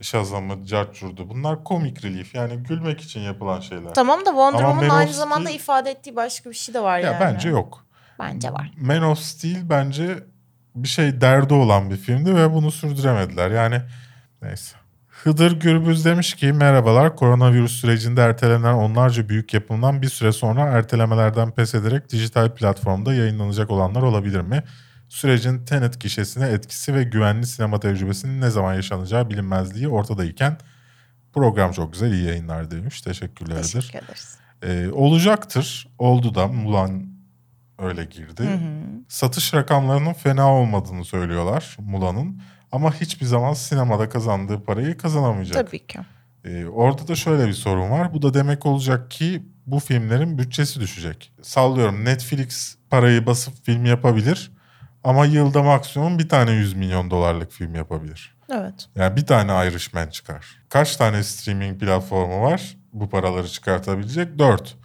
Shazam'ı, 0.00 0.66
Carchur'du. 0.66 1.28
Bunlar 1.30 1.64
komik 1.64 2.04
relief 2.04 2.34
yani 2.34 2.56
gülmek 2.56 3.00
için 3.00 3.20
yapılan 3.20 3.60
şeyler. 3.60 3.94
Tamam 3.94 4.20
da 4.20 4.24
Wonder 4.30 4.58
Woman'ın 4.58 4.88
aynı 4.88 5.12
zamanda 5.12 5.50
Steel- 5.50 5.54
ifade 5.56 5.90
ettiği 5.90 6.16
başka 6.16 6.50
bir 6.50 6.54
şey 6.54 6.74
de 6.74 6.80
var 6.80 6.98
ya 6.98 7.12
yani. 7.12 7.20
bence 7.20 7.48
yok. 7.48 7.86
Bence 8.18 8.52
var. 8.52 8.70
Man 8.76 9.02
of 9.02 9.18
Steel 9.18 9.70
bence 9.70 10.18
bir 10.74 10.88
şey 10.88 11.20
derdi 11.20 11.54
olan 11.54 11.90
bir 11.90 11.96
filmdi 11.96 12.36
ve 12.36 12.52
bunu 12.52 12.70
sürdüremediler. 12.70 13.50
Yani 13.50 13.80
neyse. 14.42 14.76
Hıdır 15.08 15.60
Gürbüz 15.60 16.04
demiş 16.04 16.34
ki 16.34 16.52
merhabalar 16.52 17.16
koronavirüs 17.16 17.72
sürecinde 17.80 18.22
ertelenen 18.22 18.74
onlarca 18.74 19.28
büyük 19.28 19.54
yapımdan 19.54 20.02
bir 20.02 20.08
süre 20.08 20.32
sonra 20.32 20.60
ertelemelerden 20.60 21.50
pes 21.50 21.74
ederek 21.74 22.10
dijital 22.10 22.54
platformda 22.54 23.14
yayınlanacak 23.14 23.70
olanlar 23.70 24.02
olabilir 24.02 24.40
mi? 24.40 24.62
Sürecin 25.10 25.64
Tenet 25.64 26.00
gişesine 26.00 26.46
etkisi 26.46 26.94
ve 26.94 27.04
güvenli 27.04 27.46
sinema 27.46 27.80
tecrübesinin 27.80 28.40
ne 28.40 28.50
zaman 28.50 28.74
yaşanacağı 28.74 29.30
bilinmezliği 29.30 29.88
ortadayken 29.88 30.58
program 31.32 31.72
çok 31.72 31.92
güzel 31.92 32.12
iyi 32.12 32.24
yayınlar 32.24 32.70
demiş. 32.70 33.00
Teşekkürlerdir. 33.00 33.72
Teşekkür 33.72 33.98
ederiz. 34.04 34.38
Ee, 34.62 34.88
olacaktır. 34.92 35.88
Oldu 35.98 36.34
da 36.34 36.46
Mulan 36.46 37.06
öyle 37.78 38.04
girdi. 38.04 38.42
Satış 39.08 39.54
rakamlarının 39.54 40.12
fena 40.12 40.54
olmadığını 40.54 41.04
söylüyorlar 41.04 41.76
Mulan'ın. 41.80 42.42
Ama 42.72 42.94
hiçbir 42.94 43.26
zaman 43.26 43.52
sinemada 43.52 44.08
kazandığı 44.08 44.64
parayı 44.64 44.96
kazanamayacak. 44.96 45.66
Tabii 45.66 45.86
ki. 45.86 45.98
Ee, 46.44 46.66
orada 46.66 47.08
da 47.08 47.14
şöyle 47.14 47.48
bir 47.48 47.52
sorun 47.52 47.90
var. 47.90 48.14
Bu 48.14 48.22
da 48.22 48.34
demek 48.34 48.66
olacak 48.66 49.10
ki 49.10 49.42
bu 49.66 49.80
filmlerin 49.80 50.38
bütçesi 50.38 50.80
düşecek. 50.80 51.32
Sallıyorum 51.42 52.04
Netflix 52.04 52.76
parayı 52.90 53.26
basıp 53.26 53.64
film 53.64 53.84
yapabilir. 53.84 54.52
Ama 55.04 55.26
yılda 55.26 55.62
maksimum 55.62 56.18
bir 56.18 56.28
tane 56.28 56.50
100 56.50 56.74
milyon 56.74 57.10
dolarlık 57.10 57.52
film 57.52 57.74
yapabilir. 57.74 58.34
Evet. 58.52 58.86
Yani 58.96 59.16
bir 59.16 59.26
tane 59.26 59.68
Irishman 59.68 60.06
çıkar. 60.08 60.46
Kaç 60.68 60.96
tane 60.96 61.22
streaming 61.22 61.80
platformu 61.80 62.42
var 62.42 62.76
bu 62.92 63.08
paraları 63.08 63.48
çıkartabilecek? 63.48 64.38
Dört. 64.38 64.76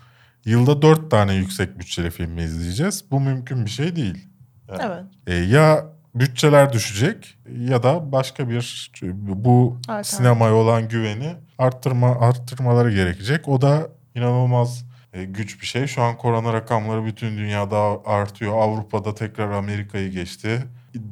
Yılda 0.46 0.82
dört 0.82 1.12
tane 1.12 1.34
yüksek 1.34 1.80
bütçeli 1.80 2.12
filmi 2.12 2.42
izleyeceğiz. 2.44 3.12
Bu 3.12 3.20
mümkün 3.20 3.66
bir 3.66 3.70
şey 3.70 3.96
değil. 3.96 4.28
Yani, 4.70 4.82
Evet. 4.86 5.04
e, 5.28 5.34
ya 5.34 5.86
bütçeler 6.16 6.74
düşecek 6.74 7.38
ya 7.60 7.84
da 7.84 8.12
başka 8.12 8.50
bir 8.50 8.92
bu 9.18 9.78
Alternatif. 9.88 10.14
sinemaya 10.18 10.54
olan 10.54 10.90
güveni 10.90 11.36
arttırma 11.58 12.20
arttırmaları 12.20 12.92
gerekecek. 12.92 13.48
O 13.48 13.62
da 13.62 13.88
inanılmaz 14.16 14.85
güç 15.24 15.62
bir 15.62 15.66
şey. 15.66 15.88
Şu 15.88 16.02
an 16.02 16.18
korona 16.18 16.54
rakamları 16.54 17.06
bütün 17.06 17.38
dünyada 17.38 18.06
artıyor. 18.06 18.54
Avrupa'da 18.62 19.16
tekrar 19.16 19.52
Amerika'yı 19.52 20.12
geçti. 20.12 20.66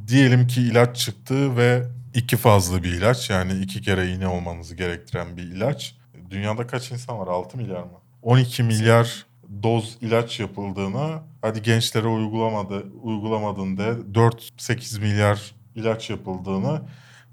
Diyelim 0.08 0.48
ki 0.48 0.62
ilaç 0.62 0.98
çıktı 0.98 1.58
ve 1.58 1.84
iki 2.14 2.38
fazlı 2.38 2.84
bir 2.84 2.92
ilaç 2.92 3.30
yani 3.30 3.54
iki 3.54 3.82
kere 3.82 4.10
iğne 4.10 4.28
olmanızı 4.28 4.76
gerektiren 4.76 5.38
bir 5.38 5.44
ilaç. 5.44 5.96
Dünyada 6.30 6.68
kaç 6.68 6.92
insan 6.92 7.20
var? 7.20 7.28
6 7.28 7.58
milyar 7.58 7.84
mı? 7.84 8.00
12 8.22 8.64
milyar 8.64 9.26
doz 9.64 9.98
ilaç 10.02 10.40
yapıldığını 10.40 11.20
hadi 11.42 11.62
gençlere 11.62 12.08
uygulamadı 12.08 12.86
uygulamadın 13.02 13.78
de 13.78 13.96
4-8 14.14 15.00
milyar 15.00 15.56
ilaç 15.76 16.10
yapıldığını 16.10 16.82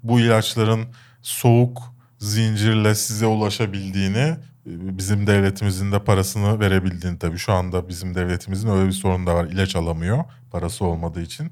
bu 0.03 0.19
ilaçların 0.19 0.85
soğuk 1.21 1.81
zincirle 2.19 2.95
size 2.95 3.25
ulaşabildiğini 3.25 4.35
bizim 4.65 5.27
devletimizin 5.27 5.91
de 5.91 6.03
parasını 6.03 6.59
verebildiğini 6.59 7.19
tabii 7.19 7.37
şu 7.37 7.53
anda 7.53 7.89
bizim 7.89 8.15
devletimizin 8.15 8.69
öyle 8.69 8.87
bir 8.87 8.91
sorunu 8.91 9.27
da 9.27 9.35
var 9.35 9.45
ilaç 9.45 9.75
alamıyor 9.75 10.23
parası 10.51 10.85
olmadığı 10.85 11.21
için 11.21 11.51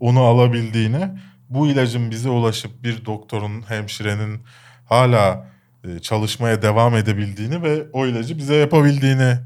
onu 0.00 0.20
alabildiğini 0.20 1.08
bu 1.50 1.66
ilacın 1.66 2.10
bize 2.10 2.28
ulaşıp 2.28 2.82
bir 2.82 3.04
doktorun 3.04 3.62
hemşirenin 3.62 4.40
hala 4.84 5.46
e, 5.84 5.98
çalışmaya 5.98 6.62
devam 6.62 6.96
edebildiğini 6.96 7.62
ve 7.62 7.86
o 7.92 8.06
ilacı 8.06 8.38
bize 8.38 8.54
yapabildiğini 8.54 9.36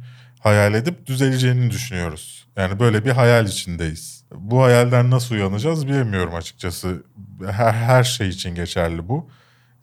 hayal 0.40 0.74
edip 0.74 1.06
düzeleceğini 1.06 1.70
düşünüyoruz. 1.70 2.48
Yani 2.56 2.80
böyle 2.80 3.04
bir 3.04 3.10
hayal 3.10 3.46
içindeyiz. 3.46 4.24
Bu 4.34 4.62
hayalden 4.62 5.10
nasıl 5.10 5.34
uyanacağız 5.34 5.86
bilemiyorum 5.86 6.34
açıkçası. 6.34 7.02
Her, 7.50 7.72
her 7.72 8.04
şey 8.04 8.28
için 8.28 8.54
geçerli 8.54 9.08
bu. 9.08 9.30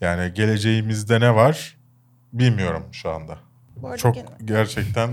Yani 0.02 0.34
geleceğimizde 0.34 1.20
ne 1.20 1.36
var 1.36 1.76
bilmiyorum 2.40 2.84
şu 2.92 3.10
anda. 3.10 3.38
Çok 3.98 4.16
gerçekten 4.46 5.10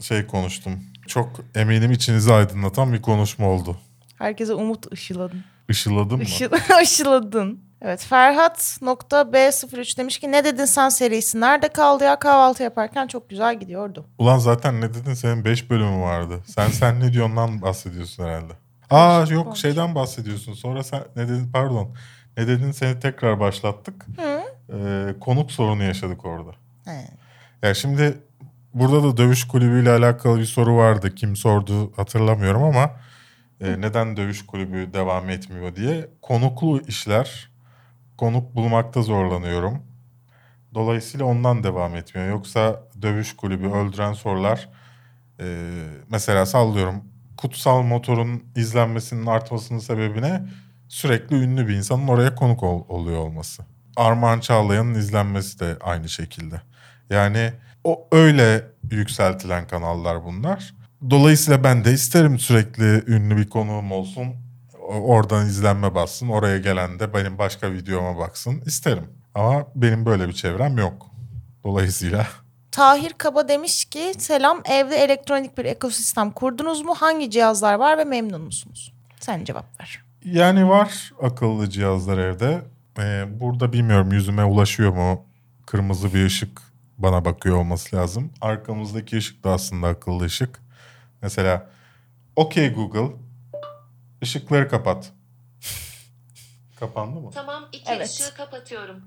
şey 0.00 0.26
konuştum. 0.26 0.72
çok 1.06 1.28
eminim 1.54 1.92
içinizi 1.92 2.32
aydınlatan 2.32 2.92
bir 2.92 3.02
konuşma 3.02 3.46
oldu. 3.48 3.76
Herkese 4.18 4.54
umut 4.54 4.92
ışıladın. 4.92 5.44
Işıladın 5.68 6.16
mı? 6.16 6.22
Işıl, 6.22 6.48
ışıladın. 6.82 7.60
Evet 7.80 8.04
Ferhat.b03 8.04 9.96
demiş 9.98 10.18
ki 10.18 10.32
ne 10.32 10.44
dedin 10.44 10.64
sen 10.64 10.88
serisi 10.88 11.40
nerede 11.40 11.68
kaldı 11.68 12.04
ya 12.04 12.18
kahvaltı 12.18 12.62
yaparken 12.62 13.06
çok 13.06 13.30
güzel 13.30 13.60
gidiyordu. 13.60 14.06
Ulan 14.18 14.38
zaten 14.38 14.80
ne 14.80 14.94
dedin 14.94 15.14
senin 15.14 15.44
5 15.44 15.70
bölümü 15.70 16.00
vardı. 16.02 16.40
Sen 16.46 16.68
sen 16.70 17.00
ne 17.00 17.12
diyorsundan 17.12 17.62
bahsediyorsun 17.62 18.24
herhalde. 18.24 18.52
Aa 18.90 19.24
yok 19.30 19.44
konuş. 19.44 19.58
şeyden 19.60 19.94
bahsediyorsun. 19.94 20.52
Sonra 20.52 20.82
sen 20.82 21.02
ne 21.16 21.28
dedin 21.28 21.50
pardon. 21.52 21.94
Ne 22.36 22.46
dedin 22.46 22.70
seni 22.72 23.00
tekrar 23.00 23.40
başlattık. 23.40 24.06
Ee, 24.72 25.14
konuk 25.20 25.52
sorunu 25.52 25.82
yaşadık 25.82 26.24
orada. 26.24 26.50
He. 26.84 27.08
Ya 27.62 27.74
şimdi 27.74 28.18
burada 28.74 29.02
da 29.02 29.16
dövüş 29.16 29.44
kulübüyle 29.44 29.90
alakalı 29.90 30.38
bir 30.38 30.44
soru 30.44 30.76
vardı. 30.76 31.14
Kim 31.14 31.36
sordu 31.36 31.92
hatırlamıyorum 31.96 32.62
ama 32.62 32.90
e, 33.60 33.80
neden 33.80 34.16
dövüş 34.16 34.46
kulübü 34.46 34.92
devam 34.92 35.30
etmiyor 35.30 35.76
diye. 35.76 36.08
Konuklu 36.22 36.80
işler, 36.80 37.50
konuk 38.16 38.54
bulmakta 38.54 39.02
zorlanıyorum. 39.02 39.82
Dolayısıyla 40.74 41.26
ondan 41.26 41.64
devam 41.64 41.96
etmiyor. 41.96 42.28
Yoksa 42.28 42.82
dövüş 43.02 43.36
kulübü, 43.36 43.68
öldüren 43.68 44.12
sorular 44.12 44.68
e, 45.40 45.44
mesela 46.10 46.46
sallıyorum 46.46 47.04
kutsal 47.36 47.82
motorun 47.82 48.44
izlenmesinin 48.56 49.26
artmasının 49.26 49.78
sebebine 49.78 50.42
sürekli 50.88 51.36
ünlü 51.36 51.68
bir 51.68 51.74
insanın 51.74 52.08
oraya 52.08 52.34
konuk 52.34 52.62
ol- 52.62 52.84
oluyor 52.88 53.18
olması. 53.18 53.62
Armağan 53.96 54.40
Çağlayan'ın 54.40 54.94
izlenmesi 54.94 55.60
de 55.60 55.76
aynı 55.80 56.08
şekilde. 56.08 56.60
Yani 57.12 57.52
o 57.84 58.08
öyle 58.12 58.64
yükseltilen 58.90 59.66
kanallar 59.66 60.24
bunlar. 60.24 60.74
Dolayısıyla 61.10 61.64
ben 61.64 61.84
de 61.84 61.92
isterim 61.92 62.38
sürekli 62.38 63.12
ünlü 63.12 63.36
bir 63.36 63.48
konuğum 63.48 63.92
olsun. 63.92 64.26
Oradan 64.88 65.46
izlenme 65.46 65.94
bassın. 65.94 66.28
Oraya 66.28 66.58
gelen 66.58 66.98
de 66.98 67.14
benim 67.14 67.38
başka 67.38 67.72
videoma 67.72 68.18
baksın. 68.18 68.62
isterim. 68.66 69.04
Ama 69.34 69.66
benim 69.74 70.06
böyle 70.06 70.28
bir 70.28 70.32
çevrem 70.32 70.78
yok. 70.78 71.06
Dolayısıyla 71.64 72.26
Tahir 72.72 73.12
Kaba 73.18 73.48
demiş 73.48 73.84
ki 73.84 74.12
selam 74.18 74.60
evde 74.64 74.96
elektronik 74.96 75.58
bir 75.58 75.64
ekosistem 75.64 76.30
kurdunuz 76.30 76.82
mu? 76.82 76.94
Hangi 76.94 77.30
cihazlar 77.30 77.74
var 77.74 77.98
ve 77.98 78.04
memnun 78.04 78.40
musunuz? 78.40 78.92
Sen 79.20 79.44
cevap 79.44 79.80
ver. 79.80 80.02
Yani 80.24 80.68
var 80.68 81.12
akıllı 81.22 81.70
cihazlar 81.70 82.18
evde. 82.18 82.62
Ee, 82.98 83.24
burada 83.40 83.72
bilmiyorum 83.72 84.12
yüzüme 84.12 84.44
ulaşıyor 84.44 84.92
mu? 84.92 85.24
Kırmızı 85.66 86.14
bir 86.14 86.26
ışık 86.26 86.71
bana 87.02 87.24
bakıyor 87.24 87.56
olması 87.56 87.96
lazım. 87.96 88.32
Arkamızdaki 88.40 89.16
ışık 89.16 89.44
da 89.44 89.50
aslında 89.50 89.88
akıllı 89.88 90.24
ışık. 90.24 90.60
Mesela 91.22 91.70
OK 92.36 92.68
Google 92.68 93.16
ışıkları 94.22 94.68
kapat. 94.68 95.12
Kapandı 96.80 97.20
mı? 97.20 97.30
Tamam 97.34 97.68
iki 97.72 97.92
Evet. 97.92 98.08
ışığı 98.08 98.34
kapatıyorum. 98.34 99.00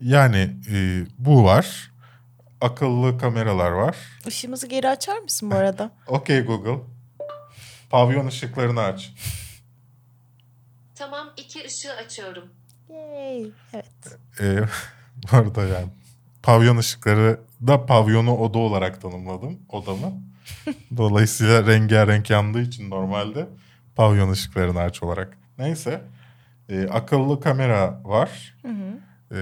Yani 0.00 0.56
e, 0.72 1.06
bu 1.18 1.44
var. 1.44 1.90
Akıllı 2.60 3.18
kameralar 3.18 3.70
var. 3.70 3.96
Işığımızı 4.26 4.66
geri 4.66 4.88
açar 4.88 5.18
mısın 5.18 5.50
bu 5.50 5.54
arada? 5.54 5.90
OK 6.06 6.40
Google 6.40 6.78
pavyon 7.90 8.26
ışıklarını 8.26 8.80
aç. 8.80 9.12
Tamam 10.94 11.30
iki 11.36 11.66
ışığı 11.66 11.92
açıyorum. 11.92 12.44
Yay. 12.88 13.50
Evet. 13.72 14.18
Ee, 14.40 14.60
bu 15.32 15.36
arada 15.36 15.62
yani 15.62 15.88
pavyon 16.50 16.76
ışıkları 16.76 17.40
da 17.66 17.86
pavyonu 17.86 18.36
oda 18.36 18.58
olarak 18.58 19.00
tanımladım 19.02 19.58
odamı. 19.68 20.12
Dolayısıyla 20.96 21.66
rengarenk 21.66 22.30
yandığı 22.30 22.62
için 22.62 22.90
normalde 22.90 23.48
pavyon 23.96 24.30
ışıklarını 24.30 24.80
aç 24.80 25.02
olarak. 25.02 25.38
Neyse 25.58 26.02
Ee, 26.68 26.88
akıllı 26.88 27.40
kamera 27.40 28.00
var. 28.04 28.54
Ee, 29.32 29.36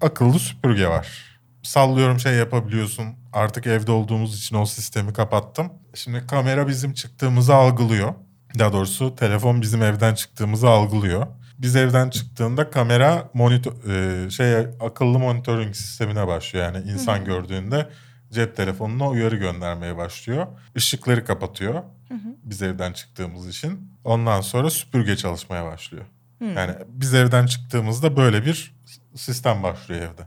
akıllı 0.00 0.38
süpürge 0.38 0.88
var. 0.88 1.38
Sallıyorum 1.62 2.20
şey 2.20 2.34
yapabiliyorsun. 2.34 3.06
Artık 3.32 3.66
evde 3.66 3.92
olduğumuz 3.92 4.38
için 4.38 4.56
o 4.56 4.66
sistemi 4.66 5.12
kapattım. 5.12 5.72
Şimdi 5.94 6.26
kamera 6.26 6.68
bizim 6.68 6.92
çıktığımızı 6.92 7.54
algılıyor. 7.54 8.14
Daha 8.58 8.72
doğrusu 8.72 9.16
telefon 9.16 9.62
bizim 9.62 9.82
evden 9.82 10.14
çıktığımızı 10.14 10.68
algılıyor. 10.68 11.26
Biz 11.58 11.76
evden 11.76 12.10
çıktığında 12.10 12.70
kamera 12.70 13.30
monitör 13.34 13.72
e, 13.90 14.30
şey 14.30 14.54
akıllı 14.80 15.18
monitoring 15.18 15.74
sistemine 15.74 16.26
başlıyor. 16.26 16.64
Yani 16.64 16.90
insan 16.90 17.24
gördüğünde 17.24 17.88
cep 18.32 18.56
telefonuna 18.56 19.08
uyarı 19.08 19.36
göndermeye 19.36 19.96
başlıyor. 19.96 20.46
Işıkları 20.74 21.24
kapatıyor. 21.24 21.82
Biz 22.44 22.62
evden 22.62 22.92
çıktığımız 22.92 23.48
için. 23.48 23.90
Ondan 24.04 24.40
sonra 24.40 24.70
süpürge 24.70 25.16
çalışmaya 25.16 25.64
başlıyor. 25.64 26.04
Yani 26.40 26.72
biz 26.88 27.14
evden 27.14 27.46
çıktığımızda 27.46 28.16
böyle 28.16 28.46
bir 28.46 28.74
sistem 29.14 29.62
başlıyor 29.62 30.00
evde. 30.00 30.26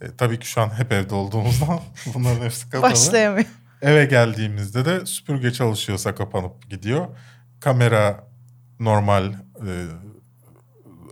E, 0.00 0.16
tabii 0.16 0.38
ki 0.38 0.46
şu 0.46 0.60
an 0.60 0.78
hep 0.78 0.92
evde 0.92 1.14
olduğumuzdan 1.14 1.80
bunların 2.14 2.44
hepsi 2.44 2.70
kapalı. 2.70 2.90
Başlayamıyor. 2.90 3.46
Eve 3.82 4.04
geldiğimizde 4.04 4.84
de 4.84 5.06
süpürge 5.06 5.52
çalışıyorsa 5.52 6.14
kapanıp 6.14 6.70
gidiyor. 6.70 7.06
Kamera 7.60 8.24
normal 8.80 9.32
e, 9.32 9.86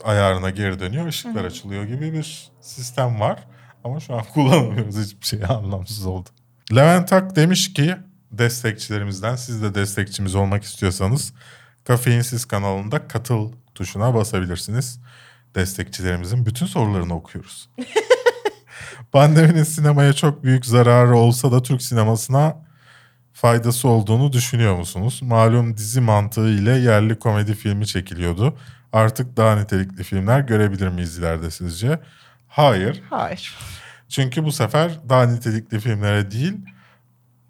ayarına 0.03 0.49
geri 0.49 0.79
dönüyor. 0.79 1.07
ışıklar 1.07 1.45
açılıyor 1.45 1.83
gibi 1.83 2.13
bir 2.13 2.51
sistem 2.61 3.19
var. 3.19 3.39
Ama 3.83 3.99
şu 3.99 4.15
an 4.15 4.23
kullanamıyoruz 4.33 4.97
hiçbir 4.97 5.25
şey 5.25 5.39
anlamsız 5.49 6.05
oldu. 6.05 6.29
Levent 6.75 7.13
Ak 7.13 7.35
demiş 7.35 7.73
ki 7.73 7.95
destekçilerimizden 8.31 9.35
siz 9.35 9.63
de 9.63 9.75
destekçimiz 9.75 10.35
olmak 10.35 10.63
istiyorsanız 10.63 11.33
Kafeinsiz 11.87 12.45
kanalında 12.45 13.07
katıl 13.07 13.51
tuşuna 13.75 14.13
basabilirsiniz. 14.13 14.99
Destekçilerimizin 15.55 16.45
bütün 16.45 16.65
sorularını 16.65 17.15
okuyoruz. 17.15 17.69
Pandeminin 19.11 19.63
sinemaya 19.63 20.13
çok 20.13 20.43
büyük 20.43 20.65
zararı 20.65 21.17
olsa 21.17 21.51
da 21.51 21.61
Türk 21.61 21.81
sinemasına 21.81 22.66
faydası 23.37 23.87
olduğunu 23.87 24.33
düşünüyor 24.33 24.75
musunuz? 24.75 25.19
Malum 25.23 25.77
dizi 25.77 26.01
mantığı 26.01 26.49
ile 26.49 26.71
yerli 26.71 27.19
komedi 27.19 27.55
filmi 27.55 27.87
çekiliyordu. 27.87 28.57
Artık 28.93 29.37
daha 29.37 29.55
nitelikli 29.55 30.03
filmler 30.03 30.39
görebilir 30.39 30.87
miyiz 30.87 31.17
ileride 31.17 31.51
sizce? 31.51 31.99
Hayır. 32.47 33.01
Hayır. 33.09 33.55
Çünkü 34.09 34.43
bu 34.43 34.51
sefer 34.51 34.91
daha 35.09 35.25
nitelikli 35.25 35.79
filmlere 35.79 36.31
değil, 36.31 36.53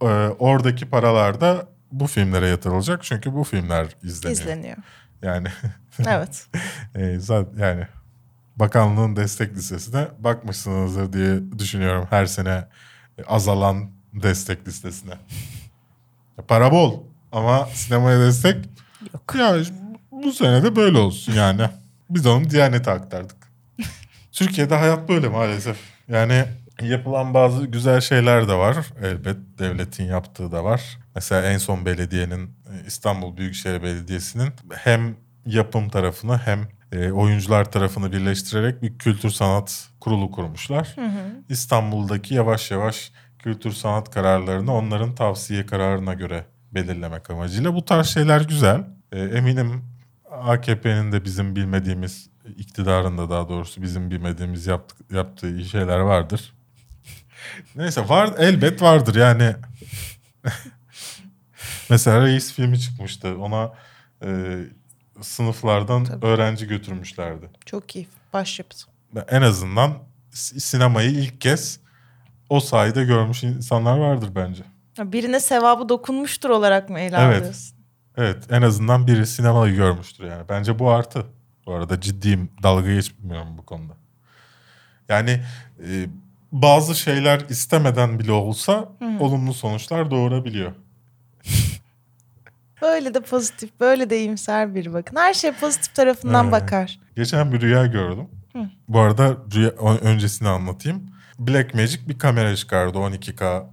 e, 0.02 0.06
oradaki 0.40 0.90
paralar 0.90 1.42
da 1.42 1.68
bu 1.92 2.08
filmlere 2.08 2.48
yatırılacak. 2.48 3.04
Çünkü 3.04 3.34
bu 3.34 3.44
filmler 3.44 3.88
izleniyor. 4.04 4.42
İzleniyor. 4.42 4.78
Yani 5.22 5.48
Evet. 6.08 6.48
e, 6.96 7.20
zaten 7.20 7.60
yani 7.60 7.88
bakanlığın 8.56 9.16
destek 9.16 9.56
listesine 9.56 10.08
bakmışsınızdır 10.20 11.14
diye 11.14 11.60
düşünüyorum 11.60 12.08
her 12.10 12.26
sene 12.26 12.66
azalan 13.28 13.92
destek 14.14 14.68
listesine. 14.68 15.14
Para 16.48 16.72
bol 16.72 17.04
ama 17.32 17.66
sinemaya 17.74 18.20
destek 18.20 18.66
Yok. 19.14 19.36
ya 19.40 19.56
bu 20.12 20.32
sene 20.32 20.64
de 20.64 20.76
böyle 20.76 20.98
olsun 20.98 21.34
yani. 21.34 21.62
Biz 22.10 22.26
onu 22.26 22.50
Diyanet'e 22.50 22.92
aktardık. 22.92 23.38
Türkiye'de 24.32 24.76
hayat 24.76 25.10
böyle 25.10 25.28
maalesef. 25.28 25.78
Yani 26.08 26.46
yapılan 26.82 27.34
bazı 27.34 27.66
güzel 27.66 28.02
şeyler 28.02 28.48
de 28.48 28.54
var. 28.54 28.78
Elbet 29.04 29.38
devletin 29.60 30.04
yaptığı 30.04 30.52
da 30.52 30.64
var. 30.64 30.98
Mesela 31.16 31.42
en 31.52 31.58
son 31.58 31.86
belediyenin 31.86 32.50
İstanbul 32.88 33.38
Büyükşehir 33.38 33.84
Belediyesi'nin 33.84 34.50
hem 34.76 35.16
yapım 35.46 35.90
tarafını 35.90 36.38
hem 36.38 36.68
e, 36.92 37.12
oyuncular 37.12 37.72
tarafını 37.72 38.12
birleştirerek 38.12 38.82
bir 38.82 38.98
kültür 38.98 39.30
sanat 39.30 39.90
kurulu 40.00 40.32
kurmuşlar. 40.32 40.96
İstanbul'daki 41.50 42.34
yavaş 42.34 42.72
yavaş 42.72 43.12
kültür 43.48 43.72
sanat 43.72 44.12
kararlarını 44.12 44.74
onların 44.74 45.16
tavsiye 45.16 45.66
kararına 45.66 46.14
göre 46.14 46.46
belirlemek 46.72 47.30
amacıyla. 47.30 47.74
Bu 47.74 47.86
tarz 47.86 48.08
şeyler 48.08 48.42
güzel. 48.42 48.84
E, 49.12 49.20
eminim 49.20 49.84
AKP'nin 50.32 51.12
de 51.12 51.26
bizim 51.26 51.56
bilmediğimiz, 51.56 52.30
iktidarın 52.58 53.18
da 53.18 53.30
daha 53.30 53.50
doğrusu 53.50 53.82
bizim 53.82 54.12
bilmediğimiz 54.12 54.68
yaptık, 54.68 54.98
yaptığı 55.12 55.66
şeyler 55.66 56.00
vardır. 56.00 56.54
Neyse 57.76 58.10
var 58.10 58.36
elbet 58.38 58.82
vardır 58.82 59.16
yani. 59.16 59.56
Mesela 61.90 62.22
Reis 62.22 62.54
filmi 62.54 62.80
çıkmıştı. 62.80 63.38
Ona 63.38 63.74
e, 64.24 64.60
sınıflardan 65.22 66.04
Tabii. 66.04 66.26
öğrenci 66.26 66.68
götürmüşlerdi. 66.68 67.50
Çok 67.66 67.96
iyi. 67.96 68.08
Başyapıt. 68.34 68.84
En 69.28 69.42
azından 69.42 69.94
sinemayı 70.32 71.10
ilk 71.10 71.42
kez 71.42 71.87
o 72.50 72.60
sayede 72.60 73.04
görmüş 73.04 73.44
insanlar 73.44 73.98
vardır 73.98 74.30
bence. 74.36 74.64
Birine 75.00 75.40
sevabı 75.40 75.90
dokunmuştur 75.90 76.50
olarak 76.50 76.90
mı 76.90 77.00
ele 77.00 77.16
Evet. 77.20 77.40
alıyorsun? 77.42 77.78
Evet 78.18 78.44
en 78.50 78.62
azından 78.62 79.08
biri 79.08 79.28
sinemayı 79.28 79.76
görmüştür 79.76 80.24
yani. 80.24 80.44
Bence 80.50 80.80
bu 80.80 80.90
artı. 80.92 81.26
Bu 81.66 81.74
arada 81.74 82.02
ciddiyim 82.02 82.50
dalga 82.64 82.94
geçmiyorum 82.94 83.58
bu 83.58 83.66
konuda. 83.66 83.94
Yani 85.10 85.42
e, 85.80 86.06
bazı 86.52 86.96
şeyler 86.96 87.42
istemeden 87.50 88.20
bile 88.20 88.32
olsa 88.32 88.90
olumlu 89.20 89.54
sonuçlar 89.54 90.12
doğurabiliyor. 90.12 90.72
Böyle 92.82 93.14
de 93.14 93.20
pozitif, 93.22 93.80
böyle 93.80 94.10
de 94.10 94.20
iyimser 94.20 94.76
biri 94.76 94.94
bakın. 94.94 95.16
Her 95.16 95.34
şey 95.34 95.52
pozitif 95.52 95.96
tarafından 95.96 96.44
Evet. 96.44 96.54
bakar. 96.62 97.00
Geçen 97.16 97.52
bir 97.54 97.62
rüya 97.62 97.86
gördüm. 97.86 98.28
Bu 98.88 99.00
arada 99.00 99.38
rüya, 99.56 99.70
öncesini 100.02 100.48
anlatayım. 100.48 101.04
Blackmagic 101.40 102.08
bir 102.10 102.20
kamera 102.20 102.56
çıkardı 102.56 102.98
12K 102.98 103.62
e, 103.64 103.66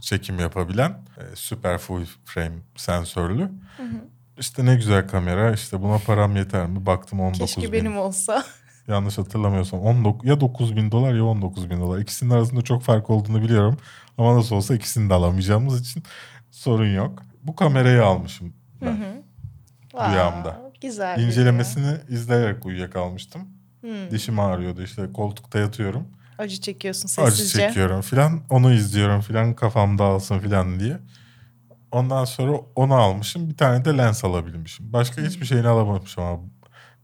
çekim 0.00 0.38
yapabilen. 0.38 0.90
e, 0.90 1.22
Süper 1.36 1.78
full 1.78 2.04
frame 2.24 2.54
sensörlü. 2.76 3.50
İşte 4.38 4.66
ne 4.66 4.74
güzel 4.74 5.08
kamera. 5.08 5.52
İşte 5.52 5.82
buna 5.82 5.98
param 5.98 6.36
yeter 6.36 6.66
mi? 6.66 6.86
Baktım 6.86 7.20
19 7.20 7.38
Keşke 7.54 7.62
bin. 7.62 7.72
benim 7.72 7.98
olsa. 7.98 8.44
Yanlış 8.88 9.18
hatırlamıyorsam 9.18 9.80
19, 9.80 10.28
ya 10.28 10.40
9 10.40 10.76
bin 10.76 10.90
dolar 10.90 11.14
ya 11.14 11.24
19 11.24 11.70
bin 11.70 11.80
dolar. 11.80 11.98
İkisinin 11.98 12.30
arasında 12.30 12.62
çok 12.62 12.82
fark 12.82 13.10
olduğunu 13.10 13.42
biliyorum. 13.42 13.76
Ama 14.18 14.36
nasıl 14.36 14.56
olsa 14.56 14.74
ikisini 14.74 15.10
de 15.10 15.14
alamayacağımız 15.14 15.80
için 15.80 16.02
sorun 16.50 16.94
yok. 16.94 17.22
Bu 17.42 17.56
kamerayı 17.56 18.04
almışım 18.04 18.52
ben. 18.82 18.98
Rüyamda. 19.94 20.48
Aa, 20.50 20.70
Güzel. 20.80 21.16
bir 21.16 21.20
rüya. 21.20 21.28
İncelemesini 21.28 21.96
izleyerek 22.08 22.66
uyuyakalmıştım. 22.66 23.42
Hmm. 23.80 24.10
Dişim 24.10 24.40
ağrıyordu 24.40 24.82
işte 24.82 25.12
koltukta 25.12 25.58
yatıyorum. 25.58 26.04
Acı 26.38 26.60
çekiyorsun 26.60 27.22
Acı 27.22 27.36
sessizce. 27.36 27.66
çekiyorum 27.66 28.00
filan. 28.00 28.40
Onu 28.50 28.72
izliyorum 28.72 29.20
filan 29.20 29.54
kafam 29.54 29.98
dağılsın 29.98 30.38
filan 30.38 30.80
diye. 30.80 30.98
Ondan 31.92 32.24
sonra 32.24 32.52
onu 32.74 32.94
almışım. 32.94 33.48
Bir 33.50 33.56
tane 33.56 33.84
de 33.84 33.96
lens 33.98 34.24
alabilmişim. 34.24 34.92
Başka 34.92 35.22
hiçbir 35.22 35.46
şeyini 35.46 35.68
alamamışım 35.68 36.22
ama. 36.24 36.40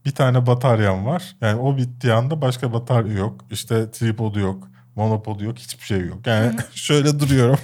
Bir 0.05 0.11
tane 0.11 0.45
bataryam 0.47 1.05
var. 1.05 1.35
Yani 1.41 1.59
o 1.61 1.77
bittiği 1.77 2.13
anda 2.13 2.41
başka 2.41 2.73
batarya 2.73 3.13
yok. 3.13 3.41
İşte 3.51 3.91
tripodu 3.91 4.39
yok. 4.39 4.67
Monopodu 4.95 5.43
yok. 5.43 5.57
Hiçbir 5.59 5.85
şey 5.85 6.05
yok. 6.05 6.27
Yani 6.27 6.55
şöyle 6.73 7.19
duruyorum. 7.19 7.59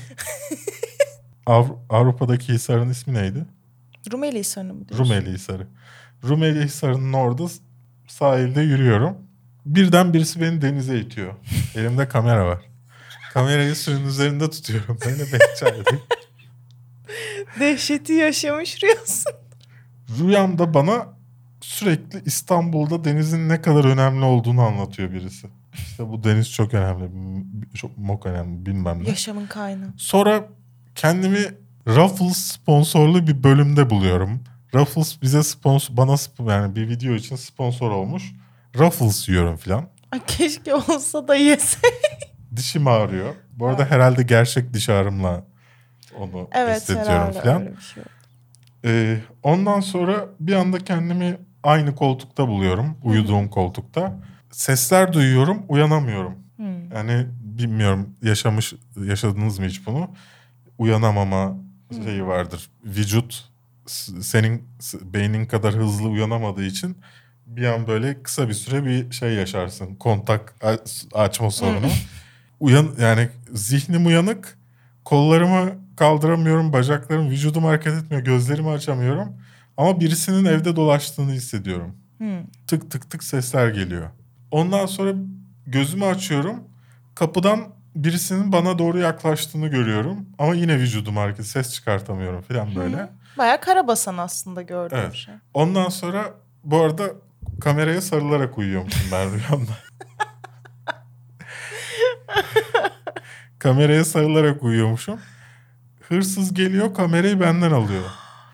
Avru- 1.45 1.77
Avrupa'daki 1.89 2.53
Hisar'ın 2.53 2.89
ismi 2.89 3.14
neydi? 3.14 3.45
Rumeli 4.11 4.39
Hisarı'nı 4.39 4.73
mı 4.73 4.89
diyorsun? 4.89 5.06
Rumeli 5.06 5.31
Hisarı. 5.34 5.68
Rumeli 6.23 6.64
Hisarı'nın 6.65 7.14
orada 7.14 7.43
sahilde 8.07 8.61
yürüyorum. 8.61 9.18
Birden 9.65 10.13
birisi 10.13 10.41
beni 10.41 10.61
denize 10.61 10.99
itiyor. 10.99 11.33
Elimde 11.75 12.07
kamera 12.07 12.45
var. 12.47 12.59
Kamerayı 13.33 13.75
suyun 13.75 14.05
üzerinde 14.05 14.49
tutuyorum. 14.49 14.97
Böyle 15.05 15.23
bekçaydım. 15.33 16.01
Dehşeti 17.59 18.13
yaşamış 18.13 18.83
rüyasın. 18.83 19.33
Rüyamda 20.19 20.73
bana 20.73 21.07
sürekli 21.61 22.21
İstanbul'da 22.25 23.03
denizin 23.03 23.49
ne 23.49 23.61
kadar 23.61 23.85
önemli 23.85 24.25
olduğunu 24.25 24.61
anlatıyor 24.61 25.11
birisi. 25.11 25.47
İşte 25.73 26.09
bu 26.09 26.23
deniz 26.23 26.51
çok 26.51 26.73
önemli. 26.73 27.09
Çok 27.73 27.97
mok 27.97 28.25
önemli 28.25 28.65
bilmem 28.65 29.03
ne. 29.03 29.09
Yaşamın 29.09 29.47
kaynağı. 29.47 29.93
Sonra 29.97 30.49
kendimi 30.95 31.39
Ruffles 31.88 32.38
sponsorlu 32.38 33.27
bir 33.27 33.43
bölümde 33.43 33.89
buluyorum. 33.89 34.43
Ruffles 34.73 35.21
bize 35.21 35.43
sponsor, 35.43 35.97
bana 35.97 36.15
yani 36.51 36.75
bir 36.75 36.89
video 36.89 37.13
için 37.13 37.35
sponsor 37.35 37.91
olmuş. 37.91 38.33
Ruffles 38.77 39.30
yiyorum 39.30 39.57
filan. 39.57 39.85
Keşke 40.27 40.76
olsa 40.76 41.27
da 41.27 41.35
yese. 41.35 41.77
Dişim 42.56 42.88
ağrıyor. 42.88 43.35
Bu 43.52 43.68
arada 43.68 43.85
herhalde 43.85 44.23
gerçek 44.23 44.73
diş 44.73 44.89
ağrımla 44.89 45.43
onu 46.18 46.49
evet 46.52 46.81
hissediyorum 46.81 47.41
filan. 47.41 47.60
şey. 47.93 48.03
Ee, 48.85 49.18
ondan 49.43 49.80
sonra 49.80 50.26
bir 50.39 50.53
anda 50.53 50.80
kendimi 50.80 51.38
aynı 51.64 51.95
koltukta 51.95 52.48
buluyorum. 52.48 52.98
Uyuduğum 53.03 53.49
koltukta. 53.49 54.19
Sesler 54.52 55.14
duyuyorum, 55.14 55.64
uyanamıyorum. 55.69 56.35
Hmm. 56.56 56.91
Yani 56.91 57.27
bilmiyorum 57.41 58.15
yaşamış 58.22 58.73
yaşadınız 59.06 59.60
mı 59.60 59.65
hiç 59.65 59.88
bunu? 59.88 60.10
Uyanamama 60.77 61.57
şeyi 62.03 62.26
vardır. 62.26 62.69
Vücut 62.85 63.49
senin 64.22 64.64
beynin 65.02 65.45
kadar 65.45 65.73
hızlı 65.73 66.07
uyanamadığı 66.07 66.64
için 66.64 66.98
bir 67.55 67.65
an 67.65 67.87
böyle 67.87 68.23
kısa 68.23 68.49
bir 68.49 68.53
süre 68.53 68.85
bir 68.85 69.11
şey 69.11 69.33
yaşarsın. 69.33 69.95
Kontak 69.95 70.55
açma 71.13 71.51
sorunu. 71.51 71.87
Uyan 72.59 72.87
yani 73.01 73.29
zihnim 73.53 74.05
uyanık. 74.05 74.57
Kollarımı 75.05 75.71
kaldıramıyorum, 75.97 76.73
bacaklarım, 76.73 77.29
vücudum 77.29 77.63
hareket 77.63 77.93
etmiyor, 77.93 78.23
gözlerimi 78.23 78.69
açamıyorum. 78.69 79.29
Ama 79.77 79.99
birisinin 79.99 80.45
evde 80.45 80.75
dolaştığını 80.75 81.31
hissediyorum 81.31 81.95
Hmm. 82.17 82.45
tık 82.67 82.91
tık 82.91 83.09
tık 83.11 83.23
sesler 83.23 83.67
geliyor. 83.67 84.09
Ondan 84.51 84.85
sonra 84.85 85.13
gözümü 85.67 86.05
açıyorum. 86.05 86.63
Kapıdan 87.15 87.59
birisinin 87.95 88.51
bana 88.51 88.79
doğru 88.79 88.99
yaklaştığını 88.99 89.67
görüyorum. 89.67 90.25
Ama 90.39 90.55
yine 90.55 90.77
vücudum 90.79 91.17
hareket, 91.17 91.45
ses 91.45 91.73
çıkartamıyorum 91.73 92.41
falan 92.41 92.75
böyle. 92.75 93.09
Bayağı 93.37 93.61
karabasan 93.61 94.17
aslında 94.17 94.61
gördüğüm 94.61 94.97
Evet. 94.97 95.13
şey. 95.13 95.33
Ondan 95.53 95.89
sonra 95.89 96.33
bu 96.63 96.81
arada 96.81 97.03
kameraya 97.61 98.01
sarılarak 98.01 98.57
uyuyormuşum 98.57 99.01
ben 99.11 99.27
rüyamda. 99.33 99.71
kameraya 103.59 104.05
sarılarak 104.05 104.63
uyuyormuşum. 104.63 105.19
Hırsız 106.09 106.53
geliyor 106.53 106.93
kamerayı 106.93 107.39
benden 107.39 107.71
alıyor. 107.71 108.03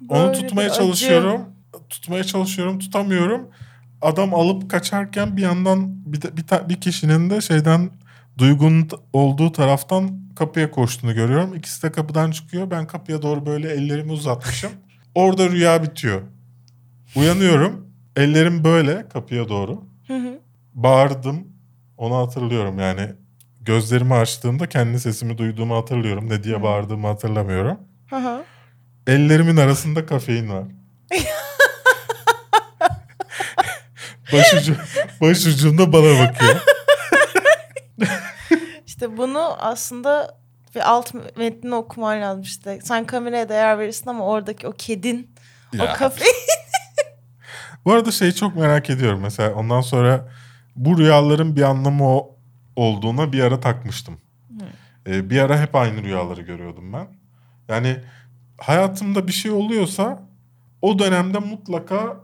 Onu 0.10 0.32
tutmaya 0.34 0.70
çalışıyorum. 0.74 1.42
Tutmaya 1.90 2.24
çalışıyorum, 2.24 2.80
tutamıyorum. 2.80 3.48
Adam 4.02 4.34
alıp 4.34 4.70
kaçarken 4.72 5.38
bir 5.38 5.42
yandan 5.42 6.12
bir, 6.14 6.22
de- 6.22 6.38
bir, 6.38 6.48
ta- 6.48 6.70
bir 6.70 6.82
kişinin 6.82 7.30
de 7.30 7.42
şeyden 7.42 7.90
Duygu'nun 8.38 8.88
t- 8.88 8.96
olduğu 9.14 9.52
taraftan 9.52 10.20
kapıya 10.36 10.72
koştuğunu 10.72 11.14
görüyorum. 11.14 11.56
İkisi 11.56 11.84
de 11.84 11.92
kapıdan 11.92 12.32
çıkıyor. 12.32 12.72
Ben 12.72 12.88
kapıya 12.88 13.22
doğru 13.22 13.46
böyle 13.46 13.70
ellerimi 13.72 14.12
uzatmışım. 14.12 14.72
Orada 15.16 15.50
rüya 15.50 15.84
bitiyor. 15.84 16.22
Uyanıyorum. 17.16 17.87
Ellerim 18.18 18.64
böyle 18.64 19.10
kapıya 19.10 19.50
doğru. 19.50 19.84
Hı 20.08 20.14
hı. 20.14 20.40
Bağırdım. 20.74 21.48
Onu 21.98 22.16
hatırlıyorum 22.18 22.80
yani. 22.80 23.10
Gözlerimi 23.62 24.14
açtığımda 24.14 24.70
kendi 24.70 25.00
sesimi 25.00 25.38
duyduğumu 25.38 25.76
hatırlıyorum. 25.78 26.30
Ne 26.30 26.44
diye 26.44 26.64
bağırdığımı 26.64 27.08
hatırlamıyorum. 27.08 27.80
Hı 28.10 28.16
hı. 28.16 28.44
Ellerimin 29.08 29.58
arasında 29.58 30.06
kafein 30.06 30.50
var. 30.50 30.64
Başucu, 34.34 34.76
başucunda 35.22 35.94
bana 35.94 36.04
bakıyor. 36.20 36.56
İşte 38.86 39.18
bunu 39.18 39.56
aslında 39.60 40.38
bir 40.76 40.92
alt 40.92 41.14
metnini 41.38 41.76
okuman 41.76 42.22
lazım 42.22 42.42
işte. 42.42 42.80
Sen 42.84 43.06
kameraya 43.06 43.50
değer 43.50 43.80
verirsin 43.80 44.10
ama 44.10 44.26
oradaki 44.28 44.68
o 44.68 44.72
kedin, 44.72 45.36
Ya. 45.74 45.84
o 45.84 45.98
kafe. 45.98 46.26
Bu 47.88 47.94
arada 47.94 48.12
şeyi 48.12 48.36
çok 48.36 48.56
merak 48.56 48.90
ediyorum. 48.90 49.20
Mesela 49.22 49.54
ondan 49.54 49.82
sonra 49.82 50.30
bu 50.76 50.98
rüyaların 50.98 51.56
bir 51.56 51.62
anlamı 51.62 52.04
o 52.04 52.36
olduğuna 52.76 53.34
bir 53.34 53.44
ara 53.44 53.60
takmıştım. 53.60 54.18
Ee, 55.08 55.30
bir 55.30 55.40
ara 55.40 55.62
hep 55.62 55.76
aynı 55.76 56.04
rüyaları 56.04 56.42
görüyordum 56.42 56.94
ben. 56.94 57.08
Yani 57.70 57.98
hayatımda 58.58 59.28
bir 59.28 59.32
şey 59.32 59.52
oluyorsa 59.52 60.24
o 60.82 61.00
dönemde 61.00 61.40
mutlaka 61.40 62.18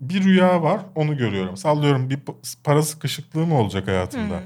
bir 0.00 0.24
rüya 0.24 0.62
var 0.62 0.80
onu 0.94 1.16
görüyorum. 1.16 1.56
Sallıyorum 1.56 2.10
bir 2.10 2.18
pa- 2.18 2.56
para 2.64 2.82
sıkışıklığı 2.82 3.46
mı 3.46 3.58
olacak 3.58 3.88
hayatımda? 3.88 4.36
Hı. 4.36 4.42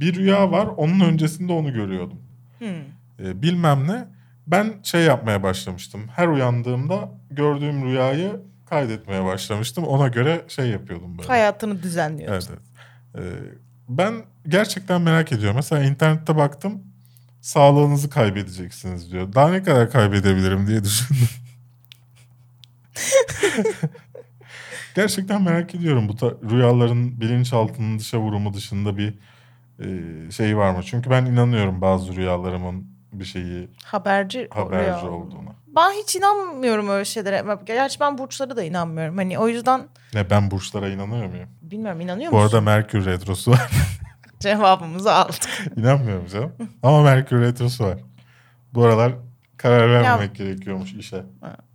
Bir 0.00 0.14
rüya 0.14 0.50
var 0.50 0.66
onun 0.76 1.00
öncesinde 1.00 1.52
onu 1.52 1.72
görüyordum. 1.72 2.18
Hmm. 2.58 2.68
Ee, 3.20 3.42
bilmem 3.42 3.88
ne. 3.88 4.04
Ben 4.46 4.74
şey 4.82 5.02
yapmaya 5.02 5.42
başlamıştım. 5.42 6.00
Her 6.16 6.28
uyandığımda 6.28 7.10
gördüğüm 7.30 7.84
rüyayı 7.84 8.40
kaydetmeye 8.66 9.24
başlamıştım. 9.24 9.84
Ona 9.84 10.08
göre 10.08 10.44
şey 10.48 10.66
yapıyordum 10.66 11.18
böyle. 11.18 11.28
Hayatını 11.28 11.82
düzenliyorsun. 11.82 12.52
Evet, 12.54 12.62
evet. 13.14 13.26
Ee, 13.26 13.44
ben 13.88 14.14
gerçekten 14.48 15.00
merak 15.00 15.32
ediyorum. 15.32 15.56
Mesela 15.56 15.84
internette 15.84 16.36
baktım. 16.36 16.82
Sağlığınızı 17.40 18.10
kaybedeceksiniz 18.10 19.12
diyor. 19.12 19.32
Daha 19.34 19.48
ne 19.50 19.62
kadar 19.62 19.90
kaybedebilirim 19.90 20.66
diye 20.66 20.84
düşündüm. 20.84 21.28
gerçekten 24.94 25.42
merak 25.42 25.74
ediyorum. 25.74 26.08
Bu 26.08 26.16
ta- 26.16 26.34
rüyaların 26.50 27.20
bilinçaltının 27.20 27.98
dışa 27.98 28.18
vurumu 28.18 28.54
dışında 28.54 28.96
bir 28.96 29.14
e, 29.78 30.30
şey 30.30 30.56
var 30.56 30.70
mı? 30.70 30.82
Çünkü 30.84 31.10
ben 31.10 31.24
inanıyorum 31.24 31.80
bazı 31.80 32.16
rüyalarımın 32.16 32.95
bir 33.12 33.24
şeyi 33.24 33.68
Haberci, 33.84 34.48
haberci 34.54 35.02
rüya 35.02 35.10
olduğuna. 35.10 35.50
Ben 35.76 35.90
hiç 35.90 36.16
inanmıyorum 36.16 36.88
öyle 36.88 37.04
şeylere. 37.04 37.44
Gerçi 37.64 38.00
ben 38.00 38.18
burçlara 38.18 38.56
da 38.56 38.62
inanmıyorum. 38.64 39.16
Hani 39.16 39.38
o 39.38 39.48
yüzden 39.48 39.88
Ne 40.14 40.30
ben 40.30 40.50
burçlara 40.50 40.88
inanıyor 40.88 41.26
muyum? 41.26 41.48
bilmiyorum 41.62 42.00
inanıyor 42.00 42.32
Bu 42.32 42.36
musun? 42.36 42.46
arada 42.48 42.60
Merkür 42.60 43.06
Retrosu 43.06 43.50
var. 43.50 43.70
Cevabımızı 44.40 45.12
aldık. 45.12 45.48
İnanmıyorum 45.76 46.26
canım. 46.26 46.52
Ama 46.82 47.02
Merkür 47.02 47.40
Retrosu 47.40 47.84
var. 47.84 47.98
Bu 48.74 48.84
aralar 48.84 49.12
karar 49.56 49.90
vermemek 49.90 50.34
gerekiyormuş 50.36 50.92
işe. 50.92 51.24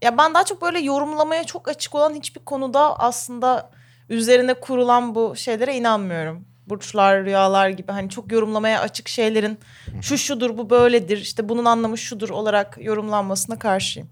Ya 0.02 0.18
ben 0.18 0.34
daha 0.34 0.46
çok 0.46 0.62
böyle 0.62 0.80
yorumlamaya 0.80 1.44
çok 1.44 1.68
açık 1.70 1.96
olan 1.96 2.14
hiçbir 2.14 2.46
konuda 2.46 3.00
aslında 3.00 3.70
üzerine 4.10 4.54
kurulan 4.54 5.16
bu 5.16 5.36
şeylere 5.36 5.76
inanmıyorum. 5.76 6.46
Burçlar, 6.72 7.26
rüyalar 7.26 7.70
gibi 7.70 7.92
hani 7.92 8.10
çok 8.10 8.32
yorumlamaya 8.32 8.82
açık 8.82 9.08
şeylerin 9.08 9.60
şu 10.02 10.18
şudur 10.18 10.58
bu 10.58 10.70
böyledir 10.70 11.18
işte 11.18 11.50
bunun 11.50 11.66
anlamı 11.66 11.98
şudur 11.98 12.30
olarak 12.30 12.78
yorumlanmasına 12.82 13.60
karşıyım. 13.60 14.10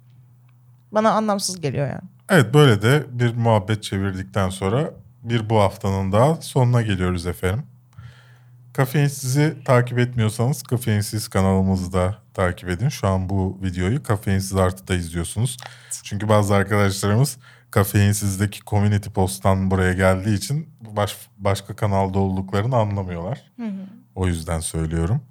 Bana 0.92 1.12
anlamsız 1.12 1.62
geliyor 1.62 1.88
yani. 1.88 2.10
Evet 2.30 2.54
böyle 2.54 2.82
de 2.82 3.04
bir 3.10 3.36
muhabbet 3.36 3.84
çevirdikten 3.84 4.50
sonra 4.50 4.92
bir 5.24 5.50
bu 5.50 5.60
haftanın 5.60 6.12
daha 6.12 6.36
sonuna 6.36 6.82
geliyoruz 6.82 7.26
efendim. 7.28 7.64
Kafeinsizi 8.74 9.56
takip 9.66 10.00
etmiyorsanız 10.00 10.64
Kafeinsiz 10.64 11.28
kanalımızı 11.28 11.94
da 11.94 12.16
takip 12.34 12.70
edin. 12.70 12.90
Şu 12.90 13.08
an 13.08 13.30
bu 13.30 13.60
videoyu 13.64 14.04
Kafeinsiz 14.04 14.56
Artı'da 14.56 14.96
izliyorsunuz. 14.96 15.58
Çünkü 16.04 16.30
bazı 16.30 16.56
arkadaşlarımız 16.56 17.38
Kafeinsiz'deki 17.72 18.60
community 18.66 19.10
post'tan 19.10 19.72
buraya 19.72 19.94
geldiği 19.94 20.36
için 20.36 20.70
baş, 20.82 21.18
başka 21.38 21.76
kanalda 21.76 22.20
olduklarını 22.20 22.76
anlamıyorlar. 22.76 23.52
O 24.16 24.28
yüzden 24.28 24.60
söylüyorum. 24.60 25.22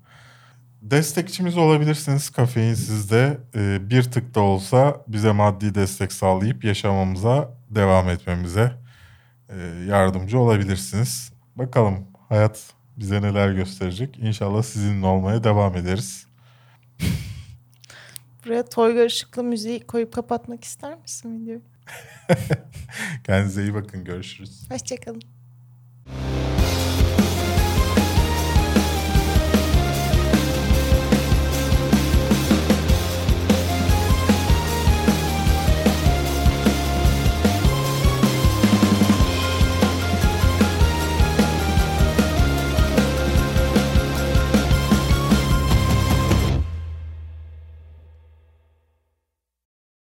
Destekçimiz 0.82 1.56
olabilirsiniz 1.56 2.30
Kafeinsiz'de. 2.30 3.38
Ee, 3.54 3.90
bir 3.90 4.02
tık 4.02 4.34
da 4.34 4.40
olsa 4.40 5.04
bize 5.08 5.32
maddi 5.32 5.74
destek 5.74 6.12
sağlayıp 6.12 6.64
yaşamamıza 6.64 7.54
devam 7.70 8.08
etmemize 8.08 8.72
e, 9.48 9.56
yardımcı 9.88 10.38
olabilirsiniz. 10.38 11.32
Bakalım 11.56 12.06
hayat 12.28 12.72
bize 12.96 13.22
neler 13.22 13.52
gösterecek. 13.52 14.18
İnşallah 14.18 14.62
sizinle 14.62 15.06
olmaya 15.06 15.44
devam 15.44 15.76
ederiz. 15.76 16.26
Buraya 18.44 18.64
Toygar 18.64 19.06
Işıklı 19.06 19.44
müziği 19.44 19.80
koyup 19.80 20.12
kapatmak 20.12 20.64
ister 20.64 20.98
misin 20.98 21.42
videoyu? 21.42 21.60
Kendinize 23.24 23.62
iyi 23.62 23.74
bakın. 23.74 24.04
Görüşürüz. 24.04 24.70
Hoşçakalın. 24.70 25.22